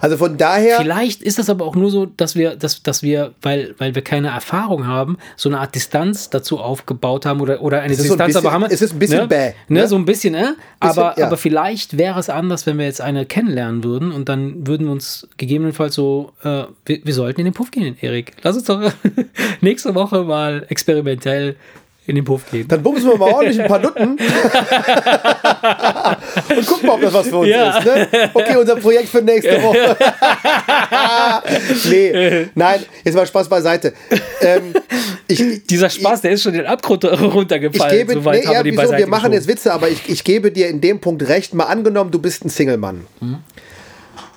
Also 0.00 0.16
von 0.18 0.36
daher. 0.36 0.76
Vielleicht 0.78 1.20
ist 1.20 1.40
das 1.40 1.50
aber 1.50 1.64
auch 1.64 1.74
nur 1.74 1.90
so, 1.90 2.06
dass 2.06 2.36
wir, 2.36 2.54
dass, 2.54 2.84
dass 2.84 3.02
wir, 3.02 3.34
weil, 3.42 3.74
weil 3.78 3.96
wir 3.96 4.02
keine 4.02 4.28
Erfahrung 4.28 4.86
haben, 4.86 5.18
so 5.36 5.48
eine 5.48 5.58
Art 5.58 5.74
Distanz 5.74 6.30
dazu 6.30 6.60
aufgebaut 6.60 7.26
haben 7.26 7.40
oder, 7.40 7.60
oder 7.60 7.80
eine 7.80 7.92
ist 7.92 7.98
so 7.98 8.04
ein 8.04 8.08
Distanz 8.10 8.34
bisschen- 8.34 8.46
aber 8.46 8.52
haben. 8.54 8.64
es 8.70 8.80
ist 8.82 8.92
ein 8.92 8.98
bisschen 9.00 9.18
ne? 9.22 9.26
bäh, 9.26 9.48
Ne? 9.66 9.80
ne? 9.80 9.88
So 9.88 9.96
ein 9.96 10.04
bisschen, 10.04 10.32
ne? 10.34 10.54
aber, 10.78 11.18
ja. 11.18 11.26
aber 11.26 11.36
vielleicht 11.36 11.98
wäre 11.98 12.20
es 12.20 12.30
anders, 12.30 12.66
wenn 12.66 12.78
wir 12.78 12.84
jetzt 12.84 13.00
eine 13.00 13.26
kennenlernen 13.26 13.82
würden 13.82 14.12
und 14.12 14.28
dann 14.28 14.64
würden 14.64 14.86
wir 14.86 14.92
uns 14.92 15.26
gegebenenfalls 15.38 15.96
so, 15.96 16.32
äh, 16.44 16.64
wir, 16.86 17.00
wir 17.04 17.14
sollten 17.14 17.40
in 17.40 17.46
den 17.46 17.54
Puff 17.54 17.72
gehen, 17.72 17.96
Erik. 18.00 18.32
Lass 18.42 18.54
uns 18.54 18.66
doch 18.66 18.80
nächste 19.60 19.96
Woche 19.96 20.22
mal 20.22 20.66
experimentell 20.68 21.56
in 22.06 22.16
den 22.16 22.24
Puff 22.24 22.42
gehen. 22.50 22.66
Dann 22.68 22.82
bumsen 22.82 23.08
wir 23.10 23.16
mal 23.16 23.32
ordentlich 23.32 23.60
ein 23.60 23.66
paar 23.68 23.78
Nutten. 23.78 24.18
Und 26.56 26.66
gucken 26.66 26.86
mal, 26.86 26.94
ob 26.94 27.00
das 27.00 27.14
was 27.14 27.28
für 27.28 27.38
uns 27.38 27.48
Ja. 27.48 27.78
ist. 27.78 27.86
Ne? 27.86 28.08
Okay, 28.34 28.56
unser 28.56 28.76
Projekt 28.76 29.08
für 29.08 29.22
nächste 29.22 29.62
Woche. 29.62 29.96
nee, 31.90 32.46
nein, 32.54 32.80
jetzt 33.04 33.14
mal 33.14 33.26
Spaß 33.26 33.48
beiseite. 33.48 33.94
Ähm, 34.42 34.74
ich, 35.28 35.64
Dieser 35.66 35.88
Spaß, 35.88 36.20
der 36.20 36.32
ist 36.32 36.42
schon 36.42 36.52
den 36.52 36.66
Abgrund 36.66 37.04
ich 37.04 37.10
runtergefallen. 37.20 37.96
gebe, 37.96 38.12
Soweit 38.14 38.40
nee, 38.40 38.46
haben 38.46 38.56
wir 38.56 38.62
die 38.64 38.72
beiseite 38.72 38.98
wir 38.98 39.06
machen 39.06 39.32
jetzt 39.32 39.48
Witze, 39.48 39.72
aber 39.72 39.88
ich, 39.88 40.06
ich 40.08 40.24
gebe 40.24 40.50
dir 40.50 40.68
in 40.68 40.80
dem 40.82 41.00
Punkt 41.00 41.26
recht. 41.28 41.54
Mal 41.54 41.64
angenommen, 41.64 42.10
du 42.10 42.18
bist 42.18 42.44
ein 42.44 42.50
Single-Mann. 42.50 43.06
Mhm. 43.20 43.38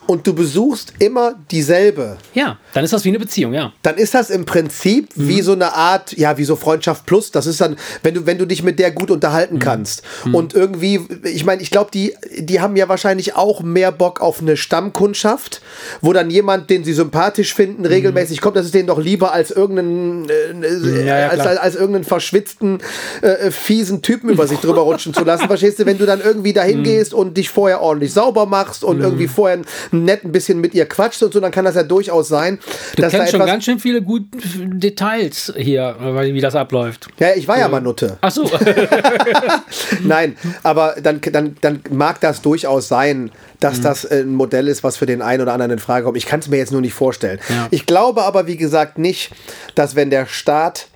Und 0.08 0.26
du 0.26 0.34
besuchst 0.34 0.94
immer 1.00 1.36
dieselbe. 1.52 2.18
Ja, 2.34 2.58
dann 2.74 2.84
ist 2.84 2.94
das 2.94 3.04
wie 3.06 3.10
eine 3.10 3.20
Beziehung, 3.20 3.54
ja. 3.54 3.74
Dann 3.84 3.96
ist 3.98 4.14
das 4.14 4.30
im 4.30 4.46
Prinzip 4.46 5.10
Mhm. 5.16 5.28
wie 5.28 5.42
so 5.42 5.52
eine 5.52 5.74
Art, 5.74 6.18
ja, 6.18 6.38
wie 6.38 6.44
so 6.46 6.56
Freundschaft 6.56 7.06
plus. 7.06 7.32
Das 7.32 7.46
ist 7.46 7.60
dann, 7.62 7.76
wenn 8.04 8.14
du, 8.14 8.26
wenn 8.26 8.38
du 8.38 8.46
dich 8.46 8.64
mit 8.64 8.80
der 8.80 8.92
gut 8.92 9.12
unterhalten 9.12 9.56
Mhm. 9.56 9.60
kannst. 9.60 10.04
Und 10.32 10.54
irgendwie, 10.54 11.02
ich 11.24 11.46
meine, 11.46 11.62
ich 11.62 11.70
glaube, 11.72 11.92
die, 11.94 12.14
die 12.38 12.62
haben 12.62 12.76
ja 12.76 12.88
wahrscheinlich 12.90 13.36
auch 13.36 13.62
mehr 13.62 13.92
Bock 13.92 14.22
auf 14.22 14.42
eine 14.42 14.56
Stammkundschaft, 14.58 15.62
wo 16.02 16.14
dann 16.14 16.30
jemand, 16.30 16.70
den 16.70 16.84
sie 16.84 16.94
sympathisch 16.94 17.54
finden, 17.54 17.86
regelmäßig 17.86 18.42
kommt. 18.42 18.56
Das 18.56 18.66
ist 18.66 18.74
denen 18.74 18.88
doch 18.88 19.00
lieber 19.00 19.32
als 19.34 19.52
irgendeinen, 19.52 20.30
äh, 20.30 20.54
Mhm. 20.54 21.06
Ja, 21.06 21.20
ja, 21.20 21.28
als, 21.30 21.40
als, 21.42 21.60
als 21.60 21.76
irgendeinen 21.76 22.06
verschwitzten, 22.06 22.80
äh, 23.22 23.52
fiesen 23.52 24.02
Typen 24.02 24.30
über 24.30 24.48
sich 24.48 24.60
drüber 24.60 24.82
rutschen 24.82 25.14
zu 25.14 25.24
lassen. 25.24 25.48
Verstehst 25.48 25.80
du, 25.80 25.86
wenn 25.86 25.98
du 25.98 26.06
dann 26.06 26.22
irgendwie 26.22 26.54
dahin 26.54 26.84
gehst 26.84 27.14
und 27.14 27.36
dich 27.38 27.50
vorher 27.50 27.82
ordentlich 27.82 28.14
sauber 28.14 28.46
machst 28.46 28.84
und 28.84 29.02
irgendwie 29.02 29.28
vorher 29.28 29.60
nett 30.04 30.24
ein 30.24 30.32
bisschen 30.32 30.60
mit 30.62 30.74
ihr 30.74 30.86
quatscht 30.86 31.22
und 31.24 31.34
so, 31.34 31.40
dann 31.40 31.52
kann 31.52 31.66
das 31.66 31.76
ja 31.76 31.84
durchaus 31.84 32.28
sein, 32.28 32.60
Du 32.96 33.02
dass 33.02 33.12
da 33.12 33.18
kennst 33.20 33.32
schon 33.32 33.42
etwas. 33.42 33.52
ganz 33.54 33.64
schön 33.66 33.80
viele 33.80 34.02
gute 34.02 34.26
Details 34.58 35.54
hier, 35.58 35.96
wie 36.34 36.42
das 36.42 36.56
abläuft. 36.56 37.08
Ja, 37.20 37.30
ich 37.36 37.48
war 37.48 37.58
ja 37.60 37.68
mal 37.68 37.82
Nutte. 37.82 38.18
Ach 38.22 38.32
so. 38.32 38.50
Nein, 40.04 40.36
aber 40.64 40.96
dann, 41.02 41.22
dann, 41.32 41.56
dann 41.62 41.82
mag 41.90 42.20
das 42.22 42.42
durchaus 42.42 42.88
sein, 42.88 43.32
Mhm. 43.58 43.60
dass 43.60 43.82
das 43.82 44.06
äh, 44.06 44.22
ein 44.22 44.36
Modell 44.36 44.68
ist, 44.68 44.84
was 44.84 44.98
für 44.98 45.06
den 45.08 45.22
einen 45.24 45.42
oder 45.42 45.52
anderen 45.54 45.72
in 45.72 45.80
Frage 45.80 46.06
kommt. 46.06 46.16
Ich 46.18 46.28
kann 46.28 46.40
es 46.42 46.48
mir 46.48 46.58
jetzt 46.58 46.72
nur 46.72 46.82
nicht 46.82 46.94
vorstellen. 46.94 47.40
Ja. 47.50 47.68
Ich 47.72 47.86
glaube 47.88 48.22
aber, 48.24 48.46
wie 48.46 48.56
gesagt, 48.58 49.00
nicht, 49.00 49.32
dass 49.74 49.96
wenn 49.96 50.10
der 50.12 50.28
Staat 50.28 50.90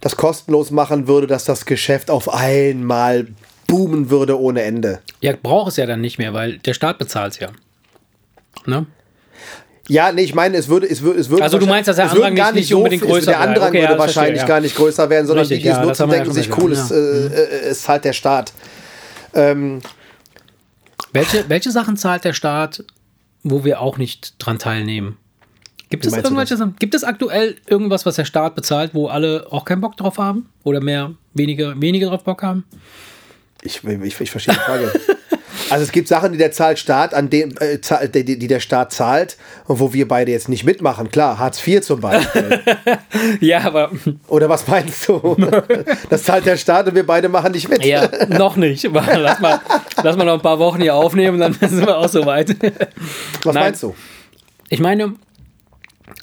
das 0.00 0.16
kostenlos 0.16 0.70
machen 0.72 1.06
würde, 1.06 1.26
dass 1.28 1.44
das 1.44 1.66
Geschäft 1.66 2.10
auf 2.10 2.32
einmal 2.34 3.28
boomen 3.68 4.10
würde 4.10 4.40
ohne 4.40 4.62
Ende. 4.62 4.98
ja, 5.20 5.32
braucht 5.40 5.70
es 5.70 5.76
ja 5.76 5.86
dann 5.86 6.00
nicht 6.00 6.18
mehr, 6.18 6.34
weil 6.34 6.58
der 6.58 6.74
Staat 6.74 6.98
bezahlt 6.98 7.34
es 7.34 7.38
ja. 7.38 7.48
Ne? 8.66 8.86
Ja, 9.88 10.12
nee, 10.12 10.22
ich 10.22 10.34
meine, 10.34 10.56
es 10.56 10.68
würde, 10.68 10.88
es 10.88 11.02
würde, 11.02 11.18
es 11.18 11.28
würde 11.30 11.42
Also 11.42 11.58
du 11.58 11.66
meinst, 11.66 11.88
dass 11.88 11.96
der 11.96 12.10
Andrang 12.10 12.34
gar 12.36 12.52
nicht- 12.52 12.60
nicht 12.70 12.74
unbedingt 12.74 13.02
es- 13.02 13.08
größer 13.08 13.32
Der. 13.32 13.40
Andrang 13.40 13.68
Okay, 13.70 13.78
ja, 13.82 13.88
würde 13.88 13.96
das 13.96 14.04
verstehe, 14.04 14.16
wahrscheinlich 14.22 14.42
ja. 14.42 14.46
gar 14.48 14.60
nicht 14.60 14.76
größer 14.76 15.10
werden, 15.10 15.26
sondern 15.26 15.42
Richtig, 15.46 15.58
die, 15.58 15.62
die 15.64 15.68
es 15.70 15.78
nutzen, 15.80 16.08
denken 16.08 16.32
sich, 16.32 16.56
cool, 16.58 16.72
es, 16.72 16.90
äh, 16.92 16.96
äh, 16.96 17.60
es 17.70 17.82
zahlt 17.82 18.04
der 18.04 18.12
Staat. 18.12 18.52
Ähm, 19.34 19.80
Welche, 21.12 21.44
welche 21.48 21.70
Sachen 21.72 21.96
zahlt 21.96 22.24
der 22.24 22.34
Staat, 22.34 22.84
wo 23.42 23.64
wir 23.64 23.80
auch 23.80 23.98
nicht 23.98 24.34
dran 24.38 24.58
teilnehmen? 24.60 25.16
Gibt 25.88 26.06
es 26.06 26.12
irgendwelche? 26.16 26.56
Gibt 26.78 26.94
es 26.94 27.02
aktuell 27.02 27.56
irgendwas, 27.66 28.06
was 28.06 28.14
der 28.14 28.24
Staat 28.24 28.54
bezahlt, 28.54 28.94
wo 28.94 29.08
alle 29.08 29.46
auch 29.50 29.64
keinen 29.64 29.80
Bock 29.80 29.96
drauf 29.96 30.18
haben? 30.18 30.48
Oder 30.62 30.80
mehr, 30.80 31.14
weniger, 31.34 31.80
weniger 31.80 32.10
drauf 32.10 32.22
Bock 32.22 32.44
haben? 32.44 32.64
Ich, 33.62 33.82
ich, 33.82 34.20
ich 34.20 34.30
verstehe 34.30 34.54
die 34.54 34.60
Frage. 34.60 34.92
Also 35.70 35.84
es 35.84 35.92
gibt 35.92 36.08
Sachen, 36.08 36.32
die 36.32 36.38
der 36.38 36.52
zahlt 36.52 36.78
Staat, 36.78 37.14
an 37.14 37.30
dem, 37.30 37.50
äh, 37.60 37.78
zahlt- 37.80 38.14
die, 38.14 38.38
die 38.38 38.46
der 38.46 38.60
Staat 38.60 38.92
zahlt 38.92 39.36
und 39.66 39.80
wo 39.80 39.92
wir 39.92 40.06
beide 40.08 40.30
jetzt 40.32 40.48
nicht 40.48 40.64
mitmachen. 40.64 41.10
Klar, 41.10 41.38
Hartz 41.38 41.66
IV 41.66 41.80
zum 41.82 42.00
Beispiel. 42.00 42.60
Ja, 43.40 43.60
aber 43.64 43.90
Oder 44.28 44.48
was 44.48 44.66
meinst 44.66 45.08
du? 45.08 45.36
Das 46.10 46.22
zahlt 46.24 46.46
der 46.46 46.56
Staat 46.56 46.88
und 46.88 46.94
wir 46.94 47.06
beide 47.06 47.28
machen 47.28 47.52
nicht 47.52 47.68
mit. 47.68 47.84
ja, 47.84 48.08
noch 48.28 48.56
nicht. 48.56 48.84
Lass 48.92 49.40
mal, 49.40 49.60
lass 50.02 50.16
mal 50.16 50.24
noch 50.24 50.34
ein 50.34 50.40
paar 50.42 50.58
Wochen 50.58 50.80
hier 50.80 50.94
aufnehmen, 50.94 51.38
dann 51.40 51.52
sind 51.54 51.86
wir 51.86 51.96
auch 51.98 52.08
soweit. 52.08 52.50
Was 53.44 53.54
Nein. 53.54 53.64
meinst 53.64 53.82
du? 53.82 53.94
Ich 54.68 54.80
meine, 54.80 55.14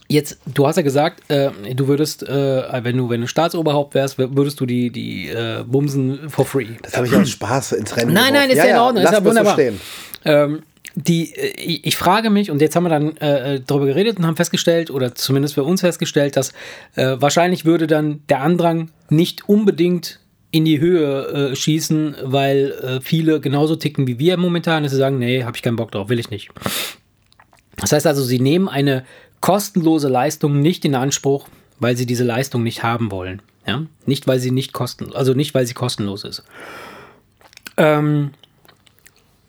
jetzt, 0.07 0.39
du 0.45 0.67
hast 0.67 0.77
ja 0.77 0.81
gesagt, 0.81 1.29
äh, 1.29 1.49
du 1.73 1.87
würdest, 1.87 2.23
äh, 2.23 2.83
wenn 2.83 2.97
du, 2.97 3.09
wenn 3.09 3.21
du 3.21 3.27
Staatsoberhaupt 3.27 3.93
wärst, 3.93 4.17
würdest 4.17 4.59
du 4.59 4.65
die, 4.65 4.89
die 4.89 5.29
äh, 5.29 5.63
Bumsen 5.65 6.29
for 6.29 6.45
free. 6.45 6.67
Das 6.81 6.95
habe 6.97 7.07
ich 7.07 7.15
aus 7.15 7.29
Spaß 7.29 7.73
ins 7.73 7.95
Rennen 7.95 8.13
Nein, 8.13 8.33
nein, 8.33 8.49
geworfen. 8.49 8.51
ist 8.51 8.57
ja 8.57 8.75
in 8.75 8.79
Ordnung, 8.79 9.03
ist 9.03 9.11
lassen 9.11 9.13
ja 9.13 9.17
es 9.17 9.23
so 9.23 9.29
wunderbar. 9.29 9.53
stehen. 9.53 9.81
Ähm, 10.25 10.63
die, 10.95 11.33
äh, 11.35 11.53
ich 11.61 11.85
ich 11.85 11.97
frage 11.97 12.29
mich, 12.29 12.49
und 12.51 12.61
jetzt 12.61 12.75
haben 12.75 12.83
wir 12.83 12.89
dann 12.89 13.17
äh, 13.17 13.61
darüber 13.65 13.85
geredet 13.85 14.17
und 14.17 14.25
haben 14.25 14.35
festgestellt, 14.35 14.89
oder 14.91 15.13
zumindest 15.15 15.53
für 15.53 15.63
uns 15.63 15.81
festgestellt, 15.81 16.35
dass 16.37 16.51
äh, 16.95 17.17
wahrscheinlich 17.19 17.65
würde 17.65 17.87
dann 17.87 18.21
der 18.29 18.41
Andrang 18.41 18.89
nicht 19.09 19.47
unbedingt 19.49 20.19
in 20.49 20.63
die 20.63 20.79
Höhe 20.79 21.51
äh, 21.51 21.55
schießen, 21.55 22.15
weil 22.23 22.71
äh, 22.71 23.01
viele 23.01 23.41
genauso 23.41 23.75
ticken 23.75 24.07
wie 24.07 24.17
wir 24.17 24.37
momentan, 24.37 24.83
dass 24.83 24.93
sie 24.93 24.97
sagen, 24.97 25.19
nee, 25.19 25.43
habe 25.43 25.57
ich 25.57 25.61
keinen 25.61 25.75
Bock 25.75 25.91
drauf, 25.91 26.07
will 26.09 26.19
ich 26.19 26.29
nicht. 26.29 26.49
Das 27.75 27.91
heißt 27.91 28.07
also, 28.07 28.23
sie 28.23 28.39
nehmen 28.39 28.67
eine 28.69 29.03
kostenlose 29.41 30.09
Leistung 30.09 30.59
nicht 30.59 30.85
in 30.85 30.95
Anspruch, 30.95 31.47
weil 31.79 31.95
sie 31.95 32.05
diese 32.05 32.23
Leistung 32.23 32.63
nicht 32.63 32.83
haben 32.83 33.11
wollen. 33.11 33.41
Ja? 33.65 33.83
Nicht, 34.05 34.27
weil 34.27 34.39
sie 34.39 34.51
nicht 34.51 34.73
kosten, 34.73 35.13
also 35.13 35.33
nicht, 35.33 35.53
weil 35.53 35.65
sie 35.67 35.73
kostenlos 35.73 36.23
ist. 36.23 36.43
Ähm, 37.75 38.31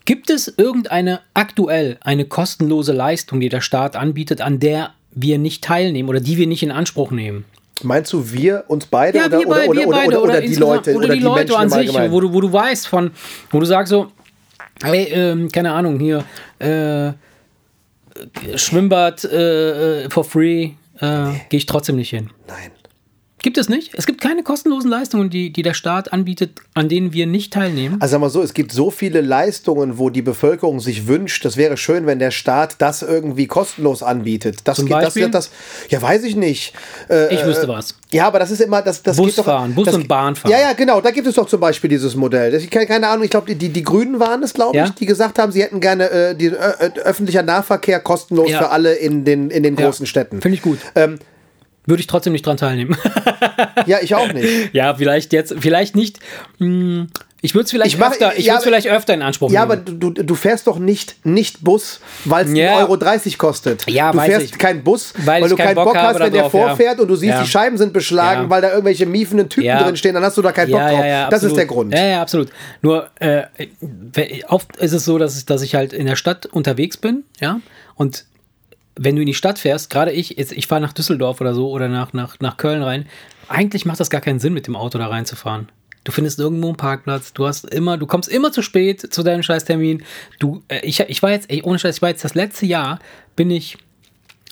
gibt 0.05 0.31
es 0.31 0.53
irgendeine 0.57 1.21
aktuell 1.35 1.99
eine 2.01 2.25
kostenlose 2.25 2.93
Leistung, 2.93 3.41
die 3.41 3.49
der 3.49 3.61
Staat 3.61 3.97
anbietet, 3.97 4.41
an 4.41 4.59
der 4.59 4.93
wir 5.13 5.39
nicht 5.39 5.65
teilnehmen 5.65 6.09
oder 6.09 6.21
die 6.21 6.37
wir 6.37 6.47
nicht 6.47 6.63
in 6.63 6.71
Anspruch 6.71 7.11
nehmen? 7.11 7.45
Meinst 7.83 8.13
du 8.13 8.33
wir, 8.33 8.65
uns 8.67 8.87
beide 8.87 9.19
oder, 9.19 9.39
wir 9.39 9.49
oder, 9.49 9.63
wir 9.63 9.89
oder, 9.89 9.97
beide 9.97 10.09
oder, 10.09 10.23
oder 10.23 10.41
die 10.41 10.55
Leute 10.57 10.95
oder 10.95 11.15
die, 11.15 11.21
Leute 11.21 11.53
Menschen 11.53 11.57
an 11.57 11.71
sich, 11.71 12.11
wo 12.11 12.21
du, 12.21 12.33
wo 12.33 12.41
du 12.41 12.53
weißt 12.53 12.89
von, 12.89 13.13
wo 13.51 13.61
du 13.61 13.67
sagst 13.67 13.91
so, 13.91 14.09
hey, 14.83 15.05
ähm, 15.13 15.51
keine 15.51 15.73
Ahnung, 15.73 16.01
hier, 16.01 16.25
äh, 16.59 17.13
Schwimmbad 18.57 19.25
äh, 19.25 20.05
äh, 20.05 20.11
for 20.11 20.25
free, 20.25 20.73
äh, 21.01 21.33
gehe 21.49 21.59
ich 21.59 21.67
trotzdem 21.67 21.97
nicht 21.97 22.11
hin. 22.11 22.31
Nein. 22.47 22.73
Gibt 23.41 23.57
es 23.57 23.69
nicht? 23.69 23.93
Es 23.95 24.07
gibt 24.07 24.21
keine 24.21 24.43
kostenlosen 24.43 24.91
Leistungen, 24.91 25.31
die, 25.31 25.53
die 25.53 25.63
der 25.63 25.75
Staat 25.75 26.13
anbietet, 26.13 26.59
an 26.75 26.89
denen 26.89 27.13
wir 27.13 27.27
nicht 27.27 27.53
teilnehmen. 27.53 27.97
Also 28.01 28.13
sagen 28.13 28.23
wir 28.25 28.31
so, 28.31 28.43
es 28.43 28.53
gibt 28.53 28.73
so 28.73 28.91
viele 28.91 29.21
Leistungen, 29.21 29.97
wo 29.99 30.11
die 30.11 30.23
Bevölkerung 30.23 30.81
sich 30.81 31.07
wünscht, 31.07 31.45
das 31.45 31.57
wäre 31.57 31.77
schön, 31.77 32.07
wenn 32.07 32.19
der 32.19 32.33
Staat 32.33 32.77
das 32.79 33.03
irgendwie 33.03 33.47
kostenlos 33.47 34.03
anbietet. 34.03 34.61
Das, 34.65 34.79
Zum 34.79 34.87
geht, 34.87 34.97
das 34.97 35.05
Beispiel? 35.05 35.23
wird 35.23 35.35
das, 35.35 35.51
ja, 35.89 36.03
weiß 36.03 36.25
ich 36.25 36.35
nicht. 36.35 36.75
Äh, 37.09 37.33
Ich 37.35 37.45
wüsste 37.45 37.67
äh, 37.67 37.69
was. 37.69 37.95
Ja, 38.11 38.27
aber 38.27 38.39
das 38.41 38.51
ist 38.51 38.61
immer, 38.61 38.83
das, 38.83 39.03
das 39.03 39.17
Busfahren, 39.17 39.75
Bus 39.75 39.87
das, 39.87 39.95
und 39.95 40.09
Bahn 40.09 40.35
fahren. 40.35 40.51
Ja, 40.51 40.59
ja, 40.61 40.73
genau, 40.73 41.01
da 41.01 41.11
gibt 41.13 41.27
es 41.29 41.35
doch 41.37 41.47
zum 41.47 41.61
Beispiel 41.61 41.91
dieses 41.91 42.17
Modell. 42.17 42.51
Das, 42.51 42.63
ich 42.65 42.71
keine, 42.71 42.87
keine 42.87 43.07
Ahnung, 43.09 43.25
ich 43.25 43.31
glaube, 43.31 43.55
die, 43.55 43.69
die 43.69 43.83
Grünen 43.85 44.19
waren 44.19 44.43
es, 44.43 44.53
glaube 44.53 44.77
Ja. 44.77 44.87
ich, 44.87 44.91
die 44.93 45.07
gesagt 45.07 45.39
haben, 45.39 45.53
sie 45.53 45.63
hätten 45.63 45.81
gerne 45.81 46.11
äh, 46.11 46.35
die, 46.35 46.47
äh, 46.47 46.91
öffentlicher 47.05 47.43
Nahverkehr 47.45 48.01
kostenlos 48.01 48.51
Ja. 48.51 48.59
für 48.59 48.71
alle 48.71 48.95
in 48.95 49.25
den, 49.25 49.51
in 49.51 49.63
den 49.63 49.77
Ja. 49.77 49.85
großen 49.87 50.07
Städten. 50.07 50.41
Finde 50.41 50.57
ich 50.57 50.63
gut. 50.63 50.79
Ähm, 50.97 51.19
Würde 51.89 52.01
ich 52.01 52.07
trotzdem 52.07 52.35
nicht 52.35 52.45
dran 52.45 52.59
teilnehmen. 52.59 52.97
ja, 53.87 53.99
ich 54.03 54.15
auch 54.15 54.31
nicht. 54.33 54.47
ja, 54.75 54.95
vielleicht 54.95 55.33
jetzt, 55.33 55.55
vielleicht 55.59 55.97
nicht. 55.97 56.21
hm, 56.59 57.09
Ich 57.41 57.55
würde 57.55 57.65
es 57.65 57.71
vielleicht, 57.71 57.95
Ich 57.95 57.99
mach- 57.99 58.11
öfter, 58.11 58.37
ich 58.37 58.45
ja, 58.47 58.55
aber- 58.57 58.63
vielleicht 58.63 58.89
öfter 58.89 59.15
in 59.15 59.23
Anspruch 59.23 59.51
Ja, 59.51 59.63
aber 59.63 59.77
nehmen. 59.77 59.99
du, 60.01 60.11
du, 60.11 60.23
du 60.25 60.35
fährst 60.35 60.67
doch 60.67 60.79
nicht, 60.79 61.25
nicht 61.25 61.63
Bus, 61.65 62.01
weil 62.27 62.45
es 62.47 62.53
Ja. 62.53 62.77
1,30 62.85 63.27
Euro 63.31 63.37
kostet. 63.39 63.87
Ja, 63.89 64.13
du 64.13 64.19
fährst 64.21 64.47
ich. 64.47 64.59
keinen 64.59 64.83
Bus, 64.85 65.15
Weil 65.25 65.41
weil, 65.43 65.49
du 65.49 65.57
keinen 65.57 65.77
Bock 65.77 65.85
Bock, 65.87 65.97
hast, 65.97 66.19
wenn 66.21 66.31
der 66.33 66.43
darauf, 66.43 66.53
ja. 66.55 66.67
vorfährt 66.69 67.01
und 67.01 67.09
du 67.09 67.17
siehst, 67.17 67.35
Ja. 67.37 67.43
die 67.43 67.49
Scheiben 67.49 67.79
sind 67.79 67.93
beschlagen, 67.95 68.43
Ja. 68.43 68.51
weil 68.51 68.61
da 68.61 68.69
irgendwelche 68.71 69.07
miefenden 69.07 69.49
Typen 69.49 69.67
Ja. 69.67 69.83
drin 69.83 69.97
stehen, 69.97 70.13
dann 70.15 70.25
hast 70.25 70.37
du 70.37 70.43
da 70.43 70.53
keinen 70.53 70.71
Bock 70.73 70.81
drauf. 70.81 71.29
das 71.31 71.43
ist 71.43 71.57
der 71.57 71.67
Grund. 71.67 71.95
Ja, 71.95 72.05
ja, 72.05 72.21
absolut. 72.23 72.49
Nur 72.83 73.09
äh, 73.21 73.45
oft 74.49 74.77
ist 74.77 74.93
es 74.93 75.05
so, 75.07 75.17
dass 75.17 75.39
ich, 75.39 75.47
dass 75.47 75.63
ich 75.63 75.75
halt 75.75 75.93
in 75.95 76.07
der 76.07 76.17
Stadt 76.17 76.45
unterwegs 76.47 76.97
bin, 76.99 77.25
ja, 77.41 77.61
und 77.95 78.25
wenn 78.99 79.17
du 79.17 79.23
in 79.23 79.27
die 79.27 79.35
Stadt 79.35 79.59
fährst, 79.59 79.91
gerade 79.91 80.13
ich, 80.13 80.31
jetzt, 80.31 80.53
ich 80.53 80.67
fahre 80.67 80.81
nach 80.81 80.93
Düsseldorf 80.93 81.41
oder 81.41 81.55
so 81.55 81.71
oder 81.71 81.89
nach, 81.89 82.13
nach, 82.13 82.39
nach 82.41 82.57
Köln 82.57 82.83
rein, 82.83 83.07
eigentlich 83.49 83.87
macht 83.87 84.01
das 84.01 84.11
gar 84.11 84.21
keinen 84.21 84.41
Sinn, 84.41 84.53
mit 84.53 84.67
dem 84.67 84.77
Auto 84.77 84.99
da 84.99 85.07
reinzufahren. 85.07 85.69
Du 86.05 86.13
findest 86.13 86.39
irgendwo 86.39 86.69
einen 86.69 86.77
Parkplatz, 86.77 87.33
du 87.33 87.47
hast 87.47 87.65
immer, 87.67 87.97
du 87.97 88.07
kommst 88.07 88.29
immer 88.29 88.53
zu 88.53 88.63
spät 88.63 89.13
zu 89.13 89.23
deinem 89.23 89.43
Scheißtermin. 89.43 90.03
Du, 90.39 90.63
äh, 90.69 90.81
ich, 90.81 91.01
ich 91.01 91.23
war 91.23 91.31
jetzt, 91.31 91.51
ey, 91.51 91.63
ohne 91.63 91.79
Scheiß, 91.79 91.97
ich 91.97 92.03
war 92.03 92.09
jetzt 92.09 92.25
das 92.25 92.35
letzte 92.35 92.67
Jahr, 92.67 92.99
bin 93.37 93.51
ich 93.51 93.79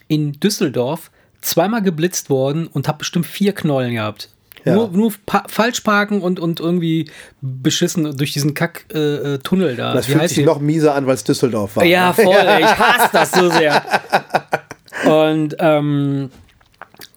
in 0.08 0.32
Düsseldorf 0.32 1.10
zweimal 1.40 1.82
geblitzt 1.82 2.30
worden 2.30 2.66
und 2.66 2.88
habe 2.88 2.98
bestimmt 2.98 3.26
vier 3.26 3.52
Knollen 3.52 3.94
gehabt. 3.94 4.28
Ja. 4.66 4.74
Nur, 4.74 4.88
nur 4.88 5.12
pa 5.26 5.44
falsch 5.48 5.80
parken 5.82 6.20
und, 6.20 6.40
und 6.40 6.58
irgendwie 6.58 7.08
beschissen 7.40 8.16
durch 8.16 8.32
diesen 8.32 8.52
Kack-Tunnel 8.52 9.34
äh, 9.36 9.38
Tunnel 9.38 9.76
da. 9.76 9.94
Das 9.94 10.08
Wie 10.08 10.12
fühlt 10.12 10.28
sich 10.28 10.38
die? 10.38 10.44
noch 10.44 10.58
mieser 10.58 10.94
an, 10.96 11.06
weil 11.06 11.14
es 11.14 11.22
Düsseldorf 11.22 11.76
war. 11.76 11.84
Ja, 11.84 12.12
voll. 12.12 12.34
ey, 12.34 12.62
Ich 12.62 12.78
hasse 12.78 13.10
das 13.12 13.30
so 13.30 13.48
sehr. 13.48 13.82
Und 15.06 15.56
ähm, 15.60 16.30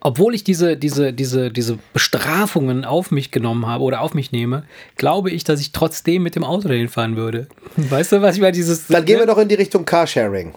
obwohl 0.01 0.35
ich 0.35 0.43
diese, 0.43 0.77
diese, 0.77 1.11
diese, 1.11 1.49
diese 1.49 1.79
Bestrafungen 1.93 2.85
auf 2.85 3.09
mich 3.09 3.31
genommen 3.31 3.65
habe 3.65 3.83
oder 3.83 4.01
auf 4.01 4.13
mich 4.13 4.31
nehme, 4.31 4.63
glaube 4.95 5.31
ich, 5.31 5.43
dass 5.43 5.59
ich 5.59 5.71
trotzdem 5.71 6.21
mit 6.21 6.35
dem 6.35 6.43
Auto 6.43 6.67
dahin 6.67 6.87
fahren 6.87 7.15
würde. 7.15 7.47
Weißt 7.77 8.11
du, 8.11 8.21
was 8.21 8.35
ich 8.35 8.41
meine? 8.41 8.53
Dieses, 8.53 8.87
Dann 8.87 9.05
gehen 9.05 9.17
wir 9.19 9.25
doch 9.25 9.39
in 9.39 9.47
die 9.47 9.55
Richtung 9.55 9.85
Carsharing. 9.85 10.53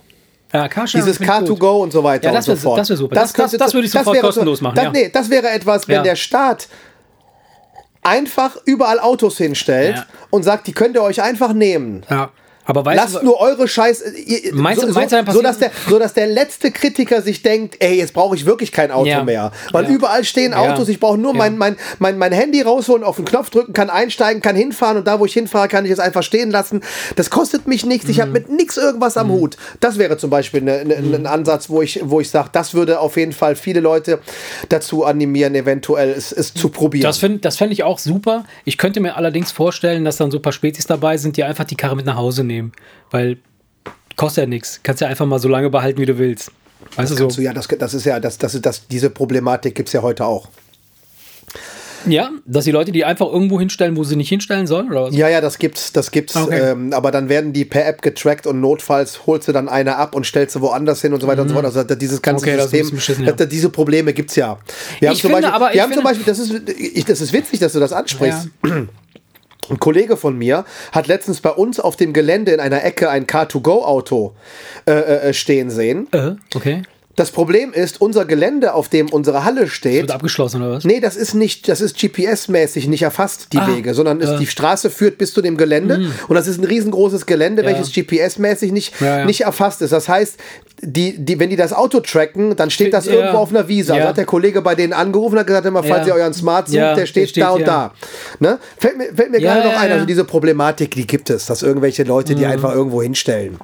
Ja, 0.53 0.69
Dieses 0.69 1.17
finde 1.19 1.33
ich 1.45 1.49
gut. 1.49 1.59
Car2Go 1.61 1.83
und 1.83 1.93
so 1.93 2.05
weiter 2.05 2.27
Ja, 2.29 2.33
das 2.35 2.49
und 2.49 2.57
so 2.57 2.63
fort. 2.69 2.79
das 2.81 2.89
wär 2.91 2.97
super. 2.97 3.15
Das- 3.15 3.33
das- 3.33 3.53
das 3.53 3.75
würde 3.75 3.87
ich 3.87 3.93
sofort 3.93 4.15
wäre 4.17 4.27
kostenlos 4.27 4.61
machen, 4.61 4.75
Das, 4.77 4.85
ja. 4.85 4.91
nee, 4.91 5.09
das 5.09 5.31
wäre 5.31 5.49
etwas, 5.51 5.89
wenn 5.89 5.97
Ja. 5.97 6.03
der 6.03 6.17
Staat 6.17 6.69
einfach 8.03 8.57
überall 8.65 8.99
Autos 9.01 9.39
hinstellt 9.39 10.05
und 10.31 10.43
sagt, 10.43 10.67
die 10.67 10.73
könnt 10.73 10.97
ihr 10.97 11.03
euch 11.03 11.23
einfach 11.23 11.53
nehmen. 11.53 12.05
Ja. 12.11 12.31
Aber 12.65 12.85
weißt 12.85 12.97
Lasst 13.03 13.15
du, 13.17 13.25
nur 13.25 13.41
eure 13.41 13.67
Scheiß. 13.67 14.03
Ihr, 14.25 14.55
Meinst 14.55 14.81
so, 14.83 14.87
meinst 14.93 15.11
so, 15.11 15.23
du, 15.23 15.33
so, 15.33 15.43
dass 15.43 15.59
der, 15.59 15.71
so 15.89 15.99
dass 15.99 16.15
der 16.15 16.29
letzte 16.29 16.71
Kritiker 16.71 17.21
sich 17.21 17.43
denkt, 17.43 17.77
ey, 17.81 17.97
jetzt 17.99 18.13
brauche 18.15 18.37
ich 18.37 18.47
wirklich 18.47 18.71
kein 18.71 18.91
Auto 18.93 19.07
Ja. 19.09 19.25
mehr. 19.25 19.51
Weil 19.73 19.85
Ja. 19.85 19.91
überall 19.91 20.23
stehen. 20.25 20.55
Autos, 20.55 20.89
ich 20.89 21.01
brauche 21.01 21.19
nur 21.19 21.35
mein, 21.35 21.59
mein, 21.59 21.77
mein, 21.99 22.19
mein 22.19 22.33
Handy 22.33 22.63
rausholen, 22.63 23.03
auf 23.05 23.17
den 23.17 23.25
Knopf 23.25 23.51
drücken, 23.51 23.73
kann 23.73 23.91
einsteigen, 23.91 24.41
kann 24.43 24.55
hinfahren 24.55 24.97
und 24.99 25.07
da, 25.07 25.19
wo 25.19 25.27
ich 25.27 25.33
hinfahre, 25.33 25.67
kann 25.69 25.85
ich 25.85 25.91
es 25.91 25.99
einfach 25.99 26.23
stehen 26.23 26.51
lassen. 26.53 26.83
Das 27.17 27.31
kostet 27.31 27.67
mich 27.67 27.85
nichts, 27.85 28.09
ich 28.09 28.21
habe 28.21 28.29
Mhm. 28.29 28.33
mit 28.35 28.49
nichts 28.51 28.77
irgendwas 28.77 29.17
am 29.17 29.31
Hut. 29.31 29.57
Das 29.81 29.99
wäre 29.99 30.17
zum 30.17 30.31
Beispiel 30.31 30.61
ne, 30.63 30.85
ne, 30.85 30.95
ein 30.97 31.27
Ansatz, 31.27 31.69
wo 31.69 31.83
ich, 31.83 32.01
wo 32.05 32.21
ich 32.21 32.31
sage, 32.31 32.51
das 32.53 32.75
würde 32.75 33.01
auf 33.01 33.17
jeden 33.17 33.33
Fall 33.33 33.57
viele 33.57 33.81
Leute 33.81 34.21
dazu 34.69 35.05
animieren, 35.05 35.55
eventuell 35.55 36.11
es, 36.11 36.31
es 36.33 36.55
zu 36.55 36.69
probieren. 36.69 37.03
Das 37.03 37.19
finde 37.19 37.39
das 37.39 37.57
fänd 37.57 37.73
ich 37.73 37.83
auch 37.83 37.99
super. 37.99 38.45
Ich 38.65 38.79
könnte 38.79 39.01
mir 39.01 39.17
allerdings 39.17 39.51
vorstellen, 39.53 40.05
dass 40.05 40.17
dann 40.17 40.31
so 40.31 40.39
ein 40.39 40.43
paar 40.43 40.53
Spezies 40.53 40.87
dabei 40.87 41.17
sind, 41.17 41.37
die 41.37 41.43
einfach 41.45 41.65
die 41.65 41.75
Karre 41.77 41.97
mit 41.97 42.07
nach 42.07 42.17
Hause 42.17 42.45
nehmen. 42.45 42.52
Weil 43.11 43.39
kostet 44.17 44.43
ja 44.43 44.49
nichts. 44.49 44.81
Kannst 44.83 45.01
ja 45.01 45.09
einfach 45.09 45.27
mal 45.27 45.39
so 45.39 45.49
lange 45.49 45.71
behalten, 45.71 46.01
wie 46.01 46.07
du 46.07 46.19
willst. 46.19 46.51
Weißt 46.97 47.13
du 47.13 47.17
so? 47.17 47.31
so, 47.31 47.41
ja, 47.41 47.53
das, 47.53 47.69
das 47.69 47.95
ist 47.95 48.05
ja, 48.05 48.21
das, 48.21 48.39
das, 48.39 48.61
das, 48.61 48.87
diese 48.89 49.11
Problematik 49.11 49.75
gibt 49.75 49.89
es 49.89 49.93
ja 49.93 50.03
heute 50.03 50.27
auch. 50.27 50.49
Ja, 52.07 52.31
dass 52.47 52.65
die 52.65 52.73
Leute 52.73 52.91
die 52.91 53.05
einfach 53.05 53.27
irgendwo 53.27 53.61
hinstellen, 53.61 53.97
wo 53.97 54.05
sie 54.05 54.17
nicht 54.17 54.29
hinstellen 54.29 54.67
sollen, 54.67 54.91
oder 54.91 55.05
was? 55.05 55.15
Ja, 55.15 55.29
ja, 55.29 55.41
das 55.41 55.59
gibt's, 55.59 55.93
das 55.93 56.11
gibt's. 56.11 56.37
Okay. 56.37 56.73
Ähm, 56.73 56.93
aber 56.93 57.11
dann 57.11 57.29
werden 57.29 57.53
die 57.53 57.65
per 57.65 57.87
App 57.87 58.03
getrackt 58.03 58.47
und 58.47 58.61
notfalls 58.61 59.27
holst 59.27 59.49
du 59.49 59.53
dann 59.53 59.69
eine 59.69 59.97
ab 59.97 60.15
und 60.15 60.27
stellst 60.27 60.55
sie 60.55 60.61
woanders 60.61 61.01
hin 61.01 61.13
und 61.13 61.21
so 61.21 61.27
weiter 61.27 61.43
und 61.43 61.49
so 61.49 61.55
fort. 61.55 61.65
Also 61.65 61.83
dieses 61.85 62.21
ganze 62.21 62.45
Mhm. 62.45 62.53
Okay, 62.53 62.57
das 62.57 62.71
System, 62.71 63.25
ja. 63.25 63.33
diese 63.47 63.71
Probleme 63.71 64.13
gibt's 64.13 64.37
ja. 64.37 64.59
Wir 64.99 65.11
haben 65.11 65.17
zum 65.17 65.31
finde 65.31 65.49
Beispiel, 65.49 65.75
wir 65.75 65.83
haben 65.83 65.93
zum 65.93 66.03
Beispiel, 66.03 66.27
das 66.27 66.39
ist, 66.39 66.69
ich, 66.69 67.05
das 67.05 67.21
ist 67.21 67.33
witzig, 67.33 67.61
dass 67.61 67.73
du 67.73 67.81
das 67.81 67.93
ansprichst. 67.93 68.49
Ein 69.73 69.81
Kollege 69.81 70.19
von 70.19 70.37
mir 70.37 70.67
hat 70.93 71.07
letztens 71.07 71.41
bei 71.41 71.49
uns 71.49 71.81
auf 71.81 71.97
dem 71.97 72.13
Gelände 72.13 72.53
in 72.53 72.61
einer 72.61 72.85
Ecke 72.85 73.09
ein 73.09 73.27
Car2Go-Auto 73.27 74.35
äh, 74.87 74.93
äh, 74.93 75.33
stehen 75.33 75.71
sehen. 75.71 76.09
Äh, 76.13 76.33
okay. 76.55 76.83
Das 77.15 77.31
Problem 77.31 77.75
ist, 77.75 78.01
unser 78.01 78.25
Gelände, 78.25 78.73
auf 78.73 78.89
dem 78.89 79.11
unsere 79.11 79.45
Halle 79.45 79.69
steht, 79.69 80.03
Wird 80.03 80.11
abgeschlossen, 80.13 80.63
oder 80.63 80.73
was? 80.73 80.85
Nee, 80.85 80.99
das 80.99 81.15
ist 81.17 81.35
nicht, 81.35 81.69
das 81.69 81.83
ist 81.83 81.97
GPS-mäßig 81.99 82.89
nicht 82.89 83.03
erfasst, 83.03 83.49
die 83.53 83.59
Ah, 83.59 83.67
Wege, 83.69 83.93
sondern 83.93 84.21
ist, 84.21 84.31
äh. 84.31 84.39
die 84.39 84.47
Straße 84.47 84.89
führt 84.89 85.19
bis 85.19 85.35
zu 85.35 85.43
dem 85.43 85.59
Gelände 85.59 86.11
und 86.29 86.35
das 86.35 86.47
ist 86.47 86.59
ein 86.59 86.65
riesengroßes 86.65 87.27
Gelände, 87.27 87.63
Ja. 87.63 87.69
welches 87.69 87.93
GPS-mäßig 87.93 88.73
nicht, 88.73 88.99
Ja, 89.01 89.19
ja. 89.19 89.25
nicht 89.27 89.43
erfasst 89.43 89.83
ist. 89.83 89.93
Das 89.93 90.09
heißt, 90.09 90.39
die, 90.81 91.17
die, 91.23 91.39
wenn 91.39 91.51
die 91.51 91.57
das 91.57 91.73
Auto 91.75 92.01
tracken, 92.01 92.57
dann 92.57 92.71
steht 92.71 92.93
das 92.95 93.07
irgendwo 93.07 93.37
auf 93.39 93.51
einer 93.51 93.69
Wiese. 93.69 93.93
Also 93.95 94.09
hat 94.09 94.17
der 94.17 94.25
Kollege 94.25 94.63
bei 94.63 94.75
denen 94.75 94.93
angerufen 94.95 95.35
und 95.35 95.41
hat 95.41 95.47
gesagt, 95.47 95.67
immer, 95.67 95.83
falls 95.85 96.07
ihr 96.07 96.15
euren 96.15 96.33
Smart 96.33 96.69
sucht, 96.69 96.79
der 96.79 97.07
steht, 97.07 97.25
der 97.25 97.27
steht 97.29 97.43
da 97.45 97.51
und 97.51 97.67
da. 97.69 97.93
Ne? 98.41 98.59
Fällt 98.79 98.97
mir, 98.97 99.05
fällt 99.15 99.31
mir 99.31 99.39
gerade 99.41 99.69
noch 99.69 99.79
ein, 99.79 99.93
also 99.93 100.07
diese 100.07 100.25
Problematik, 100.25 100.93
die 100.95 101.07
gibt 101.07 101.29
es, 101.31 101.47
dass 101.47 101.63
irgendwelche 101.63 102.05
Leute 102.05 102.33
Mhm. 102.33 102.39
die 102.39 102.47
einfach 102.47 102.75
irgendwo 102.75 103.03
hinstellen. 103.03 103.59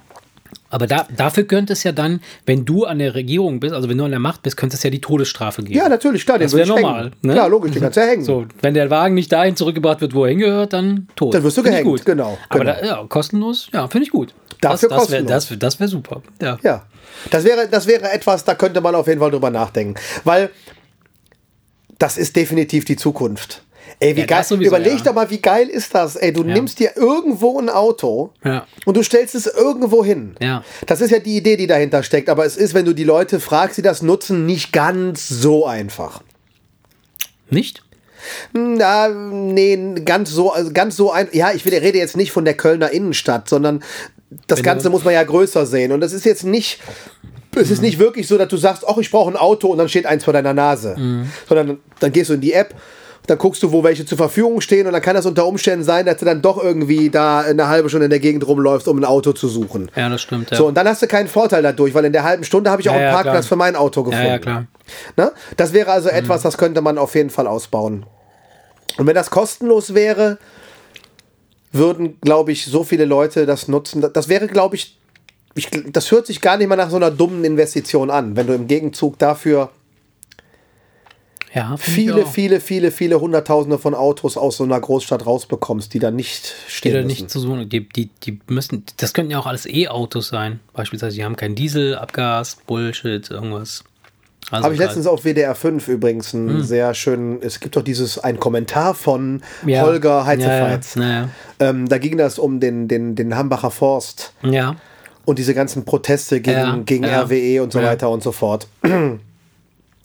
Aber 0.70 0.86
da, 0.86 1.06
dafür 1.16 1.44
könnte 1.44 1.72
es 1.72 1.82
ja 1.82 1.92
dann, 1.92 2.20
wenn 2.44 2.64
du 2.64 2.84
an 2.84 2.98
der 2.98 3.14
Regierung 3.14 3.60
bist, 3.60 3.74
also 3.74 3.88
wenn 3.88 3.96
du 3.96 4.04
an 4.04 4.10
der 4.10 4.20
Macht 4.20 4.42
bist, 4.42 4.56
könnte 4.56 4.76
es 4.76 4.82
ja 4.82 4.90
die 4.90 5.00
Todesstrafe 5.00 5.62
geben. 5.62 5.78
Ja, 5.78 5.88
natürlich, 5.88 6.26
klar, 6.26 6.38
Das 6.38 6.52
wäre 6.54 6.68
normal. 6.68 7.12
Ne? 7.22 7.32
Klar, 7.32 7.48
logisch, 7.48 7.72
den 7.72 7.82
kannst 7.82 7.96
du 7.96 8.00
ja 8.00 8.06
hängen. 8.06 8.24
So, 8.24 8.44
wenn 8.60 8.74
der 8.74 8.90
Wagen 8.90 9.14
nicht 9.14 9.32
dahin 9.32 9.56
zurückgebracht 9.56 10.00
wird, 10.00 10.14
wo 10.14 10.24
er 10.24 10.30
hingehört, 10.30 10.72
dann 10.74 11.08
tot. 11.16 11.32
Dann 11.34 11.42
wirst 11.42 11.56
du 11.56 11.62
Find 11.62 11.72
gehängt, 11.72 11.88
gut. 11.88 12.04
genau, 12.04 12.36
Aber 12.48 12.60
genau. 12.60 12.76
Da, 12.80 12.86
ja, 12.86 13.04
kostenlos, 13.08 13.68
ja, 13.72 13.88
finde 13.88 14.04
ich 14.04 14.10
gut. 14.10 14.34
Dafür 14.60 14.88
das, 14.88 15.02
das 15.02 15.10
wäre 15.10 15.24
das, 15.24 15.54
das 15.58 15.80
wär 15.80 15.88
super. 15.88 16.22
Ja. 16.42 16.58
Ja, 16.62 16.84
das 17.30 17.44
wäre, 17.44 17.68
das 17.68 17.86
wäre 17.86 18.10
etwas, 18.10 18.44
da 18.44 18.54
könnte 18.54 18.80
man 18.80 18.94
auf 18.94 19.06
jeden 19.06 19.20
Fall 19.20 19.30
drüber 19.30 19.50
nachdenken. 19.50 19.94
Weil 20.24 20.50
das 21.98 22.18
ist 22.18 22.36
definitiv 22.36 22.84
die 22.84 22.96
Zukunft. 22.96 23.62
Ey, 24.00 24.14
wie 24.14 24.20
Ja, 24.20 24.26
geil. 24.26 24.44
sowieso, 24.44 24.68
Überleg 24.68 24.98
ja. 24.98 25.04
doch 25.04 25.14
mal, 25.14 25.28
wie 25.30 25.40
geil 25.40 25.68
ist 25.68 25.94
das? 25.94 26.14
Ey, 26.16 26.32
du 26.32 26.44
nimmst 26.44 26.78
dir 26.78 26.92
irgendwo 26.96 27.58
ein 27.58 27.68
Auto 27.68 28.30
Ja. 28.44 28.64
und 28.86 28.96
du 28.96 29.02
stellst 29.02 29.34
es 29.34 29.46
irgendwo 29.46 30.04
hin. 30.04 30.36
Ja. 30.40 30.62
Das 30.86 31.00
ist 31.00 31.10
ja 31.10 31.18
die 31.18 31.36
Idee, 31.36 31.56
die 31.56 31.66
dahinter 31.66 32.02
steckt. 32.04 32.28
Aber 32.28 32.44
es 32.46 32.56
ist, 32.56 32.74
wenn 32.74 32.84
du 32.84 32.92
die 32.94 33.04
Leute 33.04 33.40
fragst, 33.40 33.76
die 33.76 33.82
das 33.82 34.02
nutzen, 34.02 34.46
nicht 34.46 34.72
ganz 34.72 35.28
so 35.28 35.66
einfach. 35.66 36.22
Nicht? 37.50 37.82
Na, 38.52 39.08
nee, 39.08 39.94
ganz 40.04 40.30
so, 40.30 40.52
also 40.52 40.72
ganz 40.72 40.96
so 40.96 41.10
ein. 41.12 41.28
Ja, 41.32 41.52
ich 41.52 41.64
will, 41.64 41.74
rede 41.74 41.98
jetzt 41.98 42.16
nicht 42.16 42.30
von 42.32 42.44
der 42.44 42.54
Kölner 42.54 42.90
Innenstadt, 42.90 43.48
sondern 43.48 43.82
das 44.46 44.58
Wenn 44.58 44.64
Ganze 44.64 44.90
muss 44.90 45.04
man 45.04 45.14
ja 45.14 45.22
größer 45.22 45.66
sehen. 45.66 45.92
Und 45.92 46.00
das 46.00 46.12
ist 46.12 46.24
jetzt 46.24 46.44
nicht. 46.44 46.80
Es 47.56 47.70
ist 47.70 47.80
nicht 47.80 47.98
wirklich 47.98 48.28
so, 48.28 48.36
dass 48.38 48.48
du 48.48 48.56
sagst, 48.56 48.84
ach, 48.86 48.98
ich 48.98 49.10
brauche 49.10 49.30
ein 49.30 49.36
Auto 49.36 49.68
und 49.68 49.78
dann 49.78 49.88
steht 49.88 50.04
eins 50.06 50.22
vor 50.24 50.32
deiner 50.34 50.52
Nase. 50.52 50.94
Sondern 51.48 51.78
dann 51.98 52.12
gehst 52.12 52.28
du 52.30 52.34
in 52.34 52.40
die 52.40 52.52
App, 52.52 52.74
dann 53.28 53.36
guckst 53.38 53.62
du, 53.62 53.72
wo 53.72 53.84
welche 53.84 54.06
zur 54.06 54.16
Verfügung 54.16 54.60
stehen 54.62 54.86
und 54.86 54.94
dann 54.94 55.02
kann 55.02 55.14
das 55.14 55.26
unter 55.26 55.46
Umständen 55.46 55.84
sein, 55.84 56.06
dass 56.06 56.16
du 56.16 56.24
dann 56.24 56.40
doch 56.40 56.62
irgendwie 56.62 57.10
da 57.10 57.40
eine 57.40 57.68
halbe 57.68 57.88
Stunde 57.90 58.06
in 58.06 58.10
der 58.10 58.20
Gegend 58.20 58.46
rumläufst, 58.46 58.88
um 58.88 58.98
ein 58.98 59.04
Auto 59.04 59.32
zu 59.32 59.48
suchen. 59.48 59.90
Ja, 59.94 60.08
das 60.08 60.22
stimmt. 60.22 60.50
Ja. 60.50 60.56
So, 60.56 60.66
und 60.66 60.74
dann 60.74 60.88
hast 60.88 61.02
du 61.02 61.06
keinen 61.06 61.28
Vorteil 61.28 61.62
dadurch, 61.62 61.92
weil 61.92 62.06
in 62.06 62.12
der 62.12 62.24
halben 62.24 62.44
Stunde 62.44 62.70
habe 62.70 62.80
ich 62.80 62.88
auch 62.88 62.94
Ja, 62.94 63.00
einen 63.00 63.12
Parkplatz 63.12 63.46
klar. 63.46 63.48
für 63.48 63.56
mein 63.56 63.76
Auto 63.76 64.02
gefunden. 64.02 64.26
ja, 64.26 64.38
klar. 64.38 64.66
Ne? 65.16 65.30
Das 65.58 65.74
wäre 65.74 65.90
also 65.92 66.08
etwas, 66.08 66.42
das 66.42 66.56
könnte 66.56 66.80
man 66.80 66.96
auf 66.96 67.14
jeden 67.14 67.30
Fall 67.30 67.46
ausbauen. 67.46 68.06
Und 68.96 69.06
wenn 69.06 69.14
das 69.14 69.28
kostenlos 69.30 69.92
wäre, 69.94 70.38
würden, 71.70 72.18
glaube 72.22 72.52
ich, 72.52 72.64
so 72.64 72.82
viele 72.82 73.04
Leute 73.04 73.44
das 73.44 73.68
nutzen. 73.68 74.04
Das 74.12 74.28
wäre, 74.30 74.46
glaube 74.46 74.76
ich, 74.76 74.98
ich, 75.54 75.68
das 75.92 76.10
hört 76.10 76.26
sich 76.26 76.40
gar 76.40 76.56
nicht 76.56 76.68
mal 76.68 76.76
nach 76.76 76.88
so 76.90 76.96
einer 76.96 77.10
dummen 77.10 77.44
Investition 77.44 78.10
an, 78.10 78.36
wenn 78.36 78.46
du 78.46 78.54
im 78.54 78.66
Gegenzug 78.68 79.18
dafür 79.18 79.68
Ja, 81.54 81.76
viele, 81.78 82.26
viele, 82.26 82.60
viele, 82.60 82.90
viele 82.90 83.20
Hunderttausende 83.20 83.78
von 83.78 83.94
Autos 83.94 84.36
aus 84.36 84.58
so 84.58 84.64
einer 84.64 84.78
Großstadt 84.80 85.24
rausbekommst, 85.24 85.92
die 85.94 85.98
da 85.98 86.10
nicht 86.10 86.54
die 86.66 86.70
stehen 86.70 86.92
da 86.92 86.98
müssen. 86.98 87.08
nicht 87.08 87.30
zu 87.30 87.40
suchen. 87.40 87.68
Die, 87.68 87.88
die, 87.88 88.10
die 88.22 88.38
müssen, 88.48 88.84
das 88.98 89.14
könnten 89.14 89.30
ja 89.30 89.38
auch 89.38 89.46
alles 89.46 89.66
E-Autos 89.66 90.28
sein. 90.28 90.60
Beispielsweise, 90.74 91.16
die 91.16 91.24
haben 91.24 91.36
kein 91.36 91.54
Diesel, 91.54 91.96
Abgas, 91.96 92.58
Bullshit, 92.66 93.30
irgendwas. 93.30 93.84
Also 94.50 94.64
Habe 94.64 94.74
ich 94.74 94.80
letztens 94.80 95.06
auf 95.06 95.24
WDR 95.24 95.54
5 95.54 95.88
übrigens 95.88 96.34
einen 96.34 96.62
sehr 96.64 96.94
schönen, 96.94 97.42
es 97.42 97.60
gibt 97.60 97.76
doch 97.76 97.82
dieses, 97.82 98.18
ein 98.18 98.40
Kommentar 98.40 98.94
von 98.94 99.42
Ja. 99.66 99.82
Holger 99.82 100.10
ja, 100.10 100.26
Heizefeitz. 100.26 100.94
ja, 100.94 101.02
ja. 101.02 101.28
Ähm, 101.60 101.88
da 101.88 101.98
ging 101.98 102.16
das 102.16 102.38
um 102.38 102.58
den, 102.60 102.88
den, 102.88 103.14
den 103.14 103.36
Hambacher 103.36 103.70
Forst 103.70 104.32
ja. 104.42 104.76
und 105.26 105.38
diese 105.38 105.54
ganzen 105.54 105.84
Proteste 105.84 106.40
gegen, 106.40 106.86
gegen. 106.86 107.04
RWE 107.04 107.62
und 107.62 107.72
so 107.72 107.82
weiter 107.82 108.08
und 108.10 108.22
so 108.22 108.32
fort. 108.32 108.68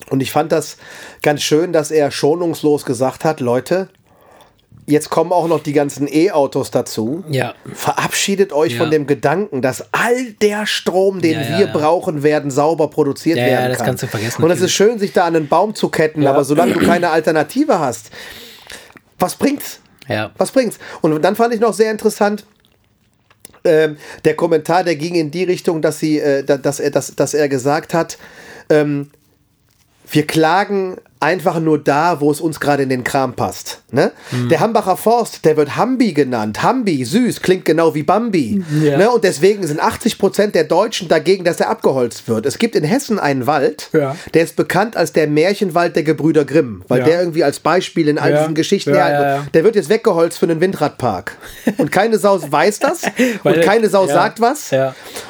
Und 0.10 0.22
ich 0.22 0.32
fand 0.32 0.52
das 0.52 0.78
ganz 1.22 1.42
schön, 1.42 1.74
dass 1.74 1.92
er 1.92 2.12
schonungslos 2.12 2.86
gesagt 2.86 3.24
hat, 3.26 3.40
Leute, 3.40 3.90
jetzt 4.86 5.10
kommen 5.10 5.32
auch 5.32 5.48
noch 5.48 5.64
die 5.64 5.72
ganzen 5.74 6.08
E-Autos 6.14 6.70
dazu. 6.72 7.24
Ja. 7.30 7.54
Verabschiedet 7.74 8.52
euch 8.52 8.74
Ja. 8.74 8.80
von 8.80 8.92
dem 8.92 9.08
Gedanken, 9.08 9.62
dass 9.62 9.86
all 9.94 10.34
der 10.42 10.66
Strom, 10.66 11.22
den 11.22 11.40
Ja, 11.40 11.42
ja, 11.42 11.58
wir 11.60 11.66
ja. 11.68 11.72
brauchen 11.74 12.22
werden, 12.22 12.52
sauber 12.52 12.90
produziert 12.90 13.38
Ja, 13.38 13.46
ja, 13.46 13.52
werden 13.60 13.70
das 13.70 13.78
kann. 13.78 13.88
kannst 13.88 14.04
du 14.04 14.08
vergessen, 14.08 14.44
Und 14.44 14.52
es 14.52 14.60
ist 14.62 14.74
schön, 14.74 15.00
sich 15.00 15.14
da 15.14 15.24
an 15.26 15.36
einen 15.38 15.48
Baum 15.48 15.74
zu 15.74 15.88
ketten, 15.90 16.22
Ja. 16.22 16.32
aber 16.32 16.44
solange 16.44 16.74
du 16.74 16.80
keine 16.86 17.10
Alternative 17.12 17.80
hast, 17.80 18.10
was 19.20 19.36
bringt's? 19.36 19.80
Ja. 20.10 20.32
Was 20.38 20.52
bringt's? 20.52 20.80
Und 21.02 21.22
dann 21.22 21.38
fand 21.38 21.54
ich 21.54 21.62
noch 21.62 21.74
sehr 21.74 21.90
interessant, 21.90 22.46
ähm, 23.64 23.96
der 24.26 24.36
Kommentar, 24.36 24.84
der 24.84 24.98
ging 24.98 25.16
in 25.16 25.32
die 25.32 25.46
Richtung, 25.46 25.82
dass, 25.82 26.00
sie, 26.00 26.20
äh, 26.20 26.44
da- 26.44 26.58
dass, 26.58 26.82
er, 26.82 26.92
dass, 26.92 27.16
dass 27.16 27.34
er 27.34 27.48
gesagt 27.48 27.94
hat, 27.94 28.18
ähm, 28.70 29.12
wir 30.12 30.28
klagen 30.28 30.98
einfach 31.24 31.60
nur 31.60 31.80
da, 31.80 32.20
wo 32.20 32.30
es 32.32 32.42
uns 32.42 32.60
gerade 32.60 32.84
in 32.84 32.90
den 32.90 33.04
Kram 33.04 33.34
passt. 33.34 33.80
Ne? 33.92 34.12
Mhm. 34.32 34.50
Der 34.50 34.60
Hambacher 34.60 34.98
Forst, 34.98 35.46
der 35.46 35.56
wird 35.58 35.76
Hambi 35.78 36.14
genannt. 36.14 36.62
Hambi, 36.62 37.06
süß, 37.06 37.42
klingt 37.42 37.64
genau 37.66 37.96
wie 37.96 38.04
Bambi. 38.04 38.64
Ja. 38.84 38.98
Ne? 38.98 39.10
Und 39.10 39.24
deswegen 39.24 39.66
sind 39.66 39.80
80 39.80 40.18
Prozent 40.18 40.56
der 40.56 40.66
Deutschen 40.66 41.08
dagegen, 41.08 41.44
dass 41.46 41.60
er 41.60 41.70
abgeholzt 41.70 42.28
wird. 42.28 42.46
Es 42.46 42.58
gibt 42.58 42.76
in 42.76 42.84
Hessen 42.84 43.20
einen 43.20 43.48
Wald, 43.48 43.90
Ja. 43.94 44.16
der 44.34 44.44
ist 44.44 44.56
bekannt 44.56 44.98
als 44.98 45.14
der 45.14 45.28
Märchenwald 45.28 45.96
der 45.96 46.04
Gebrüder 46.04 46.44
Grimm, 46.46 46.84
weil 46.88 47.00
Ja. 47.00 47.06
der 47.06 47.20
irgendwie 47.20 47.44
als 47.44 47.60
Beispiel 47.60 48.08
in 48.10 48.18
all 48.20 48.36
diesen 48.38 48.56
Geschichten, 48.56 48.94
ja. 48.94 49.44
der 49.54 49.64
wird 49.64 49.76
jetzt 49.76 49.90
weggeholzt 49.90 50.38
für 50.38 50.46
einen 50.48 50.60
Windradpark. 50.60 51.38
Und 51.78 51.92
keine 51.92 52.18
Sau 52.18 52.40
weiß 52.42 52.80
das 52.80 53.04
und 53.44 53.56
der- 53.56 53.64
keine 53.64 53.88
Sau 53.90 54.08
sagt 54.08 54.42
was. 54.42 54.72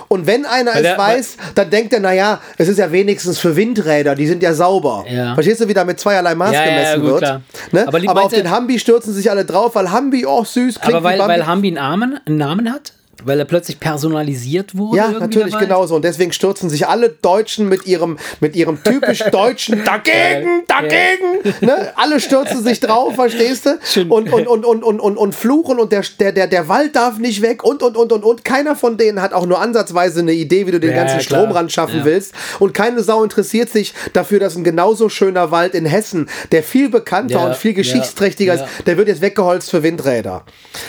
Und 0.07 0.25
wenn 0.27 0.45
einer 0.45 0.71
Weil 0.71 0.77
es 0.77 0.81
der- 0.83 0.97
weiß, 0.97 1.37
dann 1.55 1.69
denkt 1.69 1.93
er, 1.93 1.99
naja, 1.99 2.39
es 2.57 2.67
ist 2.67 2.79
ja 2.79 2.91
wenigstens 2.91 3.39
für 3.39 3.55
Windräder, 3.55 4.15
die 4.15 4.27
sind 4.27 4.41
ja 4.41 4.53
sauber. 4.53 5.05
Verstehst 5.35 5.61
du, 5.61 5.67
wie 5.67 5.73
mit 5.85 5.99
zweierlei 5.99 6.35
Maß 6.35 6.51
Ja, 6.53 6.59
ja, 6.59 6.65
ja, 6.65 6.75
gemessen 6.75 7.01
gut, 7.01 7.09
wird? 7.11 7.19
klar. 7.21 7.41
Ne? 7.71 7.87
Aber 7.87 7.99
Aber, 8.07 8.23
auf 8.23 8.33
den 8.33 8.49
Hambi 8.49 8.79
stürzen 8.79 9.13
sich 9.13 9.29
alle 9.29 9.45
drauf, 9.45 9.75
weil 9.75 9.91
Hambi, 9.91 10.25
oh 10.25 10.43
süß, 10.43 10.79
klingt 10.79 10.95
Aber 10.95 11.03
weil, 11.03 11.19
weil 11.19 11.45
Hambi 11.45 11.67
einen 11.67 11.75
Namen, 11.75 12.19
einen 12.25 12.37
Namen 12.37 12.71
hat? 12.71 12.93
Weil 13.25 13.39
er 13.39 13.45
plötzlich 13.45 13.79
personalisiert 13.79 14.77
wurde? 14.77 14.97
ja, 14.97 15.09
natürlich 15.11 15.53
dabei? 15.53 15.65
genauso. 15.65 15.95
Und 15.95 16.03
deswegen 16.05 16.31
stürzen 16.33 16.69
sich 16.69 16.87
alle 16.87 17.09
Deutschen 17.09 17.69
mit 17.69 17.85
ihrem, 17.85 18.17
mit 18.39 18.55
ihrem 18.55 18.83
typisch 18.83 19.19
deutschen 19.31 19.83
Dagegen, 19.83 20.63
dagegen. 20.67 21.55
Ne? 21.61 21.91
Alle 21.95 22.19
stürzen 22.19 22.63
sich 22.63 22.79
drauf, 22.79 23.15
verstehst 23.15 23.65
du? 23.65 24.03
Und, 24.09 24.31
und, 24.31 24.47
und, 24.47 24.65
und, 24.65 24.83
und, 24.83 24.99
und, 24.99 25.17
und 25.17 25.35
fluchen 25.35 25.79
und 25.79 25.91
der, 25.91 26.03
der, 26.19 26.47
der, 26.47 26.67
Wald 26.67 26.95
darf 26.95 27.17
nicht 27.17 27.41
weg 27.41 27.63
und, 27.63 27.83
und, 27.83 27.97
und, 27.97 28.11
und, 28.11 28.23
und. 28.23 28.45
Keiner 28.45 28.75
von 28.75 28.97
denen 28.97 29.21
hat 29.21 29.33
auch 29.33 29.45
nur 29.45 29.59
ansatzweise 29.59 30.21
eine 30.21 30.33
Idee, 30.33 30.67
wie 30.67 30.71
du 30.71 30.79
den 30.79 30.91
Ja, 30.91 30.97
ganzen 30.97 31.19
klar. 31.19 31.41
Strom 31.41 31.51
ran 31.51 31.69
schaffen 31.69 31.99
Ja. 31.99 32.05
willst. 32.05 32.33
Und 32.59 32.73
keine 32.73 33.01
Sau 33.03 33.23
interessiert 33.23 33.69
sich 33.69 33.93
dafür, 34.13 34.39
dass 34.39 34.55
ein 34.55 34.63
genauso 34.63 35.09
schöner 35.09 35.51
Wald 35.51 35.75
in 35.75 35.85
Hessen, 35.85 36.29
der 36.51 36.63
viel 36.63 36.89
bekannter 36.89 37.39
Ja, 37.39 37.47
und 37.47 37.55
viel 37.55 37.73
geschichtsträchtiger 37.73 38.55
ist, 38.55 38.63
der 38.85 38.97
wird 38.97 39.07
jetzt 39.07 39.21
weggeholzt 39.21 39.69
für 39.69 39.83
Windräder. 39.83 40.43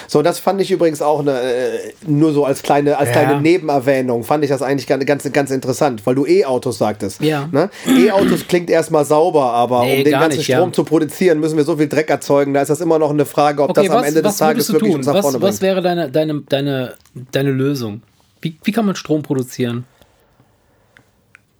So, 0.08 0.22
das 0.22 0.38
fand 0.38 0.60
ich 0.60 0.70
übrigens 0.70 1.02
auch 1.02 1.20
eine, 1.20 1.40
äh, 1.40 1.78
nur 2.24 2.32
so 2.32 2.44
als 2.44 2.62
kleine, 2.62 2.96
als 2.98 3.10
Ja. 3.10 3.12
kleine 3.22 3.40
Nebenerwähnung, 3.40 4.24
fand 4.24 4.42
ich 4.44 4.50
das 4.50 4.62
eigentlich 4.62 4.86
ganz, 4.86 5.30
ganz, 5.32 5.50
interessant, 5.50 6.04
weil 6.06 6.14
du 6.14 6.26
E-Autos 6.26 6.78
sagtest. 6.78 7.20
Ja. 7.20 7.48
Ne? 7.52 7.70
E-Autos 7.86 8.46
klingt 8.48 8.70
erstmal 8.70 9.04
sauber, 9.04 9.52
aber 9.52 9.84
Nee, 9.84 9.98
um 9.98 10.04
den 10.04 10.12
ganzen 10.12 10.38
nicht, 10.38 10.50
Strom 10.50 10.68
ja. 10.70 10.72
zu 10.72 10.84
produzieren, 10.84 11.38
müssen 11.40 11.56
wir 11.56 11.64
so 11.64 11.76
viel 11.76 11.88
Dreck 11.88 12.08
erzeugen. 12.10 12.54
Da 12.54 12.62
ist 12.62 12.68
das 12.68 12.80
immer 12.80 12.98
noch 12.98 13.10
eine 13.10 13.26
Frage, 13.26 13.62
ob 13.62 13.70
Okay, 13.70 13.82
das 13.82 13.90
am 13.90 14.00
was, 14.00 14.08
Ende 14.08 14.22
des 14.22 14.30
was 14.30 14.36
Tages 14.38 14.72
wirklich 14.72 14.90
tun? 14.90 14.98
uns 14.98 15.06
nach 15.06 15.14
Was, 15.14 15.20
vorne 15.22 15.42
was 15.42 15.58
bringt. 15.58 15.62
wäre 15.62 15.82
deine, 15.82 16.10
deine, 16.10 16.42
deine, 16.48 16.94
deine 17.32 17.50
Lösung? 17.50 18.02
Wie, 18.40 18.56
wie 18.64 18.72
kann 18.72 18.86
man 18.86 18.96
Strom 18.96 19.22
produzieren? 19.22 19.84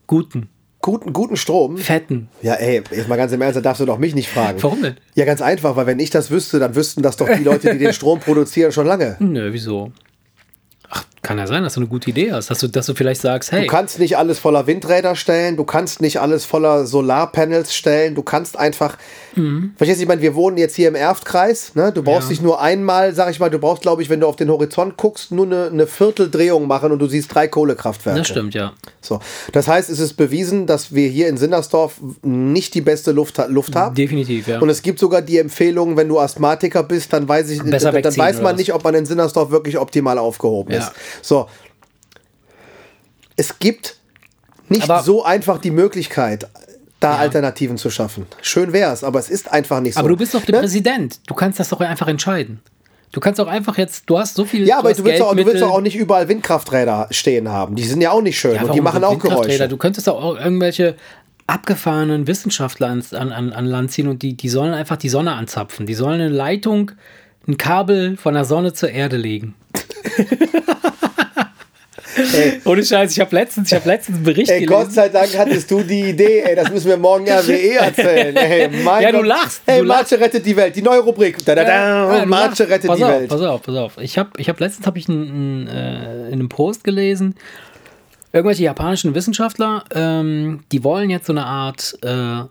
Guten, 0.06 0.48
Guten, 0.82 1.14
guten 1.14 1.36
Strom. 1.38 1.78
fetten. 1.78 2.28
Ja, 2.42 2.54
ey, 2.54 2.82
jetzt 2.90 3.08
mal 3.08 3.16
ganz 3.16 3.32
im 3.32 3.40
Ernst, 3.40 3.56
da 3.56 3.62
darfst 3.62 3.80
du 3.80 3.86
doch 3.86 3.96
mich 3.96 4.14
nicht 4.14 4.28
fragen. 4.28 4.62
Warum 4.62 4.82
denn? 4.82 4.96
Ja, 5.14 5.24
ganz 5.24 5.40
einfach, 5.40 5.76
weil 5.76 5.86
wenn 5.86 5.98
ich 5.98 6.10
das 6.10 6.30
wüsste, 6.30 6.58
dann 6.58 6.74
wüssten 6.74 7.00
das 7.02 7.16
doch 7.16 7.26
die 7.26 7.42
Leute, 7.42 7.72
die 7.72 7.78
den 7.78 7.94
Strom 7.94 8.20
produzieren, 8.20 8.70
schon 8.70 8.86
lange. 8.86 9.16
Nö, 9.18 9.48
wieso? 9.52 9.92
Ach, 10.94 11.13
kann 11.24 11.38
ja 11.38 11.46
sein, 11.48 11.64
dass 11.64 11.74
du 11.74 11.80
eine 11.80 11.88
gute 11.88 12.10
Idee 12.10 12.30
hast. 12.32 12.50
Dass 12.50 12.60
du, 12.60 12.68
dass 12.68 12.86
du 12.86 12.94
vielleicht 12.94 13.20
sagst, 13.20 13.50
hey, 13.50 13.62
Du 13.62 13.66
kannst 13.66 13.98
nicht 13.98 14.16
alles 14.16 14.38
voller 14.38 14.66
Windräder 14.68 15.16
stellen, 15.16 15.56
du 15.56 15.64
kannst 15.64 16.00
nicht 16.00 16.20
alles 16.20 16.44
voller 16.44 16.86
Solarpanels 16.86 17.74
stellen, 17.74 18.14
du 18.14 18.22
kannst 18.22 18.56
einfach. 18.58 18.96
Verstehst 19.76 19.98
du, 19.98 20.02
ich 20.04 20.08
meine, 20.08 20.22
wir 20.22 20.36
wohnen 20.36 20.56
jetzt 20.58 20.76
hier 20.76 20.86
im 20.86 20.94
Erftkreis, 20.94 21.74
ne? 21.74 21.90
Du 21.92 22.04
brauchst 22.04 22.28
Mhm. 22.28 22.30
Ja. 22.34 22.36
dich 22.36 22.40
nur 22.42 22.60
einmal, 22.60 23.14
sag 23.14 23.30
ich 23.32 23.40
mal, 23.40 23.50
du 23.50 23.58
brauchst, 23.58 23.82
glaube 23.82 24.00
ich, 24.00 24.08
wenn 24.08 24.20
du 24.20 24.28
auf 24.28 24.36
den 24.36 24.48
Horizont 24.48 24.96
guckst, 24.96 25.32
nur 25.32 25.46
eine, 25.46 25.66
eine 25.72 25.86
Vierteldrehung 25.88 26.68
machen 26.68 26.92
und 26.92 27.00
du 27.00 27.06
siehst 27.08 27.34
drei 27.34 27.48
Kohlekraftwerke. 27.48 28.20
das 28.20 28.28
stimmt, 28.28 28.54
ja. 28.54 28.74
So. 29.00 29.18
Das 29.52 29.66
heißt, 29.66 29.90
es 29.90 29.98
ist 29.98 30.14
bewiesen, 30.14 30.66
dass 30.68 30.94
wir 30.94 31.08
hier 31.08 31.26
in 31.28 31.36
Sinnersdorf 31.36 31.94
nicht 32.22 32.74
die 32.74 32.80
beste 32.80 33.10
Luft, 33.10 33.40
Luft 33.48 33.74
haben. 33.74 33.96
Definitiv, 33.96 34.46
ja. 34.46 34.60
Und 34.60 34.68
es 34.68 34.82
gibt 34.82 35.00
sogar 35.00 35.20
die 35.20 35.38
Empfehlung, 35.38 35.96
wenn 35.96 36.06
du 36.08 36.20
Asthmatiker 36.20 36.84
bist, 36.84 37.12
dann 37.12 37.28
weiß 37.28 37.50
ich, 37.50 37.60
Besser 37.64 37.90
dann, 37.90 38.02
dann 38.02 38.16
weiß 38.16 38.40
man 38.40 38.54
nicht, 38.54 38.72
ob 38.72 38.84
man 38.84 38.94
in 38.94 39.04
Sinnersdorf 39.04 39.50
wirklich 39.50 39.78
optimal 39.78 40.18
aufgehoben 40.18 40.72
Ja. 40.72 40.78
ist. 40.78 40.92
So. 41.22 41.48
Es 43.36 43.58
gibt 43.58 43.96
nicht 44.68 44.84
Aber- 44.88 45.02
so 45.02 45.24
einfach 45.24 45.58
die 45.58 45.70
Möglichkeit, 45.70 46.48
da 47.00 47.16
Alternativen 47.16 47.76
zu 47.76 47.90
schaffen. 47.90 48.26
Schön 48.40 48.72
wär's, 48.72 49.04
aber 49.04 49.18
es 49.18 49.28
ist 49.28 49.52
einfach 49.52 49.80
nicht 49.80 49.94
so. 49.94 50.00
Aber 50.00 50.08
du 50.08 50.16
bist 50.16 50.34
doch 50.34 50.42
der 50.44 50.54
Ne? 50.54 50.60
Präsident. 50.60 51.20
Du 51.26 51.34
kannst 51.34 51.60
das 51.60 51.68
doch 51.68 51.80
einfach 51.80 52.08
entscheiden. 52.08 52.60
Du 53.12 53.20
kannst 53.20 53.40
auch 53.40 53.46
einfach 53.46 53.76
jetzt, 53.78 54.04
du 54.10 54.18
hast 54.18 54.34
so 54.34 54.44
viel. 54.44 54.66
Ja, 54.66 54.78
aber 54.78 54.88
hast 54.90 54.98
du 55.00 55.04
willst, 55.04 55.20
doch, 55.20 55.34
du 55.36 55.44
willst 55.46 55.62
auch 55.62 55.80
nicht 55.80 55.96
überall 55.96 56.28
Windkrafträder 56.28 57.08
stehen 57.10 57.48
haben. 57.48 57.76
Die 57.76 57.84
sind 57.84 58.00
ja 58.00 58.10
auch 58.10 58.22
nicht 58.22 58.38
schön 58.38 58.54
Ja, 58.56 58.62
und 58.64 58.74
die 58.74 58.80
machen 58.80 59.04
auch? 59.04 59.18
Geräusche. 59.18 59.68
Du 59.68 59.76
könntest 59.76 60.08
doch 60.08 60.20
auch 60.20 60.36
irgendwelche 60.36 60.96
abgefahrenen 61.46 62.26
Wissenschaftler 62.26 62.88
an, 62.88 63.02
an, 63.12 63.52
an 63.52 63.66
Land 63.66 63.92
ziehen 63.92 64.08
und 64.08 64.22
die, 64.22 64.34
die 64.34 64.48
sollen 64.48 64.72
einfach 64.72 64.96
die 64.96 65.10
Sonne 65.10 65.32
anzapfen. 65.34 65.84
Die 65.86 65.94
sollen 65.94 66.20
eine 66.22 66.28
Leitung, 66.30 66.90
ein 67.46 67.58
Kabel 67.58 68.16
von 68.16 68.32
der 68.34 68.46
Sonne 68.46 68.72
zur 68.72 68.88
Erde 68.90 69.18
legen. 69.18 69.54
Ey, 72.16 72.60
Ohne 72.64 72.84
Scheiß, 72.84 73.12
ich 73.12 73.20
habe 73.20 73.34
letztens, 73.34 73.70
ich 73.70 73.74
hab 73.76 73.84
letztens 73.86 74.16
einen 74.16 74.24
Bericht 74.24 74.50
Ey, 74.50 74.64
Gott 74.66 74.78
gelesen. 74.80 74.94
sei 74.94 75.08
Dank 75.08 75.36
hattest 75.36 75.70
du 75.70 75.82
die 75.82 76.10
Idee, 76.10 76.40
ey, 76.40 76.54
das 76.54 76.70
müssen 76.70 76.88
wir 76.88 76.96
morgen 76.96 77.28
RWE 77.28 77.74
erzählen. 77.76 78.36
Ey, 78.36 78.68
Ja, 79.02 79.10
du 79.12 79.18
Gott. 79.18 79.26
lachst, 79.26 79.62
Ey, 79.66 79.78
du 79.80 79.84
Marce 79.86 80.12
rettet 80.12 80.44
die 80.46 80.56
Welt, 80.56 80.74
die 80.76 80.82
neue 80.82 81.00
Rubrik. 81.00 81.44
Da, 81.44 81.54
da, 81.54 81.64
da, 81.64 82.16
Ja, 82.18 82.24
lachst. 82.24 82.60
rettet 82.60 82.86
pass 82.86 82.96
die 82.98 83.04
auf, 83.04 83.10
Welt. 83.10 83.28
Pass 83.28 83.40
auf, 83.40 83.62
pass 83.62 83.76
auf. 83.76 83.98
Ich 84.00 84.18
habe 84.18 84.30
ich 84.38 84.48
hab 84.48 84.60
letztens 84.60 84.86
hab 84.86 84.96
ich 84.96 85.08
einen, 85.08 85.66
äh, 85.68 86.26
in 86.28 86.34
einem 86.34 86.48
Post 86.48 86.84
gelesen, 86.84 87.34
irgendwelche 88.32 88.64
japanischen 88.64 89.14
Wissenschaftler, 89.14 89.84
ähm, 89.94 90.64
die 90.72 90.82
wollen 90.84 91.10
jetzt 91.10 91.26
so 91.26 91.32
eine 91.32 91.44
Art, 91.46 91.96
äh, 92.02 92.42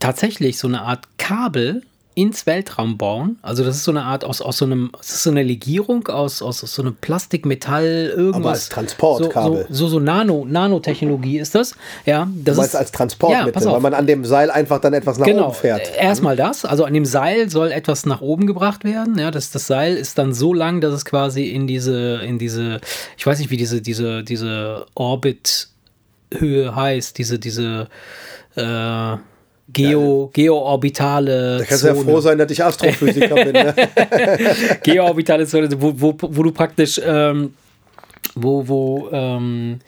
tatsächlich 0.00 0.58
so 0.58 0.66
eine 0.68 0.82
Art 0.82 1.04
Kabel 1.18 1.82
ins 2.14 2.46
Weltraum 2.46 2.98
bauen. 2.98 3.38
Also 3.42 3.64
das 3.64 3.76
ist 3.76 3.84
so 3.84 3.90
eine 3.90 4.02
Art 4.02 4.24
aus, 4.24 4.40
aus 4.42 4.58
so 4.58 4.64
einem, 4.64 4.90
es 5.00 5.12
ist 5.12 5.22
so 5.22 5.30
eine 5.30 5.42
Legierung 5.42 6.06
aus, 6.08 6.42
aus, 6.42 6.62
aus 6.62 6.74
so 6.74 6.82
einem 6.82 6.94
Plastik, 6.94 7.46
Metall, 7.46 8.12
irgendwas. 8.14 8.40
Aber 8.40 8.50
als 8.50 8.68
Transportkabel. 8.68 9.66
So, 9.68 9.74
so, 9.74 9.84
so, 9.84 9.88
so 9.88 10.00
Nano, 10.00 10.44
Nanotechnologie 10.48 11.38
ist 11.38 11.54
das. 11.54 11.74
Ja, 12.04 12.28
das 12.34 12.56
Du 12.56 12.62
ist 12.62 12.76
als 12.76 12.90
Ja, 12.90 12.96
Transportmittel, 12.96 13.66
auf. 13.66 13.74
weil 13.74 13.80
man 13.80 13.94
an 13.94 14.06
dem 14.06 14.24
Seil 14.24 14.50
einfach 14.50 14.80
dann 14.80 14.92
etwas 14.94 15.18
nach 15.18 15.26
genau. 15.26 15.46
oben 15.46 15.54
fährt. 15.54 15.88
äh, 15.96 16.04
Erstmal 16.04 16.36
das, 16.36 16.64
also 16.64 16.84
an 16.84 16.92
dem 16.92 17.04
Seil 17.06 17.48
soll 17.48 17.72
etwas 17.72 18.04
nach 18.04 18.20
oben 18.20 18.46
gebracht 18.46 18.84
werden. 18.84 19.18
Ja, 19.18 19.30
das, 19.30 19.50
das 19.50 19.66
Seil 19.66 19.96
ist 19.96 20.18
dann 20.18 20.34
so 20.34 20.52
lang, 20.52 20.80
dass 20.80 20.92
es 20.92 21.04
quasi 21.04 21.48
in 21.48 21.66
diese, 21.66 22.16
in 22.22 22.38
diese, 22.38 22.80
ich 23.16 23.26
weiß 23.26 23.38
nicht, 23.38 23.50
wie 23.50 23.56
diese, 23.56 23.80
diese, 23.80 24.22
diese 24.22 24.86
Orbit-Höhe 24.94 26.74
heißt, 26.74 27.16
diese, 27.18 27.38
diese 27.38 27.88
äh, 28.56 29.16
Geo, 29.72 30.30
geoorbitale 30.32 31.58
Da 31.58 31.64
kannst 31.64 31.84
du 31.84 31.88
ja 31.88 31.94
froh 31.94 32.20
sein, 32.20 32.38
dass 32.38 32.50
ich 32.50 32.62
Astrophysiker 32.62 33.34
bin. 33.34 33.52
Ne? 33.52 33.74
Geoorbitale 34.82 35.46
Zone, 35.46 35.68
wo, 35.80 35.92
wo, 35.96 36.14
wo 36.20 36.42
du 36.42 36.52
praktisch, 36.52 37.00
ähm, 37.04 37.54
wo, 38.34 38.66
wo, 38.66 39.08
ähm, 39.12 39.80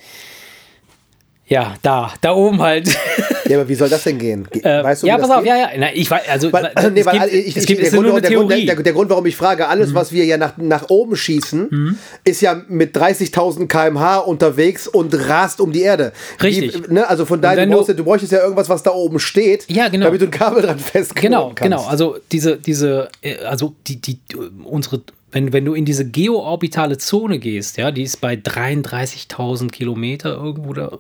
ja, 1.47 1.75
da, 1.83 2.13
da 2.21 2.33
oben 2.35 2.61
halt. 2.61 2.89
Ja, 3.47 3.59
aber 3.59 3.69
wie 3.69 3.75
soll 3.75 3.91
das 3.91 4.03
denn 4.05 4.19
gehen? 4.19 4.49
Ge- 4.51 4.63
Äh, 4.63 4.83
weißt 4.83 5.03
du, 5.03 5.07
ja, 5.07 5.19
pass 5.19 5.29
auf, 5.29 5.41
geht? 5.43 5.49
ja, 5.49 5.57
ja. 5.59 5.69
Na, 5.77 5.89
ich 5.95 6.11
weiß, 6.11 6.23
also 6.31 6.51
Weil, 6.51 6.73
es 6.77 6.91
nee, 6.93 7.05
weil 7.05 7.19
gibt, 7.21 7.33
ich, 7.35 7.49
es 7.49 7.57
ich, 7.59 7.67
gibt, 7.67 7.81
der, 7.81 7.87
es 7.89 7.93
Grund, 7.93 8.07
nur 8.07 8.13
eine 8.17 8.23
der, 8.23 8.31
Grund, 8.31 8.49
Theorie. 8.49 8.65
der, 8.65 8.77
der 8.77 8.93
Grund, 8.95 9.11
warum 9.11 9.27
ich 9.27 9.37
frage, 9.37 9.69
alles, 9.69 9.95
was 9.95 10.13
wir 10.13 10.25
ja 10.25 10.39
nach, 10.39 10.57
nach 10.57 10.89
oben 10.89 11.15
schießen, 11.15 11.99
ist 12.25 12.41
ja 12.41 12.63
mit 12.69 12.97
30.000 12.97 13.67
km/h 13.67 14.21
unterwegs 14.21 14.89
und 14.89 15.13
rast 15.29 15.61
um 15.61 15.73
die 15.73 15.83
Erde. 15.83 16.15
Richtig. 16.43 16.73
Die, 16.87 16.95
ne, 16.95 17.07
also 17.07 17.27
von 17.27 17.43
daher, 17.43 17.67
du, 17.67 17.85
du- 17.93 18.03
bräuchtest 18.05 18.33
ja 18.33 18.41
irgendwas, 18.41 18.71
was 18.71 18.83
da 18.83 18.93
oben 18.93 19.19
steht, 19.21 19.67
Ja, 19.71 19.89
genau. 19.89 20.07
damit 20.07 20.23
du 20.23 20.25
ein 20.25 20.31
Kabel 20.31 20.63
dran 20.63 20.79
festknoten 20.79 21.21
Genau, 21.21 21.47
kannst. 21.49 21.63
genau. 21.63 21.85
Also 21.85 22.17
diese, 22.33 22.57
diese, 22.57 23.11
äh, 23.21 23.37
also 23.45 23.75
die, 23.89 23.97
die, 24.01 24.19
unsere, 24.65 25.03
wenn, 25.33 25.53
wenn 25.53 25.67
du 25.67 25.75
in 25.75 25.85
diese 25.85 26.09
geoorbitale 26.09 26.97
Zone 26.97 27.39
gehst, 27.39 27.77
ja, 27.77 27.91
die 27.91 28.05
ist 28.05 28.23
bei 28.23 28.37
33.000 28.37 29.71
Kilometer 29.71 30.31
irgendwo 30.35 30.73
da 30.73 30.99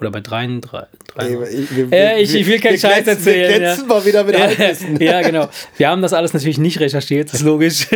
Oder 0.00 0.10
bei 0.10 0.20
33. 0.20 0.88
Ey, 1.16 1.38
wir- 1.90 1.98
Ja, 1.98 2.16
ich, 2.18 2.34
ich 2.34 2.46
will 2.46 2.58
keinen 2.58 2.78
Scheiß 2.78 3.06
erzählen. 3.06 3.50
Wir 3.52 3.58
glänzen 3.60 3.86
mal 3.86 4.04
wieder 4.04 4.24
mit 4.24 4.38
Halbwissen. 4.40 5.00
ja, 5.00 5.22
genau. 5.22 5.48
Wir 5.76 5.88
haben 5.88 6.02
das 6.02 6.12
alles 6.12 6.32
natürlich 6.34 6.58
nicht 6.58 6.80
recherchiert, 6.80 7.28
das 7.28 7.40
ist 7.40 7.46
logisch. 7.46 7.86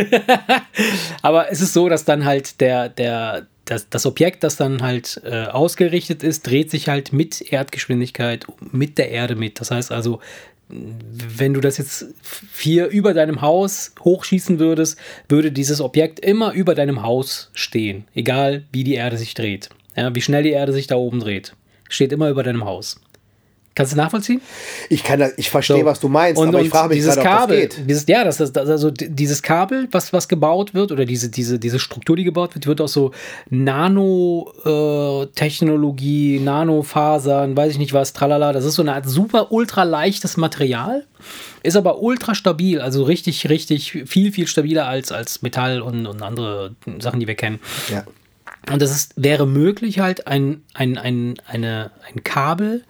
Aber 1.21 1.51
es 1.51 1.61
ist 1.61 1.73
so, 1.73 1.89
dass 1.89 2.05
dann 2.05 2.25
halt 2.25 2.61
der, 2.61 2.89
der, 2.89 3.47
das, 3.65 3.89
das 3.89 4.05
Objekt, 4.05 4.43
das 4.43 4.55
dann 4.55 4.81
halt 4.81 5.21
äh, 5.25 5.45
ausgerichtet 5.47 6.23
ist, 6.23 6.47
dreht 6.47 6.71
sich 6.71 6.87
halt 6.87 7.13
mit 7.13 7.41
Erdgeschwindigkeit 7.51 8.45
mit 8.71 8.97
der 8.97 9.09
Erde 9.11 9.35
mit. 9.35 9.59
Das 9.59 9.71
heißt 9.71 9.91
also, 9.91 10.19
wenn 10.69 11.53
du 11.53 11.61
das 11.61 11.77
jetzt 11.79 12.05
hier 12.57 12.87
über 12.87 13.13
deinem 13.13 13.41
Haus 13.41 13.93
hochschießen 14.01 14.59
würdest, 14.59 14.97
würde 15.27 15.51
dieses 15.51 15.81
Objekt 15.81 16.19
immer 16.19 16.53
über 16.53 16.75
deinem 16.75 17.01
Haus 17.03 17.49
stehen, 17.53 18.05
egal 18.13 18.63
wie 18.71 18.83
die 18.83 18.93
Erde 18.93 19.17
sich 19.17 19.33
dreht. 19.33 19.69
Ja, 19.97 20.13
wie 20.15 20.21
schnell 20.21 20.43
die 20.43 20.51
Erde 20.51 20.71
sich 20.71 20.87
da 20.87 20.95
oben 20.95 21.19
dreht. 21.19 21.53
Steht 21.89 22.13
immer 22.13 22.29
über 22.29 22.43
deinem 22.43 22.63
Haus. 22.63 23.01
Kannst 23.75 23.93
du 23.93 23.97
nachvollziehen? 23.97 24.41
Ich, 24.89 25.03
kann 25.05 25.19
das, 25.19 25.33
ich 25.37 25.49
verstehe, 25.49 25.79
So. 25.79 25.85
was 25.85 26.01
du 26.01 26.09
meinst, 26.09 26.37
Und, 26.41 26.49
aber 26.49 26.61
ich 26.61 26.69
frage 26.69 26.89
mich 26.89 26.97
dieses 26.97 27.15
gerade, 27.15 27.29
ob 27.29 27.33
das 27.33 27.39
Kabel, 27.39 27.61
geht. 27.61 27.79
Dieses, 27.87 28.05
ja, 28.07 28.25
das 28.25 28.41
ist 28.41 28.53
das, 28.53 28.67
also 28.67 28.91
dieses 28.91 29.41
Kabel, 29.41 29.87
was, 29.91 30.11
was 30.11 30.27
gebaut 30.27 30.73
wird, 30.73 30.91
oder 30.91 31.05
diese, 31.05 31.29
diese, 31.29 31.59
diese 31.59 31.79
Struktur, 31.79 32.17
die 32.17 32.25
gebaut 32.25 32.55
wird, 32.55 32.67
wird 32.67 32.81
aus 32.81 32.91
so 32.91 33.11
Nanotechnologie, 33.49 36.41
Nanofasern, 36.41 37.55
weiß 37.55 37.71
ich 37.71 37.77
nicht 37.77 37.93
was, 37.93 38.11
tralala. 38.11 38.51
Das 38.51 38.65
ist 38.65 38.75
so 38.75 38.81
eine 38.81 38.95
Art 38.95 39.07
super 39.07 39.53
ultra 39.53 39.83
leichtes 39.83 40.35
Material, 40.35 41.05
ist 41.63 41.77
aber 41.77 42.01
ultra 42.01 42.35
stabil, 42.35 42.81
also 42.81 43.03
richtig, 43.03 43.47
richtig 43.47 43.93
viel, 44.07 44.33
viel 44.33 44.47
stabiler 44.47 44.87
als, 44.87 45.13
als 45.13 45.41
Metall 45.41 45.81
und, 45.81 46.05
und 46.05 46.21
andere 46.21 46.75
Sachen, 46.99 47.21
die 47.21 47.27
wir 47.27 47.35
kennen. 47.35 47.61
Ja. 47.89 48.03
Und 48.71 48.81
es 48.81 48.91
ist, 48.91 49.13
wäre 49.15 49.47
möglich, 49.47 49.99
halt 49.99 50.27
ein, 50.27 50.63
ein, 50.73 50.97
ein, 50.97 51.35
eine, 51.47 51.91
ein 52.11 52.23
Kabel 52.23 52.83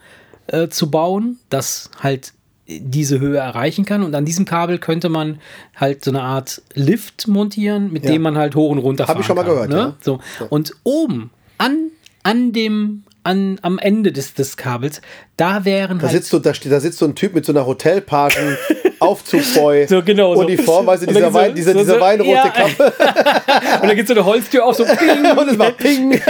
äh, 0.46 0.68
zu 0.68 0.90
bauen, 0.90 1.38
das 1.48 1.90
halt 2.00 2.32
diese 2.68 3.18
Höhe 3.18 3.38
erreichen 3.38 3.84
kann. 3.84 4.02
Und 4.02 4.14
an 4.14 4.24
diesem 4.24 4.44
Kabel 4.44 4.78
könnte 4.78 5.08
man 5.08 5.40
halt 5.74 6.04
so 6.04 6.10
eine 6.10 6.22
Art 6.22 6.62
Lift 6.74 7.26
montieren, 7.26 7.92
mit 7.92 8.04
Ja. 8.04 8.12
dem 8.12 8.22
man 8.22 8.36
halt 8.36 8.54
hoch 8.54 8.70
und 8.70 8.78
runter 8.78 9.06
Hab 9.08 9.18
ich 9.18 9.26
schon 9.26 9.36
mal 9.36 9.42
kann, 9.42 9.52
gehört, 9.52 9.70
ne? 9.70 9.76
ja. 9.76 9.96
So. 10.00 10.20
Und 10.50 10.72
oben 10.84 11.30
an, 11.58 11.90
an 12.22 12.52
dem, 12.52 13.02
an, 13.22 13.58
am 13.62 13.78
Ende 13.78 14.12
des, 14.12 14.34
des 14.34 14.56
Kabels, 14.56 15.00
da 15.36 15.64
wären 15.64 15.98
Da 15.98 16.04
halt 16.04 16.12
sitzt, 16.12 16.30
so, 16.30 16.38
da, 16.38 16.54
steht, 16.54 16.72
da 16.72 16.80
sitzt 16.80 16.98
so 16.98 17.06
ein 17.06 17.14
Typ 17.14 17.34
mit 17.34 17.44
so 17.44 17.52
einer 17.52 17.66
Hotelpagen 17.66 18.56
Aufzugboy 19.00 19.86
So, 19.88 20.02
genau, 20.02 20.34
so. 20.34 20.42
Uniform, 20.42 20.86
weißt 20.86 21.02
du, 21.04 21.08
Und 21.08 21.16
dieser, 21.16 21.32
Wein, 21.34 21.50
so- 21.50 21.54
diese, 21.56 21.72
so- 21.72 21.78
diese 21.78 21.94
so- 21.94 22.00
weinrote 22.00 22.30
ja. 22.30 22.48
Kappe 22.48 22.84
und 23.82 23.88
dann 23.88 23.96
geht 23.96 24.06
so 24.08 24.14
eine 24.14 24.24
Holztür 24.24 24.64
auf, 24.64 24.76
so 24.76 24.84
ping, 24.98 25.36
und 25.38 25.48
es 25.48 25.58
war 25.58 25.70
Ping. 25.72 26.20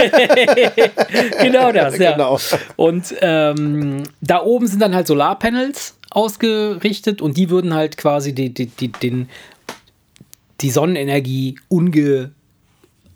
genau 1.41 1.71
das, 1.71 1.97
ja. 1.97 2.11
Genau. 2.13 2.39
Und 2.75 3.13
ähm, 3.21 4.03
da 4.21 4.41
oben 4.43 4.67
sind 4.67 4.81
dann 4.81 4.95
halt 4.95 5.07
Solarpanels 5.07 5.95
ausgerichtet 6.09 7.21
und 7.21 7.37
die 7.37 7.49
würden 7.49 7.73
halt 7.73 7.97
quasi 7.97 8.33
die, 8.33 8.53
die, 8.53 8.65
die, 8.67 8.89
den, 8.89 9.29
die 10.61 10.69
Sonnenenergie 10.71 11.57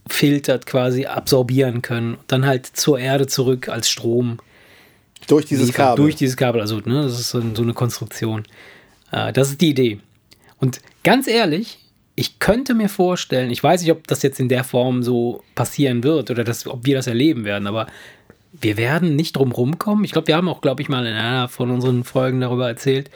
ungefiltert 0.05 0.65
quasi 0.65 1.05
absorbieren 1.05 1.81
können 1.81 2.15
und 2.15 2.23
dann 2.27 2.45
halt 2.45 2.65
zur 2.65 2.99
Erde 2.99 3.27
zurück 3.27 3.69
als 3.69 3.89
Strom 3.89 4.39
Durch 5.27 5.45
dieses 5.45 5.67
liefern. 5.67 5.85
Kabel. 5.87 6.03
Durch 6.03 6.15
dieses 6.15 6.37
Kabel, 6.37 6.61
also 6.61 6.79
ne, 6.79 7.03
das 7.03 7.19
ist 7.19 7.29
so, 7.29 7.41
so 7.53 7.63
eine 7.63 7.73
Konstruktion. 7.73 8.43
Äh, 9.11 9.33
das 9.33 9.49
ist 9.49 9.61
die 9.61 9.69
Idee. 9.69 9.99
Und 10.59 10.81
ganz 11.03 11.27
ehrlich, 11.27 11.79
ich 12.15 12.39
könnte 12.39 12.75
mir 12.75 12.87
vorstellen, 12.87 13.51
ich 13.51 13.61
weiß 13.61 13.81
nicht, 13.81 13.91
ob 13.91 14.07
das 14.07 14.21
jetzt 14.21 14.39
in 14.39 14.47
der 14.47 14.63
Form 14.63 15.03
so 15.03 15.43
passieren 15.53 16.03
wird 16.03 16.31
oder 16.31 16.43
das, 16.43 16.65
ob 16.65 16.85
wir 16.85 16.95
das 16.95 17.07
erleben 17.07 17.43
werden, 17.43 17.67
aber 17.67 17.87
wir 18.53 18.77
werden 18.77 19.17
nicht 19.17 19.35
drum 19.35 19.51
rumkommen. 19.51 20.05
Ich 20.05 20.11
glaube, 20.13 20.27
wir 20.27 20.37
haben 20.37 20.47
auch, 20.47 20.61
glaube 20.61 20.81
ich, 20.81 20.87
mal 20.87 21.05
in 21.05 21.13
einer 21.13 21.49
von 21.49 21.71
unseren 21.71 22.05
Folgen 22.05 22.39
darüber 22.39 22.69
erzählt. 22.69 23.09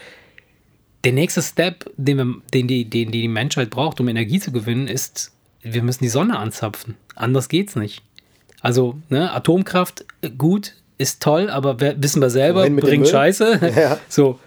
Der 1.06 1.14
nächste 1.14 1.42
Step, 1.42 1.90
den, 1.96 2.18
wir, 2.18 2.42
den, 2.54 2.68
die, 2.68 2.84
den 2.84 3.10
die 3.12 3.30
Menschheit 3.30 3.70
braucht, 3.70 4.02
um 4.02 4.10
Energie 4.10 4.42
zu 4.42 4.52
gewinnen, 4.52 4.90
ist, 4.90 5.32
wir 5.62 5.84
müssen 5.84 6.04
die 6.04 6.10
Sonne 6.10 6.38
anzapfen. 6.40 6.96
Anders 7.16 7.50
geht's 7.50 7.76
nicht. 7.76 8.02
Also, 8.62 8.96
ne, 9.10 9.32
Atomkraft, 9.32 10.06
äh, 10.22 10.30
gut, 10.30 10.74
ist 10.98 11.22
toll, 11.22 11.50
aber 11.50 11.78
wissen 11.80 12.22
wir 12.22 12.30
selber, 12.30 12.70
bringt? 12.70 13.08
Scheiße. 13.08 13.60
Ja. 13.76 13.98
So, 14.10 14.38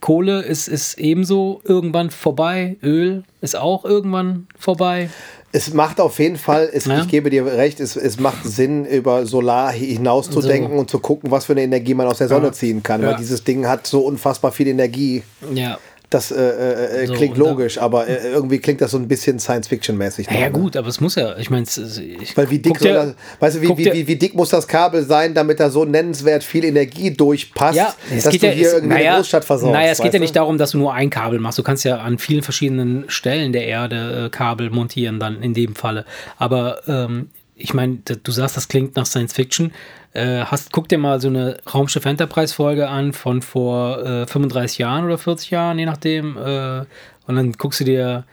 Kohle 0.00 0.42
ist, 0.42 0.68
ist 0.68 0.98
ebenso 0.98 1.60
irgendwann 1.64 2.10
vorbei. 2.10 2.76
Öl 2.82 3.22
ist 3.40 3.56
auch 3.56 3.84
irgendwann 3.84 4.48
vorbei. 4.58 5.08
Es 5.52 5.72
macht 5.74 6.00
auf 6.00 6.18
jeden 6.18 6.36
Fall, 6.36 6.68
es, 6.72 6.86
Ja. 6.86 7.00
ich 7.02 7.08
gebe 7.08 7.30
dir 7.30 7.44
recht, 7.46 7.78
es, 7.78 7.94
es 7.94 8.18
macht 8.18 8.44
Sinn, 8.44 8.84
über 8.84 9.26
Solar 9.26 9.70
hinaus 9.72 10.28
zu 10.30 10.40
So. 10.40 10.50
und 10.50 10.90
zu 10.90 10.98
gucken, 10.98 11.30
was 11.30 11.44
für 11.44 11.52
eine 11.52 11.62
Energie 11.62 11.94
man 11.94 12.06
aus 12.06 12.18
der 12.18 12.28
Sonne 12.28 12.46
Ja. 12.46 12.52
ziehen 12.52 12.82
kann. 12.82 13.02
Weil 13.02 13.16
dieses 13.16 13.44
Ding 13.44 13.66
hat 13.68 13.86
so 13.86 14.00
unfassbar 14.00 14.50
viel 14.50 14.66
Energie. 14.66 15.22
Ja. 15.54 15.78
Das 16.12 16.30
äh, 16.30 16.34
äh, 16.36 17.02
äh, 17.02 17.06
So, 17.06 17.14
klingt 17.14 17.38
und 17.38 17.44
da- 17.44 17.50
logisch, 17.50 17.78
aber 17.78 18.06
äh, 18.06 18.28
irgendwie 18.32 18.58
klingt 18.58 18.80
das 18.80 18.90
so 18.90 18.98
ein 18.98 19.08
bisschen 19.08 19.38
Science-Fiction-mäßig. 19.38 20.26
Ja, 20.30 20.32
ja, 20.34 20.48
noch, 20.50 20.56
ne? 20.58 20.62
gut, 20.64 20.76
aber 20.76 20.88
es 20.88 21.00
muss 21.00 21.14
ja, 21.14 21.36
ich 21.38 21.48
meine, 21.50 21.64
Weil 21.66 22.50
wie 22.50 22.58
dick 22.58 22.78
dir- 22.78 22.92
das, 22.92 23.14
weißt 23.40 23.56
du, 23.56 23.62
wie, 23.62 23.68
wie, 23.78 23.92
wie, 23.92 24.06
wie 24.08 24.16
dick 24.16 24.34
muss 24.34 24.50
das 24.50 24.68
Kabel 24.68 25.02
sein, 25.04 25.34
damit 25.34 25.58
da 25.60 25.70
so 25.70 25.84
nennenswert 25.84 26.44
viel 26.44 26.64
Energie 26.64 27.10
durchpasst, 27.10 27.76
Ja, 27.76 27.94
es 28.14 28.24
dass 28.24 28.32
geht 28.32 28.42
du 28.42 28.46
ja, 28.48 28.52
hier 28.52 28.66
es, 28.66 28.72
irgendwie 28.74 28.94
naja, 28.94 29.10
eine 29.12 29.18
Großstadt 29.20 29.44
versorgst? 29.44 29.74
Naja, 29.74 29.90
es 29.92 30.00
geht 30.02 30.12
ja 30.14 30.20
nicht 30.20 30.36
darum, 30.36 30.58
dass 30.58 30.72
du 30.72 30.78
nur 30.78 30.92
ein 30.92 31.08
Kabel 31.10 31.38
machst. 31.38 31.58
Du 31.58 31.62
kannst 31.62 31.84
ja 31.84 31.98
an 31.98 32.18
vielen 32.18 32.42
verschiedenen 32.42 33.04
Stellen 33.08 33.52
der 33.52 33.66
Erde 33.66 34.26
äh, 34.26 34.28
Kabel 34.30 34.70
montieren, 34.70 35.18
dann 35.18 35.42
in 35.42 35.54
dem 35.54 35.74
Falle. 35.74 36.04
Aber 36.38 36.80
ähm, 36.86 37.30
ich 37.56 37.74
meine, 37.74 37.98
du 38.22 38.32
sagst, 38.32 38.56
das 38.56 38.68
klingt 38.68 38.96
nach 38.96 39.06
Science 39.06 39.32
Fiction. 39.32 39.72
Äh, 40.14 40.44
hast, 40.44 40.72
guck 40.72 40.88
dir 40.88 40.98
mal 40.98 41.20
so 41.20 41.28
eine 41.28 41.58
Raumschiff 41.72 42.04
Enterprise-Folge 42.04 42.88
an 42.88 43.12
von 43.12 43.40
vor 43.40 44.04
äh, 44.04 44.26
35 44.26 44.78
Jahren 44.78 45.04
oder 45.04 45.16
40 45.16 45.50
Jahren, 45.50 45.78
je 45.78 45.86
nachdem. 45.86 46.36
Äh, 46.36 46.84
und 47.26 47.36
dann 47.36 47.52
guckst 47.52 47.80
du 47.80 47.84
dir, 47.84 48.24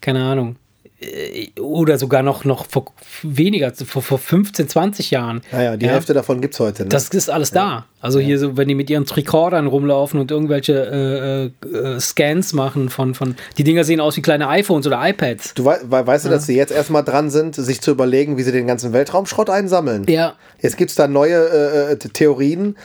keine 0.00 0.24
Ahnung, 0.24 0.56
oder 1.60 1.96
sogar 1.96 2.24
noch, 2.24 2.44
noch 2.44 2.66
vor 2.66 2.86
weniger, 3.22 3.72
vor, 3.72 4.02
vor 4.02 4.18
15, 4.18 4.68
20 4.68 5.10
Jahren. 5.12 5.42
Naja, 5.52 5.76
die 5.76 5.88
Hälfte 5.88 6.12
davon 6.12 6.40
gibt 6.40 6.54
es 6.54 6.60
heute. 6.60 6.82
Ne? 6.82 6.88
Das 6.88 7.08
ist 7.10 7.30
alles 7.30 7.52
da. 7.52 7.86
Also 8.00 8.18
hier 8.18 8.38
so, 8.38 8.56
wenn 8.56 8.66
die 8.66 8.74
mit 8.74 8.90
ihren 8.90 9.04
Tricordern 9.06 9.68
rumlaufen 9.68 10.18
und 10.18 10.30
irgendwelche 10.32 11.52
äh, 11.62 11.68
äh, 11.68 11.94
äh, 11.96 12.00
Scans 12.00 12.52
machen 12.52 12.88
von, 12.88 13.14
von, 13.14 13.36
die 13.58 13.64
Dinger 13.64 13.84
sehen 13.84 14.00
aus 14.00 14.16
wie 14.16 14.22
kleine 14.22 14.48
iPhones 14.48 14.86
oder 14.88 14.98
iPads. 15.08 15.54
du 15.54 15.64
wei- 15.64 15.78
weißt 15.88 16.24
du, 16.24 16.30
dass 16.30 16.46
sie 16.46 16.56
jetzt 16.56 16.72
erstmal 16.72 17.04
dran 17.04 17.30
sind, 17.30 17.54
sich 17.54 17.80
zu 17.80 17.92
überlegen, 17.92 18.36
wie 18.36 18.42
sie 18.42 18.52
den 18.52 18.66
ganzen 18.66 18.92
Weltraumschrott 18.92 19.50
einsammeln? 19.50 20.04
Ja, 20.08 20.34
Jetzt 20.60 20.76
gibt 20.76 20.90
es 20.90 20.96
da 20.96 21.06
neue 21.06 21.36
äh, 21.36 21.92
äh, 21.92 21.96
Theorien, 21.96 22.76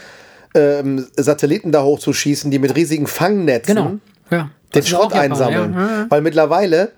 ähm, 0.54 1.08
Satelliten 1.18 1.72
da 1.72 1.82
hochzuschießen, 1.84 2.52
die 2.52 2.60
mit 2.60 2.76
riesigen 2.76 3.08
Fangnetzen 3.08 3.76
genau. 3.76 3.92
Ja. 4.30 4.52
den 4.76 4.84
Schrott 4.84 5.14
einsammeln. 5.14 5.74
Ja. 5.74 5.80
Ja. 6.02 6.06
Weil 6.10 6.22
mittlerweile 6.22 6.92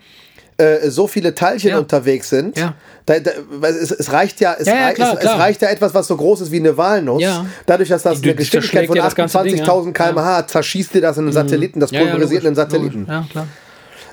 äh, 0.58 0.89
so 0.89 1.08
viele 1.08 1.36
Teilchen 1.36 1.72
Ja. 1.72 1.80
unterwegs 1.80 2.30
sind. 2.30 2.58
Ja. 2.58 2.76
Da, 3.06 3.20
da, 3.20 3.32
es, 3.68 3.91
es 3.91 4.12
reicht 4.12 4.39
ja, 4.39 4.56
es, 4.58 4.68
Ja, 4.68 4.76
ja, 4.76 4.93
klar, 4.93 5.14
es, 5.14 5.20
klar. 5.20 5.34
es 5.36 5.39
reicht 5.39 5.62
ja 5.62 5.70
etwas, 5.70 5.93
was 5.93 6.08
so 6.08 6.16
groß 6.16 6.41
ist 6.41 6.51
wie 6.51 6.60
eine 6.60 6.78
Walnuss. 6.78 7.22
Ja. 7.22 7.45
Dadurch, 7.66 7.89
dass 7.89 8.03
das 8.03 8.22
Die- 8.22 8.30
eine 8.30 8.36
Geschwindigkeit 8.38 8.88
von 8.88 8.95
ja 8.95 9.03
das 9.03 9.16
ganze 9.16 9.43
Ding, 9.43 9.58
ja. 9.58 9.64
28.000 9.66 9.93
km/h 9.93 10.47
zerschießt 10.47 10.93
dir 10.93 11.01
das 11.01 11.18
in 11.18 11.26
einen 11.26 11.34
Satelliten, 11.34 11.80
das 11.80 11.91
Ja, 11.91 12.01
ja, 12.01 12.06
pulverisiert 12.12 12.43
logisch, 12.43 12.47
einen 12.47 12.56
Satelliten. 12.56 13.06
Ja, 13.10 13.26
klar. 13.30 13.47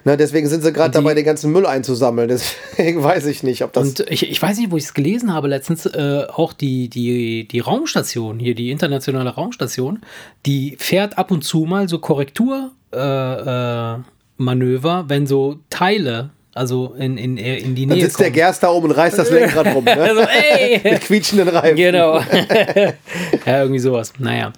Ne, 0.05 0.17
deswegen 0.17 0.49
sind 0.49 0.65
sie 0.65 0.73
gerade 0.73 0.91
dabei, 0.91 1.15
den 1.15 1.25
ganzen 1.25 1.53
Müll 1.53 1.65
einzusammeln. 1.65 2.27
Deswegen 2.29 3.05
weiß 3.05 3.25
ich 3.27 3.45
nicht, 3.45 3.63
ob 3.63 3.73
das. 3.73 3.87
Und 3.87 4.01
ich, 4.11 4.29
ich 4.29 4.43
weiß 4.43 4.59
nicht, 4.59 4.73
wo 4.73 4.77
ich 4.77 4.83
es 4.83 4.95
gelesen 4.95 5.33
habe 5.33 5.47
letztens, 5.47 5.87
äh, 5.87 6.25
auch 6.29 6.53
die, 6.55 6.89
die, 6.89 7.47
die 7.47 7.61
Raumstation, 7.61 8.41
hier 8.41 8.57
die 8.57 8.73
internationale 8.73 9.31
Raumstation, 9.31 10.01
die 10.45 10.75
fährt 10.81 11.19
ab 11.19 11.31
und 11.31 11.45
zu 11.45 11.67
mal 11.67 11.89
so 11.89 12.01
Korrekturmanöver, 12.01 14.05
äh, 14.05 14.12
Manöver, 14.37 15.05
wenn 15.09 15.27
so 15.27 15.59
Teile, 15.71 16.31
also 16.55 16.95
in, 16.99 17.17
in, 17.17 17.37
in 17.39 17.75
die 17.75 17.87
dann 17.87 17.97
Nähe 17.97 18.07
sitzt 18.07 18.21
der 18.21 18.27
kommen. 18.27 18.35
Gerst 18.35 18.63
da 18.63 18.71
oben 18.71 18.91
und 18.91 18.93
reißt 18.93 19.19
das 19.19 19.31
Lenkrad 19.31 19.75
rum. 19.75 19.85
Ne? 19.85 19.97
Also, 19.99 20.21
ey! 20.23 20.81
Mit 20.93 21.01
quietschenden 21.01 21.49
Reifen. 21.49 21.77
Genau. 21.77 22.19
ja, 23.47 23.61
irgendwie 23.61 23.79
sowas. 23.79 24.13
Naja. 24.19 24.53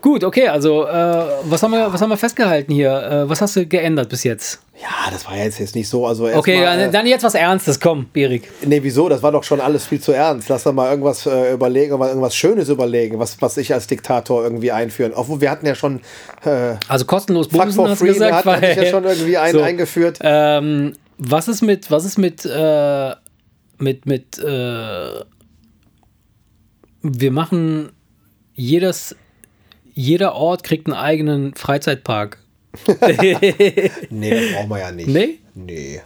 Gut, 0.00 0.22
okay, 0.22 0.46
also 0.48 0.86
äh, 0.86 0.92
was, 1.44 1.62
haben 1.62 1.72
wir, 1.72 1.92
was 1.92 2.00
haben 2.00 2.10
wir 2.10 2.16
festgehalten 2.16 2.72
hier? 2.72 2.92
Äh, 3.02 3.28
was 3.28 3.40
hast 3.40 3.56
du 3.56 3.66
geändert 3.66 4.08
bis 4.08 4.22
jetzt? 4.22 4.60
Ja, 4.80 5.10
das 5.10 5.26
war 5.26 5.36
ja 5.36 5.42
jetzt, 5.42 5.58
jetzt 5.58 5.74
nicht 5.74 5.88
so. 5.88 6.06
Also 6.06 6.28
Okay, 6.28 6.58
mal, 6.58 6.64
dann, 6.78 6.88
äh, 6.88 6.92
dann 6.92 7.06
jetzt 7.06 7.24
was 7.24 7.34
Ernstes, 7.34 7.80
komm, 7.80 8.06
Erik. 8.14 8.48
Nee, 8.64 8.80
wieso? 8.84 9.08
Das 9.08 9.24
war 9.24 9.32
doch 9.32 9.42
schon 9.42 9.60
alles 9.60 9.86
viel 9.86 10.00
zu 10.00 10.12
ernst. 10.12 10.48
Lass 10.48 10.62
doch 10.62 10.72
mal 10.72 10.88
irgendwas 10.88 11.26
äh, 11.26 11.52
überlegen, 11.52 11.98
mal 11.98 12.08
irgendwas 12.08 12.36
Schönes 12.36 12.68
überlegen, 12.68 13.18
was, 13.18 13.42
was 13.42 13.56
ich 13.56 13.74
als 13.74 13.88
Diktator 13.88 14.44
irgendwie 14.44 14.70
einführen. 14.70 15.12
Obwohl 15.16 15.40
wir 15.40 15.50
hatten 15.50 15.66
ja 15.66 15.74
schon 15.74 16.00
äh, 16.44 16.76
Also 16.86 17.04
kostenlos 17.04 17.48
Fuck 17.48 17.58
Bumsen, 17.62 17.74
for 17.74 17.90
hast 17.90 17.98
Free, 17.98 18.08
gesagt. 18.12 18.34
hat, 18.34 18.44
hatte 18.44 18.66
ich 18.66 18.76
ja 18.76 18.82
weil- 18.82 18.90
schon 18.90 19.04
irgendwie 19.04 19.36
ein, 19.36 19.52
So. 19.52 19.62
eingeführt. 19.62 20.18
Ähm, 20.22 20.92
was 21.18 21.48
ist 21.48 21.62
mit, 21.62 21.90
was 21.90 22.04
ist 22.04 22.18
mit, 22.18 22.44
äh, 22.44 23.14
mit, 23.78 24.06
mit, 24.06 24.38
äh, 24.38 25.24
wir 27.02 27.30
machen 27.32 27.90
jedes, 28.54 29.16
jeder 29.98 30.36
Ort 30.36 30.62
kriegt 30.62 30.86
einen 30.86 30.94
eigenen 30.94 31.54
Freizeitpark. 31.54 32.38
Nee, 34.10 34.30
das 34.30 34.52
brauchen 34.52 34.70
wir 34.70 34.78
ja 34.78 34.92
nicht. 34.92 35.08
Nee? 35.08 35.40
Nee. 35.54 36.00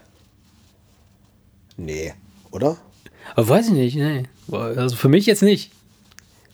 Nee. 1.76 2.14
Oder? 2.50 2.78
Aber 3.34 3.48
weiß 3.48 3.66
ich 3.66 3.72
nicht, 3.72 3.96
nee. 3.96 4.22
Also 4.50 4.96
für 4.96 5.10
mich 5.10 5.26
jetzt 5.26 5.42
nicht. 5.42 5.70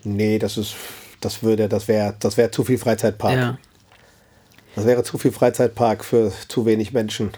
Nee, 0.03 0.41
das 0.41 0.57
ist, 0.57 0.75
das 1.21 1.43
würde, 1.45 1.69
das 1.69 1.87
wäre, 1.87 2.17
das 2.19 2.37
wäre 2.37 2.51
zu 2.51 2.65
viel 2.65 2.79
Freizeitpark. 2.79 3.37
Ja. 3.37 3.59
Das 4.75 4.85
wäre 4.85 5.05
zu 5.05 5.17
viel 5.17 5.33
Freizeitpark 5.33 6.05
für 6.05 6.33
zu 6.49 6.67
wenig 6.67 6.93
Menschen. 6.93 7.31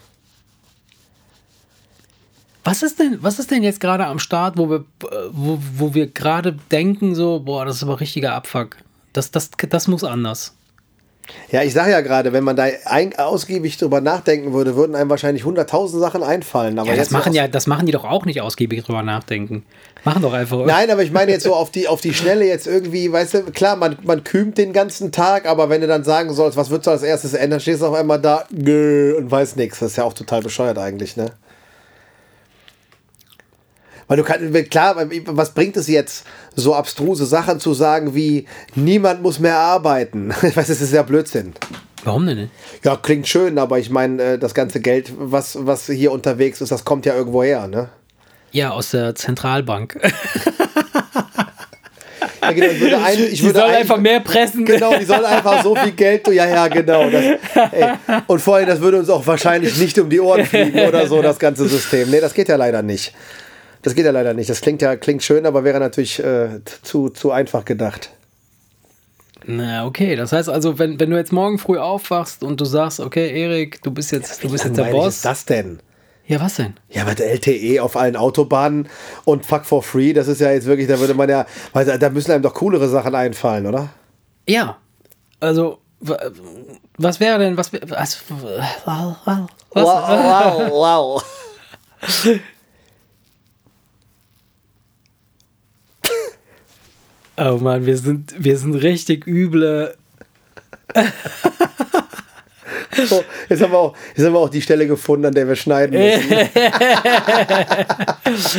Was 2.64 2.82
ist 2.82 2.98
denn, 2.98 3.18
was 3.20 3.38
ist 3.38 3.50
denn 3.50 3.62
jetzt 3.62 3.80
gerade 3.80 4.06
am 4.06 4.18
Start, 4.18 4.56
wo 4.56 4.70
wir, 4.70 4.84
wo, 5.30 5.58
wo 5.76 5.92
wir 5.92 6.06
gerade 6.06 6.56
denken, 6.70 7.14
so, 7.14 7.40
boah, 7.40 7.66
das 7.66 7.76
ist 7.76 7.82
aber 7.82 8.00
richtiger 8.00 8.34
Abfuck. 8.34 8.76
Das, 9.12 9.30
das, 9.30 9.50
das 9.68 9.88
muss 9.88 10.04
anders. 10.04 10.54
Ja, 11.52 11.62
ich 11.62 11.72
sage 11.72 11.90
ja 11.92 12.00
gerade, 12.00 12.32
wenn 12.32 12.44
man 12.44 12.56
da 12.56 12.66
ein, 12.84 13.16
ausgiebig 13.18 13.76
drüber 13.76 14.00
nachdenken 14.00 14.52
würde, 14.52 14.76
würden 14.76 14.94
einem 14.94 15.10
wahrscheinlich 15.10 15.44
hunderttausend 15.44 16.00
Sachen 16.00 16.22
einfallen. 16.22 16.78
Aber 16.78 16.88
Ja, 16.88 16.96
das 16.96 17.06
jetzt 17.06 17.12
machen 17.12 17.32
ja, 17.32 17.48
das 17.48 17.66
machen 17.66 17.86
die 17.86 17.92
doch 17.92 18.04
auch 18.04 18.24
nicht 18.24 18.40
ausgiebig 18.40 18.84
drüber 18.84 19.02
nachdenken. 19.02 19.64
Machen 20.04 20.22
doch 20.22 20.32
einfach. 20.32 20.64
Nein, 20.64 20.90
aber 20.90 21.02
ich 21.02 21.12
meine 21.12 21.32
jetzt 21.32 21.44
so 21.44 21.54
auf 21.54 21.70
die, 21.70 21.88
auf 21.88 22.00
die 22.00 22.14
Schnelle 22.14 22.46
jetzt 22.46 22.66
irgendwie, 22.66 23.12
weißt 23.12 23.34
du, 23.34 23.42
klar, 23.44 23.76
man, 23.76 23.98
man 24.02 24.24
kümt 24.24 24.58
den 24.58 24.72
ganzen 24.72 25.12
Tag, 25.12 25.46
aber 25.46 25.68
wenn 25.68 25.80
du 25.80 25.86
dann 25.86 26.04
sagen 26.04 26.32
sollst, 26.32 26.56
was 26.56 26.70
würdest 26.70 26.86
du 26.86 26.90
als 26.92 27.02
erstes 27.02 27.34
ändern, 27.34 27.60
stehst 27.60 27.82
du 27.82 27.86
auf 27.86 27.94
einmal 27.94 28.20
da 28.20 28.44
und 28.50 29.30
weißt 29.30 29.56
nichts. 29.56 29.80
Das 29.80 29.92
ist 29.92 29.96
ja 29.96 30.04
auch 30.04 30.14
total 30.14 30.42
bescheuert 30.42 30.78
eigentlich, 30.78 31.16
ne? 31.16 31.32
Weil 34.10 34.16
du 34.16 34.24
kannst, 34.24 34.70
klar, 34.72 34.96
was 35.26 35.50
bringt 35.54 35.76
es 35.76 35.86
jetzt, 35.86 36.24
so 36.56 36.74
abstruse 36.74 37.24
Sachen 37.26 37.60
zu 37.60 37.74
sagen 37.74 38.12
wie, 38.12 38.44
niemand 38.74 39.22
muss 39.22 39.38
mehr 39.38 39.56
arbeiten? 39.56 40.34
Ich 40.42 40.56
weiß, 40.56 40.66
das 40.66 40.80
ist 40.80 40.92
ja 40.92 41.02
Blödsinn. 41.04 41.52
Warum 42.02 42.26
denn 42.26 42.38
nicht? 42.38 42.50
Ja, 42.82 42.96
klingt 42.96 43.28
schön, 43.28 43.56
aber 43.56 43.78
ich 43.78 43.88
meine, 43.88 44.20
äh, 44.20 44.38
das 44.38 44.52
ganze 44.52 44.80
Geld, 44.80 45.12
was, 45.16 45.64
was 45.64 45.86
hier 45.86 46.10
unterwegs 46.10 46.60
ist, 46.60 46.72
das 46.72 46.84
kommt 46.84 47.06
ja 47.06 47.14
irgendwo 47.14 47.44
her, 47.44 47.68
ne? 47.68 47.88
Ja, 48.50 48.70
aus 48.70 48.90
der 48.90 49.14
Zentralbank. 49.14 49.96
Ja, 52.42 52.52
genau, 52.52 52.66
ich 52.68 52.80
würde 52.80 52.98
ein, 52.98 53.18
ich 53.18 53.30
Die 53.40 53.50
sollen 53.50 53.56
ein- 53.70 53.76
einfach 53.76 53.98
mehr 53.98 54.20
pressen. 54.20 54.64
Genau, 54.64 54.96
die 54.98 55.04
sollen 55.04 55.24
einfach 55.26 55.62
so 55.62 55.76
viel 55.76 55.92
Geld. 55.92 56.26
Ja, 56.28 56.46
ja, 56.46 56.68
genau. 56.68 57.08
Das. 57.10 57.24
Und 58.26 58.40
vor 58.40 58.56
allem, 58.56 58.66
das 58.66 58.80
würde 58.80 58.98
uns 58.98 59.10
auch 59.10 59.26
wahrscheinlich 59.26 59.76
nicht 59.76 59.98
um 59.98 60.08
die 60.08 60.20
Ohren 60.20 60.44
fliegen 60.46 60.78
oder 60.80 61.06
so, 61.06 61.20
das 61.22 61.38
ganze 61.38 61.68
System. 61.68 62.10
Nee, 62.10 62.20
das 62.20 62.32
geht 62.34 62.48
ja 62.48 62.56
leider 62.56 62.80
nicht. 62.82 63.12
Das 63.82 63.94
geht 63.94 64.04
ja 64.04 64.10
leider 64.10 64.34
nicht. 64.34 64.50
Das 64.50 64.60
klingt 64.60 64.82
ja 64.82 64.96
klingt 64.96 65.22
schön, 65.22 65.46
aber 65.46 65.64
wäre 65.64 65.80
natürlich 65.80 66.22
äh, 66.22 66.60
zu, 66.82 67.08
zu 67.08 67.30
einfach 67.32 67.64
gedacht. 67.64 68.10
Na, 69.46 69.86
okay. 69.86 70.16
Das 70.16 70.32
heißt 70.32 70.48
also, 70.50 70.78
wenn, 70.78 71.00
wenn 71.00 71.10
du 71.10 71.16
jetzt 71.16 71.32
morgen 71.32 71.58
früh 71.58 71.78
aufwachst 71.78 72.42
und 72.42 72.60
du 72.60 72.64
sagst, 72.66 73.00
okay, 73.00 73.30
Erik, 73.42 73.82
du 73.82 73.90
bist 73.90 74.12
jetzt, 74.12 74.44
du 74.44 74.50
bist 74.50 74.64
jetzt 74.64 74.76
der 74.76 74.84
Boss. 74.84 75.16
ist 75.16 75.24
das 75.24 75.44
denn? 75.46 75.80
Ja, 76.26 76.40
was 76.40 76.56
denn? 76.56 76.74
Ja, 76.90 77.04
der 77.12 77.32
LTE 77.32 77.80
auf 77.82 77.96
allen 77.96 78.14
Autobahnen 78.16 78.88
und 79.24 79.44
Fuck 79.46 79.64
for 79.64 79.82
Free, 79.82 80.12
das 80.12 80.28
ist 80.28 80.40
ja 80.40 80.52
jetzt 80.52 80.66
wirklich, 80.66 80.86
da 80.86 81.00
würde 81.00 81.14
man 81.14 81.28
ja, 81.28 81.44
weil 81.72 81.86
da- 81.98 82.10
müssen 82.10 82.30
einem 82.32 82.42
doch 82.42 82.54
coolere 82.54 82.88
Sachen 82.88 83.14
einfallen, 83.14 83.66
oder? 83.66 83.88
Ja. 84.46 84.76
Also, 85.40 85.78
was 86.98 87.18
wäre 87.18 87.38
denn, 87.38 87.56
was, 87.56 87.72
wär- 87.72 87.80
was, 87.88 88.20
was, 88.28 89.16
was 89.72 89.84
wow, 89.84 90.70
wow. 90.70 91.24
Oh 97.42 97.56
Mann, 97.56 97.86
wir 97.86 97.96
sind, 97.96 98.34
wir 98.36 98.58
sind 98.58 98.74
richtig 98.74 99.26
üble. 99.26 99.96
So, 103.06 103.24
jetzt, 103.48 103.62
haben 103.62 103.72
wir 103.72 103.78
auch, 103.78 103.96
jetzt 104.14 104.26
haben 104.26 104.34
wir 104.34 104.40
auch 104.40 104.50
die 104.50 104.60
Stelle 104.60 104.86
gefunden, 104.86 105.24
an 105.24 105.32
der 105.32 105.48
wir 105.48 105.56
schneiden 105.56 105.98
müssen. 105.98 106.50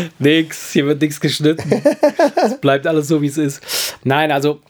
Nix, 0.19 0.71
hier 0.71 0.87
wird 0.87 0.99
nichts 0.99 1.19
geschnitten. 1.19 1.71
Es 2.43 2.59
bleibt 2.59 2.87
alles 2.87 3.07
so, 3.07 3.21
wie 3.21 3.27
es 3.27 3.37
ist. 3.37 3.61
Nein, 4.03 4.31
also, 4.31 4.61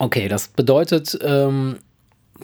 okay, 0.00 0.26
das 0.26 0.48
bedeutet, 0.48 1.16
ähm, 1.22 1.76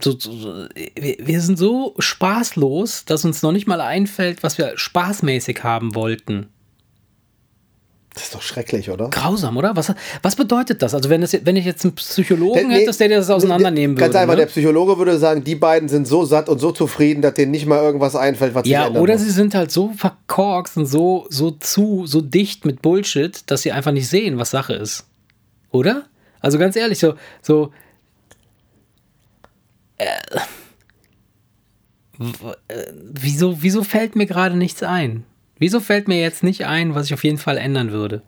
so, 0.01 0.16
so, 0.16 0.68
wir, 0.94 1.16
wir 1.18 1.40
sind 1.40 1.59
so 1.59 1.97
spaßlos, 1.99 3.05
dass 3.07 3.24
uns 3.24 3.42
noch 3.42 3.53
nicht 3.53 3.66
mal 3.66 3.80
einfällt, 3.80 4.44
was 4.44 4.59
wir 4.59 4.74
spaßmäßig 4.76 5.64
haben 5.64 5.97
wollten. 5.97 6.51
Das 8.16 8.24
ist 8.24 8.34
doch 8.34 8.40
schrecklich, 8.40 8.88
oder? 8.88 9.10
Grausam, 9.10 9.58
oder? 9.58 9.76
Was, 9.76 9.92
was 10.22 10.36
bedeutet 10.36 10.80
das? 10.80 10.94
Also, 10.94 11.10
wenn, 11.10 11.20
das, 11.20 11.36
wenn 11.44 11.54
ich 11.54 11.66
jetzt 11.66 11.84
einen 11.84 11.94
Psychologen 11.96 12.66
Nee, 12.68 12.86
hätte, 12.86 12.96
der 12.96 13.18
das 13.18 13.28
auseinandernehmen 13.28 13.94
Ganz 13.94 14.08
würde. 14.14 14.20
einfach, 14.20 14.34
ne? 14.36 14.40
der 14.40 14.46
Psychologe 14.46 14.96
würde 14.96 15.18
sagen, 15.18 15.44
die 15.44 15.54
beiden 15.54 15.90
sind 15.90 16.08
so 16.08 16.24
satt 16.24 16.48
und 16.48 16.58
so 16.58 16.72
zufrieden, 16.72 17.20
dass 17.20 17.34
denen 17.34 17.50
nicht 17.50 17.66
mal 17.66 17.78
irgendwas 17.82 18.16
einfällt, 18.16 18.54
was 18.54 18.66
Ja, 18.66 18.78
sich 18.80 18.86
ändern 18.88 19.02
oder 19.02 19.12
muss. 19.12 19.22
sie 19.22 19.30
sind 19.30 19.54
halt 19.54 19.70
so 19.70 19.92
verkorkst 19.94 20.78
und 20.78 20.86
so, 20.86 21.26
so 21.28 21.50
zu, 21.50 22.06
so 22.06 22.22
dicht 22.22 22.64
mit 22.64 22.80
Bullshit, 22.80 23.38
dass 23.50 23.60
sie 23.60 23.72
einfach 23.72 23.92
nicht 23.92 24.08
sehen, 24.08 24.38
was 24.38 24.50
Sache 24.50 24.72
ist. 24.72 25.04
Oder? 25.70 26.06
Also 26.40 26.56
ganz 26.58 26.74
ehrlich, 26.74 26.98
so, 26.98 27.16
so. 27.42 27.70
Äh, 29.98 30.06
äh, 32.68 32.86
wieso, 33.12 33.62
wieso 33.62 33.84
fällt 33.84 34.16
mir 34.16 34.24
gerade 34.24 34.56
nichts 34.56 34.82
ein? 34.82 35.24
Wieso 35.59 35.80
fällt 35.80 36.09
mir 36.09 36.20
jetzt 36.20 36.42
nicht 36.42 36.66
ein, 36.66 36.94
was 36.94 37.07
ich 37.07 37.14
auf 37.14 37.24
jeden 37.24 37.38
Fall 37.38 37.57
ändern 37.59 37.90
würde? 37.92 38.22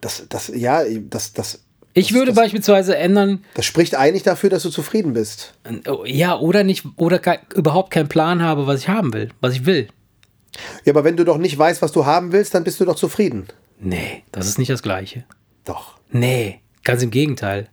Das, 0.00 0.24
das, 0.28 0.48
ja, 0.54 0.82
das, 1.10 1.32
das, 1.32 1.62
Ich 1.94 2.08
das, 2.08 2.14
würde 2.14 2.32
das, 2.32 2.36
beispielsweise 2.36 2.96
ändern, 2.96 3.44
das 3.54 3.66
spricht 3.66 3.94
eigentlich 3.94 4.22
dafür, 4.22 4.48
dass 4.50 4.62
du 4.62 4.70
zufrieden 4.70 5.12
bist. 5.12 5.54
äh, 5.64 5.80
ja, 6.10 6.38
oder 6.38 6.64
nicht, 6.64 6.84
oder 6.96 7.18
ke- 7.18 7.40
überhaupt 7.54 7.90
keinen 7.90 8.08
Plan 8.08 8.42
habe, 8.42 8.66
was 8.66 8.80
ich 8.80 8.88
haben 8.88 9.12
will, 9.12 9.30
was 9.40 9.54
ich 9.54 9.66
will. 9.66 9.88
Ja, 10.84 10.92
aber 10.92 11.04
wenn 11.04 11.16
du 11.16 11.24
doch 11.24 11.38
nicht 11.38 11.56
weißt, 11.58 11.82
was 11.82 11.92
du 11.92 12.06
haben 12.06 12.32
willst, 12.32 12.54
dann 12.54 12.64
bist 12.64 12.80
du 12.80 12.84
doch 12.84 12.96
zufrieden. 12.96 13.46
Nee, 13.78 14.24
das 14.32 14.46
ist 14.48 14.58
nicht 14.58 14.70
das 14.70 14.82
Gleiche. 14.82 15.24
Doch. 15.64 15.98
Nee, 16.10 16.60
ganz 16.82 17.02
im 17.02 17.10
Gegenteil. 17.10 17.68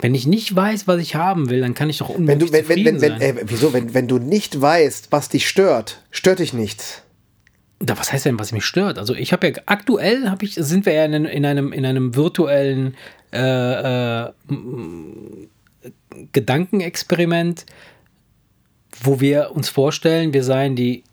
Wenn 0.00 0.14
ich 0.14 0.26
nicht 0.26 0.54
weiß, 0.54 0.86
was 0.86 1.00
ich 1.00 1.14
haben 1.14 1.50
will, 1.50 1.60
dann 1.60 1.74
kann 1.74 1.90
ich 1.90 1.98
doch 1.98 2.08
Wenn 2.08 2.16
unmöglich 2.16 2.50
du, 2.50 2.52
wenn, 2.52 2.60
wenn, 2.60 2.66
zufrieden 2.66 3.00
wenn, 3.00 3.12
wenn, 3.12 3.20
sein. 3.20 3.36
äh, 3.38 3.42
wieso, 3.46 3.72
wenn, 3.72 3.94
wenn 3.94 4.08
du 4.08 4.18
nicht 4.18 4.60
weißt, 4.60 5.08
was 5.10 5.28
dich 5.28 5.48
stört, 5.48 6.02
stört 6.10 6.38
dich 6.38 6.52
nichts. 6.52 7.02
Da, 7.78 7.98
was 7.98 8.12
heißt 8.12 8.26
denn, 8.26 8.38
was 8.38 8.52
mich 8.52 8.64
stört? 8.64 8.98
Also 8.98 9.14
ich 9.14 9.32
habe 9.32 9.48
ja 9.48 9.54
aktuell 9.66 10.28
habe 10.28 10.44
ich 10.44 10.54
sind 10.54 10.84
wir 10.84 10.92
ja 10.92 11.04
in, 11.04 11.24
in 11.24 11.46
einem 11.46 11.72
in 11.72 11.86
einem 11.86 12.14
virtuellen 12.14 12.94
äh, 13.32 14.22
äh, 14.22 14.32
Gedankenexperiment, 16.32 17.64
wo 19.02 19.20
wir 19.20 19.52
uns 19.52 19.68
vorstellen, 19.68 20.34
wir 20.34 20.44
seien 20.44 20.76
die 20.76 21.04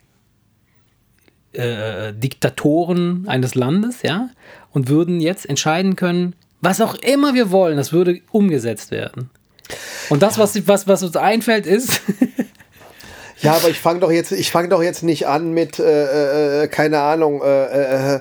äh, 1.53 2.13
Diktatoren 2.13 3.27
eines 3.27 3.55
Landes, 3.55 4.01
ja, 4.01 4.29
und 4.71 4.89
würden 4.89 5.21
jetzt 5.21 5.47
entscheiden 5.47 5.95
können, 5.95 6.35
was 6.67 6.81
auch 6.81 6.95
immer 6.95 7.33
wir 7.33 7.51
wollen, 7.51 7.77
das 7.77 7.93
würde 7.93 8.21
umgesetzt 8.31 8.91
werden. 8.91 9.29
Und 10.09 10.21
das, 10.21 10.37
was, 10.37 10.67
was, 10.67 10.87
was 10.87 11.03
uns 11.03 11.15
einfällt, 11.15 11.65
ist, 11.65 12.01
Ja, 13.41 13.53
aber 13.53 13.69
ich 13.69 13.79
fange 13.79 13.99
doch 13.99 14.11
jetzt, 14.11 14.31
ich 14.31 14.51
fange 14.51 14.69
doch 14.69 14.81
jetzt 14.81 15.03
nicht 15.03 15.27
an 15.27 15.51
mit, 15.51 15.77
äh, 15.77 16.63
äh, 16.63 16.67
keine 16.67 17.01
Ahnung, 17.01 17.41
äh, 17.43 18.15
äh, 18.15 18.19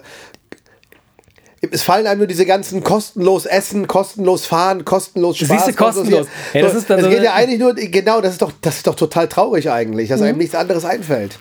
es 1.71 1.83
fallen 1.83 2.07
einem 2.07 2.19
nur 2.19 2.27
diese 2.27 2.45
ganzen 2.45 2.85
kostenlos 2.85 3.47
essen, 3.47 3.89
kostenlos 3.89 4.45
fahren, 4.45 4.85
kostenlos 4.85 5.39
Spaß. 5.39 5.49
Siehste, 5.49 5.73
kostenlos. 5.73 6.27
Ja, 6.53 6.63
das 6.63 6.75
ist 6.75 6.91
dann 6.91 7.01
das 7.01 7.09
geht 7.09 7.23
ja 7.23 7.33
eigentlich 7.33 7.59
nur, 7.59 7.75
genau, 7.75 8.21
das 8.21 8.33
ist 8.33 8.43
doch, 8.43 8.53
das 8.61 8.77
ist 8.77 8.87
doch 8.87 8.95
total 8.95 9.27
traurig 9.27 9.71
eigentlich, 9.71 10.11
dass 10.11 10.21
einem 10.21 10.39
nichts 10.39 10.55
anderes 10.55 10.85
einfällt. 10.85 11.39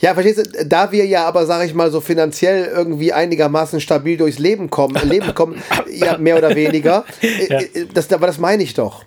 Ja, 0.00 0.14
verstehst 0.14 0.38
du, 0.38 0.66
da 0.66 0.92
wir 0.92 1.04
ja 1.06 1.26
aber, 1.26 1.46
sag 1.46 1.64
ich 1.64 1.74
mal, 1.74 1.90
so 1.90 2.00
finanziell 2.00 2.66
irgendwie 2.66 3.12
einigermaßen 3.12 3.80
stabil 3.80 4.16
durchs 4.16 4.38
Leben 4.38 4.70
kommen, 4.70 4.96
Leben 5.08 5.34
kommen, 5.34 5.62
ja, 5.90 6.18
mehr 6.18 6.36
oder 6.38 6.54
weniger, 6.54 7.04
äh, 7.22 7.64
äh, 7.64 7.86
das, 7.92 8.12
aber 8.12 8.26
das 8.26 8.38
meine 8.38 8.62
ich 8.62 8.74
doch. 8.74 9.04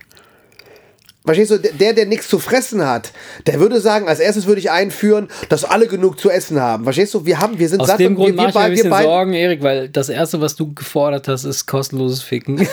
Verstehst 1.23 1.51
du, 1.51 1.59
der, 1.59 1.93
der 1.93 2.07
nichts 2.07 2.27
zu 2.27 2.39
fressen 2.39 2.83
hat, 2.85 3.11
der 3.45 3.59
würde 3.59 3.79
sagen, 3.79 4.07
als 4.07 4.19
erstes 4.19 4.47
würde 4.47 4.59
ich 4.59 4.71
einführen, 4.71 5.27
dass 5.49 5.63
alle 5.63 5.85
genug 5.85 6.19
zu 6.19 6.31
essen 6.31 6.59
haben. 6.59 6.83
Verstehst 6.83 7.13
du, 7.13 7.25
wir 7.25 7.39
haben, 7.39 7.59
wir 7.59 7.69
sind 7.69 7.79
aus 7.79 7.89
satt 7.89 7.99
dem 7.99 8.13
und 8.13 8.15
Grund 8.15 8.29
wir, 8.29 8.35
mache 8.37 8.47
wir, 8.47 8.49
ich 8.49 8.55
mir 8.55 8.61
ein 8.63 8.71
bisschen 8.71 9.03
Sorgen, 9.03 9.33
Erik, 9.33 9.61
weil 9.61 9.89
das 9.89 10.09
Erste, 10.09 10.41
was 10.41 10.55
du 10.55 10.73
gefordert 10.73 11.27
hast, 11.27 11.43
ist 11.43 11.67
kostenloses 11.67 12.23
Ficken. 12.23 12.57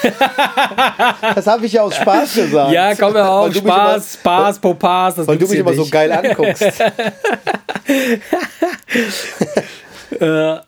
das 1.34 1.46
habe 1.46 1.66
ich 1.66 1.74
ja 1.74 1.82
aus 1.82 1.94
Spaß 1.96 2.34
gesagt. 2.36 2.72
ja, 2.72 2.94
komm 2.94 3.12
mir 3.12 3.28
auf, 3.28 3.54
Spaß, 3.54 3.62
immer- 3.62 4.00
Spaß, 4.00 4.58
Popas, 4.60 5.14
das 5.16 5.26
Weil 5.26 5.36
du 5.36 5.46
mich 5.46 5.58
immer 5.58 5.74
so 5.74 5.82
nicht. 5.82 5.92
geil 5.92 6.10
anguckst. 6.10 6.64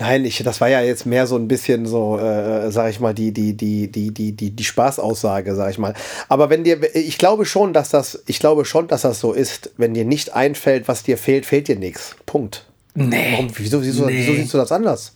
Nein, 0.00 0.24
ich, 0.24 0.42
das 0.42 0.60
war 0.62 0.68
ja 0.68 0.80
jetzt 0.80 1.04
mehr 1.04 1.26
so 1.26 1.36
ein 1.36 1.46
bisschen 1.46 1.84
so, 1.84 2.18
äh, 2.18 2.72
sag 2.72 2.90
ich 2.90 3.00
mal, 3.00 3.12
die, 3.12 3.32
die, 3.32 3.54
die, 3.54 3.90
die, 3.92 4.12
die, 4.12 4.32
die, 4.32 4.50
die 4.50 4.64
Spaßaussage, 4.64 5.54
sag 5.54 5.70
ich 5.70 5.78
mal. 5.78 5.92
Aber 6.28 6.48
wenn 6.48 6.64
dir, 6.64 6.78
ich 6.96 7.18
glaube 7.18 7.44
schon, 7.44 7.74
dass 7.74 7.90
das, 7.90 8.22
ich 8.26 8.38
glaube 8.38 8.64
schon, 8.64 8.88
dass 8.88 9.02
das 9.02 9.20
so 9.20 9.32
ist, 9.32 9.70
wenn 9.76 9.92
dir 9.92 10.06
nicht 10.06 10.32
einfällt, 10.32 10.88
was 10.88 11.02
dir 11.02 11.18
fehlt, 11.18 11.44
fehlt 11.44 11.68
dir 11.68 11.76
nichts. 11.76 12.16
Punkt. 12.24 12.64
Nee. 12.94 13.32
Warum, 13.32 13.48
wieso, 13.54 13.82
wieso, 13.82 14.06
Nee. 14.06 14.16
wieso 14.18 14.32
siehst 14.34 14.54
du 14.54 14.58
das 14.58 14.72
anders? 14.72 15.12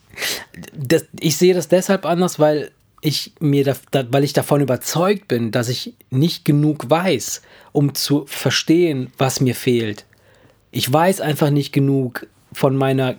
das, 0.76 1.06
ich 1.18 1.36
sehe 1.36 1.54
das 1.54 1.66
deshalb 1.68 2.04
anders, 2.06 2.38
weil 2.38 2.70
ich 3.00 3.32
mir 3.40 3.64
da, 3.64 3.74
da, 3.90 4.04
weil 4.10 4.22
ich 4.24 4.32
davon 4.32 4.60
überzeugt 4.60 5.28
bin, 5.28 5.50
dass 5.50 5.68
ich 5.68 5.94
nicht 6.10 6.44
genug 6.44 6.88
weiß, 6.88 7.42
um 7.72 7.94
zu 7.94 8.24
verstehen, 8.26 9.12
was 9.18 9.40
mir 9.40 9.54
fehlt. 9.54 10.04
Ich 10.70 10.90
weiß 10.92 11.20
einfach 11.20 11.50
nicht 11.50 11.72
genug 11.72 12.26
von 12.52 12.76
meiner 12.76 13.16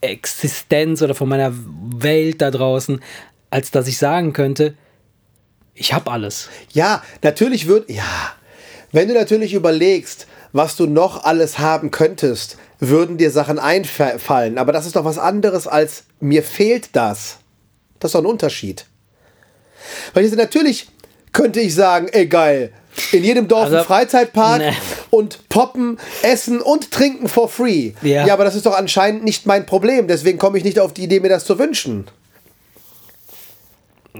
Existenz 0.00 1.02
oder 1.02 1.14
von 1.14 1.28
meiner 1.28 1.52
Welt 1.54 2.40
da 2.40 2.50
draußen, 2.50 3.00
als 3.50 3.70
dass 3.70 3.88
ich 3.88 3.98
sagen 3.98 4.32
könnte, 4.32 4.74
ich 5.74 5.92
habe 5.92 6.10
alles. 6.10 6.48
Ja, 6.72 7.02
natürlich 7.22 7.66
wird, 7.66 7.88
ja, 7.90 8.32
wenn 8.92 9.08
du 9.08 9.14
natürlich 9.14 9.54
überlegst, 9.54 10.26
was 10.52 10.76
du 10.76 10.86
noch 10.86 11.24
alles 11.24 11.58
haben 11.58 11.90
könntest, 11.90 12.56
würden 12.80 13.18
dir 13.18 13.30
Sachen 13.30 13.58
einfallen. 13.58 14.58
Aber 14.58 14.72
das 14.72 14.86
ist 14.86 14.96
doch 14.96 15.04
was 15.04 15.18
anderes 15.18 15.66
als 15.66 16.04
mir 16.20 16.42
fehlt 16.42 16.90
das. 16.94 17.38
Das 17.98 18.10
ist 18.10 18.14
doch 18.14 18.22
ein 18.22 18.26
Unterschied. 18.26 18.86
Weil 20.14 20.24
ich 20.24 20.34
natürlich 20.34 20.88
könnte 21.32 21.60
ich 21.60 21.74
sagen, 21.74 22.08
ey 22.08 22.26
geil, 22.26 22.72
in 23.12 23.24
jedem 23.24 23.48
Dorf 23.48 23.64
also, 23.64 23.76
ein 23.78 23.84
Freizeitpark 23.84 24.58
ne. 24.58 24.72
und 25.10 25.48
poppen, 25.48 25.98
essen 26.22 26.60
und 26.60 26.90
trinken 26.90 27.28
for 27.28 27.48
free. 27.48 27.92
Ja. 28.02 28.26
ja, 28.26 28.32
aber 28.32 28.44
das 28.44 28.54
ist 28.54 28.66
doch 28.66 28.76
anscheinend 28.76 29.24
nicht 29.24 29.46
mein 29.46 29.66
Problem. 29.66 30.08
Deswegen 30.08 30.38
komme 30.38 30.58
ich 30.58 30.64
nicht 30.64 30.78
auf 30.78 30.92
die 30.92 31.04
Idee, 31.04 31.20
mir 31.20 31.28
das 31.28 31.44
zu 31.44 31.58
wünschen. 31.58 32.06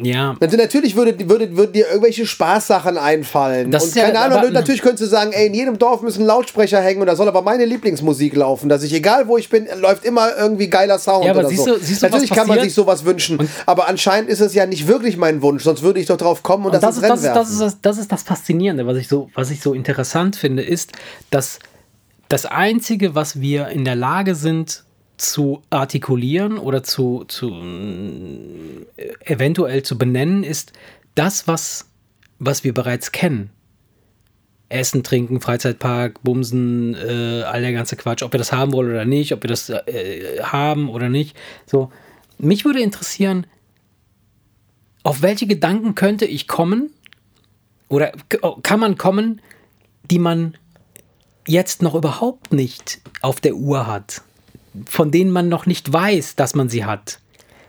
Ja. 0.05 0.36
Also 0.40 0.57
natürlich 0.57 0.96
würde, 0.96 1.28
würde, 1.28 1.57
würden 1.57 1.72
dir 1.72 1.88
irgendwelche 1.88 2.26
Spaßsachen 2.26 2.99
einfallen. 2.99 3.70
Das 3.70 3.84
und 3.84 3.94
keine 3.94 4.14
ja, 4.14 4.24
Ahnung, 4.24 4.38
aber, 4.38 4.51
natürlich 4.51 4.82
könntest 4.82 5.03
du 5.03 5.07
sagen, 5.07 5.32
ey, 5.32 5.46
in 5.46 5.55
jedem 5.55 5.78
Dorf 5.78 6.03
müssen 6.03 6.24
Lautsprecher 6.24 6.80
hängen 6.80 7.01
und 7.01 7.07
da 7.07 7.16
soll 7.16 7.28
aber 7.28 7.42
meine 7.42 7.64
Lieblingsmusik 7.64 8.34
laufen, 8.36 8.68
dass 8.68 8.82
ich, 8.82 8.92
egal 8.92 9.28
wo 9.28 9.36
ich 9.36 9.49
bin, 9.49 9.66
läuft 9.80 10.05
immer 10.05 10.36
irgendwie 10.36 10.68
geiler 10.68 10.99
Sound 10.99 11.24
ja, 11.24 11.30
aber 11.32 11.40
oder 11.40 11.49
siehst 11.49 11.64
so. 11.64 11.74
Du, 11.74 11.80
siehst 11.80 12.03
du, 12.03 12.07
natürlich 12.07 12.30
kann 12.30 12.49
man 12.49 12.61
sich 12.61 12.74
sowas 12.74 13.05
wünschen, 13.05 13.38
und 13.38 13.49
aber 13.66 13.88
anscheinend 13.88 14.30
ist 14.30 14.40
es 14.40 14.55
ja 14.55 14.66
nicht 14.66 14.86
wirklich 14.86 15.16
mein 15.16 15.42
Wunsch, 15.42 15.64
sonst 15.64 15.82
würde 15.82 16.01
ich 16.01 16.07
doch 16.07 16.16
drauf 16.16 16.42
kommen 16.42 16.66
und, 16.66 16.74
und 16.74 16.82
das, 16.82 16.96
das, 16.96 16.96
ist, 16.96 17.09
das, 17.09 17.20
ist, 17.22 17.34
das, 17.34 17.51
ist, 17.51 17.61
das, 17.61 17.80
das 17.80 17.99
ist 17.99 18.12
das 18.12 18.22
Faszinierende, 18.22 18.86
was 18.86 18.96
ich, 18.96 19.09
so, 19.09 19.30
was 19.34 19.51
ich 19.51 19.61
so 19.61 19.74
interessant 19.74 20.36
finde, 20.36 20.62
ist, 20.62 20.92
dass 21.30 21.59
das 22.28 22.46
Einzige, 22.46 23.14
was 23.14 23.40
wir 23.40 23.68
in 23.68 23.84
der 23.84 23.96
Lage 23.96 24.34
sind, 24.34 24.84
zu 25.19 25.62
artikulieren 25.71 26.59
oder 26.59 26.83
zu, 26.83 27.25
zu 27.27 27.51
äh, 28.97 29.12
eventuell 29.25 29.83
zu 29.83 29.99
benennen, 29.99 30.45
ist 30.45 30.73
das, 31.14 31.47
was, 31.47 31.91
was 32.39 32.64
wir 32.64 32.73
bereits 32.73 33.12
kennen. 33.12 33.51
Essen, 34.69 35.03
Trinken, 35.03 35.41
Freizeitpark, 35.41 36.23
Bumsen, 36.23 36.95
äh, 36.95 37.43
all 37.43 37.62
der 37.62 37.73
ganze 37.73 37.97
Quatsch, 37.97 38.23
ob 38.23 38.33
wir 38.33 38.39
das 38.39 38.53
haben 38.53 38.73
wollen 38.73 38.91
oder 38.91 39.05
nicht, 39.05 39.33
ob 39.33 39.43
wir 39.43 39.49
das 39.49 39.71
äh, 39.71 40.41
haben 40.43 40.89
oder 40.89 41.09
nicht. 41.09 41.37
So, 41.66 41.91
mich 42.39 42.64
würde 42.64 42.81
interessieren, 42.81 43.47
auf 45.03 45.23
welche 45.23 45.47
Gedanken 45.47 45.95
könnte 45.95 46.27
ich 46.27 46.47
kommen 46.47 46.91
oder 47.89 48.12
kann 48.62 48.79
man 48.79 48.99
kommen, 48.99 49.41
die 50.11 50.19
man 50.19 50.55
jetzt 51.47 51.83
noch 51.83 51.95
überhaupt 51.95 52.53
nicht 52.53 53.01
auf 53.23 53.41
der 53.41 53.55
Uhr 53.55 53.87
hat? 53.87 54.23
Von 54.87 55.11
denen 55.11 55.31
man 55.31 55.49
noch 55.49 55.66
nicht 55.66 55.93
weiß, 55.93 56.37
dass 56.37 56.55
man 56.55 56.68
sie 56.68 56.85
hat. 56.85 57.20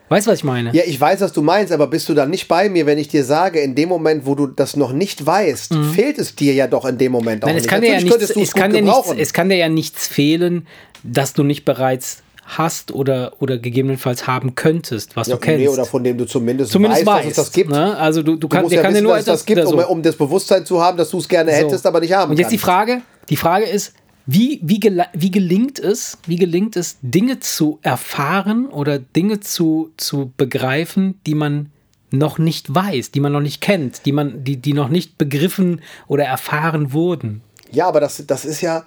Weißt 0.10 0.26
du, 0.26 0.32
was 0.32 0.40
ich 0.40 0.44
meine? 0.44 0.72
Ja, 0.74 0.82
ich 0.86 1.00
weiß, 1.00 1.22
was 1.22 1.34
du 1.34 1.44
meinst, 1.44 1.72
aber 1.72 1.86
bist 1.86 2.10
du 2.10 2.16
dann 2.16 2.32
nicht 2.32 2.48
bei 2.48 2.68
mir, 2.68 2.88
wenn 2.88 2.98
ich 2.98 3.10
dir 3.10 3.24
sage, 3.24 3.60
in 3.60 3.76
dem 3.76 3.90
Moment, 3.90 4.26
wo 4.26 4.34
du 4.34 4.48
das 4.48 4.76
noch 4.76 4.92
nicht 4.92 5.24
weißt, 5.24 5.74
mhm. 5.74 5.92
fehlt 5.92 6.18
es 6.18 6.36
dir 6.36 6.54
ja 6.54 6.66
doch 6.66 6.86
in 6.86 6.98
dem 6.98 7.12
Moment 7.12 7.44
auch 7.44 7.48
Nein, 7.48 7.58
es 7.58 7.64
nicht. 7.64 7.70
Kann 7.70 7.82
dir 7.82 7.92
ja 7.92 8.02
nichts, 8.02 8.36
es, 8.36 8.54
kann 8.54 8.74
dir 8.74 8.82
nichts, 8.82 9.14
es 9.16 9.34
kann 9.34 9.50
dir 9.50 9.58
ja 9.58 9.70
nichts 9.70 10.08
fehlen, 10.08 10.66
dass 11.04 11.34
du 11.34 11.44
nicht 11.44 11.64
bereits 11.64 12.24
hast 12.58 12.92
oder, 12.92 13.34
oder 13.40 13.60
gegebenenfalls 13.60 14.26
haben 14.26 14.56
könntest, 14.56 15.16
was 15.16 15.28
ja, 15.28 15.36
du 15.36 15.42
kennst. 15.42 15.60
Nee, 15.60 15.68
oder 15.68 15.86
von 15.86 16.04
dem 16.04 16.18
du 16.18 16.26
zumindest, 16.26 16.72
zumindest 16.72 17.06
weißt, 17.06 17.28
weißt, 17.28 17.38
dass 17.38 17.46
es 17.46 17.46
das 17.46 17.52
gibt. 17.54 17.70
Ne? 17.70 17.96
Also 17.96 18.24
du, 18.24 18.36
du, 18.36 18.48
kann, 18.48 18.62
du 18.62 18.64
musst 18.64 18.76
ja 18.76 18.82
kann 18.82 18.94
wissen, 18.94 19.04
nur 19.04 19.14
dass 19.14 19.22
es 19.22 19.26
das 19.26 19.46
gibt, 19.46 19.62
so. 19.62 19.74
um, 19.74 19.80
um, 19.80 20.02
das 20.02 20.16
Bewusstsein 20.16 20.66
zu 20.66 20.82
haben, 20.82 20.98
dass 20.98 21.12
du 21.12 21.20
es 21.20 21.28
gerne 21.28 21.52
so. 21.52 21.58
hättest, 21.58 21.86
aber 21.86 22.00
nicht 22.00 22.14
haben 22.14 22.32
Und 22.32 22.38
jetzt 22.38 22.46
kannst. 22.46 22.54
die 22.54 22.58
Frage, 22.58 23.02
die 23.30 23.36
Frage 23.36 23.66
ist, 23.66 23.94
wie, 24.32 24.60
wie, 24.62 24.80
wie 25.14 25.32
gelingt 25.32 25.80
es, 25.80 26.20
wie 26.28 26.36
gelingt 26.36 26.76
es, 26.76 26.98
Dinge 27.02 27.40
zu 27.40 27.80
erfahren 27.82 28.68
oder 28.68 29.00
Dinge 29.00 29.40
zu, 29.40 29.90
zu 29.98 30.32
begreifen, 30.38 31.20
die 31.26 31.34
man 31.34 31.72
noch 32.12 32.38
nicht 32.38 32.74
weiß, 32.74 33.10
die 33.10 33.22
man 33.22 33.32
noch 33.32 33.40
nicht 33.40 33.60
kennt, 33.60 34.06
die 34.06 34.12
man, 34.12 34.44
die, 34.44 34.58
die 34.58 34.74
noch 34.74 34.90
nicht 34.90 35.18
begriffen 35.18 35.82
oder 36.08 36.26
erfahren 36.26 36.94
wurden? 36.94 37.42
Ja, 37.72 37.88
aber 37.88 38.00
das, 38.00 38.24
das 38.28 38.46
ist 38.46 38.62
ja. 38.62 38.86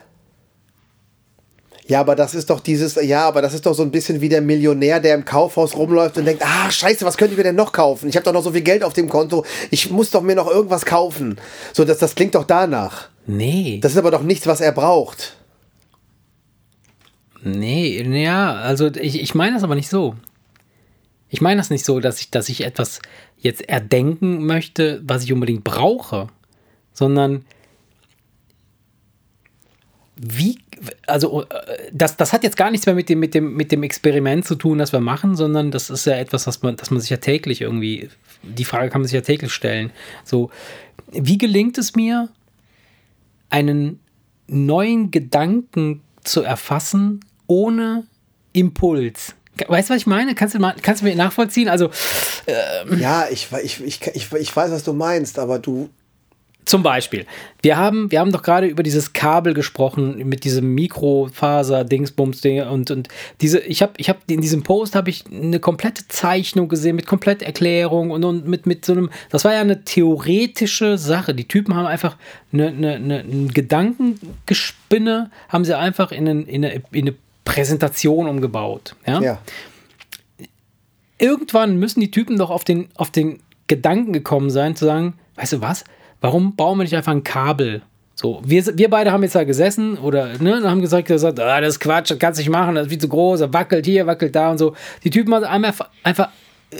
Ja, 1.89 1.99
aber 1.99 2.15
das 2.15 2.37
ist 2.37 2.49
doch 2.49 2.61
dieses, 2.61 2.95
ja, 2.95 3.27
aber 3.27 3.43
das 3.43 3.53
ist 3.53 3.67
doch 3.67 3.75
so 3.75 3.83
ein 3.83 3.91
bisschen 3.91 4.21
wie 4.21 4.29
der 4.29 4.43
Millionär, 4.43 5.01
der 5.01 5.17
im 5.17 5.25
Kaufhaus 5.25 5.75
rumläuft 5.75 6.19
und 6.19 6.25
denkt, 6.25 6.45
ah, 6.47 6.71
scheiße, 6.71 7.05
was 7.05 7.17
könnte 7.17 7.33
ich 7.33 7.39
mir 7.39 7.43
denn 7.43 7.57
noch 7.57 7.73
kaufen? 7.73 8.09
Ich 8.09 8.15
habe 8.15 8.25
doch 8.25 8.33
noch 8.33 8.45
so 8.45 8.53
viel 8.53 8.63
Geld 8.63 8.85
auf 8.85 8.93
dem 8.93 9.09
Konto, 9.09 9.45
ich 9.73 9.91
muss 9.91 10.11
doch 10.11 10.23
mir 10.23 10.37
noch 10.37 10.49
irgendwas 10.49 10.87
kaufen. 10.87 11.41
So, 11.73 11.85
das, 11.85 11.99
das 11.99 12.15
klingt 12.15 12.37
doch 12.37 12.45
danach. 12.45 13.09
Nee. 13.27 13.79
Das 13.81 13.93
ist 13.93 13.99
aber 13.99 14.11
doch 14.11 14.23
nichts, 14.23 14.47
was 14.47 14.61
er 14.61 14.73
braucht. 14.73 15.37
Nee, 17.45 18.03
ja, 18.03 18.55
also 18.55 18.87
ich, 18.87 19.21
ich 19.21 19.35
meine 19.35 19.55
das 19.55 19.65
aber 19.65 19.75
nicht 19.75 19.89
so. 19.89 20.15
Ich 21.29 21.41
meine 21.41 21.61
das 21.61 21.71
nicht 21.71 21.85
so, 21.85 21.99
dass 21.99 22.21
ich, 22.21 22.31
dass 22.31 22.49
ich 22.49 22.65
etwas 22.65 23.01
jetzt 23.39 23.69
erdenken 23.69 24.47
möchte, 24.47 25.01
was 25.05 25.25
ich 25.25 25.33
unbedingt 25.33 25.65
brauche, 25.65 26.29
sondern 26.93 27.45
wie, 30.17 30.59
also 31.07 31.45
das, 31.93 32.17
das 32.17 32.33
hat 32.33 32.45
jetzt 32.45 32.57
gar 32.57 32.71
nichts 32.71 32.87
mehr 32.87 32.95
mit 32.95 33.09
dem, 33.09 33.19
mit, 33.19 33.35
dem, 33.35 33.55
mit 33.55 33.73
dem 33.73 33.83
Experiment 33.83 34.45
zu 34.45 34.55
tun, 34.55 34.79
das 34.79 34.93
wir 34.93 35.01
machen, 35.01 35.35
sondern 35.35 35.71
das 35.71 35.91
ist 35.91 36.07
ja 36.07 36.17
etwas, 36.17 36.47
was 36.47 36.63
man, 36.63 36.77
das 36.77 36.91
man 36.91 37.01
sich 37.01 37.11
ja 37.11 37.17
täglich 37.17 37.63
irgendwie, 37.63 38.09
die 38.43 38.65
Frage 38.65 38.91
kann 38.91 39.01
man 39.01 39.09
sich 39.09 39.15
ja 39.15 39.23
täglich 39.23 39.53
stellen. 39.53 39.91
So, 40.25 40.51
wie 41.11 41.39
gelingt 41.39 41.79
es 41.79 41.97
mir, 41.97 42.29
einen 43.53 44.01
neuen 44.49 45.11
Gedanken 45.11 46.03
zu 46.25 46.43
erfassen, 46.43 47.21
ohne 47.47 48.07
Impuls. 48.53 49.35
Weißt 49.69 49.91
du, 49.91 49.95
was 49.95 50.01
ich 50.01 50.07
meine? 50.07 50.35
Kannst 50.35 50.55
du, 50.55 50.59
mal, 50.59 50.75
kannst 50.81 51.03
du 51.03 51.07
mir 51.07 51.15
nachvollziehen? 51.15 51.69
Also, 51.69 51.91
ähm, 52.47 52.99
ja, 52.99 53.27
ich, 53.31 53.49
ich, 53.63 53.83
ich, 53.83 54.01
ich, 54.15 54.33
ich 54.33 54.57
weiß, 54.57 54.71
was 54.71 54.83
du 54.83 54.95
meinst, 54.95 55.39
aber 55.39 55.59
du, 55.59 55.91
zum 56.65 56.83
Beispiel, 56.83 57.27
wir 57.63 57.77
haben, 57.77 58.11
wir 58.13 58.21
haben 58.21 58.31
doch 58.31 58.43
gerade 58.43 58.67
über 58.67 58.83
dieses 58.83 59.13
Kabel 59.13 59.53
gesprochen, 59.53 60.29
mit 60.29 60.45
diesem 60.45 60.75
Mikrofaser-Dingsbums-Ding 60.75 62.63
und, 62.69 62.91
und 62.91 63.09
diese, 63.41 63.59
ich 63.61 63.83
habe 63.83 63.93
ich 63.97 64.09
hab 64.09 64.19
in 64.31 64.41
diesem 64.41 64.63
Post 64.63 64.95
habe 64.95 65.11
ich 65.11 65.25
eine 65.27 65.59
komplette 65.59 66.07
Zeichnung 66.07 66.69
gesehen 66.69 66.95
mit 66.95 67.07
komplett 67.07 67.43
Erklärung 67.43 68.11
und, 68.11 68.25
und 68.25 68.47
mit, 68.47 68.67
mit 68.67 68.85
so 68.85 68.93
einem, 68.93 69.11
das 69.31 69.45
war 69.45 69.55
ja 69.55 69.61
eine 69.61 69.85
theoretische 69.85 70.99
Sache. 70.99 71.35
Die 71.35 71.49
Typen 71.49 71.75
haben 71.75 71.87
einfach 71.87 72.17
eine, 72.53 72.69
eine, 72.69 72.95
eine, 72.95 73.19
ein 73.21 73.49
Gedankengespinne, 73.49 75.31
haben 75.49 75.65
sie 75.65 75.77
einfach 75.77 76.13
in, 76.13 76.29
eine, 76.29 76.43
in, 76.43 76.65
eine, 76.65 76.83
in 76.93 77.09
eine 77.09 77.15
Präsentation 77.45 78.29
umgebaut. 78.29 78.95
Ja? 79.07 79.21
ja. 79.21 79.39
Irgendwann 81.19 81.77
müssen 81.77 82.01
die 82.01 82.11
Typen 82.11 82.39
doch 82.39 82.51
auf 82.51 82.63
den, 82.63 82.89
auf 82.95 83.11
den 83.11 83.41
Gedanken 83.67 84.13
gekommen 84.13 84.51
sein, 84.51 84.77
zu 84.77 84.85
sagen, 84.85 85.15
weißt 85.37 85.55
du 85.55 85.61
was? 85.61 85.85
Warum 86.23 86.57
bauen 86.57 86.79
wir 86.79 86.85
nicht 86.85 86.97
einfach 86.97 87.13
ein 87.13 87.25
Kabel? 87.25 87.83
So, 88.15 88.41
wir, 88.45 88.65
wir 88.79 88.89
beide 88.89 89.11
haben 89.11 89.23
jetzt 89.23 89.35
da 89.35 89.45
gesessen 89.45 89.99
oder 89.99 90.39
ne, 90.39 90.57
und 90.57 90.65
haben 90.65 90.81
gesagt, 90.81 91.09
gesagt 91.09 91.41
ah, 91.41 91.61
das 91.61 91.75
ist 91.75 91.81
Quatsch, 91.81 92.11
das 92.11 92.19
kannst 92.19 92.39
du 92.39 92.43
nicht 92.43 92.51
machen, 92.51 92.75
das 92.75 92.85
ist 92.85 92.91
viel 92.91 93.01
zu 93.01 93.09
groß, 93.09 93.41
er 93.41 93.53
wackelt 93.53 93.85
hier, 93.85 94.07
wackelt 94.07 94.35
da 94.35 94.51
und 94.51 94.59
so. 94.59 94.75
Die 95.03 95.11
Typen 95.11 95.35
haben 95.35 95.45
einfach, 95.45 95.89
einfach 96.03 96.29
äh, 96.71 96.77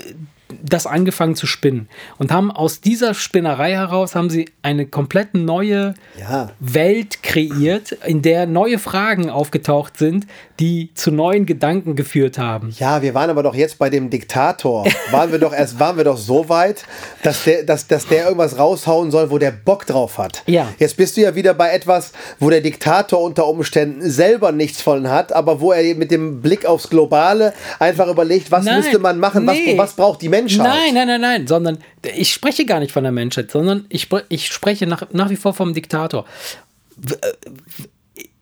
das 0.61 0.85
angefangen 0.85 1.35
zu 1.35 1.47
spinnen 1.47 1.89
und 2.17 2.31
haben 2.31 2.51
aus 2.51 2.79
dieser 2.81 3.13
Spinnerei 3.13 3.73
heraus 3.73 4.15
haben 4.15 4.29
sie 4.29 4.49
eine 4.61 4.85
komplett 4.85 5.33
neue 5.33 5.95
ja. 6.19 6.51
Welt 6.59 7.23
kreiert, 7.23 7.91
in 8.05 8.21
der 8.21 8.45
neue 8.45 8.77
Fragen 8.77 9.29
aufgetaucht 9.29 9.97
sind, 9.97 10.27
die 10.63 10.91
zu 10.93 11.11
neuen 11.11 11.45
Gedanken 11.45 11.97
geführt 11.97 12.37
haben. 12.37 12.73
Ja, 12.79 13.01
wir 13.01 13.13
waren 13.13 13.29
aber 13.29 13.43
doch 13.43 13.53
jetzt 13.53 13.77
bei 13.79 13.89
dem 13.89 14.09
Diktator. 14.09 14.85
Waren 15.11 15.33
wir 15.33 15.39
doch 15.39 15.51
erst 15.51 15.77
waren 15.77 15.97
wir 15.97 16.05
doch 16.05 16.15
so 16.15 16.47
weit, 16.47 16.85
dass 17.21 17.43
der, 17.43 17.63
dass, 17.63 17.87
dass 17.87 18.07
der 18.07 18.23
irgendwas 18.23 18.57
raushauen 18.57 19.11
soll, 19.11 19.29
wo 19.29 19.37
der 19.37 19.51
Bock 19.51 19.85
drauf 19.85 20.17
hat. 20.17 20.41
Ja. 20.45 20.69
Jetzt 20.79 20.95
bist 20.95 21.17
du 21.17 21.21
ja 21.21 21.35
wieder 21.35 21.53
bei 21.53 21.71
etwas, 21.71 22.13
wo 22.39 22.49
der 22.49 22.61
Diktator 22.61 23.21
unter 23.21 23.45
Umständen 23.45 24.09
selber 24.09 24.53
nichts 24.53 24.81
von 24.81 25.09
hat, 25.09 25.33
aber 25.33 25.59
wo 25.59 25.73
er 25.73 25.95
mit 25.95 26.11
dem 26.11 26.41
Blick 26.41 26.65
aufs 26.65 26.89
Globale 26.89 27.53
einfach 27.79 28.07
überlegt, 28.07 28.49
was 28.49 28.63
Nein, 28.63 28.77
müsste 28.77 28.99
man 28.99 29.19
machen, 29.19 29.43
nee. 29.43 29.73
was, 29.75 29.89
was 29.89 29.95
braucht 29.97 30.21
die 30.21 30.29
Menschheit. 30.29 30.65
Nein, 30.65 30.93
nein, 30.93 31.07
nein, 31.07 31.19
nein, 31.19 31.45
sondern 31.45 31.79
ich 32.15 32.31
spreche 32.31 32.65
gar 32.65 32.79
nicht 32.79 32.93
von 32.93 33.03
der 33.03 33.11
Menschheit, 33.11 33.51
sondern 33.51 33.85
ich, 33.89 34.07
ich 34.29 34.47
spreche 34.47 34.87
nach, 34.87 35.07
nach 35.11 35.29
wie 35.29 35.35
vor 35.35 35.53
vom 35.53 35.73
Diktator. 35.73 36.23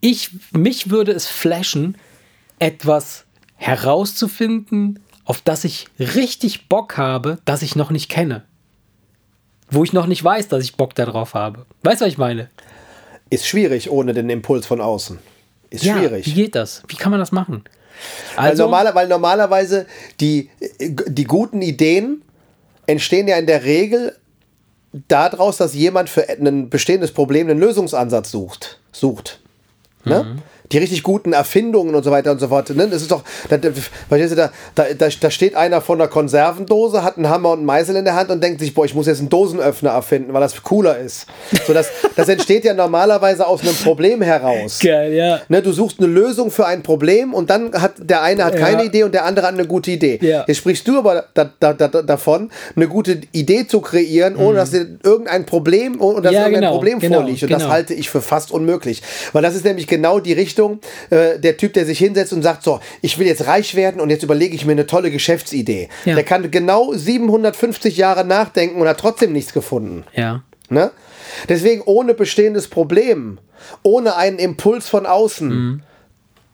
Ich, 0.00 0.30
mich 0.52 0.88
würde 0.88 1.10
es 1.10 1.26
flashen, 1.26 1.96
etwas 2.62 3.24
herauszufinden, 3.56 5.00
auf 5.24 5.40
das 5.40 5.64
ich 5.64 5.88
richtig 5.98 6.68
Bock 6.68 6.96
habe, 6.96 7.38
das 7.44 7.62
ich 7.62 7.74
noch 7.74 7.90
nicht 7.90 8.08
kenne. 8.08 8.44
Wo 9.68 9.82
ich 9.82 9.92
noch 9.92 10.06
nicht 10.06 10.22
weiß, 10.22 10.46
dass 10.46 10.62
ich 10.62 10.76
Bock 10.76 10.94
darauf 10.94 11.34
habe. 11.34 11.66
Weißt 11.82 12.00
du, 12.00 12.04
was 12.04 12.12
ich 12.12 12.18
meine? 12.18 12.50
Ist 13.30 13.48
schwierig 13.48 13.90
ohne 13.90 14.14
den 14.14 14.30
Impuls 14.30 14.64
von 14.64 14.80
außen. 14.80 15.18
Ist 15.70 15.84
ja, 15.84 15.96
schwierig. 15.98 16.24
Wie 16.26 16.34
geht 16.34 16.54
das? 16.54 16.84
Wie 16.86 16.94
kann 16.94 17.10
man 17.10 17.18
das 17.18 17.32
machen? 17.32 17.64
Also, 18.36 18.64
weil, 18.64 18.66
normaler, 18.66 18.94
weil 18.94 19.08
normalerweise 19.08 19.86
die, 20.20 20.48
die 20.80 21.24
guten 21.24 21.62
Ideen 21.62 22.22
entstehen 22.86 23.26
ja 23.26 23.38
in 23.38 23.46
der 23.46 23.64
Regel 23.64 24.16
daraus, 25.08 25.56
dass 25.56 25.74
jemand 25.74 26.10
für 26.10 26.28
ein 26.28 26.70
bestehendes 26.70 27.10
Problem 27.10 27.48
einen 27.48 27.58
Lösungsansatz 27.58 28.30
sucht. 28.30 28.78
sucht. 28.92 29.40
Ne? 30.04 30.22
Mhm. 30.22 30.42
Die 30.72 30.78
richtig 30.78 31.02
guten 31.02 31.32
Erfindungen 31.32 31.94
und 31.94 32.02
so 32.02 32.10
weiter 32.10 32.32
und 32.32 32.40
so 32.40 32.48
fort. 32.48 32.70
Ne? 32.70 32.88
Das 32.88 33.02
ist 33.02 33.10
doch, 33.10 33.22
da, 33.48 33.56
da, 33.56 33.70
da, 34.74 34.84
da, 35.20 35.30
steht 35.30 35.54
einer 35.54 35.80
vor 35.80 35.96
einer 35.96 36.08
Konservendose, 36.08 37.02
hat 37.04 37.16
einen 37.16 37.28
Hammer 37.28 37.50
und 37.50 37.58
einen 37.58 37.66
Meißel 37.66 37.96
in 37.96 38.04
der 38.04 38.14
Hand 38.14 38.30
und 38.30 38.42
denkt 38.42 38.60
sich, 38.60 38.74
boah, 38.74 38.84
ich 38.84 38.94
muss 38.94 39.06
jetzt 39.06 39.20
einen 39.20 39.28
Dosenöffner 39.28 39.90
erfinden, 39.90 40.32
weil 40.32 40.40
das 40.40 40.62
cooler 40.62 40.98
ist. 40.98 41.26
So, 41.66 41.72
das, 41.72 41.88
das 42.16 42.28
entsteht 42.28 42.64
ja 42.64 42.74
normalerweise 42.74 43.46
aus 43.46 43.62
einem 43.62 43.74
Problem 43.76 44.22
heraus. 44.22 44.78
Geil, 44.80 45.12
ja. 45.12 45.40
Ne, 45.48 45.62
du 45.62 45.72
suchst 45.72 45.98
eine 45.98 46.08
Lösung 46.08 46.50
für 46.50 46.66
ein 46.66 46.82
Problem 46.82 47.34
und 47.34 47.50
dann 47.50 47.72
hat 47.80 47.94
der 47.98 48.22
eine 48.22 48.44
hat 48.44 48.56
keine 48.56 48.82
Ja. 48.82 48.88
Idee 48.88 49.04
und 49.04 49.14
der 49.14 49.24
andere 49.24 49.46
hat 49.46 49.54
eine 49.54 49.66
gute 49.66 49.90
Idee. 49.90 50.18
Ja. 50.20 50.44
Jetzt 50.46 50.58
sprichst 50.58 50.86
du 50.88 50.98
aber 50.98 51.26
da, 51.34 51.50
da, 51.60 51.72
da, 51.72 51.88
davon, 51.88 52.50
eine 52.74 52.88
gute 52.88 53.20
Idee 53.32 53.66
zu 53.66 53.80
kreieren, 53.80 54.36
ohne 54.36 54.56
dass 54.56 54.70
dir 54.70 54.86
irgendein 55.02 55.46
Problem 55.46 55.98
dass 55.98 56.32
Mhm. 56.32 56.36
Ja, 56.36 56.40
irgendein 56.42 56.60
genau, 56.62 56.72
Problem 56.72 56.98
genau, 56.98 57.16
vorliegt. 57.18 57.42
Und 57.42 57.52
das 57.52 57.62
genau. 57.62 57.72
halte 57.72 57.94
ich 57.94 58.10
für 58.10 58.20
fast 58.20 58.50
unmöglich. 58.50 59.02
Weil 59.32 59.42
das 59.42 59.54
ist 59.54 59.64
nämlich 59.64 59.86
genau 59.86 60.20
die 60.20 60.32
Richtung, 60.32 60.61
äh, 61.10 61.38
der 61.38 61.56
Typ, 61.56 61.72
der 61.74 61.84
sich 61.86 61.98
hinsetzt 61.98 62.32
und 62.32 62.42
sagt, 62.42 62.62
so, 62.62 62.80
ich 63.00 63.18
will 63.18 63.26
jetzt 63.26 63.46
reich 63.46 63.74
werden 63.74 64.00
und 64.00 64.10
jetzt 64.10 64.22
überlege 64.22 64.54
ich 64.54 64.64
mir 64.64 64.72
eine 64.72 64.86
tolle 64.86 65.10
Geschäftsidee. 65.10 65.88
Ja. 66.04 66.14
Der 66.14 66.24
kann 66.24 66.50
genau 66.50 66.92
750 66.92 67.96
Jahre 67.96 68.24
nachdenken 68.24 68.80
und 68.80 68.88
hat 68.88 68.98
trotzdem 69.00 69.32
nichts 69.32 69.52
gefunden. 69.52 70.04
Ja. 70.14 70.42
Ne? 70.68 70.90
Deswegen 71.48 71.82
ohne 71.82 72.14
bestehendes 72.14 72.68
Problem, 72.68 73.38
ohne 73.82 74.16
einen 74.16 74.38
Impuls 74.38 74.88
von 74.88 75.06
außen, 75.06 75.48
Mhm. 75.48 75.82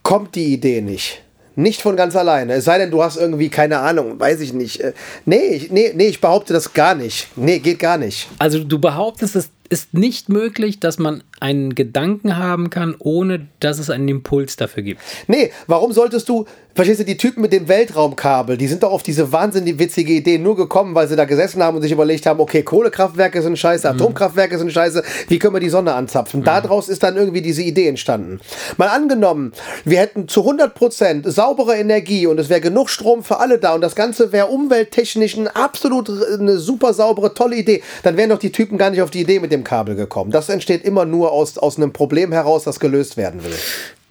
kommt 0.03 0.35
die 0.35 0.53
Idee 0.53 0.81
nicht. 0.81 1.23
Nicht 1.57 1.83
von 1.83 1.97
ganz 1.97 2.15
alleine. 2.15 2.53
Es 2.55 2.67
sei 2.67 2.79
denn, 2.79 2.93
du 2.93 3.03
hast 3.03 3.17
irgendwie 3.17 3.49
keine 3.49 3.81
Ahnung, 3.81 4.21
weiß 4.21 4.41
ich 4.41 4.53
nicht. 4.53 4.81
Äh, 4.81 4.93
Nee, 5.25 5.49
ich, 5.49 5.71
nee, 5.73 5.93
nee, 5.95 6.07
ich 6.07 6.21
behaupte 6.21 6.53
das 6.53 6.73
gar 6.73 6.95
nicht. 6.95 7.27
Nee, 7.37 7.59
geht 7.59 7.81
gar 7.81 7.99
nicht. 7.99 8.29
Also 8.39 8.63
du 8.63 8.79
behauptest, 8.79 9.35
es 9.35 9.51
ist 9.71 9.95
nicht 9.95 10.29
möglich, 10.29 10.81
dass 10.81 10.99
man 10.99 11.23
einen 11.41 11.75
Gedanken 11.75 12.37
haben 12.37 12.71
kann, 12.71 12.97
ohne 12.99 13.47
dass 13.61 13.79
es 13.79 13.91
einen 13.91 14.09
Impuls 14.09 14.57
dafür 14.57 14.83
gibt. 14.83 15.01
Nee, 15.27 15.53
warum 15.67 15.93
solltest 15.93 16.29
du, 16.29 16.47
verstehst 16.75 17.01
du, 17.01 17.05
die 17.05 17.17
Typen 17.17 17.43
mit 17.43 17.53
dem 17.53 17.69
Weltraumkabel, 17.69 18.57
die 18.57 18.67
sind 18.67 18.83
doch 18.83 18.93
auf 18.93 19.03
diese 19.03 19.31
wahnsinnig 19.31 19.79
witzige 19.79 20.13
Idee 20.13 20.39
nur 20.39 20.57
gekommen, 20.57 20.95
weil 20.95 21.07
sie 21.07 21.17
da 21.17 21.27
gesessen 21.27 21.63
haben 21.63 21.77
und 21.77 21.83
sich 21.83 21.93
überlegt 21.93 22.27
haben, 22.27 22.41
okay, 22.41 22.63
Kohlekraftwerke 22.63 23.43
sind 23.43 23.59
scheiße, 23.59 23.89
Atomkraftwerke 23.89 24.59
sind 24.59 24.73
scheiße, 24.73 25.03
wie 25.29 25.39
können 25.39 25.55
wir 25.55 25.61
die 25.61 25.69
Sonne 25.69 25.95
anzapfen? 25.95 26.43
Daraus 26.43 26.89
ist 26.89 27.03
dann 27.03 27.17
irgendwie 27.17 27.43
diese 27.43 27.63
Idee 27.63 27.87
entstanden. 27.89 28.41
Mal 28.77 28.89
angenommen, 28.89 29.53
wir 29.85 29.99
hätten 29.99 30.29
zu 30.29 30.49
100% 30.49 31.31
saubere 31.31 31.77
Energie 31.77 32.27
und 32.27 32.41
es 32.41 32.49
wäre 32.49 32.61
genug 32.61 32.91
Strom 32.91 33.23
für 33.23 33.39
alle 33.39 33.59
da 33.59 33.75
und 33.75 33.81
das 33.81 33.95
Ganze 33.95 34.33
wäre 34.33 34.47
umwelttechnisch 34.47 35.37
ein 35.37 35.49
absolut 35.49 36.11
eine 36.11 36.59
super 36.59 36.95
saubere, 36.95 37.35
tolle 37.35 37.57
Idee, 37.57 37.83
dann 38.03 38.17
wären 38.17 38.31
doch 38.31 38.39
die 38.39 38.53
Typen 38.53 38.79
gar 38.79 38.91
nicht 38.91 39.03
auf 39.03 39.11
die 39.11 39.21
Idee 39.21 39.41
mit 39.41 39.53
dem 39.53 39.58
Kabel 39.65 39.95
gekommen. 39.95 40.31
Das 40.31 40.49
entsteht 40.49 40.85
immer 40.85 41.05
nur 41.05 41.33
aus, 41.33 41.59
aus 41.59 41.77
einem 41.77 41.93
Problem 41.93 42.33
heraus, 42.33 42.65
das 42.65 42.81
gelöst 42.81 43.17
werden 43.17 43.45
will. 43.45 43.55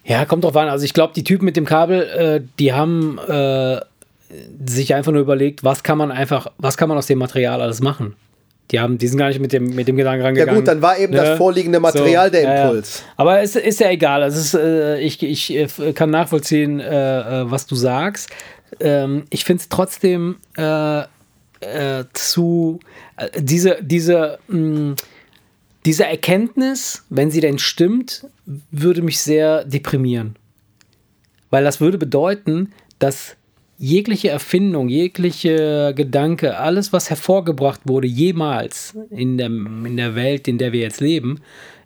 Ja, 0.03 0.25
kommt 0.25 0.45
drauf 0.45 0.55
an. 0.55 0.69
Also 0.69 0.85
ich 0.85 0.93
glaube, 0.93 1.13
die 1.13 1.23
Typen 1.23 1.45
mit 1.45 1.57
dem 1.57 1.65
Kabel, 1.65 2.01
äh, 2.01 2.41
die 2.59 2.73
haben 2.73 3.19
äh, 3.27 3.81
sich 4.65 4.93
einfach 4.95 5.11
nur 5.11 5.21
überlegt, 5.21 5.63
was 5.63 5.83
kann 5.83 5.97
man 5.97 6.11
einfach, 6.11 6.47
was 6.57 6.77
kann 6.77 6.89
man 6.89 6.97
aus 6.97 7.07
dem 7.07 7.19
Material 7.19 7.61
alles 7.61 7.81
machen. 7.81 8.15
Die 8.71 8.79
haben, 8.79 8.97
die 8.97 9.07
sind 9.07 9.17
gar 9.17 9.29
nicht 9.29 9.39
mit 9.39 9.53
dem, 9.53 9.75
mit 9.75 9.87
dem 9.87 9.95
Gedanken 9.95 10.25
rangegangen. 10.25 10.55
gut, 10.55 10.67
dann 10.67 10.81
war 10.81 10.97
eben 10.97 11.13
das 11.13 11.37
vorliegende 11.37 11.79
Material 11.79 12.29
der 12.29 12.65
Impuls. 12.65 12.99
Ja. 12.99 13.13
Aber 13.15 13.41
es 13.41 13.55
ist 13.55 13.79
ja 13.79 13.89
egal. 13.89 14.23
Es 14.23 14.35
ist, 14.35 14.53
äh, 14.55 14.99
ich, 14.99 15.23
ich 15.23 15.55
äh, 15.55 15.93
kann 15.93 16.09
nachvollziehen, 16.09 16.79
äh, 16.79 17.41
äh, 17.41 17.51
was 17.51 17.65
du 17.65 17.75
sagst. 17.75 18.29
Ähm, 18.81 19.23
ich 19.29 19.45
finde 19.45 19.61
es 19.61 19.69
trotzdem 19.69 20.37
zu 22.13 22.79
diese, 23.35 23.77
diese, 23.81 24.37
mh, 24.47 24.95
diese 25.87 26.05
Erkenntnis, 26.05 27.05
wenn 27.09 27.31
sie 27.31 27.39
denn 27.39 27.59
stimmt, 27.59 28.27
würde 28.71 29.01
mich 29.01 29.21
sehr 29.21 29.63
deprimieren. 29.63 30.35
Weil 31.49 31.63
das 31.63 31.79
würde 31.79 31.97
bedeuten, 31.97 32.73
dass 32.99 33.37
jegliche 33.77 34.27
Erfindung, 34.27 34.89
jegliche 34.89 35.93
Gedanke, 35.95 36.57
alles, 36.57 36.91
was 36.91 37.09
hervorgebracht 37.09 37.79
wurde, 37.85 38.05
jemals 38.05 38.97
in 39.11 39.37
der, 39.37 39.47
in 39.47 39.95
der 39.95 40.13
Welt, 40.15 40.49
in 40.49 40.57
der 40.57 40.73
wir 40.73 40.81
jetzt 40.81 40.99
leben, 40.99 41.39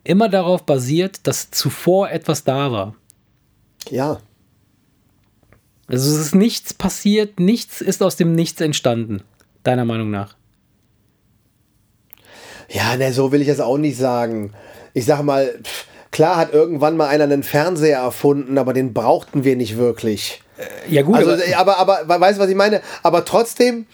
immer 0.03 0.29
darauf 0.29 0.65
basiert, 0.65 1.27
dass 1.27 1.51
zuvor 1.51 2.09
etwas 2.09 2.43
da 2.43 2.71
war. 2.71 2.95
Ja. 3.91 4.19
Also 5.85 6.09
es 6.09 6.25
ist 6.25 6.33
nichts 6.33 6.73
passiert, 6.73 7.39
nichts 7.39 7.81
ist 7.81 8.01
aus 8.01 8.15
dem 8.15 8.33
Nichts 8.33 8.61
entstanden, 8.61 9.21
deiner 9.61 9.85
Meinung 9.85 10.09
nach. 10.09 10.35
Ja, 12.73 12.95
ne, 12.95 13.11
so 13.13 13.31
will 13.31 13.41
ich 13.41 13.47
es 13.47 13.59
auch 13.59 13.77
nicht 13.77 13.97
sagen. 13.97 14.53
Ich 14.93 15.05
sag 15.05 15.23
mal, 15.23 15.59
pff, 15.63 15.85
klar 16.11 16.37
hat 16.37 16.53
irgendwann 16.53 16.97
mal 16.97 17.07
einer 17.07 17.25
einen 17.25 17.43
Fernseher 17.43 17.99
erfunden, 17.99 18.57
aber 18.57 18.73
den 18.73 18.93
brauchten 18.93 19.43
wir 19.43 19.55
nicht 19.55 19.77
wirklich. 19.77 20.41
Ja 20.89 21.01
gut, 21.01 21.15
Also, 21.15 21.31
aber, 21.55 21.77
aber, 21.77 22.01
aber, 22.01 22.19
weißt 22.21 22.37
du, 22.37 22.43
was 22.43 22.49
ich 22.49 22.55
meine? 22.55 22.81
Aber 23.03 23.25
trotzdem, 23.25 23.87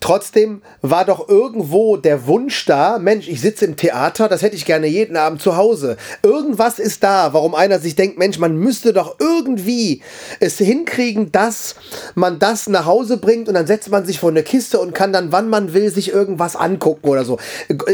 trotzdem 0.00 0.62
war 0.82 1.04
doch 1.04 1.28
irgendwo 1.28 1.96
der 1.96 2.26
Wunsch 2.26 2.66
da, 2.66 2.98
Mensch, 2.98 3.28
ich 3.28 3.40
sitze 3.40 3.64
im 3.64 3.76
Theater, 3.76 4.28
das 4.28 4.42
hätte 4.42 4.56
ich 4.56 4.64
gerne 4.64 4.86
jeden 4.86 5.16
Abend 5.16 5.40
zu 5.40 5.56
Hause. 5.56 5.96
Irgendwas 6.22 6.78
ist 6.78 7.02
da, 7.02 7.32
warum 7.32 7.54
einer 7.54 7.78
sich 7.78 7.94
denkt, 7.94 8.18
Mensch, 8.18 8.38
man 8.38 8.56
müsste 8.56 8.92
doch 8.92 9.16
irgendwie 9.18 10.02
es 10.40 10.58
hinkriegen, 10.58 11.32
dass 11.32 11.76
man 12.14 12.38
das 12.38 12.68
nach 12.68 12.84
Hause 12.84 13.16
bringt 13.16 13.48
und 13.48 13.54
dann 13.54 13.66
setzt 13.66 13.90
man 13.90 14.04
sich 14.04 14.18
vor 14.18 14.30
eine 14.30 14.42
Kiste 14.42 14.78
und 14.78 14.94
kann 14.94 15.12
dann, 15.12 15.32
wann 15.32 15.48
man 15.48 15.72
will, 15.72 15.90
sich 15.90 16.12
irgendwas 16.12 16.56
angucken 16.56 17.08
oder 17.08 17.24
so. 17.24 17.38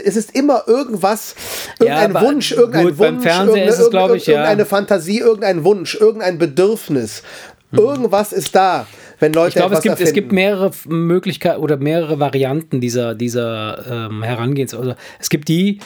Es 0.04 0.16
ist 0.16 0.34
immer 0.34 0.64
irgendwas, 0.66 1.34
irgendein 1.78 2.16
aber 2.16 2.26
Wunsch, 2.26 2.52
irgendein 2.52 2.86
gut, 2.86 2.98
beim 2.98 3.16
Wunsch, 3.16 3.26
irgendeine, 3.26 3.64
ist 3.64 3.78
es, 3.78 3.90
glaub 3.90 4.14
ich, 4.14 4.26
ja. 4.26 4.34
irgendeine 4.34 4.64
Fantasie, 4.64 5.18
irgendein 5.18 5.64
Wunsch, 5.64 5.94
irgendein 5.94 6.38
Bedürfnis. 6.38 7.22
Hm. 7.70 7.78
Irgendwas 7.78 8.32
ist 8.32 8.54
da, 8.54 8.86
wenn 9.18 9.32
Leute 9.32 9.50
ich 9.50 9.54
glaube, 9.56 9.74
es 9.74 9.82
gibt, 9.82 9.94
es 9.94 10.00
erfinden. 10.00 10.14
gibt 10.14 10.32
mehrere 10.32 10.70
Möglichkeiten 10.86 11.60
oder 11.60 11.76
mehrere 11.76 12.18
Varianten 12.18 12.80
dieser, 12.80 13.14
dieser 13.14 14.08
ähm, 14.10 14.22
Herangehens. 14.22 14.74
Also 14.74 14.94
es 15.18 15.28
gibt 15.28 15.48
die, 15.48 15.80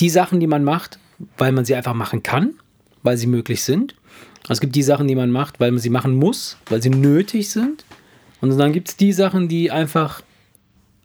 die 0.00 0.10
Sachen, 0.10 0.40
die 0.40 0.46
man 0.46 0.64
macht, 0.64 0.98
weil 1.38 1.52
man 1.52 1.64
sie 1.64 1.74
einfach 1.74 1.94
machen 1.94 2.22
kann, 2.22 2.54
weil 3.02 3.16
sie 3.16 3.26
möglich 3.26 3.62
sind. 3.62 3.94
Es 4.48 4.60
gibt 4.60 4.74
die 4.74 4.82
Sachen, 4.82 5.06
die 5.06 5.14
man 5.14 5.30
macht, 5.30 5.60
weil 5.60 5.70
man 5.70 5.80
sie 5.80 5.90
machen 5.90 6.14
muss, 6.14 6.58
weil 6.68 6.82
sie 6.82 6.90
nötig 6.90 7.48
sind. 7.50 7.84
Und 8.40 8.58
dann 8.58 8.72
gibt 8.72 8.88
es 8.88 8.96
die 8.96 9.12
Sachen, 9.12 9.48
die 9.48 9.70
einfach 9.70 10.20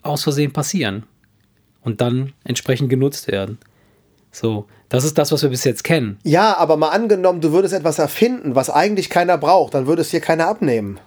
aus 0.01 0.23
Versehen 0.23 0.51
passieren 0.51 1.03
und 1.83 2.01
dann 2.01 2.33
entsprechend 2.43 2.89
genutzt 2.89 3.27
werden. 3.27 3.59
So, 4.31 4.65
das 4.89 5.03
ist 5.03 5.17
das, 5.17 5.31
was 5.31 5.41
wir 5.43 5.49
bis 5.49 5.63
jetzt 5.63 5.83
kennen. 5.83 6.17
Ja, 6.23 6.55
aber 6.57 6.77
mal 6.77 6.89
angenommen, 6.89 7.41
du 7.41 7.51
würdest 7.51 7.73
etwas 7.73 7.99
erfinden, 7.99 8.55
was 8.55 8.69
eigentlich 8.69 9.09
keiner 9.09 9.37
braucht, 9.37 9.73
dann 9.73 9.87
würde 9.87 10.01
es 10.01 10.09
dir 10.09 10.21
keiner 10.21 10.47
abnehmen. 10.47 10.99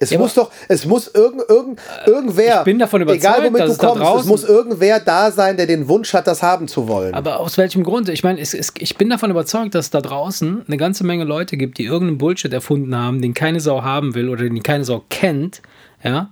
Es 0.00 0.10
Ja, 0.10 0.18
muss 0.18 0.34
doch, 0.34 0.50
es 0.68 0.86
muss 0.86 1.06
irgend, 1.14 1.42
irgend, 1.48 1.80
irgendwer, 2.04 2.58
ich 2.58 2.64
bin 2.64 2.80
davon 2.80 3.00
überzeugt, 3.02 3.24
egal 3.24 3.44
womit 3.46 3.60
dass 3.60 3.66
du 3.68 3.72
es 3.72 3.78
da 3.78 3.86
kommst, 3.86 4.02
es 4.02 4.08
draußen- 4.08 4.26
muss 4.28 4.44
irgendwer 4.44 4.98
da 4.98 5.30
sein, 5.30 5.56
der 5.56 5.66
den 5.66 5.86
Wunsch 5.88 6.12
hat, 6.14 6.26
das 6.26 6.42
haben 6.42 6.66
zu 6.66 6.88
wollen. 6.88 7.14
Aber 7.14 7.38
aus 7.38 7.56
welchem 7.58 7.84
Grund? 7.84 8.08
Ich 8.08 8.24
meine, 8.24 8.40
es, 8.40 8.54
es, 8.54 8.72
ich 8.78 8.96
bin 8.98 9.08
davon 9.08 9.30
überzeugt, 9.30 9.74
dass 9.76 9.86
es 9.86 9.90
da 9.90 10.00
draußen 10.00 10.64
eine 10.66 10.76
ganze 10.78 11.04
Menge 11.04 11.22
Leute 11.24 11.56
gibt, 11.56 11.78
die 11.78 11.84
irgendeinen 11.84 12.18
Bullshit 12.18 12.52
erfunden 12.52 12.94
haben, 12.96 13.22
den 13.22 13.34
keine 13.34 13.60
Sau 13.60 13.82
haben 13.82 14.16
will 14.16 14.28
oder 14.28 14.42
den 14.42 14.62
keine 14.64 14.84
Sau 14.84 15.04
kennt, 15.10 15.62
ja, 16.02 16.30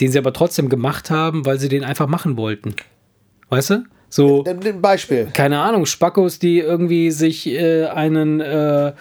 den 0.00 0.12
sie 0.12 0.18
aber 0.18 0.32
trotzdem 0.32 0.68
gemacht 0.68 1.10
haben, 1.10 1.44
weil 1.44 1.58
sie 1.58 1.68
den 1.68 1.82
einfach 1.84 2.06
machen 2.06 2.36
wollten. 2.36 2.76
Weißt 3.48 3.70
du? 3.70 3.84
So, 4.10 4.44
Ein 4.44 4.60
ein 4.66 4.80
Beispiel. 4.82 5.28
keine 5.32 5.60
Ahnung, 5.60 5.86
Spackos, 5.86 6.38
die 6.40 6.58
irgendwie 6.58 7.12
sich 7.12 7.46
äh, 7.46 7.86
einen 7.86 8.40
äh, 8.40 8.92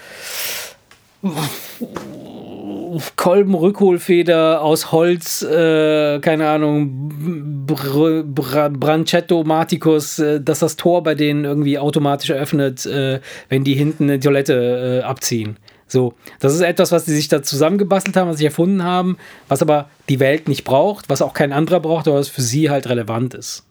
Kolbenrückholfeder 3.16 4.62
aus 4.62 4.92
Holz, 4.92 5.42
äh, 5.42 6.20
keine 6.20 6.48
Ahnung, 6.50 7.66
Br 7.66 8.24
Br 8.24 8.70
Brancetto 8.70 9.44
Maticus, 9.44 10.20
äh, 10.20 10.40
dass 10.42 10.60
das 10.60 10.76
Tor 10.76 11.04
bei 11.04 11.16
denen 11.16 11.44
irgendwie 11.44 11.78
automatisch 11.80 12.30
eröffnet, 12.30 12.86
äh, 12.86 13.20
wenn 13.50 13.64
die 13.64 13.74
hinten 13.74 14.04
eine 14.04 14.20
Toilette 14.20 15.02
äh, 15.02 15.06
abziehen. 15.06 15.58
So, 15.88 16.14
das 16.40 16.54
ist 16.54 16.62
etwas, 16.62 16.92
was 16.92 17.06
sie 17.06 17.16
sich 17.16 17.30
da 17.30 17.42
zusammengebastelt 17.42 18.16
haben, 18.16 18.30
was 18.30 18.38
sie 18.38 18.46
erfunden 18.46 18.84
haben, 18.84 19.18
was 19.48 19.64
aber 19.64 19.90
die 20.08 20.20
Welt 20.20 20.48
nicht 20.48 20.64
braucht, 20.64 21.10
was 21.10 21.24
auch 21.24 21.34
kein 21.34 21.52
anderer 21.52 21.80
braucht, 21.80 22.08
aber 22.08 22.18
was 22.18 22.28
für 22.30 22.44
sie 22.44 22.70
halt 22.70 22.88
relevant 22.88 23.34
ist. 23.34 23.66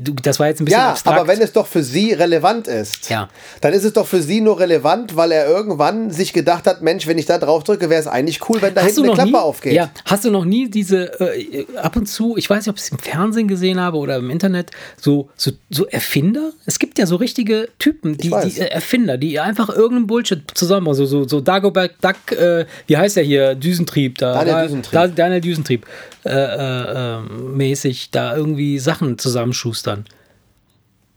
Du, 0.00 0.12
das 0.12 0.40
war 0.40 0.48
jetzt 0.48 0.60
ein 0.60 0.64
bisschen 0.64 0.80
Ja, 0.80 0.90
abstrakt. 0.90 1.18
aber 1.18 1.28
wenn 1.28 1.40
es 1.40 1.52
doch 1.52 1.66
für 1.66 1.82
sie 1.82 2.12
relevant 2.12 2.66
ist, 2.66 3.08
Ja. 3.10 3.28
dann 3.60 3.72
ist 3.72 3.84
es 3.84 3.92
doch 3.92 4.06
für 4.06 4.22
sie 4.22 4.40
nur 4.40 4.58
relevant, 4.60 5.16
weil 5.16 5.32
er 5.32 5.46
irgendwann 5.46 6.10
sich 6.10 6.32
gedacht 6.32 6.66
hat, 6.66 6.82
Mensch, 6.82 7.06
wenn 7.06 7.18
ich 7.18 7.26
da 7.26 7.38
drauf 7.38 7.64
drücke, 7.64 7.90
wäre 7.90 8.00
es 8.00 8.06
eigentlich 8.06 8.48
cool, 8.48 8.60
wenn 8.62 8.74
da 8.74 8.82
Hast 8.82 8.94
hinten 8.94 9.04
eine 9.10 9.14
Klappe 9.14 9.30
nie, 9.30 9.36
aufgeht. 9.36 9.72
Ja, 9.74 9.90
hast 10.04 10.24
du 10.24 10.30
noch 10.30 10.44
nie 10.44 10.68
diese, 10.68 11.20
äh, 11.20 11.66
ab 11.76 11.96
und 11.96 12.06
zu, 12.06 12.36
ich 12.36 12.48
weiß 12.48 12.58
nicht, 12.66 12.68
ob 12.70 12.76
ich 12.76 12.82
es 12.82 12.88
im 12.90 12.98
Fernsehen 12.98 13.48
gesehen 13.48 13.80
habe 13.80 13.96
oder 13.98 14.16
im 14.16 14.30
Internet, 14.30 14.70
so, 15.00 15.28
so, 15.36 15.52
so 15.70 15.86
Erfinder? 15.86 16.50
Es 16.66 16.78
gibt 16.78 16.98
ja 16.98 17.06
so 17.06 17.16
richtige 17.16 17.68
Typen, 17.78 18.16
die, 18.16 18.30
die 18.30 18.60
äh, 18.60 18.66
Erfinder, 18.66 19.16
die 19.18 19.38
einfach 19.40 19.68
irgendeinen 19.68 20.06
Bullshit 20.06 20.42
zusammen, 20.54 20.88
also 20.88 21.06
so, 21.06 21.26
so 21.28 21.40
Dagobert 21.40 21.92
Duck, 22.00 22.32
äh, 22.32 22.66
wie 22.86 22.96
heißt 22.96 23.16
der 23.16 23.24
hier, 23.24 23.54
Düsentrieb 23.54 24.18
da. 24.18 24.34
Daniel 24.34 24.54
da, 24.54 24.62
Düsentrieb. 24.64 24.92
Da, 24.92 25.06
Daniel 25.08 25.40
Düsentrieb, 25.40 25.86
äh, 26.24 26.30
äh, 26.30 27.16
äh, 27.18 27.20
mäßig 27.20 28.10
da 28.10 28.36
irgendwie 28.36 28.78
Sachen 28.78 29.18
zusammenschustern. 29.18 30.04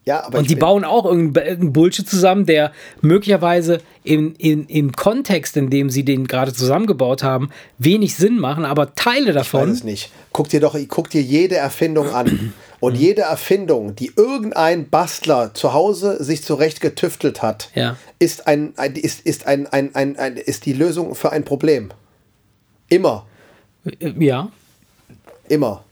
Ja, 0.05 0.23
aber 0.25 0.37
Und 0.37 0.45
ich 0.45 0.47
die 0.47 0.55
bauen 0.55 0.85
auch 0.85 1.03
irgendeinen 1.05 1.73
Bullshit 1.73 2.07
zusammen, 2.07 2.45
der 2.45 2.71
möglicherweise 3.01 3.81
in, 4.05 4.35
in, 4.35 4.65
im 4.67 4.93
Kontext, 4.93 5.57
in 5.57 5.69
dem 5.69 5.89
sie 5.89 6.05
den 6.05 6.27
gerade 6.27 6.53
zusammengebaut 6.53 7.23
haben, 7.23 7.49
wenig 7.77 8.15
Sinn 8.15 8.39
machen, 8.39 8.63
aber 8.63 8.95
Teile 8.95 9.27
weiß 9.27 9.35
davon. 9.35 9.69
es 9.69 9.83
nicht. 9.83 10.09
Guck 10.31 10.47
dir 10.47 10.61
doch, 10.61 10.77
guck 10.87 11.09
dir 11.09 11.21
jede 11.21 11.55
Erfindung 11.55 12.09
an. 12.11 12.53
Und 12.79 12.95
jede 12.95 13.23
Erfindung, 13.23 13.95
die 13.95 14.11
irgendein 14.15 14.87
Bastler 14.87 15.51
zu 15.55 15.73
Hause 15.73 16.23
sich 16.23 16.43
zurecht 16.43 16.79
getüftelt 16.79 17.41
hat, 17.41 17.71
Ja. 17.73 17.97
ist, 18.19 18.45
ein, 18.45 18.73
ein, 18.77 18.95
ist, 18.95 19.21
ist, 19.21 19.47
ein, 19.47 19.65
ein, 19.65 19.95
ein, 19.95 20.15
ein, 20.15 20.37
ist 20.37 20.67
die 20.67 20.73
Lösung 20.73 21.15
für 21.15 21.31
ein 21.31 21.43
Problem. 21.43 21.89
Immer. 22.87 23.25
Äh, 23.99 24.13
Ja. 24.23 24.51
Immer. 25.49 25.83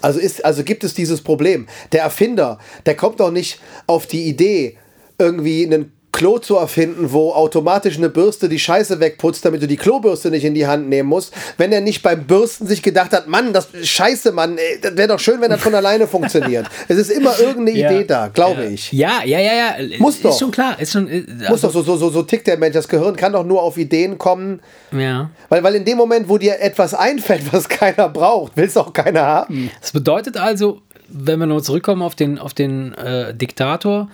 Also, 0.00 0.18
ist, 0.18 0.44
also 0.44 0.64
gibt 0.64 0.84
es 0.84 0.94
dieses 0.94 1.22
Problem. 1.22 1.68
Der 1.92 2.02
Erfinder, 2.02 2.58
der 2.86 2.96
kommt 2.96 3.20
doch 3.20 3.30
nicht 3.30 3.60
auf 3.86 4.06
die 4.06 4.24
Idee, 4.24 4.78
irgendwie 5.18 5.64
einen 5.64 5.92
Klo 6.12 6.38
zu 6.38 6.56
erfinden, 6.56 7.12
wo 7.12 7.32
automatisch 7.32 7.96
eine 7.96 8.10
Bürste 8.10 8.48
die 8.48 8.58
Scheiße 8.58 9.00
wegputzt, 9.00 9.44
damit 9.44 9.62
du 9.62 9.66
die 9.66 9.78
Klobürste 9.78 10.30
nicht 10.30 10.44
in 10.44 10.54
die 10.54 10.66
Hand 10.66 10.88
nehmen 10.88 11.08
musst, 11.08 11.32
wenn 11.56 11.72
er 11.72 11.80
nicht 11.80 12.02
beim 12.02 12.24
Bürsten 12.26 12.66
sich 12.66 12.82
gedacht 12.82 13.12
hat, 13.12 13.28
Mann, 13.28 13.52
das 13.54 13.68
Scheiße, 13.82 14.30
Mann, 14.32 14.58
das 14.82 14.96
wäre 14.96 15.08
doch 15.08 15.18
schön, 15.18 15.40
wenn 15.40 15.50
das 15.50 15.60
von 15.62 15.74
alleine 15.74 16.06
funktioniert. 16.06 16.66
Es 16.88 16.98
ist 16.98 17.10
immer 17.10 17.38
irgendeine 17.40 17.78
Ja. 17.78 17.90
Idee 17.90 18.04
da, 18.04 18.28
glaube 18.28 18.66
ich. 18.66 18.92
Ja, 18.92 19.22
ja, 19.24 19.38
ja, 19.40 19.52
ja. 19.54 19.98
Muss 19.98 20.16
ist 20.16 20.24
doch. 20.24 20.38
schon 20.38 20.50
klar. 20.50 20.78
Ist 20.78 20.92
schon, 20.92 21.08
äh, 21.08 21.24
Muss 21.48 21.62
doch 21.62 21.72
so, 21.72 21.82
so, 21.82 21.96
so, 21.96 22.10
so 22.10 22.22
tickt 22.22 22.46
der 22.46 22.58
Mensch. 22.58 22.74
Das 22.74 22.88
Gehirn 22.88 23.16
kann 23.16 23.32
doch 23.32 23.44
nur 23.44 23.62
auf 23.62 23.78
Ideen 23.78 24.18
kommen, 24.18 24.60
Ja. 24.96 25.30
weil, 25.48 25.62
weil 25.64 25.74
in 25.76 25.84
dem 25.86 25.96
Moment, 25.96 26.28
wo 26.28 26.36
dir 26.38 26.60
etwas 26.60 26.92
einfällt, 26.94 27.52
was 27.52 27.68
keiner 27.68 28.08
braucht, 28.10 28.56
will 28.56 28.66
es 28.66 28.76
auch 28.76 28.92
keiner 28.92 29.22
haben. 29.22 29.70
Das 29.80 29.92
bedeutet 29.92 30.36
also, 30.36 30.82
wenn 31.08 31.38
wir 31.38 31.46
noch 31.46 31.62
zurückkommen 31.62 32.02
auf 32.02 32.14
den, 32.14 32.38
auf 32.38 32.52
den 32.54 32.94
äh, 32.94 33.34
Diktator, 33.34 34.08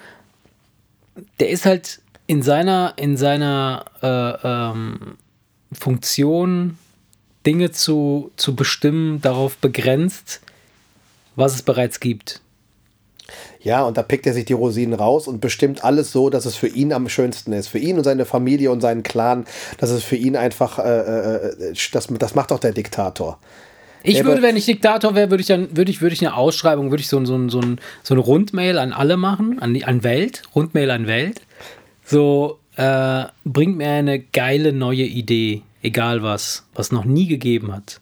der 1.40 1.50
ist 1.50 1.66
halt 1.66 2.00
in 2.26 2.42
seiner, 2.42 2.94
in 2.96 3.16
seiner 3.16 3.84
äh, 4.02 4.46
ähm, 4.46 5.16
Funktion, 5.72 6.78
Dinge 7.46 7.70
zu, 7.70 8.30
zu 8.36 8.54
bestimmen, 8.54 9.20
darauf 9.20 9.56
begrenzt, 9.56 10.40
was 11.36 11.54
es 11.54 11.62
bereits 11.62 12.00
gibt. 12.00 12.42
Ja, 13.60 13.84
und 13.84 13.96
da 13.96 14.02
pickt 14.02 14.26
er 14.26 14.32
sich 14.32 14.44
die 14.44 14.52
Rosinen 14.52 14.94
raus 14.94 15.28
und 15.28 15.40
bestimmt 15.40 15.84
alles 15.84 16.12
so, 16.12 16.30
dass 16.30 16.46
es 16.46 16.56
für 16.56 16.68
ihn 16.68 16.92
am 16.92 17.08
schönsten 17.08 17.52
ist. 17.52 17.68
Für 17.68 17.78
ihn 17.78 17.98
und 17.98 18.04
seine 18.04 18.24
Familie 18.24 18.70
und 18.70 18.80
seinen 18.80 19.02
Clan, 19.02 19.46
dass 19.78 19.90
es 19.90 20.04
für 20.04 20.16
ihn 20.16 20.36
einfach, 20.36 20.78
äh, 20.78 21.36
äh, 21.62 21.74
das, 21.92 22.08
das 22.10 22.34
macht 22.34 22.50
doch 22.50 22.60
der 22.60 22.72
Diktator. 22.72 23.38
Ich 24.02 24.24
würde, 24.24 24.42
wenn 24.42 24.56
ich 24.56 24.64
Diktator 24.66 25.14
wäre, 25.14 25.30
würde 25.30 25.40
ich 25.40 25.46
dann, 25.48 25.76
würde 25.76 25.90
ich, 25.90 26.00
würde 26.00 26.14
ich 26.14 26.20
eine 26.26 26.34
Ausschreibung, 26.36 26.90
würde 26.90 27.00
ich 27.00 27.08
so, 27.08 27.18
ein- 27.18 27.26
so, 27.26 27.48
so, 27.48 27.60
ein, 27.60 27.80
so 28.02 28.14
eine 28.14 28.20
Rundmail 28.22 28.78
an 28.78 28.92
alle 28.92 29.16
machen, 29.16 29.58
an, 29.60 29.74
die, 29.74 29.84
an 29.84 30.02
Welt, 30.04 30.42
Rundmail 30.54 30.90
an 30.90 31.06
Welt. 31.06 31.42
So, 32.04 32.58
äh, 32.76 33.24
bringt 33.44 33.76
mir 33.76 33.90
eine 33.90 34.20
geile 34.20 34.72
neue 34.72 35.02
Idee, 35.04 35.62
egal 35.82 36.22
was, 36.22 36.64
was 36.74 36.92
noch 36.92 37.04
nie 37.04 37.26
gegeben 37.26 37.72
hat. 37.72 38.00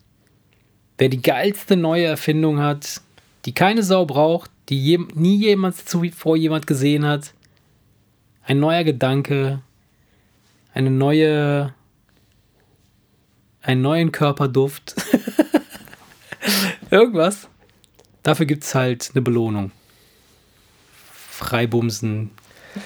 Wer 0.98 1.08
die 1.08 1.22
geilste 1.22 1.76
neue 1.76 2.04
Erfindung 2.06 2.58
hat, 2.60 3.00
die 3.46 3.52
keine 3.52 3.82
Sau 3.82 4.04
braucht, 4.06 4.50
die 4.68 4.78
je, 4.82 4.98
nie 5.14 5.36
jemand 5.38 5.76
zuvor 5.76 6.36
jemand 6.36 6.66
gesehen 6.66 7.04
hat, 7.06 7.32
ein 8.44 8.60
neuer 8.60 8.84
Gedanke, 8.84 9.60
eine 10.74 10.90
neue, 10.90 11.72
einen 13.62 13.82
neuen 13.82 14.12
Körperduft. 14.12 14.94
Irgendwas. 16.90 17.48
Dafür 18.22 18.46
gibt 18.46 18.64
es 18.64 18.74
halt 18.74 19.10
eine 19.14 19.22
Belohnung. 19.22 19.72
Freibumsen. 21.30 22.30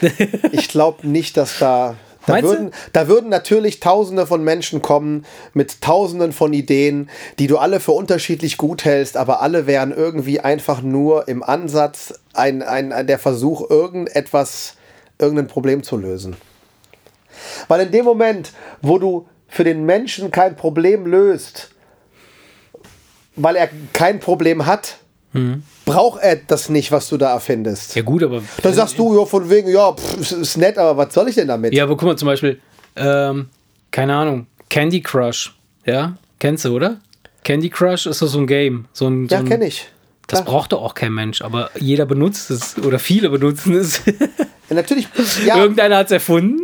Ich 0.53 0.69
glaube 0.69 1.07
nicht, 1.09 1.37
dass 1.37 1.59
da. 1.59 1.97
Da 2.27 2.35
Meinst 2.35 2.45
du? 2.45 2.53
würden, 2.53 2.71
da 2.93 3.09
würden 3.09 3.31
natürlich 3.31 3.81
Tausende 3.81 4.27
von 4.27 4.45
Menschen 4.45 4.83
kommen 4.83 5.25
mit 5.55 5.81
Tausenden 5.81 6.33
von 6.33 6.53
Ideen, 6.53 7.09
die 7.39 7.47
du 7.47 7.57
alle 7.57 7.81
für 7.81 7.93
unterschiedlich 7.93 8.59
gut 8.59 8.85
hältst, 8.85 9.17
aber 9.17 9.41
alle 9.41 9.67
wären 9.67 9.91
irgendwie 9.91 10.39
einfach 10.39 10.83
nur 10.83 11.29
im 11.29 11.43
Ansatz 11.43 12.21
ein, 12.35 12.63
ein, 12.63 12.93
ein, 12.93 13.07
der 13.07 13.19
Versuch, 13.19 13.69
irgendetwas, 13.71 14.75
irgendein 15.19 15.47
Problem 15.47 15.83
zu 15.83 15.97
lösen. 15.97 16.37
Weil 17.69 17.87
in 17.87 17.91
dem 17.91 18.05
Moment, 18.05 18.53
wo 18.83 18.99
du 18.99 19.27
für 19.49 19.65
den 19.65 19.85
Menschen 19.87 20.31
kein 20.31 20.57
Problem 20.57 21.07
löst, 21.07 21.71
weil 23.37 23.57
er 23.57 23.69
kein 23.93 24.21
Problem 24.21 24.67
hat, 24.67 24.97
braucht 25.85 26.21
er 26.23 26.37
das 26.37 26.69
nicht, 26.69 26.91
was 26.91 27.09
du 27.09 27.17
da 27.17 27.33
erfindest. 27.33 27.95
Ja 27.95 28.03
gut, 28.03 28.23
aber... 28.23 28.43
Dann 28.63 28.75
sagst 28.75 28.99
du 28.99 29.17
ja 29.19 29.25
von 29.25 29.49
wegen, 29.49 29.71
ja, 29.71 29.93
pff, 29.93 30.33
ist- 30.33 30.57
nett, 30.57 30.77
aber 30.77 30.97
was 30.97 31.15
soll 31.15 31.29
ich 31.29 31.37
denn 31.37 31.49
damit? 31.49 31.73
Ja, 31.73 31.85
aber 31.85 31.97
guck 31.97 32.09
mal 32.09 32.17
zum 32.19 32.27
Beispiel, 32.27 32.61
ähm, 32.97 33.49
keine 33.93 34.15
Ahnung, 34.17 34.47
Candy 34.69 35.01
Crush. 35.01 35.55
Ja, 35.87 36.17
kennst 36.41 36.65
du, 36.65 36.75
oder? 36.75 36.99
Candy 37.45 37.71
Crush 37.71 38.07
ist 38.07 38.21
doch 38.23 38.27
so 38.27 38.39
ein 38.39 38.47
Game. 38.47 38.87
So 38.93 39.07
ein, 39.09 39.29
so 39.29 39.35
Ja, 39.37 39.43
kenne 39.43 39.67
ich. 39.67 39.87
Das 40.27 40.43
Klar. 40.43 40.53
braucht 40.53 40.73
doch 40.73 40.83
auch 40.83 40.95
kein 40.95 41.13
Mensch, 41.13 41.43
aber 41.43 41.71
jeder 41.79 42.07
benutzt 42.07 42.51
es 42.51 42.77
oder 42.79 42.99
viele 42.99 43.31
benutzen 43.31 43.75
es. 43.75 44.03
Ja, 44.69 44.77
natürlich, 44.77 45.09
ja, 45.45 45.57
Irgendeiner 45.57 45.97
hat 45.97 46.07
es 46.07 46.13
erfunden 46.13 46.61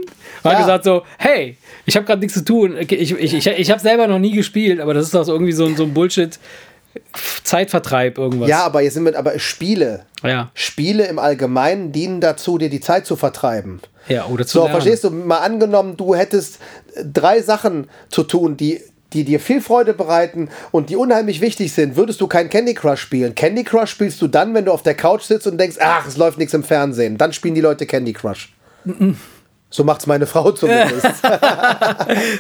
hat 0.47 0.55
Ja. 0.55 0.61
gesagt 0.61 0.85
so, 0.85 1.03
hey, 1.19 1.57
ich 1.85 1.97
habe 1.97 2.07
gerade 2.07 2.21
nichts 2.21 2.35
zu 2.39 2.45
tun. 2.45 2.77
Ich, 2.79 2.91
ich, 2.93 3.13
ich, 3.35 3.47
ich 3.47 3.71
habe 3.71 3.81
selber 3.81 4.07
noch 4.07 4.19
nie 4.19 4.33
gespielt, 4.33 4.81
aber 4.81 4.95
das 4.95 5.07
ist 5.07 5.15
doch 5.15 5.27
irgendwie 5.29 5.53
so, 5.53 5.67
ein- 5.67 5.77
so 5.77 5.83
ein 5.85 5.93
Bullshit 5.95 6.39
Zeitvertreib 7.45 8.17
irgendwas. 8.19 8.49
ja, 8.49 8.65
aber 8.65 8.81
jetzt 8.81 8.95
sind 8.95 9.05
wir, 9.05 9.19
aber 9.19 9.39
Spiele, 9.39 10.07
Ja, 10.23 10.51
Spiele 10.55 11.07
im 11.07 11.19
Allgemeinen 11.19 11.93
dienen 11.93 12.21
dazu, 12.21 12.57
dir 12.59 12.71
die 12.71 12.81
Zeit 12.81 13.07
zu 13.07 13.17
vertreiben. 13.17 13.81
ja 14.09 14.27
oder 14.27 14.47
zu 14.47 14.55
So, 14.55 14.61
lernen. 14.61 14.73
verstehst 14.73 15.05
du? 15.05 15.11
Mal 15.11 15.39
angenommen, 15.41 15.97
du 15.97 16.15
hättest 16.15 16.59
äh, 16.95 17.05
drei 17.05 17.43
Sachen 17.43 17.89
zu 18.09 18.23
tun, 18.23 18.57
die, 18.57 18.81
die 19.13 19.25
dir 19.25 19.41
viel 19.41 19.61
Freude 19.61 19.93
bereiten 19.93 20.49
und 20.73 20.89
die 20.89 20.97
unheimlich 20.97 21.41
wichtig 21.43 21.73
sind, 21.73 21.97
würdest 21.97 22.21
du 22.23 22.27
kein 22.29 22.49
Candy 22.49 22.73
Crush 22.75 23.01
spielen. 23.01 23.35
Candy 23.35 23.63
Crush 23.65 23.91
spielst 23.91 24.21
du 24.23 24.27
dann, 24.27 24.55
wenn 24.55 24.65
du 24.65 24.73
auf 24.73 24.83
der 24.83 24.95
Couch 24.95 25.23
sitzt 25.23 25.47
und 25.47 25.59
denkst, 25.59 25.77
ach, 25.81 26.07
es 26.09 26.17
läuft 26.17 26.39
nichts 26.39 26.55
im 26.55 26.65
Fernsehen. 26.65 27.19
Dann 27.19 27.33
spielen 27.35 27.55
die 27.55 27.61
Leute 27.61 27.85
Candy 27.87 28.15
Crush. 28.15 28.55
So 29.77 29.85
macht's 29.85 30.07
meine 30.07 30.27
Frau 30.27 30.53
zumindest. 30.53 31.05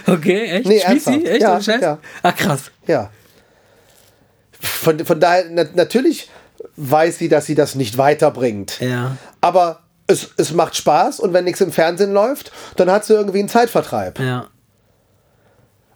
Okay, 0.06 0.52
echt? 0.52 0.66
Nee, 0.66 0.80
Spielt 0.80 1.02
sie? 1.02 1.26
Echt? 1.26 1.42
Ja, 1.42 1.58
ja. 1.58 1.98
Ach 2.22 2.34
krass. 2.34 2.70
Ja. 2.86 3.10
Von, 4.58 5.04
von 5.04 5.20
daher, 5.20 5.44
na, 5.50 5.66
natürlich 5.74 6.30
weiß 6.76 7.18
sie, 7.18 7.28
dass 7.28 7.44
sie 7.44 7.54
das 7.54 7.74
nicht 7.74 7.98
weiterbringt. 7.98 8.80
Ja. 8.80 9.18
Aber 9.42 9.80
es, 10.06 10.30
es 10.38 10.54
macht 10.54 10.76
Spaß 10.76 11.20
und 11.20 11.34
wenn 11.34 11.44
nichts 11.44 11.60
im 11.60 11.72
Fernsehen 11.72 12.14
läuft, 12.14 12.52
dann 12.76 12.90
hat 12.90 13.04
sie 13.04 13.12
irgendwie 13.12 13.40
einen 13.40 13.50
Zeitvertreib. 13.50 14.18
Ja. 14.18 14.46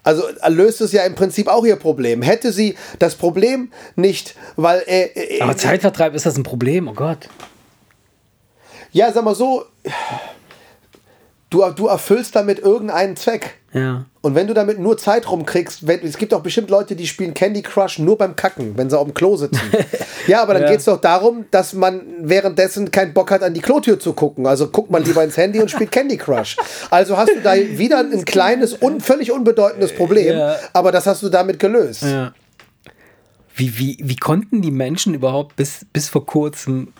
Also 0.03 0.25
löst 0.49 0.83
es 0.83 0.93
ja 0.93 1.05
im 1.05 1.15
Prinzip 1.15 1.49
auch 1.49 1.65
ihr 1.65 1.77
Problem. 1.77 2.21
Hätte 2.21 2.53
sie 2.53 2.77
das 2.99 3.15
Problem 3.15 3.73
nicht, 3.97 4.35
weil. 4.57 4.83
Äh, 4.87 5.05
äh, 5.05 5.41
Aber 5.41 5.57
Zeitvertreib 5.57 6.15
ist 6.15 6.27
das 6.27 6.37
ein 6.37 6.43
Problem? 6.43 6.87
Oh 6.87 6.93
Gott. 6.93 7.31
ja, 8.93 9.11
sag 9.11 9.25
mal 9.25 9.35
so, 9.35 9.65
du, 11.51 11.65
du 11.75 11.87
erfüllst 11.89 12.35
damit 12.37 12.59
irgendeinen 12.61 13.17
Zweck. 13.17 13.57
Ja. 13.73 14.05
Und 14.23 14.35
wenn 14.35 14.47
du 14.49 14.55
damit 14.55 14.79
nur 14.81 14.99
Zeit 14.99 15.31
rumkriegst, 15.31 15.87
wenn, 15.87 16.01
es 16.05 16.17
gibt 16.19 16.35
auch 16.35 16.43
bestimmt 16.43 16.71
Leute, 16.71 16.97
die 16.97 17.07
spielen 17.07 17.35
Candy 17.35 17.63
Crush 17.63 17.99
nur 18.01 18.19
beim 18.19 18.35
Kacken, 18.35 18.77
wenn 18.77 18.91
sie 18.91 18.99
auf 18.99 19.05
dem 19.07 19.15
Klo 19.15 19.37
sitzen. 19.37 19.61
ja, 20.27 20.43
aber 20.43 20.55
dann 20.55 20.65
Ja. 20.65 20.71
geht 20.71 20.81
es 20.81 20.87
doch 20.87 21.01
darum, 21.01 21.45
dass 21.53 21.73
man 21.73 22.03
währenddessen 22.21 22.91
keinen 22.91 23.15
Bock 23.15 23.31
hat, 23.31 23.43
an 23.43 23.55
die 23.55 23.61
Klotür 23.61 23.99
zu 24.01 24.13
gucken. 24.13 24.47
Also 24.47 24.69
guckt 24.69 24.91
man 24.91 25.05
lieber 25.05 25.23
ins 25.23 25.37
Handy 25.37 25.61
und 25.61 25.71
spielt 25.71 25.93
Candy 25.93 26.17
Crush. 26.17 26.57
Also 26.91 27.17
hast 27.17 27.31
du 27.31 27.41
da 27.43 27.55
wieder 27.55 27.99
ein 28.01 28.25
kleines, 28.25 28.75
un, 28.83 29.01
völlig 29.01 29.31
unbedeutendes 29.31 29.95
Problem, 29.95 30.37
Ja. 30.37 30.57
aber 30.73 30.91
das 30.93 31.07
hast 31.07 31.23
du 31.23 31.29
damit 31.29 31.59
gelöst. 31.61 32.03
Ja. 32.03 32.33
Wie, 33.55 33.79
wie, 33.79 33.99
wie 34.03 34.17
konnten 34.17 34.63
die 34.63 34.71
Menschen 34.71 35.15
überhaupt 35.15 35.55
bis, 35.57 35.87
bis 35.93 36.09
vor 36.09 36.25
kurzem 36.27 36.93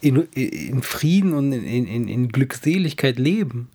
in, 0.00 0.16
in 0.34 0.82
Frieden 0.82 1.34
und 1.34 1.52
in, 1.52 1.86
in, 1.86 2.08
in 2.08 2.28
Glückseligkeit 2.28 3.18
leben? 3.18 3.68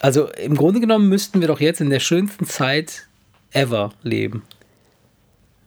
Also 0.00 0.28
im 0.32 0.56
Grunde 0.56 0.80
genommen 0.80 1.08
müssten 1.08 1.40
wir 1.40 1.48
doch 1.48 1.60
jetzt 1.60 1.80
in 1.80 1.90
der 1.90 2.00
schönsten 2.00 2.44
Zeit 2.44 3.06
ever 3.52 3.92
leben. 4.02 4.42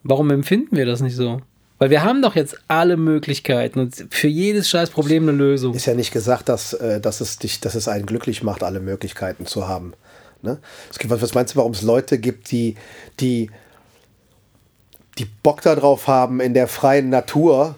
Warum 0.04 0.30
empfinden 0.30 0.76
wir 0.76 0.86
das 0.86 1.02
nicht 1.02 1.16
so? 1.16 1.42
Weil 1.78 1.90
wir 1.90 2.04
haben 2.04 2.22
doch 2.22 2.36
jetzt 2.36 2.58
alle 2.68 2.96
Möglichkeiten 2.96 3.80
und 3.80 4.08
für 4.10 4.28
jedes 4.28 4.70
scheiß 4.70 4.90
Problem 4.90 5.24
eine 5.24 5.38
Lösung. 5.38 5.74
Ist 5.74 5.88
ja 5.88 5.94
nicht 5.94 6.12
gesagt, 6.12 6.48
dass, 6.48 6.74
äh, 6.74 7.02
dass, 7.02 7.22
es 7.22 7.38
dich, 7.38 7.60
dass 7.60 7.76
es 7.76 7.88
einen 7.88 8.06
glücklich 8.06 8.44
macht, 8.44 8.64
alle 8.64 8.80
Möglichkeiten 8.80 9.46
zu 9.46 9.68
haben. 9.68 9.94
Ne? 10.42 10.60
Es 10.90 11.00
gibt, 11.00 11.12
was, 11.12 11.34
meinst 11.34 11.54
du, 11.54 11.58
warum 11.58 11.74
es 11.74 11.82
Leute 11.82 12.18
gibt, 12.18 12.52
die, 12.52 12.76
die, 13.20 13.50
die 15.18 15.26
Bock 15.44 15.62
darauf 15.62 16.08
haben, 16.08 16.40
in 16.40 16.54
der 16.54 16.68
freien 16.68 17.10
Natur 17.10 17.76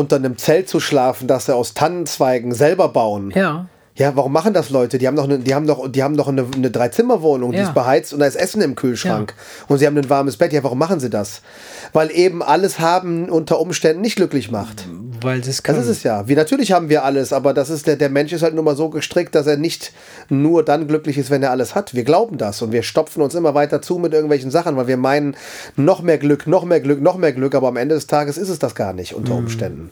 unter 0.00 0.16
einem 0.16 0.36
Zelt 0.38 0.68
zu 0.68 0.80
schlafen, 0.80 1.28
das 1.28 1.46
sie 1.46 1.54
aus 1.54 1.74
Tannenzweigen 1.74 2.52
selber 2.52 2.88
bauen? 2.88 3.30
Ja. 3.34 3.66
Ja, 3.96 4.16
warum 4.16 4.32
machen 4.32 4.54
das 4.54 4.70
Leute? 4.70 4.96
Die 4.96 5.06
haben 5.06 5.16
doch 5.16 5.24
eine, 5.24 5.40
die 5.40 5.54
haben 5.54 5.66
doch, 5.66 5.86
die 5.90 6.02
haben 6.02 6.16
doch 6.16 6.28
eine, 6.28 6.46
eine 6.56 6.70
Dreizimmerwohnung, 6.70 7.50
die 7.52 7.58
Ja. 7.58 7.64
ist 7.64 7.74
beheizt 7.74 8.14
und 8.14 8.20
da 8.20 8.26
ist 8.26 8.36
Essen 8.36 8.62
im 8.62 8.74
Kühlschrank. 8.74 9.34
Und 9.68 9.76
sie 9.78 9.86
haben 9.86 9.98
ein 9.98 10.08
warmes 10.08 10.38
Bett. 10.38 10.54
Ja, 10.54 10.62
warum 10.64 10.78
machen 10.78 11.00
sie 11.00 11.10
das? 11.10 11.42
Weil 11.92 12.10
eben 12.10 12.42
alles 12.42 12.78
haben 12.80 13.28
unter 13.28 13.60
Umständen 13.60 14.00
nicht 14.00 14.16
glücklich 14.16 14.50
macht. 14.50 14.86
Weil 15.22 15.38
das 15.38 15.48
Das 15.48 15.62
kann. 15.62 15.76
ist 15.76 15.86
es 15.86 16.02
ja. 16.02 16.28
Wie 16.28 16.34
natürlich 16.34 16.72
haben 16.72 16.88
wir 16.88 17.04
alles, 17.04 17.32
aber 17.32 17.54
das 17.54 17.70
ist 17.70 17.86
der, 17.86 17.96
der 17.96 18.08
Mensch 18.10 18.32
ist 18.32 18.42
halt 18.42 18.54
nur 18.54 18.64
mal 18.64 18.76
so 18.76 18.88
gestrickt, 18.88 19.34
dass 19.34 19.46
er 19.46 19.56
nicht 19.56 19.92
nur 20.28 20.64
dann 20.64 20.86
glücklich 20.88 21.18
ist, 21.18 21.30
wenn 21.30 21.42
er 21.42 21.50
alles 21.50 21.74
hat. 21.74 21.94
Wir 21.94 22.04
glauben 22.04 22.38
das 22.38 22.62
und 22.62 22.72
wir 22.72 22.82
stopfen 22.82 23.22
uns 23.22 23.34
immer 23.34 23.54
weiter 23.54 23.82
zu 23.82 23.98
mit 23.98 24.12
irgendwelchen 24.12 24.50
Sachen, 24.50 24.76
weil 24.76 24.86
wir 24.86 24.96
meinen, 24.96 25.36
noch 25.76 26.02
mehr 26.02 26.18
Glück, 26.18 26.46
noch 26.46 26.64
mehr 26.64 26.80
Glück, 26.80 27.00
noch 27.00 27.16
mehr 27.16 27.32
Glück, 27.32 27.54
aber 27.54 27.68
am 27.68 27.76
Ende 27.76 27.94
des 27.94 28.06
Tages 28.06 28.38
ist 28.38 28.48
es 28.48 28.58
das 28.58 28.74
gar 28.74 28.92
nicht 28.92 29.14
unter 29.14 29.34
Umständen. 29.34 29.90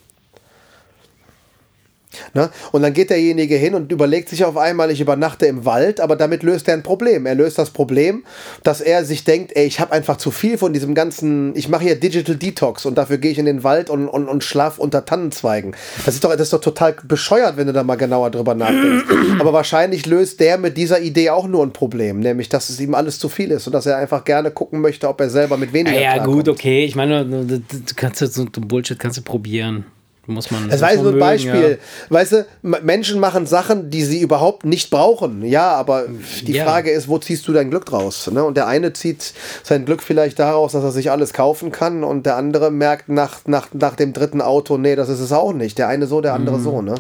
Ne? 2.35 2.51
Und 2.73 2.83
dann 2.83 2.93
geht 2.93 3.11
derjenige 3.11 3.57
hin 3.57 3.75
und 3.75 3.93
überlegt 3.93 4.29
sich 4.29 4.45
auf 4.45 4.57
einmal, 4.57 4.91
ich 4.91 5.01
übernachte 5.01 5.47
im 5.47 5.65
Wald, 5.65 6.01
aber 6.01 6.17
damit 6.17 6.43
löst 6.43 6.69
er 6.69 6.75
ein 6.75 6.83
Problem. 6.83 7.27
Er 7.27 7.35
löst 7.35 7.59
das 7.59 7.71
Problem, 7.71 8.25
dass 8.63 8.81
er 8.81 9.05
sich 9.05 9.25
denkt, 9.25 9.53
ey, 9.55 9.67
ich 9.67 9.81
habe 9.81 9.93
einfach 9.93 10.17
zu 10.17 10.31
viel 10.31 10.59
von 10.59 10.73
diesem 10.73 10.95
ganzen, 10.95 11.55
ich 11.57 11.69
mache 11.69 11.85
hier 11.85 11.99
Digital 11.99 12.37
Detox 12.37 12.87
und 12.87 12.97
dafür 12.97 13.19
gehe 13.19 13.31
ich 13.31 13.39
in 13.39 13.47
den 13.47 13.65
Wald 13.65 13.91
und, 13.91 14.09
und, 14.09 14.29
und 14.29 14.45
schlaf 14.45 14.79
unter 14.79 15.05
Tannenzweigen. 15.05 15.75
Das 16.05 16.15
ist, 16.15 16.25
doch, 16.25 16.31
das 16.31 16.43
ist 16.43 16.53
doch 16.53 16.61
total 16.61 16.97
bescheuert, 17.05 17.57
wenn 17.57 17.67
du 17.67 17.73
da 17.73 17.83
mal 17.83 17.97
genauer 17.97 18.31
drüber 18.31 18.55
nachdenkst. 18.55 19.05
aber 19.41 19.53
wahrscheinlich 19.53 20.07
löst 20.07 20.41
der 20.41 20.59
mit 20.59 20.77
dieser 20.77 21.01
Idee 21.01 21.31
auch 21.31 21.47
nur 21.47 21.65
ein 21.65 21.73
Problem, 21.73 22.21
nämlich, 22.21 22.49
dass 22.49 22.71
es 22.71 22.81
ihm 22.81 22.95
alles 22.95 23.19
zu 23.19 23.29
viel 23.29 23.51
ist 23.51 23.67
und 23.67 23.73
dass 23.73 23.87
er 23.87 23.97
einfach 23.97 24.25
gerne 24.25 24.51
gucken 24.51 24.81
möchte, 24.81 25.09
ob 25.09 25.21
er 25.21 25.31
selber 25.31 25.57
mit 25.57 25.73
weniger 25.73 25.99
ja, 25.99 26.17
ja 26.17 26.25
gut, 26.25 26.49
okay. 26.49 26.85
Ich 26.85 26.95
meine, 26.95 27.25
du, 27.25 27.63
kannst 27.97 28.19
so 28.19 28.47
Bullshit 28.51 28.99
kannst 28.99 29.19
du 29.19 29.23
probieren. 29.23 29.85
Muss 30.31 30.51
man. 30.51 30.69
Das 30.69 30.83
war 30.83 30.95
nur 30.95 31.13
ein 31.15 31.19
Beispiel. 31.19 31.79
Weißt 32.11 32.33
du, 32.33 32.47
Menschen 32.63 33.19
machen 33.19 33.47
Sachen, 33.47 33.89
die 33.89 34.05
sie 34.05 34.21
überhaupt 34.21 34.67
nicht 34.67 34.91
brauchen. 34.91 35.43
Ja, 35.43 35.73
aber 35.73 36.05
die 36.43 36.53
Ja. 36.53 36.65
Frage 36.65 36.91
ist, 36.91 37.09
wo 37.09 37.17
ziehst 37.19 37.49
du 37.49 37.55
dein 37.55 37.71
Glück 37.71 37.87
draus? 37.87 38.31
Ne? 38.31 38.45
Und 38.45 38.59
der 38.59 38.67
eine 38.67 38.93
zieht 38.93 39.33
sein 39.63 39.87
Glück 39.87 40.03
vielleicht 40.03 40.39
daraus, 40.39 40.73
dass 40.73 40.85
er 40.85 40.93
sich 40.93 41.11
alles 41.11 41.33
kaufen 41.33 41.73
kann 41.73 42.05
und 42.05 42.27
der 42.27 42.37
andere 42.37 42.71
merkt 42.71 43.09
nach, 43.09 43.41
nach, 43.47 43.69
nach 43.73 43.97
dem 43.97 44.13
dritten 44.13 44.43
Auto, 44.43 44.77
nee, 44.77 44.97
das 44.97 45.09
ist 45.09 45.21
es 45.21 45.33
auch 45.33 45.55
nicht. 45.55 45.79
Der 45.79 45.89
eine 45.89 46.07
so, 46.07 46.21
der 46.21 46.35
andere 46.35 46.61
so. 46.61 46.83
Ne? 46.83 46.97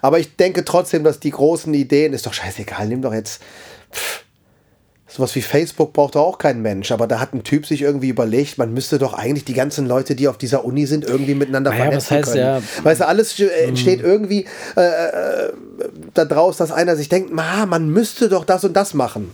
Aber 0.00 0.18
ich 0.20 0.36
denke 0.36 0.64
trotzdem, 0.64 1.02
dass 1.02 1.18
die 1.18 1.30
großen 1.30 1.74
Ideen, 1.74 2.12
ist 2.12 2.24
doch 2.26 2.34
scheißegal, 2.34 2.86
nimm 2.86 3.02
doch 3.02 3.12
jetzt. 3.14 3.42
Pff, 3.92 4.23
Sowas 5.16 5.32
wie 5.36 5.42
Facebook 5.42 5.92
braucht 5.92 6.16
doch 6.16 6.22
auch 6.22 6.38
kein 6.38 6.60
Mensch, 6.60 6.90
aber 6.90 7.06
da 7.06 7.20
hat 7.20 7.34
ein 7.34 7.44
Typ 7.44 7.66
sich 7.66 7.82
irgendwie 7.82 8.08
überlegt, 8.08 8.58
man 8.58 8.74
müsste 8.74 8.98
doch 8.98 9.12
eigentlich 9.14 9.44
die 9.44 9.52
ganzen 9.54 9.86
Leute, 9.86 10.16
die 10.16 10.26
auf 10.26 10.38
dieser 10.38 10.64
Uni 10.64 10.86
sind, 10.86 11.04
irgendwie 11.04 11.36
miteinander 11.36 11.70
Naja, 11.70 11.84
vernetzen 11.84 12.16
heißt 12.16 12.32
können. 12.32 12.44
ja- 12.44 12.62
Weißt 12.82 13.00
du, 13.00 13.06
alles 13.06 13.38
äh, 13.38 13.46
entsteht 13.68 14.00
irgendwie 14.02 14.44
äh, 14.76 14.80
äh, 14.80 15.52
da 16.14 16.24
draus, 16.24 16.56
dass 16.56 16.72
einer 16.72 16.96
sich 16.96 17.08
denkt, 17.08 17.32
ma, 17.32 17.64
man 17.64 17.88
müsste 17.90 18.28
doch 18.28 18.44
das 18.44 18.64
und 18.64 18.72
das 18.74 18.92
machen. 18.92 19.32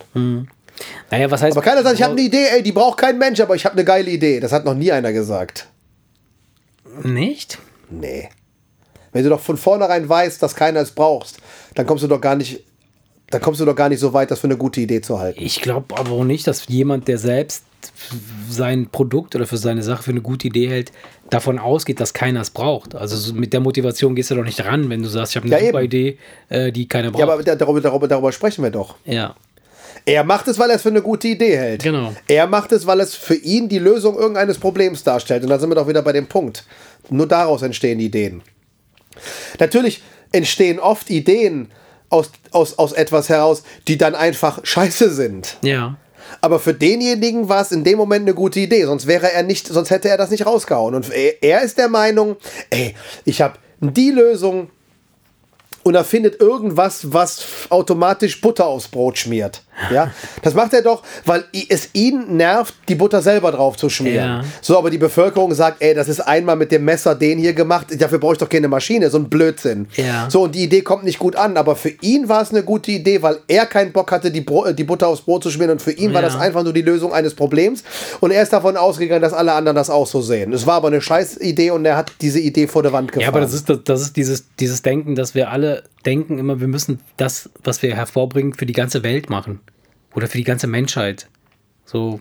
Naja, 1.10 1.30
was 1.30 1.40
heißt. 1.40 1.56
Aber 1.56 1.64
keiner 1.64 1.82
sagt, 1.82 1.94
ich 1.96 2.02
habe 2.02 2.12
eine 2.12 2.20
Idee, 2.22 2.46
ey, 2.56 2.62
die 2.62 2.72
braucht 2.72 2.98
kein 2.98 3.16
Mensch, 3.16 3.40
aber 3.40 3.54
ich 3.56 3.64
habe 3.64 3.72
eine 3.74 3.84
geile 3.86 4.10
Idee. 4.10 4.38
Das 4.38 4.52
hat 4.52 4.66
noch 4.66 4.74
nie 4.74 4.92
einer 4.92 5.12
gesagt. 5.14 5.66
Nicht? 7.02 7.58
Nee. 7.88 8.28
Wenn 9.12 9.24
du 9.24 9.30
doch 9.30 9.40
von 9.40 9.56
vornherein 9.56 10.08
weißt, 10.08 10.42
dass 10.42 10.54
keiner 10.54 10.80
es 10.80 10.90
braucht, 10.92 11.36
dann 11.74 11.86
kommst 11.86 12.04
du 12.04 12.08
doch 12.08 12.20
gar 12.20 12.36
nicht, 12.36 12.64
dann 13.30 13.40
kommst 13.40 13.60
du 13.60 13.64
doch 13.64 13.76
gar 13.76 13.88
nicht 13.88 14.00
so 14.00 14.12
weit, 14.12 14.30
das 14.30 14.40
für 14.40 14.46
eine 14.48 14.56
gute 14.56 14.80
Idee 14.80 15.00
zu 15.00 15.18
halten. 15.20 15.40
Ich 15.42 15.60
glaube 15.60 15.96
aber 15.96 16.10
auch 16.10 16.24
nicht, 16.24 16.46
dass 16.46 16.66
jemand, 16.68 17.08
der 17.08 17.18
selbst 17.18 17.64
sein 18.50 18.88
Produkt 18.90 19.34
oder 19.36 19.46
für 19.46 19.56
seine 19.56 19.82
Sache 19.82 20.02
für 20.02 20.10
eine 20.10 20.20
gute 20.20 20.48
Idee 20.48 20.68
hält, 20.68 20.92
davon 21.30 21.58
ausgeht, 21.58 22.00
dass 22.00 22.12
keiner 22.12 22.40
es 22.40 22.50
braucht. 22.50 22.94
Also 22.94 23.16
so 23.16 23.32
mit 23.32 23.52
der 23.52 23.60
Motivation 23.60 24.14
gehst 24.14 24.30
du 24.30 24.34
doch 24.34 24.44
nicht 24.44 24.64
ran, 24.64 24.90
wenn 24.90 25.02
du 25.02 25.08
sagst, 25.08 25.32
ich 25.32 25.36
habe 25.36 25.46
eine 25.46 25.54
Ja, 25.60 25.66
super 25.66 25.78
eben. 25.82 25.86
Idee, 25.86 26.18
äh, 26.48 26.72
die 26.72 26.86
keiner 26.88 27.10
braucht. 27.10 27.20
Ja, 27.20 27.32
aber 27.32 27.42
da- 27.42 27.54
darüber, 27.54 27.80
darüber, 27.80 28.08
darüber 28.08 28.32
sprechen 28.32 28.62
wir 28.64 28.70
doch. 28.70 28.96
ja. 29.04 29.34
Er 30.06 30.24
macht 30.24 30.48
es, 30.48 30.58
weil 30.58 30.70
er 30.70 30.76
es 30.76 30.82
für 30.82 30.88
eine 30.88 31.02
gute 31.02 31.28
Idee 31.28 31.58
hält. 31.58 31.82
Genau. 31.82 32.14
Er 32.26 32.46
macht 32.46 32.72
es, 32.72 32.86
weil 32.86 33.00
es 33.00 33.14
für 33.14 33.34
ihn 33.34 33.68
die 33.68 33.78
Lösung 33.78 34.16
irgendeines 34.16 34.56
Problems 34.56 35.04
darstellt. 35.04 35.42
Und 35.42 35.50
da 35.50 35.58
sind 35.58 35.68
wir 35.68 35.74
doch 35.74 35.86
wieder 35.88 36.00
bei 36.00 36.12
dem 36.12 36.26
Punkt. 36.26 36.64
Nur 37.10 37.26
daraus 37.26 37.60
entstehen 37.60 38.00
Ideen. 38.00 38.40
Natürlich 39.58 40.00
entstehen 40.32 40.78
oft 40.78 41.10
Ideen 41.10 41.70
aus, 42.10 42.30
aus, 42.50 42.78
aus 42.78 42.92
etwas 42.92 43.28
heraus, 43.28 43.62
die 43.88 43.96
dann 43.96 44.14
einfach 44.14 44.64
scheiße 44.64 45.10
sind. 45.10 45.56
Ja. 45.62 45.96
Aber 46.40 46.58
für 46.58 46.74
denjenigen 46.74 47.48
war 47.48 47.62
es 47.62 47.72
in 47.72 47.84
dem 47.84 47.98
Moment 47.98 48.22
eine 48.22 48.34
gute 48.34 48.60
Idee, 48.60 48.84
sonst 48.84 49.06
wäre 49.06 49.32
er 49.32 49.42
nicht, 49.42 49.66
sonst 49.66 49.90
hätte 49.90 50.08
er 50.08 50.16
das 50.16 50.30
nicht 50.30 50.46
rausgehauen. 50.46 50.94
Und 50.94 51.10
er, 51.10 51.42
er 51.42 51.62
ist 51.62 51.78
der 51.78 51.88
Meinung, 51.88 52.36
ey, 52.70 52.94
ich 53.24 53.40
habe 53.40 53.54
die 53.80 54.10
Lösung 54.10 54.70
und 55.82 55.94
er 55.94 56.04
findet 56.04 56.40
irgendwas, 56.40 57.12
was 57.12 57.42
automatisch 57.70 58.40
Butter 58.40 58.66
aufs 58.66 58.88
Brot 58.88 59.18
schmiert. 59.18 59.62
Ja, 59.92 60.10
das 60.42 60.54
macht 60.54 60.74
er 60.74 60.82
doch, 60.82 61.02
weil 61.24 61.44
es 61.68 61.88
ihn 61.94 62.36
nervt, 62.36 62.74
die 62.88 62.94
Butter 62.94 63.22
selber 63.22 63.52
drauf 63.52 63.76
zu 63.76 63.88
schmieren. 63.88 64.16
Ja. 64.42 64.44
So, 64.60 64.76
aber 64.78 64.90
die 64.90 64.98
Bevölkerung 64.98 65.54
sagt, 65.54 65.76
ey, 65.82 65.94
das 65.94 66.08
ist 66.08 66.20
einmal 66.20 66.56
mit 66.56 66.70
dem 66.72 66.84
Messer 66.84 67.14
den 67.14 67.38
hier 67.38 67.52
gemacht, 67.54 67.86
dafür 67.98 68.18
brauche 68.18 68.32
ich 68.34 68.38
doch 68.38 68.48
keine 68.48 68.68
Maschine, 68.68 69.10
so 69.10 69.18
ein 69.18 69.28
Blödsinn. 69.28 69.88
Ja. 69.96 70.28
So, 70.30 70.42
und 70.44 70.54
die 70.54 70.62
Idee 70.64 70.82
kommt 70.82 71.04
nicht 71.04 71.18
gut 71.18 71.36
an, 71.36 71.56
aber 71.56 71.76
für 71.76 71.92
ihn 72.00 72.28
war 72.28 72.42
es 72.42 72.50
eine 72.50 72.62
gute 72.62 72.90
Idee, 72.90 73.22
weil 73.22 73.38
er 73.48 73.66
keinen 73.66 73.92
Bock 73.92 74.10
hatte, 74.12 74.30
die, 74.30 74.40
Bro 74.40 74.66
äh, 74.66 74.74
die 74.74 74.84
Butter 74.84 75.08
aufs 75.08 75.22
Brot 75.22 75.42
zu 75.42 75.50
schmieren 75.50 75.72
und 75.72 75.82
für 75.82 75.92
ihn 75.92 76.12
war 76.12 76.22
Ja. 76.22 76.28
das 76.28 76.38
einfach 76.38 76.62
nur 76.62 76.72
die 76.72 76.82
Lösung 76.82 77.12
eines 77.12 77.34
Problems 77.34 77.82
und 78.20 78.30
er 78.30 78.42
ist 78.42 78.52
davon 78.52 78.76
ausgegangen, 78.76 79.22
dass 79.22 79.32
alle 79.32 79.52
anderen 79.52 79.76
das 79.76 79.90
auch 79.90 80.06
so 80.06 80.20
sehen. 80.20 80.52
Es 80.52 80.66
war 80.66 80.74
aber 80.74 80.88
eine 80.88 81.00
scheiß 81.00 81.38
Idee 81.40 81.70
und 81.70 81.84
er 81.84 81.96
hat 81.96 82.12
diese 82.20 82.40
Idee 82.40 82.66
vor 82.66 82.82
der 82.82 82.92
Wand 82.92 83.12
gefahren. 83.12 83.22
Ja, 83.22 83.28
aber 83.28 83.40
das 83.40 83.52
ist, 83.54 83.68
das, 83.68 83.78
das 83.84 84.00
ist 84.02 84.16
dieses, 84.16 84.44
dieses 84.58 84.82
Denken, 84.82 85.14
dass 85.14 85.34
wir 85.34 85.50
alle 85.50 85.82
denken 86.06 86.38
immer, 86.38 86.60
wir 86.60 86.68
müssen 86.68 87.00
das, 87.16 87.50
was 87.62 87.82
wir 87.82 87.94
hervorbringen, 87.94 88.54
für 88.54 88.66
die 88.66 88.72
ganze 88.72 89.02
Welt 89.02 89.30
machen. 89.30 89.60
Oder 90.14 90.26
für 90.26 90.38
die 90.38 90.44
ganze 90.44 90.66
Menschheit. 90.66 91.28
So, 91.84 92.20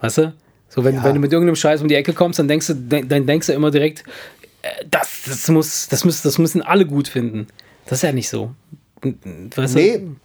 weißt 0.00 0.18
du? 0.18 0.34
So, 0.68 0.84
wenn, 0.84 0.94
Ja. 0.96 1.04
wenn 1.04 1.14
du 1.14 1.20
mit 1.20 1.32
irgendeinem 1.32 1.56
Scheiß 1.56 1.82
um 1.82 1.88
die 1.88 1.94
Ecke 1.94 2.12
kommst, 2.12 2.38
dann 2.38 2.48
denkst 2.48 2.66
du, 2.68 2.74
dann 2.74 3.26
denkst 3.26 3.46
du 3.48 3.52
immer 3.52 3.70
direkt, 3.70 4.04
äh, 4.62 4.68
das, 4.90 5.22
das 5.26 5.48
muss, 5.48 5.88
das 5.88 6.04
muss, 6.04 6.22
das 6.22 6.38
müssen 6.38 6.62
alle 6.62 6.86
gut 6.86 7.08
finden. 7.08 7.46
Das 7.86 7.98
ist 7.98 8.02
ja 8.02 8.12
nicht 8.12 8.28
so. 8.28 8.52
Weißt 9.56 9.74
Nee. 9.74 9.98
Du? 9.98 10.16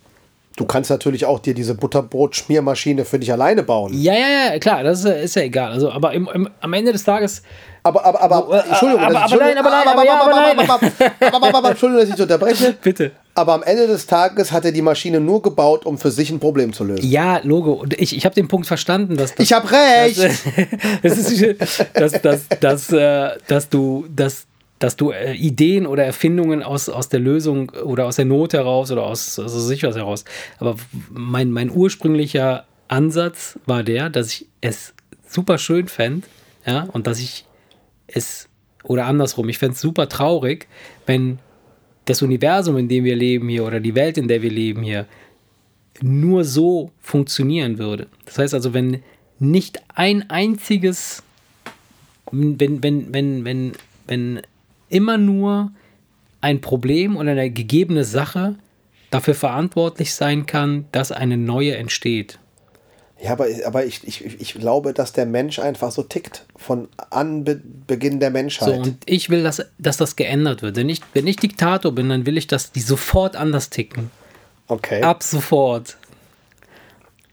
Du 0.58 0.66
kannst 0.66 0.90
natürlich 0.90 1.24
auch 1.26 1.38
dir 1.40 1.54
diese 1.54 1.76
Butterbrot-Schmiermaschine 1.76 3.06
für 3.06 3.20
dich 3.20 3.32
alleine 3.32 3.62
bauen. 3.62 3.94
Ja, 3.94 4.14
ja, 4.14 4.54
ja, 4.54 4.60
klar, 4.60 4.82
das 4.84 5.00
ist, 5.00 5.06
ja- 5.06 5.12
ist 5.14 5.36
ja 5.36 5.42
egal. 5.44 5.72
Also, 5.72 5.92
aber 5.92 6.14
im, 6.14 6.28
im, 6.34 6.50
am 6.62 6.74
Ende 6.74 6.92
des 6.94 7.04
Tages, 7.04 7.44
Aber, 7.88 8.06
aber, 8.06 8.22
aber, 8.22 8.66
äh, 8.66 8.70
Entschuldigung, 8.70 9.04
aber- 9.04 9.14
das- 9.14 9.32
aber 9.32 9.42
nein, 9.44 9.58
aber 9.58 9.70
nein, 9.70 9.88
aber 9.88 10.02
aber 10.02 10.36
nein. 10.36 10.60
aber, 10.60 10.74
aber, 10.74 11.48
aber, 11.48 11.58
aber, 11.58 11.70
Entschuldigung, 11.72 12.06
dass 12.06 12.16
ich 12.16 12.22
unterbreche. 12.22 12.76
bitte. 12.84 13.12
Aber 13.34 13.54
am 13.54 13.64
Ende 13.64 13.88
des 13.88 14.08
Tages 14.08 14.52
hat 14.52 14.66
er 14.66 14.72
die 14.72 14.82
Maschine 14.82 15.20
nur 15.20 15.42
gebaut, 15.42 15.86
um 15.86 15.98
für 15.98 16.10
sich 16.12 16.30
ein 16.32 16.40
Problem 16.40 16.74
zu 16.74 16.84
lösen. 16.84 17.08
Ja, 17.08 17.40
Logo. 17.44 17.74
Und 17.74 17.94
ich, 18.00 18.16
ich 18.18 18.26
habe 18.26 18.34
den 18.36 18.48
Punkt 18.48 18.66
verstanden, 18.68 19.16
dass 19.16 19.36
das, 19.36 19.46
Ich 19.46 19.54
hab 19.54 19.72
recht! 19.72 20.18
das 21.04 21.18
ist, 21.18 21.62
dass, 21.94 22.22
dass, 22.22 22.48
dass, 22.60 22.92
äh, 22.92 23.30
dass 23.48 23.70
du, 23.70 24.06
dass, 24.16 24.48
dass 24.80 24.96
du 24.96 25.12
äh, 25.12 25.34
Ideen 25.34 25.86
oder 25.86 26.04
Erfindungen 26.04 26.64
aus, 26.64 26.90
aus 26.90 27.10
der 27.10 27.20
Lösung 27.20 27.72
oder 27.84 28.06
aus 28.06 28.16
der 28.16 28.26
Not 28.26 28.54
heraus 28.54 28.92
oder 28.92 29.04
aus 29.04 29.38
also 29.40 29.60
sich 29.60 29.84
was 29.84 29.96
heraus. 29.96 30.24
Aber 30.60 30.76
mein, 31.12 31.52
mein 31.52 31.70
ursprünglicher 31.72 32.66
Ansatz 32.88 33.58
war 33.66 33.84
der, 33.84 34.10
dass 34.10 34.28
ich 34.30 34.48
es 34.62 34.94
super 35.30 35.58
schön 35.58 35.88
fände, 35.88 36.26
ja, 36.66 36.88
und 36.94 37.06
dass 37.08 37.20
ich 37.20 37.46
es, 38.08 38.50
oder 38.84 39.06
andersrum, 39.06 39.50
ich 39.50 39.58
fände 39.58 39.76
es 39.76 39.82
super 39.82 40.10
traurig, 40.10 40.68
wenn 41.06 41.40
das 42.06 42.22
Universum, 42.22 42.78
in 42.78 42.88
dem 42.88 43.04
wir 43.04 43.16
leben 43.16 43.50
hier 43.50 43.66
oder 43.66 43.80
die 43.80 43.96
Welt, 43.96 44.18
in 44.18 44.28
der 44.28 44.42
wir 44.42 44.52
leben 44.52 44.82
hier, 44.82 45.06
nur 46.02 46.44
so 46.46 46.92
funktionieren 47.00 47.78
würde. 47.78 48.08
Das 48.26 48.38
heißt 48.38 48.54
also, 48.54 48.74
wenn 48.74 49.04
nicht 49.40 49.82
ein 49.94 50.30
einziges, 50.30 51.24
wenn, 52.32 52.82
wenn, 52.82 53.14
wenn, 53.14 53.46
wenn, 53.46 53.72
wenn 54.08 54.42
immer 54.90 55.18
nur 55.18 55.72
ein 56.42 56.62
Problem 56.62 57.18
oder 57.18 57.32
eine 57.32 57.52
gegebene 57.52 58.04
Sache 58.04 58.56
dafür 59.10 59.36
verantwortlich 59.36 60.14
sein 60.14 60.46
kann, 60.46 60.86
dass 60.92 61.12
eine 61.12 61.38
neue 61.38 61.76
entsteht. 61.76 62.40
Ja, 63.20 63.32
aber, 63.32 63.48
aber 63.66 63.86
ich, 63.86 64.08
ich, 64.08 64.40
ich 64.40 64.54
glaube, 64.54 64.94
dass 64.94 65.12
der 65.12 65.26
Mensch 65.26 65.58
einfach 65.60 65.92
so 65.92 66.04
tickt. 66.04 66.46
Von 66.56 66.88
Anbeginn 67.10 68.20
der 68.20 68.30
So, 68.30 68.34
Menschheit. 68.34 68.80
und 68.80 68.98
ich 69.06 69.30
will, 69.30 69.42
dass, 69.44 69.66
dass 69.80 69.98
das 69.98 70.16
geändert 70.16 70.62
wird. 70.62 70.76
Wenn 70.76 70.90
ich, 70.90 71.02
wenn 71.14 71.26
ich 71.26 71.38
Diktator 71.38 71.92
bin, 71.94 72.10
dann 72.10 72.26
will 72.28 72.38
ich, 72.38 72.46
dass 72.48 72.72
die 72.72 72.80
sofort 72.82 73.36
anders 73.36 73.70
ticken. 73.72 74.12
okay. 74.68 75.02
Ab 75.02 75.24
sofort. 75.24 75.98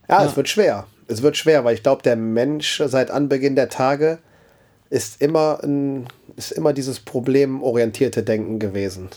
Ja, 0.09 0.25
es 0.25 0.35
wird 0.35 0.49
schwer. 0.49 0.87
Es 1.07 1.21
wird 1.21 1.37
schwer, 1.37 1.63
weil 1.63 1.75
ich 1.75 1.83
glaube, 1.83 2.01
der 2.01 2.15
Mensch 2.15 2.81
seit 2.85 3.11
Anbeginn 3.11 3.55
der 3.55 3.69
Tage 3.69 4.17
ist 4.89 5.21
immer, 5.21 5.59
ein, 5.63 6.07
ist 6.35 6.51
immer 6.51 6.73
dieses 6.73 6.99
problemorientierte 6.99 8.23
Denken 8.23 8.57
gewesen. 8.59 9.09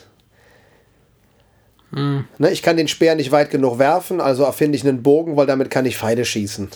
Ne, 1.90 2.50
ich 2.50 2.62
kann 2.62 2.76
den 2.76 2.88
Speer 2.88 3.14
nicht 3.14 3.32
weit 3.32 3.50
genug 3.50 3.78
werfen, 3.78 4.20
also 4.20 4.44
erfinde 4.44 4.76
ich 4.76 4.86
einen 4.86 5.02
Bogen, 5.02 5.36
weil 5.36 5.46
damit 5.46 5.70
kann 5.70 5.86
ich 5.86 5.96
Pfeile 5.96 6.24
schießen. 6.24 6.68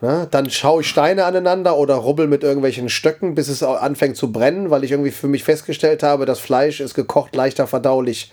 Ne? 0.00 0.28
Dann 0.30 0.48
schaue 0.48 0.80
ich 0.80 0.88
Steine 0.88 1.26
aneinander 1.26 1.76
oder 1.76 1.96
rubbel 1.96 2.26
mit 2.26 2.42
irgendwelchen 2.42 2.88
Stöcken, 2.88 3.34
bis 3.34 3.48
es 3.48 3.62
anfängt 3.62 4.16
zu 4.16 4.32
brennen, 4.32 4.70
weil 4.70 4.82
ich 4.82 4.92
irgendwie 4.92 5.10
für 5.10 5.28
mich 5.28 5.44
festgestellt 5.44 6.02
habe, 6.02 6.24
das 6.24 6.40
Fleisch 6.40 6.80
ist 6.80 6.94
gekocht 6.94 7.36
leichter 7.36 7.66
verdaulich. 7.66 8.32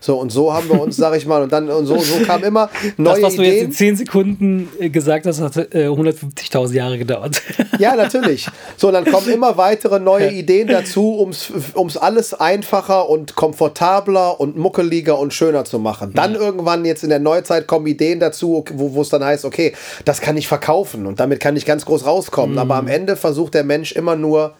So, 0.00 0.16
und 0.16 0.32
so 0.32 0.52
haben 0.52 0.68
wir 0.70 0.80
uns, 0.80 0.96
sag 0.96 1.14
ich 1.14 1.26
mal, 1.26 1.42
und 1.42 1.52
dann, 1.52 1.68
und 1.68 1.86
so, 1.86 1.98
so 1.98 2.24
kam 2.24 2.42
immer 2.42 2.70
neue 2.96 3.20
Das, 3.20 3.22
was 3.22 3.36
du 3.36 3.42
jetzt 3.42 3.54
in 3.54 3.58
Ideen. 3.58 3.72
10 3.72 3.96
Sekunden 3.96 4.68
äh, 4.78 4.88
gesagt 4.88 5.26
hast, 5.26 5.40
hat 5.40 5.56
äh, 5.56 5.88
150.000 5.88 6.72
Jahre 6.72 6.98
gedauert. 6.98 7.42
Ja, 7.78 7.94
natürlich. 7.94 8.46
So, 8.76 8.88
und 8.88 8.94
dann 8.94 9.04
kommen 9.04 9.28
immer 9.30 9.56
weitere 9.56 10.00
neue 10.00 10.30
Ideen 10.30 10.68
dazu, 10.68 11.18
ums 11.18 11.52
ums 11.74 11.96
alles 11.96 12.34
einfacher 12.34 13.08
und 13.08 13.34
komfortabler 13.34 14.40
und 14.40 14.56
muckeliger 14.56 15.18
und 15.18 15.34
schöner 15.34 15.64
zu 15.64 15.78
machen. 15.78 16.12
Dann 16.14 16.34
irgendwann 16.34 16.84
jetzt 16.84 17.04
in 17.04 17.10
der 17.10 17.18
Neuzeit 17.18 17.66
kommen 17.66 17.86
Ideen 17.86 18.20
dazu, 18.20 18.64
wo 18.74 18.94
wo 18.94 19.02
es 19.02 19.08
dann 19.10 19.24
heißt, 19.24 19.44
okay, 19.44 19.74
das 20.04 20.20
kann 20.20 20.36
ich 20.36 20.48
verkaufen 20.48 21.06
und 21.06 21.20
damit 21.20 21.40
kann 21.40 21.56
ich 21.56 21.66
ganz 21.66 21.84
groß 21.84 22.06
rauskommen. 22.06 22.58
Aber 22.58 22.76
am 22.76 22.88
Ende 22.88 23.16
versucht 23.16 23.54
der 23.54 23.64
Mensch 23.64 23.92
immer 23.92 24.16
nur 24.16 24.54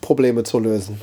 Probleme 0.00 0.42
zu 0.44 0.58
lösen. 0.58 1.00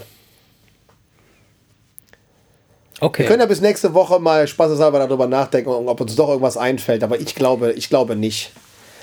Okay. 3.02 3.24
Wir 3.24 3.28
können 3.28 3.42
ja 3.42 3.46
bis 3.46 3.62
nächste 3.62 3.94
Woche 3.94 4.20
mal 4.20 4.48
spaßeshalber 4.48 5.00
darüber 5.00 5.28
nachdenken, 5.28 5.70
ob 5.70 6.00
uns 6.02 6.16
doch 6.16 6.30
irgendwas 6.30 6.56
einfällt. 6.58 7.04
Aber 7.04 7.20
ich 7.20 7.36
glaube, 7.36 7.74
ich 7.74 7.90
glaube 7.90 8.16
nicht. 8.16 8.52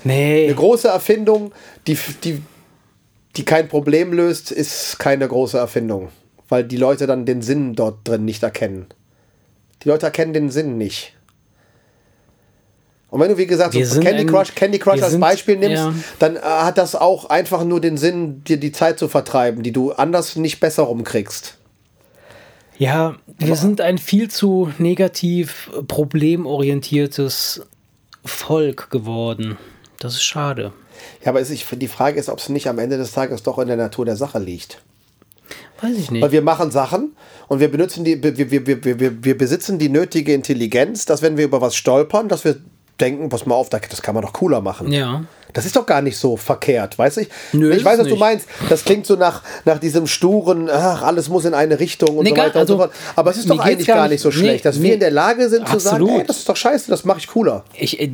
nee. 0.03 0.45
Eine 0.45 0.55
große 0.55 0.87
Erfindung, 0.87 1.51
die, 1.87 1.97
die, 2.23 2.41
die 3.35 3.45
kein 3.45 3.67
Problem 3.67 4.11
löst, 4.13 4.51
ist 4.51 4.97
keine 4.99 5.27
große 5.27 5.57
Erfindung. 5.57 6.09
Weil 6.49 6.63
die 6.63 6.77
Leute 6.77 7.07
dann 7.07 7.25
den 7.25 7.41
Sinn 7.41 7.75
dort 7.75 7.97
drin 8.03 8.25
nicht 8.25 8.41
erkennen. 8.43 8.87
Die 9.83 9.89
Leute 9.89 10.05
erkennen 10.07 10.33
den 10.33 10.49
Sinn 10.49 10.77
nicht. 10.77 11.13
Und 13.09 13.19
wenn 13.19 13.29
du, 13.29 13.37
wie 13.37 13.45
gesagt, 13.45 13.75
so 13.75 13.99
Candy 14.01 14.25
Crush, 14.25 14.55
Candy 14.55 14.79
Crush 14.79 15.01
als 15.01 15.11
sind- 15.11 15.21
Beispiel 15.21 15.57
nimmst, 15.57 15.75
ja. 15.77 15.93
dann 16.17 16.35
äh, 16.35 16.39
hat 16.39 16.79
das 16.79 16.95
auch 16.95 17.25
einfach 17.29 17.63
nur 17.63 17.79
den 17.79 17.95
Sinn, 17.95 18.43
dir 18.43 18.57
die 18.57 18.71
Zeit 18.71 18.97
zu 18.97 19.07
vertreiben, 19.07 19.61
die 19.61 19.71
du 19.71 19.91
anders 19.91 20.35
nicht 20.35 20.59
besser 20.59 20.83
rumkriegst. 20.83 21.57
Ja, 22.83 23.15
wir 23.37 23.55
sind 23.55 23.79
ein 23.79 23.97
viel 23.97 24.29
zu 24.29 24.69
negativ 24.77 25.71
problemorientiertes 25.87 27.61
Volk 28.25 28.89
geworden. 28.89 29.57
Das 29.99 30.15
ist 30.15 30.23
schade. 30.23 30.73
Ja, 31.23 31.29
aber 31.29 31.39
ist, 31.39 31.65
die 31.71 31.87
Frage 31.87 32.19
ist, 32.19 32.27
ob 32.27 32.39
es 32.39 32.49
nicht 32.49 32.67
am 32.67 32.79
Ende 32.79 32.97
des 32.97 33.13
Tages 33.13 33.41
doch 33.41 33.57
in 33.59 33.69
der 33.69 33.77
Natur 33.77 34.03
der 34.03 34.17
Sache 34.17 34.37
liegt. 34.37 34.81
Weiß 35.79 35.97
ich 35.97 36.11
nicht. 36.11 36.21
Weil 36.21 36.33
wir 36.33 36.41
machen 36.41 36.71
Sachen 36.71 37.15
und 37.47 37.61
wir 37.61 37.71
benutzen 37.71 38.03
die, 38.03 38.21
wir, 38.21 38.37
wir, 38.37 38.51
wir, 38.51 38.83
wir, 38.83 38.99
wir, 38.99 39.23
wir 39.23 39.37
besitzen 39.37 39.79
die 39.79 39.87
nötige 39.87 40.33
Intelligenz, 40.33 41.05
dass 41.05 41.21
wenn 41.21 41.37
wir 41.37 41.45
über 41.45 41.61
was 41.61 41.77
stolpern, 41.77 42.27
dass 42.27 42.43
wir 42.43 42.57
denken, 42.99 43.29
pass 43.29 43.45
mal 43.45 43.55
auf, 43.55 43.69
da- 43.69 43.79
das 43.79 44.01
kann 44.01 44.13
man 44.15 44.23
doch 44.23 44.33
cooler 44.33 44.61
machen. 44.61 44.91
Ja. 44.91 45.23
Das 45.53 45.65
ist 45.65 45.75
doch 45.75 45.85
gar 45.85 46.01
nicht 46.01 46.17
so 46.17 46.35
verkehrt, 46.35 46.97
weißt 46.97 47.17
du? 47.17 47.25
Nö, 47.53 47.71
ich 47.75 47.85
weiß, 47.85 47.99
was 47.99 48.05
du 48.07 48.11
nicht. 48.13 48.19
meinst. 48.19 48.47
Das 48.69 48.83
klingt 48.85 49.05
so 49.05 49.15
nach, 49.15 49.43
nach 49.65 49.77
diesem 49.79 50.07
sturen, 50.07 50.67
ach, 50.69 51.03
alles 51.03 51.29
muss 51.29 51.45
in 51.45 51.53
eine 51.53 51.79
Richtung 51.79 52.17
und 52.17 52.23
Nee, 52.23 52.31
so 52.31 52.37
weiter 52.37 52.61
und 52.61 52.67
so 52.67 52.73
also, 52.73 52.77
fort. 52.85 52.93
Aber 53.15 53.29
es 53.31 53.37
ist 53.37 53.49
doch 53.49 53.59
eigentlich 53.59 53.87
gar 53.87 53.97
gar 53.97 54.03
nicht- 54.03 54.11
nicht 54.13 54.21
so 54.21 54.29
nee, 54.29 54.35
schlecht, 54.35 54.65
dass 54.65 54.77
nee. 54.77 54.85
wir 54.87 54.93
in 54.95 54.99
der 54.99 55.11
Lage 55.11 55.49
sind 55.49 55.67
zu 55.67 55.77
sagen, 55.79 55.95
Absolut. 56.03 56.21
ey, 56.21 56.27
das 56.27 56.37
ist 56.39 56.49
doch 56.49 56.55
scheiße, 56.55 56.89
das 56.89 57.03
mache 57.05 57.19
ich 57.19 57.27
cooler. 57.27 57.63
Ich, 57.77 57.99
äh, 57.99 58.09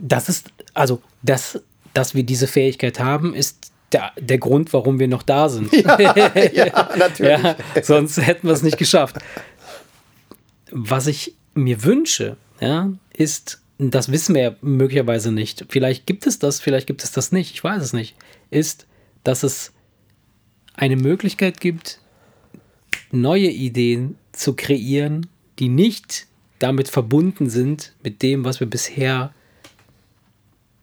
das 0.00 0.28
ist, 0.28 0.46
also, 0.74 1.00
das, 1.22 1.60
dass 1.94 2.14
wir 2.14 2.24
diese 2.24 2.46
Fähigkeit 2.48 2.98
haben, 2.98 3.34
ist 3.34 3.70
der, 3.92 4.12
der 4.18 4.38
Grund, 4.38 4.72
warum 4.72 4.98
wir 4.98 5.08
noch 5.08 5.22
da 5.22 5.48
sind. 5.48 5.72
ja, 6.52 6.88
natürlich. 6.96 7.32
Ja, 7.42 7.56
sonst 7.82 8.16
hätten 8.20 8.46
wir 8.48 8.54
es 8.54 8.62
nicht 8.62 8.78
geschafft. 8.78 9.16
Was 10.72 11.06
ich 11.06 11.34
mir 11.54 11.82
wünsche, 11.84 12.36
ja, 12.60 12.90
ist, 13.12 13.60
das 13.88 14.12
wissen 14.12 14.34
wir 14.34 14.42
ja 14.42 14.56
möglicherweise 14.60 15.32
nicht. 15.32 15.64
Vielleicht 15.68 16.06
gibt 16.06 16.26
es 16.26 16.38
das, 16.38 16.60
vielleicht 16.60 16.86
gibt 16.86 17.02
es 17.02 17.12
das 17.12 17.32
nicht. 17.32 17.54
Ich 17.54 17.64
weiß 17.64 17.82
es 17.82 17.92
nicht. 17.92 18.14
Ist, 18.50 18.86
dass 19.24 19.42
es 19.42 19.72
eine 20.74 20.96
Möglichkeit 20.96 21.60
gibt, 21.60 21.98
neue 23.10 23.48
Ideen 23.48 24.16
zu 24.32 24.54
kreieren, 24.54 25.26
die 25.58 25.68
nicht 25.68 26.26
damit 26.58 26.88
verbunden 26.88 27.48
sind 27.48 27.94
mit 28.02 28.22
dem, 28.22 28.44
was 28.44 28.60
wir 28.60 28.68
bisher 28.68 29.32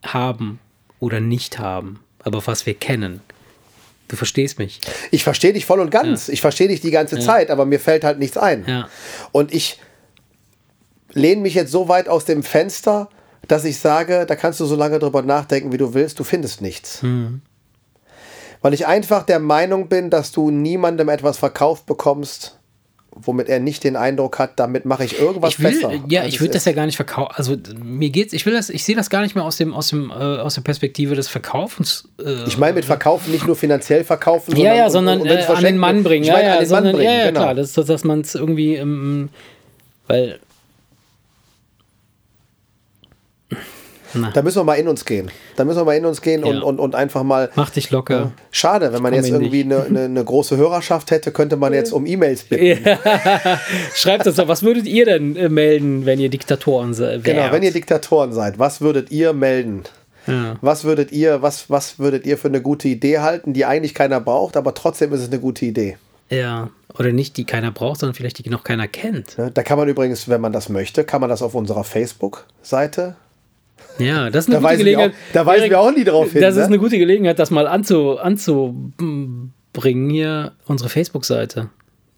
haben 0.03 0.59
oder 0.99 1.19
nicht 1.19 1.59
haben, 1.59 1.99
aber 2.23 2.45
was 2.47 2.65
wir 2.65 2.73
kennen. 2.73 3.21
Du 4.07 4.15
verstehst 4.15 4.57
mich. 4.57 4.79
Ich 5.11 5.23
verstehe 5.23 5.53
dich 5.53 5.65
voll 5.65 5.81
und 5.81 5.91
ganz. 5.91 6.29
Ich 6.29 6.41
verstehe 6.41 6.69
dich 6.69 6.79
die 6.79 6.91
ganze 6.91 7.19
Zeit, 7.19 7.51
aber 7.51 7.65
mir 7.65 7.79
fällt 7.79 8.03
halt 8.03 8.19
nichts 8.19 8.37
ein. 8.37 8.63
Ja. 8.65 8.89
Und 9.33 9.53
ich 9.53 9.79
lehne 11.13 11.41
mich 11.41 11.53
jetzt 11.53 11.71
so 11.71 11.87
weit 11.87 12.07
aus 12.09 12.25
dem 12.25 12.43
Fenster, 12.43 13.09
dass 13.47 13.63
ich 13.65 13.77
sage, 13.79 14.25
da 14.27 14.35
kannst 14.35 14.59
du 14.59 14.65
so 14.65 14.75
lange 14.75 14.99
drüber 14.99 15.21
nachdenken, 15.21 15.71
wie 15.71 15.77
du 15.77 15.93
willst, 15.93 16.19
du 16.19 16.23
findest 16.23 16.61
nichts. 16.61 17.03
Weil 18.61 18.73
ich 18.73 18.87
einfach 18.87 19.23
der 19.23 19.39
Meinung 19.39 19.87
bin, 19.87 20.09
dass 20.09 20.31
du 20.31 20.49
niemandem 20.51 21.09
etwas 21.09 21.37
verkauft 21.37 21.85
bekommst, 21.85 22.57
womit 23.19 23.47
er 23.49 23.59
nicht 23.59 23.83
den 23.83 23.95
Eindruck 23.95 24.37
hat, 24.37 24.59
damit 24.59 24.85
mache 24.85 25.03
ich 25.05 25.19
irgendwas 25.19 25.53
ich 25.53 25.59
will, 25.59 25.71
besser. 25.71 25.91
ja, 26.07 26.25
ich 26.25 26.39
würde 26.39 26.53
das 26.53 26.63
ist. 26.63 26.65
ja 26.67 26.73
gar 26.73 26.85
nicht 26.85 26.97
verkaufen. 26.97 27.31
Also 27.35 27.55
mir 27.83 28.09
geht's, 28.09 28.33
ich 28.33 28.45
will 28.45 28.53
das, 28.53 28.69
ich 28.69 28.83
sehe 28.83 28.95
das 28.95 29.09
gar 29.09 29.21
nicht 29.21 29.33
mehr 29.33 29.43
aus 29.43 29.57
dem, 29.57 29.73
aus 29.73 29.87
dem, 29.89 30.11
äh, 30.11 30.13
aus 30.13 30.55
der 30.55 30.61
Perspektive 30.61 31.15
des 31.15 31.27
Verkaufens. 31.27 32.09
Äh, 32.23 32.43
Ich 32.45 32.57
meine 32.59 32.73
mit 32.73 32.85
verkaufen 32.85 33.31
nicht 33.31 33.47
nur 33.47 33.55
finanziell 33.55 34.03
verkaufen, 34.03 34.55
ja, 34.55 34.73
ja, 34.75 34.85
und- 34.85 34.91
sondern 34.91 35.21
und 35.21 35.29
wenn's 35.29 35.47
äh, 35.49 35.53
an 35.53 35.63
den 35.63 35.77
Mann 35.77 36.03
bringen. 36.03 36.23
Ich 36.23 36.27
Ja, 36.29 36.33
meine 36.35 36.47
ja, 36.47 36.53
an 36.53 36.59
den 36.59 36.67
sondern, 36.67 36.83
Mann 36.85 36.95
bringen, 36.95 37.11
ja, 37.11 37.19
ja 37.19 37.27
genau. 37.27 37.39
klar, 37.41 37.55
das, 37.55 37.73
dass 37.73 38.03
man 38.03 38.21
es 38.21 38.35
irgendwie, 38.35 38.75
ähm, 38.75 39.29
weil 40.07 40.39
Da 44.33 44.41
müssen 44.41 44.57
wir 44.59 44.63
mal 44.63 44.75
in 44.75 44.87
uns 44.87 45.05
gehen. 45.05 45.29
Da 45.55 45.65
müssen 45.65 45.79
wir 45.79 45.85
mal 45.85 45.95
in 45.97 46.05
uns 46.05 46.21
gehen 46.21 46.43
und, 46.43 46.55
Ja. 46.57 46.61
und, 46.61 46.79
und 46.79 46.95
einfach 46.95 47.23
mal. 47.23 47.49
mach 47.55 47.69
dich 47.69 47.91
locker. 47.91 48.31
Schade, 48.51 48.93
wenn 48.93 49.01
man 49.01 49.13
jetzt 49.13 49.29
irgendwie 49.29 49.63
eine, 49.63 49.83
eine, 49.83 50.03
eine 50.05 50.23
große 50.23 50.55
Hörerschaft 50.57 51.11
hätte, 51.11 51.31
könnte 51.31 51.57
man 51.57 51.73
jetzt 51.73 51.91
um 51.91 52.05
E-Mails 52.05 52.43
bitten. 52.43 52.85
Schreibt 53.95 54.27
uns 54.27 54.35
doch, 54.37 54.47
was 54.47 54.63
würdet 54.63 54.85
ihr 54.87 55.05
denn 55.05 55.35
äh, 55.35 55.49
melden, 55.49 56.05
wenn 56.05 56.19
ihr 56.19 56.29
Diktatoren 56.29 56.93
seid? 56.93 57.23
Genau, 57.23 57.51
wenn 57.51 57.63
ihr 57.63 57.71
Diktatoren 57.73 58.31
seid, 58.33 58.59
was 58.59 58.81
würdet 58.81 59.11
ihr 59.11 59.33
melden? 59.33 59.83
Ja. 60.25 60.55
Was 60.61 60.83
würdet 60.83 61.11
ihr, 61.11 61.41
was, 61.41 61.69
was 61.69 61.99
würdet 61.99 62.25
ihr 62.25 62.37
für 62.37 62.49
eine 62.49 62.61
gute 62.61 62.87
Idee 62.89 63.19
halten, 63.19 63.53
die 63.53 63.65
eigentlich 63.65 63.93
keiner 63.93 64.19
braucht, 64.19 64.57
aber 64.57 64.73
trotzdem 64.73 65.13
ist 65.13 65.21
es 65.21 65.27
eine 65.29 65.39
gute 65.39 65.65
Idee. 65.65 65.97
ja, 66.29 66.69
oder 66.99 67.11
nicht, 67.11 67.37
die 67.37 67.45
keiner 67.45 67.69
braucht, 67.71 67.99
sondern 67.99 68.15
vielleicht 68.15 68.43
die 68.43 68.49
noch 68.49 68.63
keiner 68.63 68.87
kennt. 68.87 69.37
Ne? 69.37 69.51
Da 69.53 69.61
kann 69.61 69.77
man 69.77 69.87
übrigens, 69.87 70.27
wenn 70.27 70.41
man 70.41 70.51
das 70.51 70.67
möchte, 70.67 71.03
kann 71.03 71.21
man 71.21 71.29
das 71.29 71.41
auf 71.43 71.53
unserer 71.53 71.83
Facebook-Seite. 71.83 73.15
Ja, 73.99 74.29
das 74.29 74.45
ist 74.47 74.53
eine 74.53 74.61
Da 74.61 74.67
gute 74.67 74.77
Gelegenheit. 74.77 75.11
auch- 75.11 75.33
da 75.33 75.45
weisen 75.45 75.69
wir 75.69 75.79
auch 75.79 75.91
nie 75.91 76.03
drauf 76.03 76.31
hin, 76.31 76.41
Das 76.41 76.55
ne? 76.55 76.61
ist 76.61 76.67
eine 76.67 76.77
gute 76.79 76.97
Gelegenheit, 76.97 77.39
das 77.39 77.51
mal 77.51 77.67
anzu, 77.67 78.17
anzubringen 78.19 80.09
hier, 80.09 80.51
unsere 80.67 80.89
Facebook-Seite. 80.89 81.69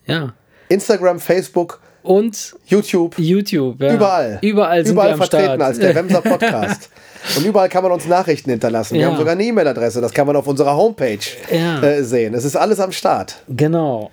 Ja. 0.06 0.34
Instagram, 0.69 1.19
Facebook, 1.19 1.80
Und 2.03 2.56
YouTube, 2.68 3.15
YouTube. 3.19 3.81
Ja. 3.81 3.93
überall. 3.93 4.39
Überall 4.41 4.85
sind 4.85 4.93
überall 4.93 5.10
wir 5.10 5.14
am 5.14 5.18
vertreten 5.19 5.45
Start. 5.45 5.61
als 5.61 5.80
der 5.80 5.95
Wemser 5.95 6.22
Podcast. 6.22 6.89
Und 7.38 7.45
überall 7.45 7.68
kann 7.68 7.84
man 7.84 7.91
uns 7.91 8.07
Nachrichten 8.07 8.49
hinterlassen. 8.49 8.93
Wir 8.95 9.01
Ja. 9.01 9.07
haben 9.10 9.18
sogar 9.18 9.34
eine 9.34 9.43
E-Mail-Adresse, 9.43 9.99
das 9.99 10.14
kann 10.14 10.26
man 10.26 10.38
auf 10.38 10.47
unserer 10.47 10.76
Homepage 10.77 11.19
Ja. 11.51 11.81
äh, 11.84 12.01
sehen. 12.03 12.34
Es 12.34 12.45
ist 12.45 12.56
alles 12.56 12.80
am 12.80 12.93
Start. 12.93 13.43
Genau. 13.49 14.10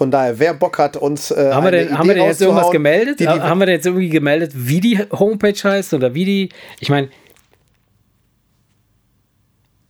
Von 0.00 0.10
daher, 0.10 0.38
wer 0.38 0.54
Bock 0.54 0.78
hat, 0.78 0.96
uns. 0.96 1.30
Äh, 1.30 1.50
Haben 1.52 1.64
wir, 1.64 1.72
denn, 1.72 1.98
haben 1.98 2.08
wir 2.08 2.14
denn 2.14 2.24
jetzt 2.24 2.40
irgendwas 2.40 2.70
gemeldet? 2.70 3.20
Die, 3.20 3.24
die, 3.24 3.28
haben 3.28 3.58
wir 3.58 3.66
denn 3.66 3.74
jetzt 3.74 3.84
irgendwie 3.84 4.08
gemeldet, 4.08 4.52
wie 4.54 4.80
die 4.80 4.98
Homepage 5.12 5.52
heißt 5.52 5.92
oder 5.92 6.14
wie 6.14 6.24
die. 6.24 6.48
Ich 6.78 6.88
meine. 6.88 7.10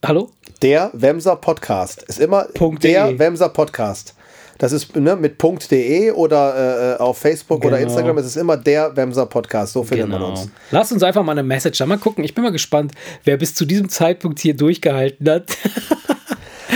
Hallo? 0.05 0.31
Der 0.62 0.91
Wemser 0.95 1.37
Podcast. 1.37 2.03
Ist 2.03 2.19
immer 2.19 2.43
Punkt 2.55 2.82
der 2.82 3.07
de. 3.07 3.20
Wemser 3.20 3.51
Podcast. 3.51 4.16
Das 4.59 4.73
ist 4.73 4.97
ne, 4.97 5.15
mit 5.15 5.41
.de 5.70 6.11
oder 6.11 6.97
äh, 6.97 7.01
auf 7.01 7.19
Facebook 7.19 7.65
oder 7.65 7.78
Genau. 7.78 7.91
Instagram 7.91 8.19
ist 8.19 8.27
es 8.27 8.37
immer 8.37 8.57
der 8.57 8.97
Wemser 8.97 9.27
Podcast. 9.27 9.74
So 9.74 9.85
findet 9.85 10.09
man 10.09 10.19
Genau. 10.19 10.31
uns. 10.32 10.49
Lass 10.73 10.91
uns 10.91 11.05
einfach 11.05 11.23
mal 11.23 11.31
eine 11.32 11.45
Message 11.45 11.78
da. 11.78 11.87
Mal 11.87 11.99
gucken. 11.99 12.24
Ich 12.24 12.35
bin 12.35 12.43
mal 12.43 12.51
gespannt, 12.51 12.95
wer 13.23 13.37
bis 13.37 13.55
zu 13.55 13.65
diesem 13.65 13.89
Zeitpunkt 13.89 14.41
hier 14.41 14.57
durchgehalten 14.57 15.31
hat. 15.31 15.45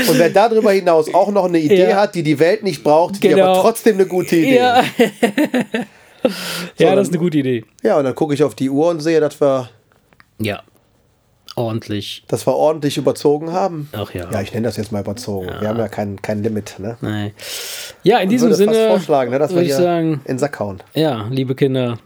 Und 0.09 0.19
wer 0.19 0.31
darüber 0.31 0.73
hinaus 0.73 1.13
auch 1.15 1.31
noch 1.31 1.45
eine 1.45 1.59
Idee 1.59 1.89
Ja. 1.91 1.97
hat, 1.97 2.15
die 2.15 2.23
die 2.23 2.39
Welt 2.39 2.63
nicht 2.63 2.83
braucht, 2.85 3.23
die 3.23 3.29
Genau. 3.29 3.53
aber 3.53 3.61
trotzdem 3.63 3.95
eine 3.97 4.07
gute 4.07 4.37
Idee. 4.37 4.57
ja. 4.57 4.85
ja, 6.79 6.87
dann- 6.87 6.97
das 6.97 7.09
ist 7.09 7.13
eine 7.15 7.19
gute 7.23 7.39
Idee. 7.39 7.65
Ja, 7.83 7.99
und 7.99 8.05
dann 8.05 8.15
gucke 8.15 8.35
ich 8.35 8.43
auf 8.43 8.55
die 8.55 8.71
Uhr 8.71 8.89
und 8.89 9.01
sehe, 9.01 9.21
dass 9.21 9.41
wir, 9.41 9.69
Ja. 10.39 10.63
Ordentlich. 11.57 12.25
dass 12.29 12.47
wir 12.47 12.55
ordentlich 12.55 12.97
überzogen 12.97 13.53
haben. 13.53 13.89
Ach 13.93 14.13
ja. 14.13 14.29
Ja, 14.31 14.41
ich 14.41 14.53
nenne 14.53 14.67
das 14.67 14.77
jetzt 14.77 14.91
mal 14.91 15.01
überzogen. 15.03 15.47
Wir 15.61 15.69
haben 15.69 15.79
ja 15.79 15.87
kein, 15.89 16.21
kein 16.21 16.43
Limit. 16.43 16.75
Ne? 16.79 16.97
Nein. 17.01 17.33
Ja, 18.03 18.19
in 18.19 18.25
Ich 18.25 18.31
diesem 18.31 18.51
würde 18.51 18.65
fast 18.65 18.75
Sinne 18.77 18.89
vorschlagen, 18.89 19.31
ne, 19.31 19.39
dass 19.39 19.51
wir 19.51 19.57
würde 19.57 19.67
ich 19.69 19.75
hier 19.77 19.83
sagen, 19.85 20.13
in 20.25 20.35
den 20.35 20.39
Sack 20.41 20.59
hauen. 20.59 20.83
ja, 20.95 21.29
liebe 21.31 21.55
Kinder, 21.55 21.99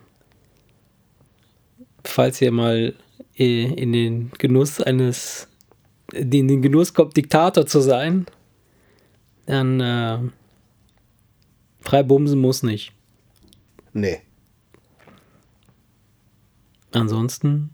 falls 2.05 2.40
ihr 2.43 2.52
mal 2.52 2.94
äh, 3.39 3.65
in 3.73 3.93
den 3.93 4.32
Genuss 4.39 4.81
eines, 4.82 5.48
in 6.12 6.48
den 6.48 6.62
Genuss 6.62 6.94
kommt, 6.94 7.16
Diktator 7.16 7.66
zu 7.66 7.80
sein, 7.80 8.26
dann 9.47 9.80
äh, 9.80 10.18
frei 11.80 12.02
bumsen 12.02 12.40
muss 12.40 12.62
nicht. 12.62 12.93
Nee. 13.93 14.20
Ansonsten 16.93 17.70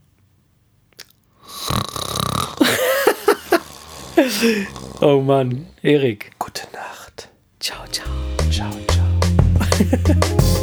Oh 5.01 5.21
Mann, 5.21 5.67
Erik. 5.83 6.33
Gute 6.39 6.63
Nacht. 6.73 7.29
Ciao, 7.61 7.85
ciao. 7.91 8.07
Ciao, 8.51 8.71
ciao. 8.89 10.54